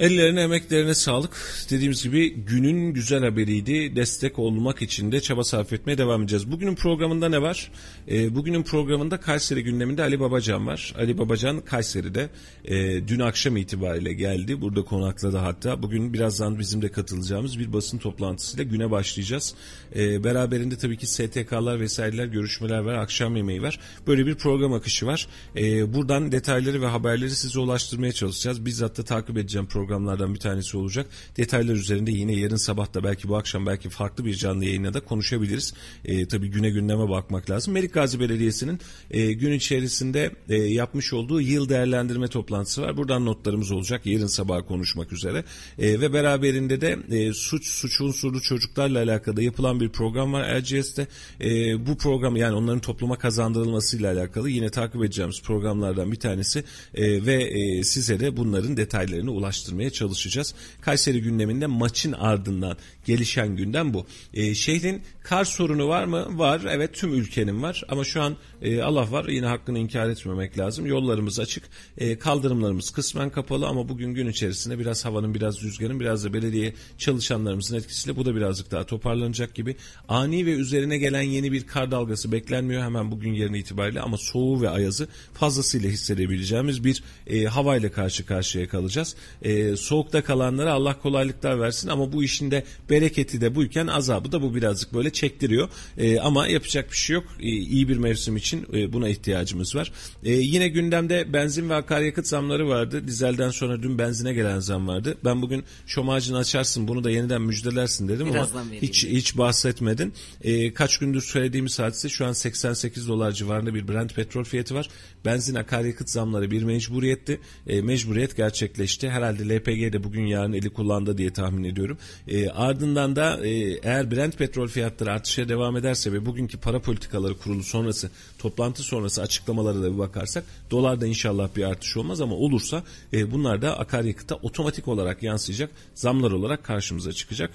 Ellerine 0.00 0.40
emeklerine 0.40 0.94
sağlık. 0.94 1.30
Dediğimiz 1.70 2.02
gibi 2.02 2.34
günün 2.34 2.94
güzel 2.94 3.24
haberiydi. 3.24 3.96
Destek 3.96 4.38
olmak 4.38 4.82
için 4.82 5.12
de 5.12 5.20
çaba 5.20 5.44
sarf 5.44 5.72
etmeye 5.72 5.98
devam 5.98 6.22
edeceğiz. 6.22 6.50
Bugünün 6.50 6.74
programında 6.74 7.28
ne 7.28 7.42
var? 7.42 7.70
Ee, 8.08 8.34
bugünün 8.34 8.62
programında 8.62 9.20
Kayseri 9.20 9.64
gündeminde 9.64 10.02
Ali 10.02 10.20
Babacan 10.20 10.66
var. 10.66 10.94
Ali 10.98 11.18
Babacan 11.18 11.60
Kayseri'de 11.60 12.28
e, 12.64 13.08
dün 13.08 13.20
akşam 13.20 13.56
itibariyle 13.56 14.12
geldi. 14.12 14.60
Burada 14.60 14.84
konakladı 14.84 15.36
hatta. 15.36 15.82
Bugün 15.82 16.12
birazdan 16.12 16.58
bizim 16.58 16.82
de 16.82 16.88
katılacağımız 16.88 17.58
bir 17.58 17.72
basın 17.72 17.98
toplantısıyla 17.98 18.64
güne 18.64 18.90
başlayacağız. 18.90 19.54
Ee, 19.96 20.24
beraberinde 20.24 20.78
tabii 20.78 20.96
ki 20.96 21.06
STK'lar 21.06 21.80
vesaireler 21.80 22.26
görüşmeler 22.26 22.78
var. 22.78 22.94
Akşam 22.94 23.36
yemeği 23.36 23.62
var. 23.62 23.80
Böyle 24.06 24.26
bir 24.26 24.34
program 24.34 24.72
akışı 24.72 25.06
var. 25.06 25.28
Ee, 25.56 25.94
buradan 25.94 26.32
detayları 26.32 26.82
ve 26.82 26.86
haberleri 26.86 27.30
size 27.30 27.58
ulaştırmaya 27.58 28.12
çalışacağız. 28.12 28.66
Bizzat 28.66 28.98
da 28.98 29.02
takip 29.02 29.38
edeceğim 29.38 29.66
programlardan 29.84 30.34
bir 30.34 30.40
tanesi 30.40 30.76
olacak. 30.76 31.06
Detaylar 31.36 31.74
üzerinde 31.74 32.10
yine 32.10 32.32
yarın 32.32 32.56
sabah 32.56 32.94
da 32.94 33.04
belki 33.04 33.28
bu 33.28 33.36
akşam 33.36 33.66
belki 33.66 33.88
farklı 33.88 34.24
bir 34.24 34.34
canlı 34.34 34.64
yayına 34.64 34.94
da 34.94 35.00
konuşabiliriz. 35.00 35.74
Ee, 36.04 36.28
tabii 36.28 36.48
güne 36.48 36.70
gündeme 36.70 37.08
bakmak 37.08 37.50
lazım. 37.50 37.74
Melik 37.74 37.92
Gazi 37.92 38.20
Belediyesi'nin 38.20 38.80
e, 39.10 39.32
gün 39.32 39.52
içerisinde 39.52 40.30
e, 40.48 40.56
yapmış 40.56 41.12
olduğu 41.12 41.40
yıl 41.40 41.68
değerlendirme 41.68 42.28
toplantısı 42.28 42.82
var. 42.82 42.96
Buradan 42.96 43.26
notlarımız 43.26 43.70
olacak. 43.70 44.06
Yarın 44.06 44.26
sabah 44.26 44.66
konuşmak 44.68 45.12
üzere. 45.12 45.44
E, 45.78 46.00
ve 46.00 46.12
beraberinde 46.12 46.80
de 46.80 46.98
e, 47.10 47.32
suç 47.32 47.66
suç 47.66 48.00
unsurlu 48.00 48.40
çocuklarla 48.40 48.98
alakalı 48.98 49.42
yapılan 49.42 49.80
bir 49.80 49.88
program 49.88 50.32
var 50.32 50.48
Erciyes'te. 50.48 51.06
E, 51.40 51.86
bu 51.86 51.96
program 51.96 52.36
yani 52.36 52.54
onların 52.54 52.80
topluma 52.80 53.18
kazandırılmasıyla 53.18 54.12
alakalı 54.12 54.50
yine 54.50 54.70
takip 54.70 55.04
edeceğimiz 55.04 55.42
programlardan 55.42 56.12
bir 56.12 56.20
tanesi 56.20 56.64
e, 56.94 57.26
ve 57.26 57.42
e, 57.42 57.84
size 57.84 58.20
de 58.20 58.36
bunların 58.36 58.76
detaylarını 58.76 59.30
ulaştırmaya 59.74 59.90
çalışacağız. 59.90 60.54
Kayseri 60.80 61.22
gündeminde 61.22 61.66
maçın 61.66 62.12
ardından 62.12 62.76
gelişen 63.04 63.56
gündem 63.56 63.94
bu. 63.94 64.06
E, 64.34 64.54
şehrin 64.54 65.02
kar 65.22 65.44
sorunu 65.44 65.88
var 65.88 66.04
mı? 66.04 66.38
Var. 66.38 66.60
Evet 66.70 66.94
tüm 66.94 67.14
ülkenin 67.14 67.62
var 67.62 67.82
ama 67.88 68.04
şu 68.04 68.22
an 68.22 68.36
e, 68.62 68.82
Allah 68.82 69.10
var 69.10 69.28
yine 69.28 69.46
hakkını 69.46 69.78
inkar 69.78 70.08
etmemek 70.08 70.58
lazım. 70.58 70.86
Yollarımız 70.86 71.40
açık. 71.40 71.64
E, 71.98 72.18
kaldırımlarımız 72.18 72.90
kısmen 72.90 73.30
kapalı 73.30 73.66
ama 73.66 73.88
bugün 73.88 74.14
gün 74.14 74.28
içerisinde 74.28 74.78
biraz 74.78 75.04
havanın 75.04 75.34
biraz 75.34 75.62
rüzgarın 75.62 76.00
biraz 76.00 76.24
da 76.24 76.32
belediye 76.32 76.74
çalışanlarımızın 76.98 77.76
etkisiyle 77.76 78.16
bu 78.16 78.24
da 78.24 78.34
birazcık 78.34 78.70
daha 78.70 78.86
toparlanacak 78.86 79.54
gibi. 79.54 79.76
Ani 80.08 80.46
ve 80.46 80.50
üzerine 80.50 80.98
gelen 80.98 81.22
yeni 81.22 81.52
bir 81.52 81.66
kar 81.66 81.90
dalgası 81.90 82.32
beklenmiyor 82.32 82.82
hemen 82.82 83.10
bugün 83.10 83.32
yarın 83.32 83.54
itibariyle 83.54 84.00
ama 84.00 84.16
soğuğu 84.16 84.62
ve 84.62 84.70
ayazı 84.70 85.08
fazlasıyla 85.34 85.90
hissedebileceğimiz 85.90 86.84
bir 86.84 87.02
e, 87.26 87.44
havayla 87.44 87.90
karşı 87.92 88.26
karşıya 88.26 88.68
kalacağız. 88.68 89.16
E, 89.42 89.63
E, 89.72 89.76
soğukta 89.76 90.24
kalanlara 90.24 90.72
Allah 90.72 90.98
kolaylıklar 90.98 91.60
versin 91.60 91.88
ama 91.88 92.12
bu 92.12 92.24
işin 92.24 92.50
de 92.50 92.64
bereketi 92.90 93.40
de 93.40 93.54
buyken 93.54 93.86
azabı 93.86 94.32
da 94.32 94.42
bu 94.42 94.54
birazcık 94.54 94.94
böyle 94.94 95.12
çektiriyor. 95.12 95.68
E, 95.98 96.20
ama 96.20 96.46
yapacak 96.48 96.90
bir 96.90 96.96
şey 96.96 97.14
yok. 97.14 97.24
E, 97.40 97.46
iyi 97.48 97.88
bir 97.88 97.96
mevsim 97.96 98.36
için 98.36 98.66
e, 98.74 98.92
buna 98.92 99.08
ihtiyacımız 99.08 99.76
var. 99.76 99.92
E, 100.24 100.32
yine 100.32 100.68
gündemde 100.68 101.32
benzin 101.32 101.70
ve 101.70 101.74
akaryakıt 101.74 102.26
zamları 102.26 102.68
vardı. 102.68 103.08
Dizelden 103.08 103.50
sonra 103.50 103.82
dün 103.82 103.98
benzine 103.98 104.32
gelen 104.34 104.60
zam 104.60 104.88
vardı. 104.88 105.16
Ben 105.24 105.42
bugün 105.42 105.64
şom 105.86 106.10
ağacını 106.10 106.38
açarsın 106.38 106.88
bunu 106.88 107.04
da 107.04 107.10
yeniden 107.10 107.42
müjdelersin 107.42 108.08
dedim 108.08 108.26
Birazdan 108.26 108.58
ama 108.58 108.66
vereyim. 108.66 108.82
hiç 108.82 109.04
hiç 109.04 109.38
bahsetmedin. 109.38 110.12
E, 110.42 110.74
kaç 110.74 110.98
gündür 110.98 111.22
söylediğimiz 111.22 111.78
hadise 111.78 112.08
şu 112.08 112.26
an 112.26 112.32
88 112.32 113.08
dolar 113.08 113.32
civarında 113.32 113.74
bir 113.74 113.88
Brent 113.88 114.14
petrol 114.14 114.44
fiyatı 114.44 114.74
var. 114.74 114.88
Benzin 115.24 115.54
akaryakıt 115.54 116.10
zamları 116.10 116.50
bir 116.50 116.62
mecburiyetti. 116.62 117.40
E, 117.66 117.82
mecburiyet 117.82 118.36
gerçekleşti. 118.36 119.10
Herhalde 119.10 119.48
LPG 119.56 119.92
de 119.92 120.04
bugün 120.04 120.26
yarın 120.26 120.52
eli 120.52 120.70
kullandı 120.70 121.18
diye 121.18 121.32
tahmin 121.32 121.64
ediyorum. 121.64 121.98
E, 122.28 122.48
ardından 122.48 123.16
da 123.16 123.46
e, 123.46 123.50
eğer 123.82 124.10
Brent 124.10 124.38
petrol 124.38 124.68
fiyatları 124.68 125.12
artışa 125.12 125.48
devam 125.48 125.76
ederse 125.76 126.12
ve 126.12 126.26
bugünkü 126.26 126.58
para 126.58 126.80
politikaları 126.80 127.38
kurulu 127.38 127.62
sonrası 127.62 128.10
toplantı 128.38 128.82
sonrası 128.82 129.22
açıklamalara 129.22 129.82
da 129.82 129.92
bir 129.92 129.98
bakarsak 129.98 130.44
dolarda 130.70 131.06
inşallah 131.06 131.48
bir 131.56 131.64
artış 131.64 131.96
olmaz 131.96 132.20
ama 132.20 132.34
olursa 132.34 132.82
e, 133.12 133.32
bunlar 133.32 133.62
da 133.62 133.78
akaryakıta 133.78 134.34
otomatik 134.34 134.88
olarak 134.88 135.22
yansıyacak 135.22 135.70
zamlar 135.94 136.32
olarak 136.32 136.64
karşımıza 136.64 137.12
çıkacak. 137.12 137.50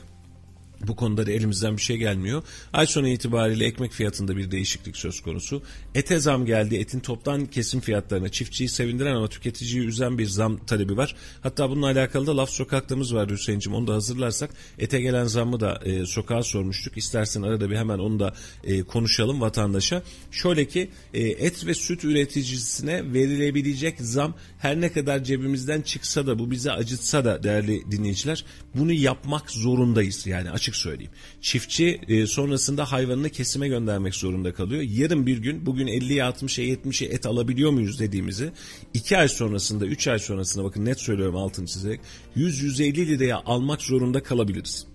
Bu 0.88 0.95
konuda 0.95 1.26
da 1.26 1.31
elimizden 1.31 1.77
bir 1.77 1.81
şey 1.81 1.97
gelmiyor. 1.97 2.43
Ay 2.73 2.88
sonu 2.88 3.07
itibariyle 3.07 3.65
ekmek 3.65 3.91
fiyatında 3.91 4.38
bir 4.38 4.51
değişiklik 4.51 4.97
söz 4.97 5.22
konusu. 5.22 5.61
Ete 5.95 6.19
zam 6.19 6.45
geldi. 6.45 6.76
Etin 6.76 6.99
toptan 6.99 7.45
kesim 7.45 7.80
fiyatlarına 7.80 8.30
çiftçiyi 8.30 8.69
sevindiren 8.69 9.15
ama 9.15 9.27
tüketiciyi 9.27 9.88
üzen 9.88 10.18
bir 10.18 10.26
zam 10.26 10.65
talebi 10.65 10.97
var. 10.97 11.15
Hatta 11.41 11.69
bununla 11.69 11.85
alakalı 11.85 12.27
da 12.27 12.38
laf 12.38 12.49
sokaklığımız 12.49 13.15
vardı 13.15 13.34
Hüseyin'cim. 13.34 13.73
Onu 13.73 13.88
da 13.88 13.93
hazırlarsak 13.93 14.49
ete 14.80 15.01
gelen 15.01 15.26
zammı 15.26 15.60
da 15.60 15.81
e, 15.85 16.06
sokağa 16.06 16.43
sormuştuk. 16.43 16.97
İstersen 16.97 17.41
arada 17.41 17.69
bir 17.69 17.76
hemen 17.76 17.99
onu 17.99 18.19
da 18.19 18.34
e, 18.64 18.84
konuşalım 18.84 19.41
vatandaşa. 19.41 20.03
Şöyle 20.31 20.68
ki 20.68 20.89
e, 21.14 21.22
et 21.22 21.65
ve 21.65 21.73
süt 21.73 22.03
üreticisine 22.03 23.14
verilebilecek 23.14 24.01
zam 24.01 24.34
her 24.60 24.81
ne 24.81 24.91
kadar 24.91 25.23
cebimizden 25.23 25.81
çıksa 25.81 26.27
da 26.27 26.39
bu 26.39 26.51
bize 26.51 26.72
acıtsa 26.72 27.26
da 27.26 27.43
değerli 27.43 27.91
dinleyiciler 27.91 28.45
bunu 28.76 28.93
yapmak 28.93 29.51
zorundayız. 29.51 30.27
Yani 30.27 30.51
açık 30.51 30.69
söyleyeyim. 30.76 31.12
Çiftçi 31.41 32.02
e, 32.08 32.28
sonrasında 32.28 32.91
hayvanını 32.91 33.30
kesime 33.30 33.68
göndermek 33.68 34.16
zorunda 34.16 34.54
kalıyor. 34.54 34.82
Yarın 34.82 35.26
bir 35.26 35.38
gün 35.38 35.66
bugün 35.66 35.88
50'ye 35.88 36.22
60'a 36.22 36.64
70'e 36.64 37.08
et 37.08 37.26
alabiliyor 37.26 37.72
muyuz 37.72 38.00
dediğimizi 38.00 38.52
2 38.94 39.18
ay 39.18 39.28
sonrasında 39.28 39.86
3 39.86 40.08
ay 40.08 40.20
sonrasında 40.20 40.64
bakın 40.64 40.86
net 40.86 41.00
söylüyorum 41.00 41.36
altını 41.36 41.66
çizerek 41.66 42.00
100-150 42.38 43.08
liraya 43.08 43.38
almak 43.46 43.82
zorunda 43.82 44.24
kalabiliriz. 44.24 44.86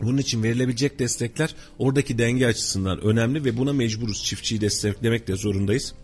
Bunun 0.00 0.18
için 0.18 0.42
verilebilecek 0.42 0.98
destekler 0.98 1.54
oradaki 1.78 2.18
denge 2.18 2.46
açısından 2.46 3.00
önemli 3.00 3.44
ve 3.44 3.56
buna 3.56 3.72
mecburuz. 3.72 4.24
Çiftçiyi 4.24 4.60
desteklemek 4.60 5.28
de 5.28 5.36
zorundayız. 5.36 5.94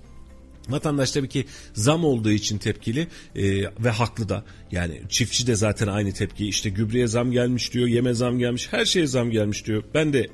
Vatandaş 0.68 1.10
tabii 1.10 1.28
ki 1.28 1.46
zam 1.74 2.04
olduğu 2.04 2.30
için 2.30 2.58
tepkili 2.58 3.08
e, 3.36 3.62
ve 3.62 3.90
haklı 3.90 4.28
da. 4.28 4.44
Yani 4.72 5.02
çiftçi 5.08 5.46
de 5.46 5.54
zaten 5.54 5.86
aynı 5.86 6.12
tepki. 6.12 6.48
İşte 6.48 6.70
gübreye 6.70 7.06
zam 7.06 7.32
gelmiş 7.32 7.74
diyor, 7.74 7.86
yeme 7.86 8.14
zam 8.14 8.38
gelmiş, 8.38 8.68
her 8.70 8.84
şeye 8.84 9.06
zam 9.06 9.30
gelmiş 9.30 9.66
diyor. 9.66 9.84
Ben 9.94 10.12
de 10.12 10.30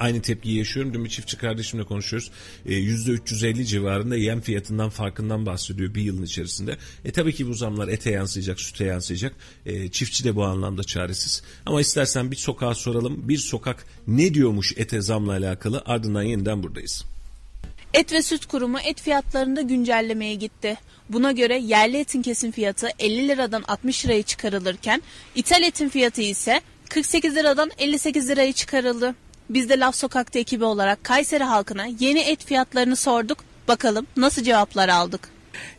aynı 0.00 0.22
tepkiyi 0.22 0.58
yaşıyorum. 0.58 0.94
Dün 0.94 1.04
bir 1.04 1.10
çiftçi 1.10 1.38
kardeşimle 1.38 1.84
konuşuyoruz. 1.84 2.30
E, 2.66 2.72
%350 2.72 3.64
civarında 3.64 4.16
yem 4.16 4.40
fiyatından 4.40 4.90
farkından 4.90 5.46
bahsediyor 5.46 5.94
bir 5.94 6.02
yılın 6.02 6.22
içerisinde. 6.22 6.76
E 7.04 7.12
tabii 7.12 7.34
ki 7.34 7.48
bu 7.48 7.54
zamlar 7.54 7.88
ete 7.88 8.10
yansıyacak, 8.10 8.60
süte 8.60 8.84
yansıyacak. 8.84 9.36
E, 9.66 9.88
çiftçi 9.88 10.24
de 10.24 10.36
bu 10.36 10.44
anlamda 10.44 10.84
çaresiz. 10.84 11.42
Ama 11.66 11.80
istersen 11.80 12.30
bir 12.30 12.36
sokağa 12.36 12.74
soralım. 12.74 13.28
Bir 13.28 13.38
sokak 13.38 13.86
ne 14.06 14.34
diyormuş 14.34 14.72
ete 14.76 15.00
zamla 15.00 15.32
alakalı 15.32 15.82
ardından 15.86 16.22
yeniden 16.22 16.62
buradayız. 16.62 17.11
Et 17.94 18.12
ve 18.12 18.22
Süt 18.22 18.46
Kurumu 18.46 18.78
et 18.78 19.00
fiyatlarında 19.00 19.60
güncellemeye 19.60 20.34
gitti. 20.34 20.78
Buna 21.08 21.32
göre 21.32 21.58
yerli 21.58 21.98
etin 21.98 22.22
kesim 22.22 22.52
fiyatı 22.52 22.88
50 22.98 23.28
liradan 23.28 23.64
60 23.68 24.04
liraya 24.04 24.22
çıkarılırken 24.22 25.02
ithal 25.34 25.62
etin 25.62 25.88
fiyatı 25.88 26.22
ise 26.22 26.60
48 26.88 27.36
liradan 27.36 27.70
58 27.78 28.28
liraya 28.28 28.52
çıkarıldı. 28.52 29.14
Biz 29.50 29.68
de 29.68 29.78
Laf 29.78 29.96
Sokak'ta 29.96 30.38
ekibi 30.38 30.64
olarak 30.64 31.04
Kayseri 31.04 31.44
halkına 31.44 31.86
yeni 31.86 32.20
et 32.20 32.44
fiyatlarını 32.44 32.96
sorduk. 32.96 33.44
Bakalım 33.68 34.06
nasıl 34.16 34.42
cevaplar 34.42 34.88
aldık. 34.88 35.28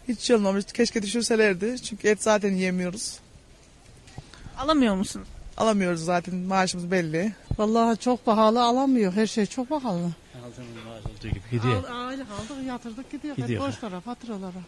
Hiç 0.07 0.31
olmamıştı. 0.31 0.73
Keşke 0.73 1.02
düşürselerdi. 1.02 1.76
Çünkü 1.84 2.07
et 2.07 2.23
zaten 2.23 2.53
yemiyoruz. 2.53 3.19
Alamıyor 4.57 4.95
musunuz? 4.95 5.27
Alamıyoruz 5.57 6.05
zaten. 6.05 6.35
Maaşımız 6.35 6.91
belli. 6.91 7.31
Vallahi 7.57 7.97
çok 7.97 8.25
pahalı 8.25 8.63
alamıyor. 8.63 9.13
Her 9.13 9.27
şey 9.27 9.45
çok 9.45 9.69
pahalı. 9.69 9.97
Aldığımız 9.99 10.85
maaş 10.88 11.05
olduğu 11.05 11.27
gibi 11.30 11.41
gidiyor. 11.51 11.84
Al, 11.89 12.07
aylık 12.07 12.27
aldık 12.31 12.67
yatırdık 12.67 13.11
gidiyor. 13.11 13.35
Gidiyor. 13.35 13.61
Hep 13.61 13.67
borçlara 13.73 13.99
faturalara. 13.99 14.61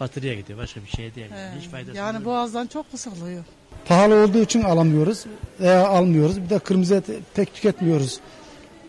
Batırıya 0.00 0.34
gidiyor. 0.34 0.58
Başka 0.58 0.82
bir 0.82 0.88
şeye 0.88 1.14
değil. 1.14 1.30
He. 1.30 1.58
Hiç 1.60 1.68
faydası 1.68 1.96
Yani 1.98 2.16
yok. 2.16 2.24
boğazdan 2.24 2.66
çok 2.66 2.90
kısalıyor. 2.90 3.44
Pahalı 3.88 4.14
olduğu 4.14 4.38
için 4.38 4.62
alamıyoruz 4.62 5.24
veya 5.60 5.88
almıyoruz. 5.88 6.40
Bir 6.42 6.50
de 6.50 6.58
kırmızı 6.58 6.94
et 6.94 7.04
pek 7.34 7.54
tüketmiyoruz 7.54 8.20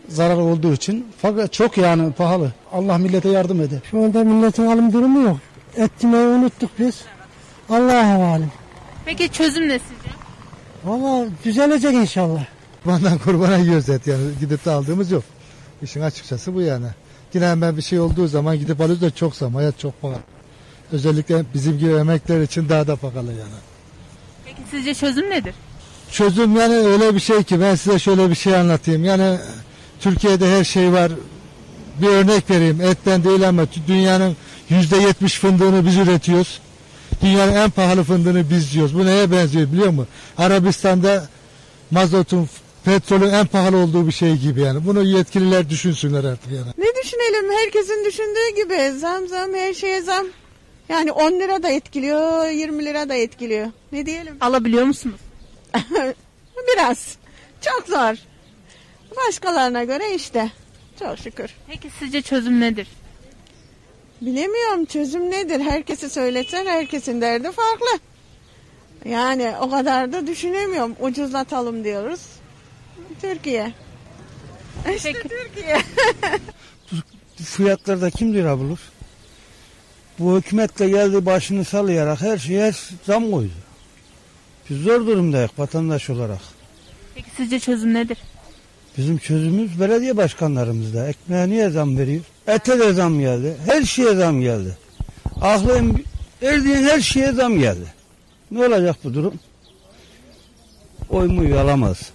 zarar 0.08 0.36
olduğu 0.36 0.72
için. 0.72 1.06
Fakat 1.22 1.52
çok 1.52 1.78
yani 1.78 2.12
pahalı. 2.12 2.52
Allah 2.72 2.98
millete 2.98 3.28
yardım 3.28 3.60
ede. 3.60 3.80
Şu 3.90 4.04
anda 4.04 4.24
milletin 4.24 4.66
alım 4.66 4.92
durumu 4.92 5.20
yok. 5.22 5.36
Et 5.76 5.90
yemeyi 6.02 6.26
unuttuk 6.26 6.70
biz. 6.78 7.02
Allah'a 7.70 8.08
havale. 8.08 8.44
Peki 9.04 9.28
çözüm 9.32 9.68
ne 9.68 9.78
sizce? 9.78 10.17
Valla 10.84 11.26
düzelecek 11.44 11.94
inşallah. 11.94 12.44
Kurbandan 12.84 13.18
kurbana 13.18 13.56
yiyoruz 13.56 13.88
et 13.88 14.06
yani 14.06 14.22
gidip 14.40 14.64
de 14.64 14.70
aldığımız 14.70 15.10
yok. 15.10 15.24
İşin 15.82 16.00
açıkçası 16.00 16.54
bu 16.54 16.60
yani. 16.60 16.86
Yine 17.34 17.46
hemen 17.46 17.76
bir 17.76 17.82
şey 17.82 18.00
olduğu 18.00 18.26
zaman 18.28 18.58
gidip 18.58 18.80
alıyoruz 18.80 19.02
da 19.02 19.10
çok 19.10 19.36
zam. 19.36 19.54
Hayat 19.54 19.78
çok 19.78 20.02
pahalı. 20.02 20.18
Özellikle 20.92 21.44
bizim 21.54 21.78
gibi 21.78 21.90
emekler 21.90 22.40
için 22.40 22.68
daha 22.68 22.86
da 22.86 22.96
pahalı 22.96 23.30
yani. 23.30 23.58
Peki 24.44 24.60
sizce 24.70 24.94
çözüm 24.94 25.30
nedir? 25.30 25.54
Çözüm 26.10 26.56
yani 26.56 26.74
öyle 26.74 27.14
bir 27.14 27.20
şey 27.20 27.42
ki 27.42 27.60
ben 27.60 27.74
size 27.74 27.98
şöyle 27.98 28.30
bir 28.30 28.34
şey 28.34 28.56
anlatayım. 28.56 29.04
Yani 29.04 29.38
Türkiye'de 30.00 30.58
her 30.58 30.64
şey 30.64 30.92
var. 30.92 31.12
Bir 32.02 32.08
örnek 32.08 32.50
vereyim. 32.50 32.80
Etten 32.80 33.24
değil 33.24 33.48
ama 33.48 33.62
dünyanın 33.86 34.36
yüzde 34.68 34.96
yetmiş 34.96 35.38
fındığını 35.38 35.86
biz 35.86 35.96
üretiyoruz. 35.96 36.60
Dünyanın 37.22 37.54
en 37.54 37.70
pahalı 37.70 38.04
fındığını 38.04 38.50
biz 38.50 38.74
yiyoruz. 38.74 38.94
Bu 38.94 39.06
neye 39.06 39.30
benziyor 39.30 39.72
biliyor 39.72 39.88
musun? 39.88 40.08
Arabistan'da 40.38 41.28
mazotun, 41.90 42.48
petrolün 42.84 43.32
en 43.32 43.46
pahalı 43.46 43.76
olduğu 43.76 44.06
bir 44.06 44.12
şey 44.12 44.36
gibi 44.36 44.60
yani. 44.60 44.86
Bunu 44.86 45.02
yetkililer 45.02 45.70
düşünsünler 45.70 46.24
artık 46.24 46.52
yani. 46.52 46.72
Ne 46.78 47.02
düşünelim? 47.02 47.52
Herkesin 47.52 48.04
düşündüğü 48.04 48.56
gibi 48.56 48.98
zam 48.98 49.28
zam 49.28 49.54
her 49.54 49.74
şeye 49.74 50.02
zam. 50.02 50.26
Yani 50.88 51.12
10 51.12 51.32
lira 51.32 51.62
da 51.62 51.68
etkiliyor, 51.68 52.48
20 52.48 52.84
lira 52.84 53.08
da 53.08 53.14
etkiliyor. 53.14 53.66
Ne 53.92 54.06
diyelim? 54.06 54.36
Alabiliyor 54.40 54.84
musunuz? 54.84 55.20
Biraz. 56.74 57.16
Çok 57.60 57.86
zor. 57.88 58.14
Başkalarına 59.16 59.84
göre 59.84 60.14
işte. 60.14 60.50
Çok 60.98 61.18
şükür. 61.18 61.50
Peki 61.66 61.90
sizce 61.98 62.22
çözüm 62.22 62.60
nedir? 62.60 62.88
Bilemiyorum 64.22 64.84
çözüm 64.84 65.30
nedir? 65.30 65.60
Herkesi 65.60 66.10
söylesen 66.10 66.66
herkesin 66.66 67.20
derdi 67.20 67.50
farklı. 67.52 67.98
Yani 69.04 69.52
o 69.60 69.70
kadar 69.70 70.12
da 70.12 70.26
düşünemiyorum. 70.26 70.96
Ucuzlatalım 71.00 71.84
diyoruz. 71.84 72.20
Türkiye. 73.20 73.72
İşte 74.96 75.12
Peki. 75.12 75.28
Türkiye. 75.28 75.78
Fiyatlarda 77.44 78.10
kim 78.10 78.34
lira 78.34 78.58
bulur? 78.58 78.78
Bu 80.18 80.38
hükümetle 80.38 80.88
geldi 80.88 81.26
başını 81.26 81.64
sallayarak 81.64 82.20
her 82.20 82.38
şeye 82.38 82.72
zam 83.06 83.30
koydu. 83.30 83.52
Biz 84.70 84.78
zor 84.78 85.06
durumdayız 85.06 85.50
vatandaş 85.58 86.10
olarak. 86.10 86.40
Peki 87.14 87.28
sizce 87.36 87.60
çözüm 87.60 87.94
nedir? 87.94 88.18
Bizim 88.98 89.18
çözümümüz 89.18 89.80
belediye 89.80 90.16
başkanlarımızda. 90.16 91.08
Ekmeğe 91.08 91.48
niye 91.48 91.70
zam 91.70 91.98
veriyor? 91.98 92.24
Ete 92.48 92.78
de 92.78 92.92
zam 92.92 93.20
geldi. 93.20 93.56
Her 93.66 93.82
şeye 93.82 94.14
zam 94.14 94.40
geldi. 94.40 94.76
Aklın 95.40 96.04
erdiğin 96.42 96.82
her 96.82 97.00
şeye 97.00 97.32
zam 97.32 97.58
geldi. 97.58 97.84
Ne 98.50 98.66
olacak 98.66 98.96
bu 99.04 99.14
durum? 99.14 99.34
Oy 101.10 101.26
mu 101.26 101.58
alamaz. 101.58 102.10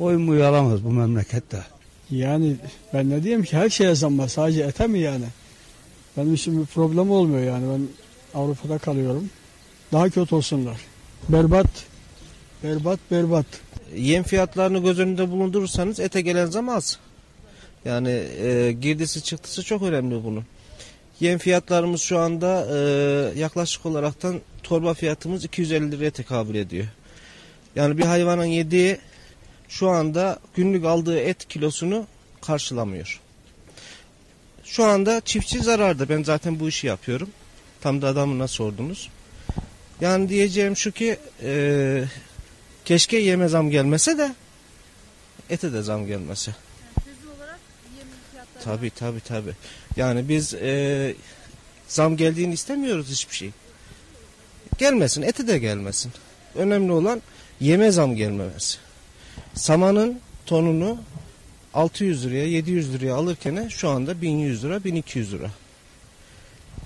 Oy 0.00 0.16
mu 0.16 0.44
alamaz 0.44 0.84
bu 0.84 0.90
memlekette. 0.90 1.62
Yani 2.10 2.56
ben 2.94 3.10
ne 3.10 3.22
diyeyim 3.22 3.42
ki 3.42 3.56
her 3.56 3.70
şeye 3.70 3.94
zam 3.94 4.18
var. 4.18 4.28
Sadece 4.28 4.62
ete 4.62 4.86
mi 4.86 4.98
yani? 4.98 5.24
Benim 6.16 6.34
için 6.34 6.60
bir 6.60 6.66
problem 6.66 7.10
olmuyor 7.10 7.44
yani. 7.44 7.64
Ben 7.72 7.88
Avrupa'da 8.40 8.78
kalıyorum. 8.78 9.30
Daha 9.92 10.10
kötü 10.10 10.34
olsunlar. 10.34 10.76
Berbat. 11.28 11.66
Berbat 12.64 12.98
berbat. 13.10 13.46
Yem 13.96 14.22
fiyatlarını 14.22 14.78
göz 14.78 14.98
önünde 14.98 15.30
bulundurursanız 15.30 16.00
ete 16.00 16.20
gelen 16.20 16.46
zam 16.46 16.68
az. 16.68 16.98
Yani 17.84 18.10
e, 18.42 18.72
girdisi 18.72 19.22
çıktısı 19.22 19.62
çok 19.62 19.82
önemli 19.82 20.24
bunun. 20.24 20.44
Yem 21.20 21.38
fiyatlarımız 21.38 22.00
şu 22.00 22.18
anda 22.18 22.66
e, 22.72 23.38
yaklaşık 23.38 23.86
olaraktan 23.86 24.40
torba 24.62 24.94
fiyatımız 24.94 25.44
250 25.44 25.92
liraya 25.92 26.10
tekabül 26.10 26.54
ediyor. 26.54 26.86
Yani 27.76 27.98
bir 27.98 28.04
hayvanın 28.04 28.44
yediği 28.44 28.98
şu 29.68 29.88
anda 29.88 30.38
günlük 30.54 30.84
aldığı 30.84 31.18
et 31.18 31.48
kilosunu 31.48 32.06
karşılamıyor. 32.40 33.20
Şu 34.64 34.84
anda 34.84 35.20
çiftçi 35.20 35.62
zararda. 35.62 36.08
Ben 36.08 36.22
zaten 36.22 36.60
bu 36.60 36.68
işi 36.68 36.86
yapıyorum. 36.86 37.30
Tam 37.80 38.02
da 38.02 38.08
adamına 38.08 38.48
sordunuz. 38.48 39.08
Yani 40.00 40.28
diyeceğim 40.28 40.76
şu 40.76 40.92
ki 40.92 41.18
e, 41.42 42.04
keşke 42.84 43.16
yeme 43.16 43.48
zam 43.48 43.70
gelmese 43.70 44.18
de 44.18 44.34
ete 45.50 45.72
de 45.72 45.82
zam 45.82 46.06
gelmese. 46.06 46.54
Tabi 48.64 48.90
tabi 48.90 49.20
tabi. 49.20 49.50
Yani 49.96 50.28
biz 50.28 50.54
e, 50.54 51.14
zam 51.88 52.16
geldiğini 52.16 52.54
istemiyoruz 52.54 53.10
hiçbir 53.10 53.34
şey. 53.34 53.50
Gelmesin 54.78 55.22
ete 55.22 55.46
de 55.46 55.58
gelmesin. 55.58 56.12
Önemli 56.54 56.92
olan 56.92 57.22
yeme 57.60 57.90
zam 57.90 58.16
gelmemesi. 58.16 58.78
Samanın 59.54 60.20
tonunu 60.46 60.98
600 61.74 62.26
liraya 62.26 62.46
700 62.46 62.94
liraya 62.94 63.14
alırken 63.14 63.68
şu 63.68 63.88
anda 63.88 64.22
1100 64.22 64.64
lira 64.64 64.84
1200 64.84 65.32
lira. 65.32 65.50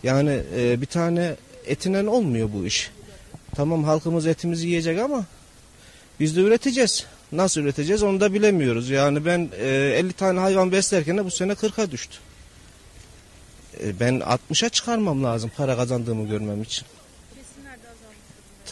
Yani 0.03 0.43
e, 0.57 0.81
bir 0.81 0.87
tane 0.87 1.37
etinen 1.67 2.07
olmuyor 2.07 2.51
bu 2.53 2.67
iş. 2.67 2.91
Tamam 3.55 3.85
halkımız 3.85 4.27
etimizi 4.27 4.69
yiyecek 4.69 4.99
ama 4.99 5.25
biz 6.21 6.37
de 6.37 6.41
üreteceğiz. 6.41 7.07
Nasıl 7.33 7.61
üreteceğiz 7.61 8.03
onu 8.03 8.21
da 8.21 8.35
bilemiyoruz. 8.35 8.91
Yani 8.91 9.25
ben 9.25 9.51
e, 9.59 9.67
50 9.67 10.13
tane 10.13 10.41
hayvan 10.41 10.73
beslerken 10.73 11.19
de 11.19 11.25
bu 11.25 11.31
sene 11.31 11.53
40'a 11.53 11.91
düştü. 11.91 12.17
E, 13.81 14.01
ben 14.01 14.15
60'a 14.15 14.69
çıkarmam 14.69 15.25
lazım 15.25 15.51
para 15.57 15.77
kazandığımı 15.77 16.29
görmem 16.29 16.63
için. 16.63 16.87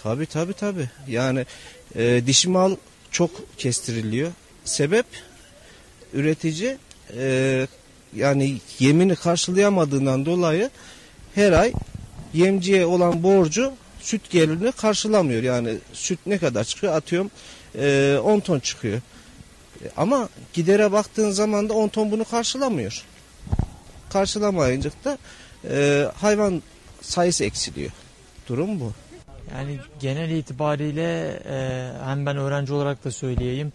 Tabi 0.03 0.27
tabi 0.27 0.53
tabi. 0.53 0.91
Yani 1.09 1.47
e, 1.95 2.23
dişi 2.27 2.49
mal 2.49 2.77
çok 3.11 3.59
kestiriliyor. 3.59 4.33
Sebep 4.65 5.07
üretici 6.13 6.77
e, 7.17 7.67
yani 8.17 8.61
yemini 8.79 9.17
karşılayamadığından 9.17 10.27
dolayı 10.27 10.71
her 11.35 11.53
ay 11.53 11.73
yemciye 12.35 12.87
olan 12.87 13.23
borcu 13.23 13.73
süt 14.01 14.31
gelirini 14.31 14.73
karşılamıyor. 14.73 15.43
Yani 15.43 15.75
süt 15.93 16.19
ne 16.27 16.39
kadar 16.39 16.65
çıkıyor 16.65 16.95
atıyorum 16.95 17.31
e, 17.79 18.19
10 18.25 18.41
ton 18.41 18.59
çıkıyor. 18.59 19.01
E, 19.85 19.89
Ama 19.97 20.29
gidere 20.53 20.93
baktığın 20.93 21.31
zaman 21.31 21.69
da 21.69 21.75
10 21.75 21.89
ton 21.89 22.11
bunu 22.11 22.25
karşılamıyor. 22.25 23.05
Karşılamayınca 24.11 24.91
da 25.05 25.19
e, 25.71 26.07
hayvan 26.17 26.63
sayısı 27.01 27.45
eksiliyor. 27.45 27.91
Durum 28.49 28.81
bu. 28.81 28.93
Yani 29.55 29.79
genel 30.01 30.31
itibariyle 30.31 31.41
e, 31.49 31.91
hem 32.05 32.27
ben 32.27 32.37
öğrenci 32.37 32.73
olarak 32.73 33.05
da 33.05 33.11
söyleyeyim 33.11 33.73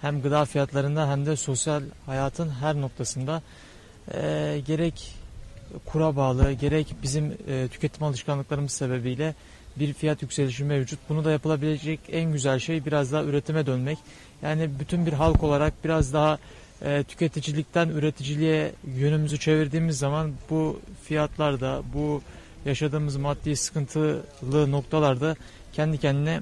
hem 0.00 0.22
gıda 0.22 0.44
fiyatlarında 0.44 1.10
hem 1.10 1.26
de 1.26 1.36
sosyal 1.36 1.82
hayatın 2.06 2.48
her 2.48 2.80
noktasında 2.80 3.42
e, 4.14 4.60
gerek 4.66 5.14
kura 5.86 6.16
bağlı 6.16 6.52
gerek 6.52 6.94
bizim 7.02 7.36
tüketim 7.72 8.02
alışkanlıklarımız 8.02 8.72
sebebiyle 8.72 9.34
bir 9.76 9.92
fiyat 9.92 10.22
yükselişi 10.22 10.64
mevcut. 10.64 10.98
Bunu 11.08 11.24
da 11.24 11.30
yapılabilecek 11.30 12.00
en 12.12 12.32
güzel 12.32 12.58
şey 12.58 12.86
biraz 12.86 13.12
daha 13.12 13.22
üretime 13.22 13.66
dönmek. 13.66 13.98
Yani 14.42 14.70
bütün 14.80 15.06
bir 15.06 15.12
halk 15.12 15.42
olarak 15.42 15.72
biraz 15.84 16.12
daha 16.12 16.38
e, 16.84 17.04
tüketicilikten 17.08 17.88
üreticiliğe 17.88 18.72
yönümüzü 18.96 19.38
çevirdiğimiz 19.38 19.98
zaman 19.98 20.32
bu 20.50 20.80
fiyatlarda 21.04 21.82
bu 21.94 22.22
yaşadığımız 22.64 23.16
maddi 23.16 23.56
sıkıntılı 23.56 24.70
noktalarda 24.70 25.36
kendi 25.72 25.98
kendine 25.98 26.40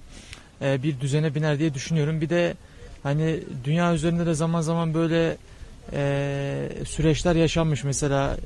e, 0.62 0.82
bir 0.82 1.00
düzene 1.00 1.34
biner 1.34 1.58
diye 1.58 1.74
düşünüyorum. 1.74 2.20
Bir 2.20 2.28
de 2.28 2.54
hani 3.02 3.40
dünya 3.64 3.94
üzerinde 3.94 4.26
de 4.26 4.34
zaman 4.34 4.60
zaman 4.60 4.94
böyle 4.94 5.36
e, 5.92 6.68
süreçler 6.86 7.36
yaşanmış. 7.36 7.84
Mesela 7.84 8.36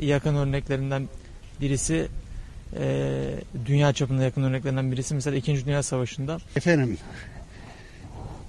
yakın 0.00 0.34
örneklerinden 0.34 1.08
birisi 1.60 2.08
e, 2.78 3.24
dünya 3.66 3.92
çapında 3.92 4.22
yakın 4.22 4.42
örneklerinden 4.42 4.92
birisi 4.92 5.14
mesela 5.14 5.36
2. 5.36 5.66
Dünya 5.66 5.82
Savaşı'nda 5.82 6.38
Efendim 6.56 6.98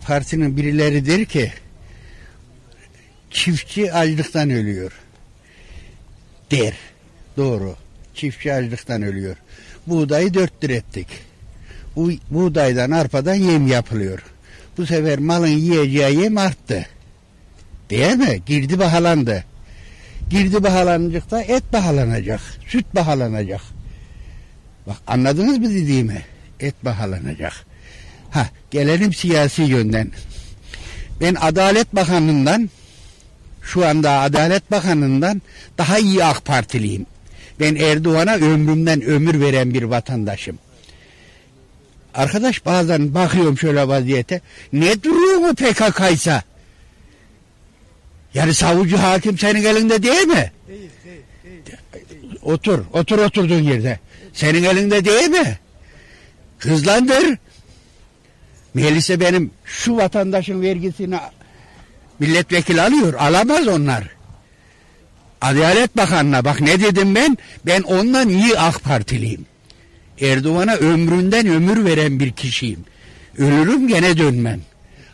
partinin 0.07 0.57
birileri 0.57 1.05
der 1.05 1.25
ki 1.25 1.51
çiftçi 3.31 3.93
açlıktan 3.93 4.49
ölüyor. 4.49 4.91
Der. 6.51 6.73
Doğru. 7.37 7.75
Çiftçi 8.15 8.53
açlıktan 8.53 9.01
ölüyor. 9.01 9.35
Buğdayı 9.87 10.33
dört 10.33 10.63
lira 10.63 10.73
ettik. 10.73 11.07
Bu 11.95 12.11
buğdaydan 12.29 12.91
arpadan 12.91 13.33
yem 13.33 13.67
yapılıyor. 13.67 14.23
Bu 14.77 14.85
sefer 14.85 15.19
malın 15.19 15.47
yiyeceği 15.47 16.19
yem 16.19 16.37
arttı. 16.37 16.85
Değil 17.89 18.15
mi? 18.15 18.41
Girdi 18.45 18.79
bahalandı. 18.79 19.43
Girdi 20.29 20.63
bahalanacak 20.63 21.31
da 21.31 21.41
et 21.41 21.63
bahalanacak. 21.73 22.41
Süt 22.67 22.95
bahalanacak. 22.95 23.61
Bak 24.87 24.97
anladınız 25.07 25.57
mı 25.57 25.69
dediğimi? 25.69 26.25
Et 26.59 26.75
bahalanacak. 26.85 27.53
Ha 28.31 28.49
gelelim 28.71 29.13
siyasi 29.13 29.61
yönden. 29.61 30.11
Ben 31.21 31.35
Adalet 31.41 31.95
Bakanı'ndan 31.95 32.69
şu 33.61 33.87
anda 33.87 34.11
Adalet 34.11 34.71
Bakanı'ndan 34.71 35.41
daha 35.77 35.99
iyi 35.99 36.25
AK 36.25 36.45
Partiliyim. 36.45 37.05
Ben 37.59 37.75
Erdoğan'a 37.75 38.35
ömrümden 38.35 39.01
ömür 39.01 39.39
veren 39.39 39.73
bir 39.73 39.83
vatandaşım. 39.83 40.59
Arkadaş 42.13 42.65
bazen 42.65 43.13
bakıyorum 43.13 43.57
şöyle 43.57 43.87
vaziyete. 43.87 44.41
Ne 44.73 45.03
duruyor 45.03 45.37
mu 45.37 45.55
PKK'ysa? 45.55 46.43
Yani 48.33 48.53
savcı 48.53 48.95
hakim 48.95 49.37
senin 49.37 49.63
elinde 49.63 50.03
değil 50.03 50.27
mi? 50.27 50.51
Otur, 52.41 52.79
otur 52.93 53.17
oturduğun 53.17 53.63
yerde. 53.63 53.99
Senin 54.33 54.63
elinde 54.63 55.05
değil 55.05 55.29
mi? 55.29 55.59
Hızlandır. 56.59 57.37
Meclise 58.73 59.19
benim 59.19 59.51
şu 59.65 59.97
vatandaşın 59.97 60.61
vergisini 60.61 61.17
milletvekili 62.19 62.81
alıyor. 62.81 63.13
Alamaz 63.13 63.67
onlar. 63.67 64.03
Adalet 65.41 65.97
Bakanı'na 65.97 66.45
bak 66.45 66.61
ne 66.61 66.81
dedim 66.81 67.15
ben? 67.15 67.37
Ben 67.65 67.81
ondan 67.81 68.29
iyi 68.29 68.59
AK 68.59 68.83
Partiliyim. 68.83 69.45
Erdoğan'a 70.21 70.75
ömründen 70.75 71.47
ömür 71.47 71.85
veren 71.85 72.19
bir 72.19 72.31
kişiyim. 72.31 72.85
Ölürüm 73.37 73.87
gene 73.87 74.17
dönmem. 74.17 74.61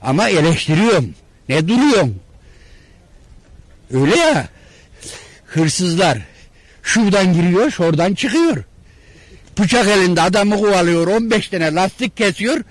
Ama 0.02 0.30
eleştiriyorum. 0.30 1.15
Ne 1.49 1.68
duruyorsun? 1.68 2.19
Öyle 3.94 4.15
ya. 4.15 4.48
Hırsızlar 5.45 6.18
şuradan 6.84 7.34
giriyor, 7.34 7.72
şuradan 7.72 8.14
çıkıyor. 8.14 8.64
Bıçak 9.60 9.88
elinde 9.88 10.22
adamı 10.22 10.58
kovalıyor, 10.58 11.08
15 11.08 11.50
tane 11.50 11.76
lastik 11.76 12.18
kesiyor. 12.18 12.62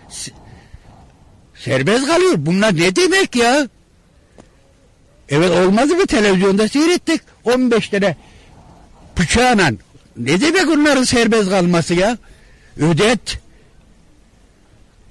Serbest 1.54 2.06
kalıyor. 2.06 2.34
Bunlar 2.36 2.76
ne 2.76 2.96
demek 2.96 3.36
ya? 3.36 3.68
Evet 5.28 5.50
olmadı 5.50 5.94
mı 5.94 6.06
televizyonda 6.06 6.68
seyrettik. 6.68 7.20
15 7.44 7.88
tane 7.88 8.16
bıçağla. 9.18 9.70
Ne 10.16 10.40
demek 10.40 10.68
onların 10.68 11.04
serbest 11.04 11.50
kalması 11.50 11.94
ya? 11.94 12.18
Ödet. 12.80 13.38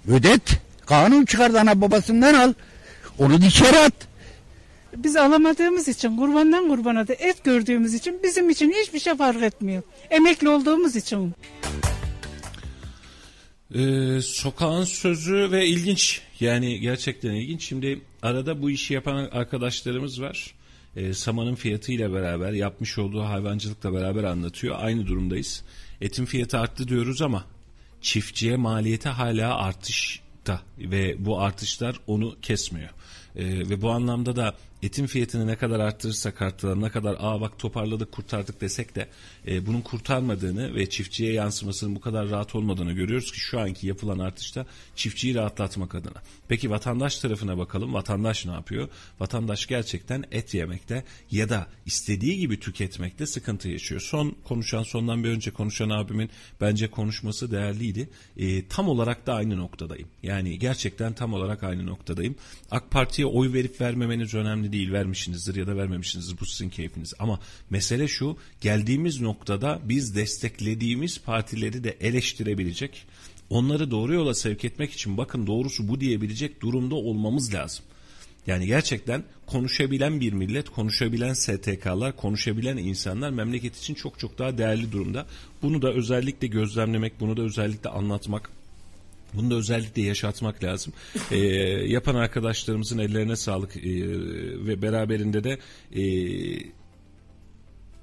Ödet. 0.07 0.41
Kanun 0.85 1.25
çıkardı 1.25 1.59
ana 1.59 1.81
babasından 1.81 2.33
al. 2.33 2.53
Onu 3.19 3.33
içeri 3.45 3.79
at. 3.79 3.93
Biz 4.97 5.15
alamadığımız 5.15 5.87
için 5.87 6.17
kurbandan 6.17 6.67
kurbana 6.69 7.07
da 7.07 7.13
et 7.13 7.43
gördüğümüz 7.43 7.93
için 7.93 8.19
bizim 8.23 8.49
için 8.49 8.71
hiçbir 8.71 8.99
şey 8.99 9.15
fark 9.15 9.43
etmiyor. 9.43 9.83
Emekli 10.09 10.49
olduğumuz 10.49 10.95
için. 10.95 11.33
Ee, 13.75 14.21
sokağın 14.21 14.83
sözü 14.83 15.51
ve 15.51 15.67
ilginç 15.67 16.21
yani 16.39 16.79
gerçekten 16.79 17.31
ilginç. 17.31 17.63
Şimdi 17.63 18.01
arada 18.21 18.61
bu 18.61 18.69
işi 18.69 18.93
yapan 18.93 19.29
arkadaşlarımız 19.31 20.21
var. 20.21 20.55
Ee, 20.95 21.13
samanın 21.13 21.55
fiyatıyla 21.55 22.13
beraber 22.13 22.51
yapmış 22.51 22.97
olduğu 22.97 23.23
hayvancılıkla 23.23 23.93
beraber 23.93 24.23
anlatıyor. 24.23 24.75
Aynı 24.79 25.07
durumdayız. 25.07 25.63
Etin 26.01 26.25
fiyatı 26.25 26.59
arttı 26.59 26.87
diyoruz 26.87 27.21
ama 27.21 27.45
çiftçiye 28.01 28.55
maliyeti 28.55 29.09
hala 29.09 29.57
artışta 29.57 30.61
ve 30.79 31.25
bu 31.25 31.41
artışlar 31.41 31.99
onu 32.07 32.35
kesmiyor. 32.41 32.89
E, 33.35 33.69
ve 33.69 33.81
bu 33.81 33.91
anlamda 33.91 34.35
da 34.35 34.55
etin 34.85 35.05
fiyatını 35.05 35.47
ne 35.47 35.55
kadar 35.55 35.79
arttırırsak 35.79 36.41
arttıralım 36.41 36.81
ne 36.81 36.89
kadar 36.89 37.15
aa 37.19 37.41
bak 37.41 37.59
toparladık 37.59 38.11
kurtardık 38.11 38.61
desek 38.61 38.95
de 38.95 39.07
e, 39.47 39.65
bunun 39.65 39.81
kurtarmadığını 39.81 40.75
ve 40.75 40.89
çiftçiye 40.89 41.33
yansımasının 41.33 41.95
bu 41.95 41.99
kadar 41.99 42.29
rahat 42.29 42.55
olmadığını 42.55 42.93
görüyoruz 42.93 43.31
ki 43.31 43.39
şu 43.39 43.59
anki 43.59 43.87
yapılan 43.87 44.19
artışta 44.19 44.65
çiftçiyi 44.95 45.35
rahatlatmak 45.35 45.95
adına. 45.95 46.21
Peki 46.47 46.69
vatandaş 46.69 47.19
tarafına 47.19 47.57
bakalım. 47.57 47.93
Vatandaş 47.93 48.45
ne 48.45 48.51
yapıyor? 48.51 48.89
Vatandaş 49.19 49.67
gerçekten 49.67 50.23
et 50.31 50.53
yemekte 50.53 51.03
ya 51.31 51.49
da 51.49 51.67
istediği 51.85 52.39
gibi 52.39 52.59
tüketmekte 52.59 53.25
sıkıntı 53.25 53.69
yaşıyor. 53.69 54.01
Son 54.01 54.35
konuşan 54.43 54.83
sondan 54.83 55.23
bir 55.23 55.29
önce 55.29 55.51
konuşan 55.51 55.89
abimin 55.89 56.29
bence 56.61 56.87
konuşması 56.87 57.51
değerliydi. 57.51 58.09
E, 58.37 58.67
tam 58.67 58.89
olarak 58.89 59.27
da 59.27 59.33
aynı 59.33 59.57
noktadayım. 59.57 60.07
Yani 60.23 60.59
gerçekten 60.59 61.13
tam 61.13 61.33
olarak 61.33 61.63
aynı 61.63 61.85
noktadayım. 61.85 62.35
AK 62.71 62.91
Parti'ye 62.91 63.25
oy 63.25 63.53
verip 63.53 63.81
vermemeniz 63.81 64.33
önemli 64.33 64.71
değil. 64.71 64.91
Vermişsinizdir 64.91 65.55
ya 65.55 65.67
da 65.67 65.77
vermemişsinizdir. 65.77 66.39
Bu 66.39 66.45
sizin 66.45 66.69
keyfiniz. 66.69 67.13
Ama 67.19 67.39
mesele 67.69 68.07
şu 68.07 68.37
geldiğimiz 68.61 69.21
noktada 69.35 69.79
biz 69.83 70.15
desteklediğimiz 70.15 71.21
partileri 71.21 71.83
de 71.83 71.97
eleştirebilecek 72.01 73.05
onları 73.49 73.91
doğru 73.91 74.13
yola 74.13 74.33
sevk 74.33 74.65
etmek 74.65 74.91
için 74.91 75.17
bakın 75.17 75.47
doğrusu 75.47 75.87
bu 75.87 75.99
diyebilecek 75.99 76.61
durumda 76.61 76.95
olmamız 76.95 77.53
lazım. 77.53 77.85
Yani 78.47 78.67
gerçekten 78.67 79.23
konuşabilen 79.45 80.19
bir 80.19 80.33
millet, 80.33 80.69
konuşabilen 80.69 81.33
STK'lar, 81.33 82.15
konuşabilen 82.15 82.77
insanlar 82.77 83.29
memleket 83.29 83.77
için 83.77 83.93
çok 83.93 84.19
çok 84.19 84.39
daha 84.39 84.57
değerli 84.57 84.91
durumda. 84.91 85.25
Bunu 85.61 85.81
da 85.81 85.93
özellikle 85.93 86.47
gözlemlemek, 86.47 87.19
bunu 87.19 87.37
da 87.37 87.41
özellikle 87.41 87.89
anlatmak, 87.89 88.49
bunu 89.33 89.51
da 89.51 89.55
özellikle 89.55 90.01
yaşatmak 90.01 90.63
lazım. 90.63 90.93
E, 91.31 91.37
yapan 91.87 92.15
arkadaşlarımızın 92.15 92.97
ellerine 92.97 93.35
sağlık 93.35 93.77
e, 93.77 93.81
ve 94.67 94.81
beraberinde 94.81 95.43
de 95.43 95.59
e, 95.95 96.03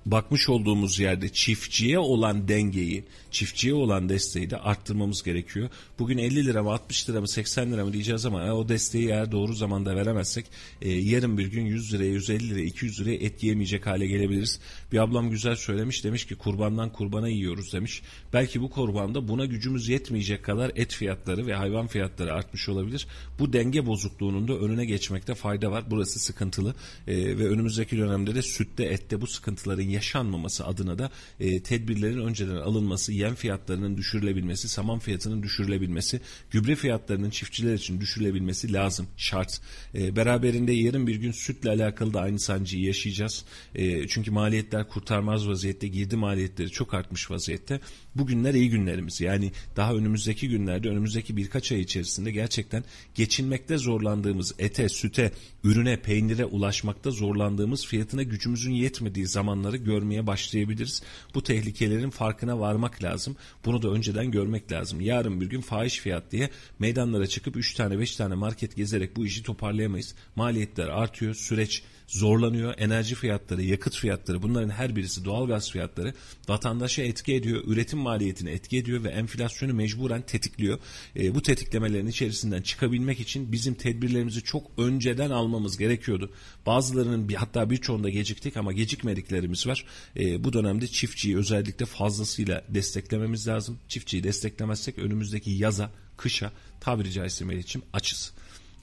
bakmış 0.06 0.48
olduğumuz 0.48 0.98
yerde 0.98 1.28
çiftçiye 1.28 1.98
olan 1.98 2.48
dengeyi, 2.48 3.04
çiftçiye 3.30 3.74
olan 3.74 4.08
desteği 4.08 4.50
de 4.50 4.56
arttırmamız 4.56 5.22
gerekiyor. 5.22 5.68
Bugün 5.98 6.18
50 6.18 6.46
lira 6.46 6.62
mı 6.62 6.72
60 6.72 7.10
lira 7.10 7.20
mı 7.20 7.28
80 7.28 7.72
lira 7.72 7.84
mı 7.84 7.92
diyeceğiz 7.92 8.26
ama 8.26 8.52
o 8.52 8.68
desteği 8.68 9.08
eğer 9.08 9.32
doğru 9.32 9.54
zamanda 9.54 9.96
veremezsek 9.96 10.46
e, 10.82 10.90
yarın 10.90 11.38
bir 11.38 11.46
gün 11.46 11.66
100 11.66 11.94
liraya 11.94 12.10
150 12.10 12.50
liraya 12.50 12.64
200 12.64 13.00
liraya 13.00 13.14
et 13.14 13.42
yiyemeyecek 13.42 13.86
hale 13.86 14.06
gelebiliriz. 14.06 14.60
Bir 14.92 14.98
ablam 14.98 15.30
güzel 15.30 15.56
söylemiş 15.56 16.04
demiş 16.04 16.24
ki 16.24 16.34
kurbandan 16.34 16.92
kurbana 16.92 17.28
yiyoruz 17.28 17.72
demiş. 17.72 18.02
Belki 18.32 18.62
bu 18.62 18.70
kurbanda 18.70 19.28
buna 19.28 19.44
gücümüz 19.44 19.88
yetmeyecek 19.88 20.44
kadar 20.44 20.72
et 20.74 20.94
fiyatları 20.94 21.46
ve 21.46 21.54
hayvan 21.54 21.86
fiyatları 21.86 22.34
artmış 22.34 22.68
olabilir. 22.68 23.06
Bu 23.38 23.52
denge 23.52 23.86
bozukluğunun 23.86 24.48
da 24.48 24.52
önüne 24.52 24.84
geçmekte 24.84 25.34
fayda 25.34 25.70
var. 25.70 25.84
Burası 25.90 26.18
sıkıntılı 26.18 26.74
e, 27.06 27.38
ve 27.38 27.48
önümüzdeki 27.48 27.98
dönemde 27.98 28.34
de 28.34 28.42
sütte 28.42 28.84
ette 28.84 29.20
bu 29.20 29.26
sıkıntıların 29.26 29.91
yaşanmaması 29.93 30.66
adına 30.66 30.98
da 30.98 31.10
e, 31.40 31.62
tedbirlerin 31.62 32.20
önceden 32.20 32.56
alınması, 32.56 33.12
yem 33.12 33.35
fiyatlarının 33.35 33.97
düşürülebilmesi, 33.97 34.69
saman 34.69 34.98
fiyatının 34.98 35.43
düşürülebilmesi, 35.43 36.20
gübre 36.51 36.77
fiyatlarının 36.77 37.31
çiftçiler 37.31 37.74
için 37.74 38.01
düşürülebilmesi 38.01 38.73
lazım, 38.73 39.06
şart. 39.16 39.60
E, 39.94 40.16
beraberinde 40.16 40.73
yarın 40.73 41.06
bir 41.06 41.16
gün 41.16 41.32
sütle 41.32 41.70
alakalı 41.70 42.14
da 42.14 42.20
aynı 42.20 42.40
sancıyı 42.40 42.85
yaşayacağız. 42.85 43.44
E, 43.74 44.09
çünkü 44.09 44.31
maliyetler 44.31 44.89
kurtarmaz 44.89 45.48
vaziyette, 45.48 45.89
girdi 45.89 46.16
maliyetleri 46.16 46.70
çok 46.70 46.94
artmış 46.94 47.31
vaziyette. 47.31 47.81
Bugünler 48.14 48.55
iyi 48.55 48.70
günlerimiz. 48.70 49.20
Yani 49.20 49.52
daha 49.76 49.94
önümüzdeki 49.94 50.48
günlerde, 50.48 50.89
önümüzdeki 50.89 51.36
birkaç 51.36 51.72
ay 51.72 51.80
içerisinde 51.80 52.30
gerçekten 52.30 52.84
geçinmekte 53.14 53.78
zorlandığımız 53.78 54.55
ete, 54.59 54.89
süte, 54.89 55.32
ürüne, 55.64 55.97
peynire 55.97 56.44
ulaşmakta 56.44 57.10
zorlandığımız 57.10 57.86
fiyatına 57.86 58.22
gücümüzün 58.22 58.72
yetmediği 58.72 59.26
zamanları 59.26 59.76
görmeye 59.76 60.26
başlayabiliriz. 60.26 61.02
Bu 61.34 61.43
tehlikelerin 61.43 62.10
farkına 62.10 62.60
varmak 62.60 63.02
lazım. 63.02 63.36
Bunu 63.64 63.82
da 63.82 63.89
önceden 63.89 64.30
görmek 64.30 64.72
lazım. 64.72 65.01
Yarın 65.01 65.40
bir 65.40 65.47
gün 65.47 65.60
fahiş 65.60 65.98
fiyat 65.98 66.32
diye 66.32 66.51
meydanlara 66.78 67.26
çıkıp 67.26 67.56
3 67.56 67.74
tane 67.74 67.98
5 67.98 68.16
tane 68.16 68.34
market 68.34 68.76
gezerek 68.76 69.16
bu 69.16 69.26
işi 69.26 69.43
toparlayamayız. 69.43 70.14
Maliyetler 70.36 70.89
artıyor, 70.89 71.34
süreç 71.34 71.82
zorlanıyor. 72.12 72.74
Enerji 72.78 73.14
fiyatları, 73.14 73.62
yakıt 73.62 73.97
fiyatları 73.97 74.43
bunların 74.43 74.70
her 74.70 74.97
birisi 74.97 75.24
doğalgaz 75.24 75.70
fiyatları 75.70 76.14
vatandaşa 76.48 77.02
etki 77.02 77.34
ediyor. 77.34 77.62
Üretim 77.66 77.98
maliyetini 77.98 78.51
etki 78.51 78.78
ediyor 78.78 79.05
ve 79.05 79.09
enflasyonu 79.09 79.74
mecburen 79.74 80.22
tetikliyor. 80.22 80.78
E, 81.16 81.34
bu 81.34 81.43
tetiklemelerin 81.43 82.06
içerisinden 82.06 82.62
çıkabilmek 82.62 83.20
için 83.20 83.52
bizim 83.52 83.74
tedbirlerimizi 83.74 84.43
çok 84.43 84.70
önceden 84.78 85.30
almamız 85.30 85.78
gerekiyordu. 85.78 86.30
Bazılarının 86.66 87.28
bir, 87.28 87.34
hatta 87.34 87.70
birçoğunda 87.70 88.09
geciktik 88.10 88.56
ama 88.56 88.72
gecikmediklerimiz 88.72 89.66
var. 89.66 89.84
E, 90.16 90.44
bu 90.44 90.52
dönemde 90.52 90.86
çiftçiyi 90.86 91.36
özellikle 91.36 91.86
fazlasıyla 91.86 92.64
desteklememiz 92.68 93.48
lazım. 93.48 93.78
Çiftçiyi 93.89 94.24
desteklemezsek 94.24 94.98
önümüzdeki 94.98 95.51
yaza, 95.51 95.90
kışa 96.16 96.52
tabiri 96.80 97.12
caizse 97.12 97.44
Melih'ciğim 97.44 97.86
açız. 97.93 98.32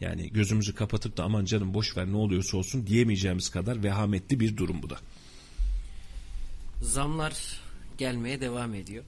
Yani 0.02 0.32
gözümüzü 0.34 0.76
kapatıp 0.76 1.18
da 1.18 1.24
aman 1.24 1.46
canım 1.46 1.74
boş 1.74 1.98
ver 1.98 2.08
ne 2.08 2.16
oluyorsa 2.16 2.58
olsun 2.58 2.88
diyemeyeceğimiz 2.88 3.50
kadar 3.50 3.84
vehametli 3.84 4.40
bir 4.40 4.58
durum 4.58 4.84
bu 4.84 4.90
da. 4.90 5.00
Zamlar 6.82 7.62
gelmeye 7.98 8.42
devam 8.42 8.74
ediyor. 8.74 9.04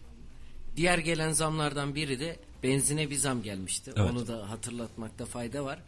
Diğer 0.76 0.98
gelen 0.98 1.32
zamlardan 1.32 1.96
biri 1.96 2.20
de 2.20 2.40
benzine 2.64 3.10
bir 3.10 3.16
zam 3.16 3.44
gelmişti. 3.44 3.92
Evet. 3.96 4.12
Onu 4.12 4.28
da 4.28 4.50
hatırlatmakta 4.50 5.26
fayda 5.26 5.66
var. 5.66 5.80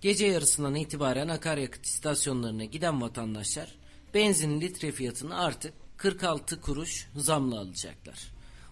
Gece 0.00 0.26
yarısından 0.26 0.74
itibaren 0.74 1.28
akaryakıt 1.28 1.86
istasyonlarına 1.86 2.64
giden 2.64 3.00
vatandaşlar 3.00 3.74
benzin 4.14 4.60
litre 4.60 4.92
fiyatını 4.92 5.38
artık 5.38 5.74
46 5.96 6.60
kuruş 6.60 7.08
zamla 7.16 7.60
alacaklar. 7.60 8.18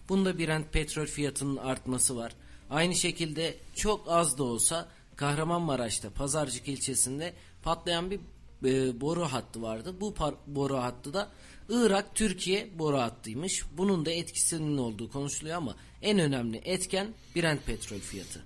Bunda 0.09 0.39
Brent 0.39 0.73
petrol 0.73 1.05
fiyatının 1.05 1.57
artması 1.57 2.15
var. 2.15 2.33
Aynı 2.69 2.95
şekilde 2.95 3.57
çok 3.75 4.05
az 4.07 4.37
da 4.37 4.43
olsa 4.43 4.89
Kahramanmaraş'ta 5.15 6.09
Pazarcık 6.09 6.67
ilçesinde 6.67 7.33
patlayan 7.63 8.11
bir 8.11 8.19
e, 8.65 9.01
boru 9.01 9.23
hattı 9.23 9.61
vardı. 9.61 9.95
Bu 10.01 10.09
par- 10.09 10.35
boru 10.47 10.77
hattı 10.77 11.13
da 11.13 11.29
Irak 11.69 12.15
Türkiye 12.15 12.79
boru 12.79 12.97
hattıymış. 12.97 13.63
Bunun 13.77 14.05
da 14.05 14.11
etkisinin 14.11 14.77
olduğu 14.77 15.11
konuşuluyor 15.11 15.57
ama 15.57 15.75
en 16.01 16.19
önemli 16.19 16.57
etken 16.57 17.07
Brent 17.35 17.65
petrol 17.65 17.99
fiyatı. 17.99 18.45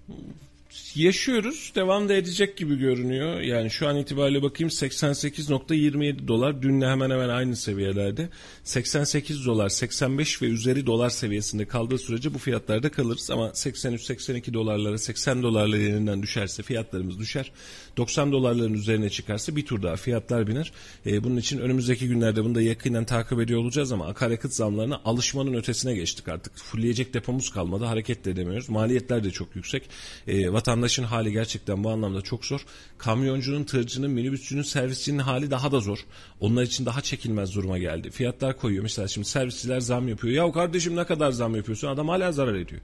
Yaşıyoruz. 0.95 1.71
Devam 1.75 2.09
da 2.09 2.13
edecek 2.13 2.57
gibi 2.57 2.77
görünüyor. 2.77 3.39
Yani 3.39 3.69
şu 3.69 3.87
an 3.87 3.97
itibariyle 3.97 4.43
bakayım 4.43 4.69
88.27 4.69 6.27
dolar. 6.27 6.61
Dünle 6.61 6.87
hemen 6.87 7.09
hemen 7.09 7.29
aynı 7.29 7.55
seviyelerde. 7.55 8.29
88 8.63 9.45
dolar, 9.45 9.69
85 9.69 10.41
ve 10.41 10.45
üzeri 10.45 10.85
dolar 10.85 11.09
seviyesinde 11.09 11.65
kaldığı 11.65 11.97
sürece 11.97 12.33
bu 12.33 12.37
fiyatlarda 12.37 12.91
kalırız. 12.91 13.31
Ama 13.31 13.47
83-82 13.47 14.53
dolarlara, 14.53 14.97
80 14.97 15.43
dolarlara 15.43 15.81
yeniden 15.81 16.23
düşerse 16.23 16.63
fiyatlarımız 16.63 17.19
düşer. 17.19 17.51
90 17.97 18.31
dolarların 18.31 18.73
üzerine 18.73 19.09
çıkarsa 19.09 19.55
bir 19.55 19.65
tur 19.65 19.83
daha 19.83 19.95
fiyatlar 19.95 20.47
biner. 20.47 20.71
Ee, 21.05 21.23
bunun 21.23 21.37
için 21.37 21.59
önümüzdeki 21.59 22.07
günlerde 22.07 22.43
bunu 22.43 22.55
da 22.55 22.61
yakından 22.61 23.05
takip 23.05 23.39
ediyor 23.39 23.59
olacağız 23.59 23.91
ama 23.91 24.07
akaryakıt 24.07 24.53
zamlarına 24.53 25.01
alışmanın 25.05 25.53
ötesine 25.53 25.95
geçtik 25.95 26.27
artık. 26.27 26.57
Fulleyecek 26.57 27.13
depomuz 27.13 27.49
kalmadı. 27.49 27.85
Hareket 27.85 28.25
de 28.25 28.31
edemiyoruz. 28.31 28.69
Maliyetler 28.69 29.23
de 29.23 29.31
çok 29.31 29.55
yüksek. 29.55 29.89
Ee, 30.27 30.53
vatandaşın 30.68 31.03
hali 31.03 31.31
gerçekten 31.31 31.84
bu 31.84 31.89
anlamda 31.89 32.22
çok 32.22 32.45
zor. 32.45 32.65
Kamyoncunun, 32.98 33.64
tırcının, 33.64 34.11
minibüsçünün, 34.11 34.61
servisçinin 34.61 35.19
hali 35.19 35.52
daha 35.52 35.72
da 35.72 35.80
zor. 35.80 35.99
Onlar 36.39 36.64
için 36.64 36.85
daha 36.85 37.02
çekilmez 37.02 37.56
duruma 37.56 37.77
geldi. 37.77 38.11
Fiyatlar 38.11 38.57
koyuyor. 38.57 38.84
Mesela 38.84 39.07
şimdi 39.07 39.27
servisçiler 39.27 39.80
zam 39.80 40.07
yapıyor. 40.07 40.45
Ya 40.45 40.52
kardeşim 40.53 40.95
ne 40.95 41.06
kadar 41.06 41.31
zam 41.31 41.56
yapıyorsun? 41.56 41.88
Adam 41.88 42.10
hala 42.10 42.31
zarar 42.31 42.56
ediyor. 42.56 42.81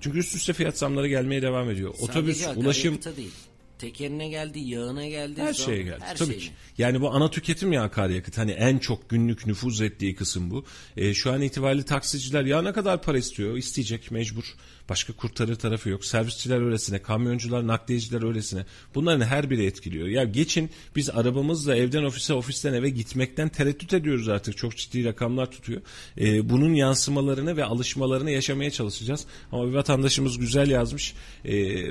Çünkü 0.00 0.18
üst 0.18 0.34
üste 0.34 0.52
fiyat 0.52 0.78
zamları 0.78 1.08
gelmeye 1.08 1.42
devam 1.42 1.70
ediyor. 1.70 1.94
Otobüs, 2.00 2.36
Sadece 2.40 2.60
ulaşım 2.60 2.94
akaryakıta 2.94 3.16
değil. 3.16 3.32
Tekerine 3.78 4.28
geldi, 4.28 4.58
yağına 4.58 5.06
geldi. 5.06 5.40
her 5.40 5.52
şeye 5.54 5.82
geldi. 5.82 6.00
Her 6.00 6.16
Tabii 6.16 6.28
şeyine. 6.28 6.44
ki. 6.44 6.50
Yani 6.78 7.00
bu 7.00 7.10
ana 7.10 7.30
tüketim 7.30 7.72
ya 7.72 7.82
akaryakıt. 7.82 8.38
Hani 8.38 8.50
en 8.50 8.78
çok 8.78 9.10
günlük 9.10 9.46
nüfuz 9.46 9.80
ettiği 9.80 10.14
kısım 10.14 10.50
bu. 10.50 10.64
E, 10.96 11.14
şu 11.14 11.32
an 11.32 11.42
itibariyle 11.42 11.82
taksiciler 11.84 12.44
ya 12.44 12.62
ne 12.62 12.72
kadar 12.72 13.02
para 13.02 13.18
istiyor? 13.18 13.56
İsteyecek 13.56 14.10
mecbur. 14.10 14.44
Başka 14.88 15.12
kurtarır 15.12 15.54
tarafı 15.54 15.88
yok. 15.88 16.04
Servisçiler 16.04 16.60
öylesine, 16.60 17.02
kamyoncular, 17.02 17.66
nakliyeciler 17.66 18.22
öylesine. 18.22 18.66
Bunların 18.94 19.24
her 19.24 19.50
biri 19.50 19.64
etkiliyor. 19.64 20.08
Ya 20.08 20.24
geçin 20.24 20.70
biz 20.96 21.10
arabamızla 21.10 21.76
evden 21.76 22.04
ofise, 22.04 22.34
ofisten 22.34 22.72
eve 22.72 22.90
gitmekten 22.90 23.48
tereddüt 23.48 23.94
ediyoruz 23.94 24.28
artık. 24.28 24.56
Çok 24.56 24.76
ciddi 24.76 25.04
rakamlar 25.04 25.50
tutuyor. 25.50 25.82
E, 26.20 26.50
bunun 26.50 26.74
yansımalarını 26.74 27.56
ve 27.56 27.64
alışmalarını 27.64 28.30
yaşamaya 28.30 28.70
çalışacağız. 28.70 29.26
Ama 29.52 29.68
bir 29.68 29.74
vatandaşımız 29.74 30.38
güzel 30.38 30.70
yazmış. 30.70 31.14
E, 31.44 31.84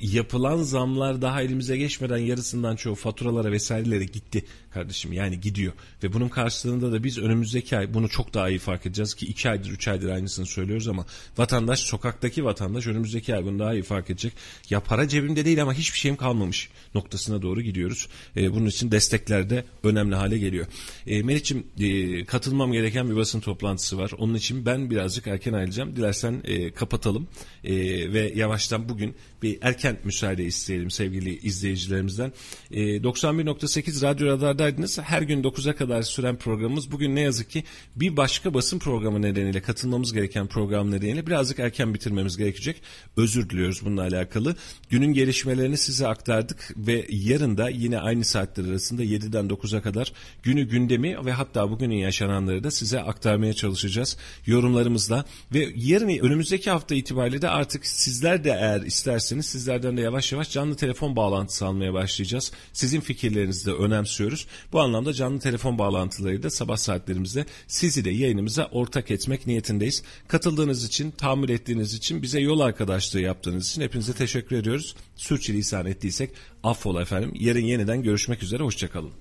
yapılan 0.00 0.56
zamlar 0.56 1.22
daha 1.22 1.42
elimize 1.42 1.76
geçmeden 1.76 2.18
yarısından 2.18 2.76
çoğu 2.76 2.94
faturalara 2.94 3.52
vesairelere 3.52 4.04
gitti 4.04 4.44
kardeşim. 4.70 5.12
Yani 5.12 5.40
gidiyor. 5.40 5.72
Ve 6.02 6.12
bunun 6.12 6.28
karşılığında 6.28 6.92
da 6.92 7.04
biz 7.04 7.18
önümüzdeki 7.18 7.78
ay 7.78 7.94
bunu 7.94 8.08
çok 8.08 8.34
daha 8.34 8.48
iyi 8.48 8.58
fark 8.58 8.86
edeceğiz 8.86 9.14
ki 9.14 9.26
iki 9.26 9.50
aydır 9.50 9.70
üç 9.70 9.88
aydır 9.88 10.08
aynısını 10.08 10.46
söylüyoruz 10.46 10.88
ama 10.88 11.06
vatandaş 11.38 11.80
sokaktaki 11.80 12.44
vatandaş 12.44 12.86
önümüzdeki 12.86 13.34
ay 13.34 13.44
bunu 13.44 13.58
daha 13.58 13.74
iyi 13.74 13.82
fark 13.82 14.10
edecek. 14.10 14.32
Ya 14.70 14.80
para 14.80 15.08
cebimde 15.08 15.44
değil 15.44 15.62
ama 15.62 15.74
hiçbir 15.74 15.98
şeyim 15.98 16.16
kalmamış 16.16 16.68
noktasına 16.94 17.42
doğru 17.42 17.60
gidiyoruz. 17.60 18.08
E, 18.36 18.52
bunun 18.52 18.66
için 18.66 18.90
destekler 18.90 19.50
de 19.50 19.64
önemli 19.84 20.14
hale 20.14 20.38
geliyor. 20.38 20.66
E, 21.06 21.22
Meriç'im 21.22 21.66
e, 21.78 22.24
katılmam 22.24 22.72
gereken 22.72 23.10
bir 23.10 23.16
basın 23.16 23.40
toplantısı 23.40 23.98
var. 23.98 24.12
Onun 24.18 24.34
için 24.34 24.66
ben 24.66 24.90
birazcık 24.90 25.26
erken 25.26 25.52
ayrılacağım. 25.52 25.96
Dilersen 25.96 26.42
e, 26.44 26.72
kapatalım. 26.72 27.28
E, 27.64 27.72
ve 28.12 28.32
yavaştan 28.34 28.88
bugün 28.88 29.16
bir 29.42 29.58
erken 29.62 29.96
müsaade 30.04 30.44
isteyelim 30.44 30.90
sevgili 30.90 31.38
izleyicilerimizden. 31.38 32.32
E, 32.70 32.80
91.8 32.80 34.02
Radyo 34.02 34.26
Radar'daydınız. 34.26 34.98
Her 34.98 35.22
gün 35.22 35.42
9'a 35.42 35.76
kadar 35.76 36.02
süren 36.02 36.36
programımız 36.36 36.92
bugün 36.92 37.16
ne 37.16 37.20
yazık 37.20 37.50
ki 37.50 37.64
bir 37.96 38.16
başka 38.16 38.54
basın 38.54 38.78
programı 38.78 39.22
nedeniyle 39.22 39.62
katılmamız 39.62 40.12
gereken 40.12 40.46
program 40.46 40.90
nedeniyle 40.90 41.26
birazcık 41.26 41.58
erken 41.58 41.94
bitirmemiz 41.94 42.36
gerekecek. 42.36 42.82
Özür 43.16 43.50
diliyoruz 43.50 43.80
bununla 43.84 44.02
alakalı. 44.02 44.56
Günün 44.90 45.12
gelişmelerini 45.12 45.76
size 45.76 46.06
aktardık 46.06 46.74
ve 46.76 47.06
yarın 47.08 47.58
da 47.58 47.68
yine 47.68 47.98
aynı 47.98 48.24
saatler 48.24 48.64
arasında 48.64 49.04
7'den 49.04 49.46
9'a 49.46 49.82
kadar 49.82 50.12
günü 50.42 50.68
gündemi 50.68 51.24
ve 51.24 51.32
hatta 51.32 51.70
bugünün 51.70 51.96
yaşananları 51.96 52.64
da 52.64 52.70
size 52.70 53.00
aktarmaya 53.00 53.52
çalışacağız 53.52 54.16
yorumlarımızla 54.46 55.24
ve 55.54 55.68
yarın 55.76 56.08
önümüzdeki 56.08 56.70
hafta 56.70 56.94
itibariyle 56.94 57.42
de 57.42 57.48
artık 57.48 57.86
sizler 57.86 58.44
de 58.44 58.50
eğer 58.50 58.80
isterseniz 58.80 59.29
sizlerden 59.38 59.96
de 59.96 60.00
yavaş 60.00 60.32
yavaş 60.32 60.50
canlı 60.50 60.76
telefon 60.76 61.16
bağlantısı 61.16 61.66
almaya 61.66 61.94
başlayacağız. 61.94 62.52
Sizin 62.72 63.00
fikirlerinizi 63.00 63.66
de 63.66 63.72
önemsiyoruz. 63.72 64.46
Bu 64.72 64.80
anlamda 64.80 65.12
canlı 65.12 65.40
telefon 65.40 65.78
bağlantıları 65.78 66.42
da 66.42 66.50
sabah 66.50 66.76
saatlerimizde 66.76 67.46
sizi 67.66 68.04
de 68.04 68.10
yayınımıza 68.10 68.68
ortak 68.72 69.10
etmek 69.10 69.46
niyetindeyiz. 69.46 70.02
Katıldığınız 70.28 70.84
için, 70.84 71.10
tahammül 71.10 71.48
ettiğiniz 71.48 71.94
için, 71.94 72.22
bize 72.22 72.40
yol 72.40 72.60
arkadaşlığı 72.60 73.20
yaptığınız 73.20 73.70
için 73.70 73.82
hepinize 73.82 74.12
teşekkür 74.12 74.56
ediyoruz. 74.56 74.96
Sürçülisan 75.16 75.86
ettiysek 75.86 76.30
affola 76.62 77.02
efendim. 77.02 77.32
Yarın 77.34 77.64
yeniden 77.64 78.02
görüşmek 78.02 78.42
üzere, 78.42 78.62
hoşçakalın. 78.62 79.12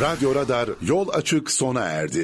Radyo 0.00 0.34
Radar 0.34 0.70
yol 0.82 1.08
açık 1.08 1.50
sona 1.50 1.80
erdi. 1.80 2.16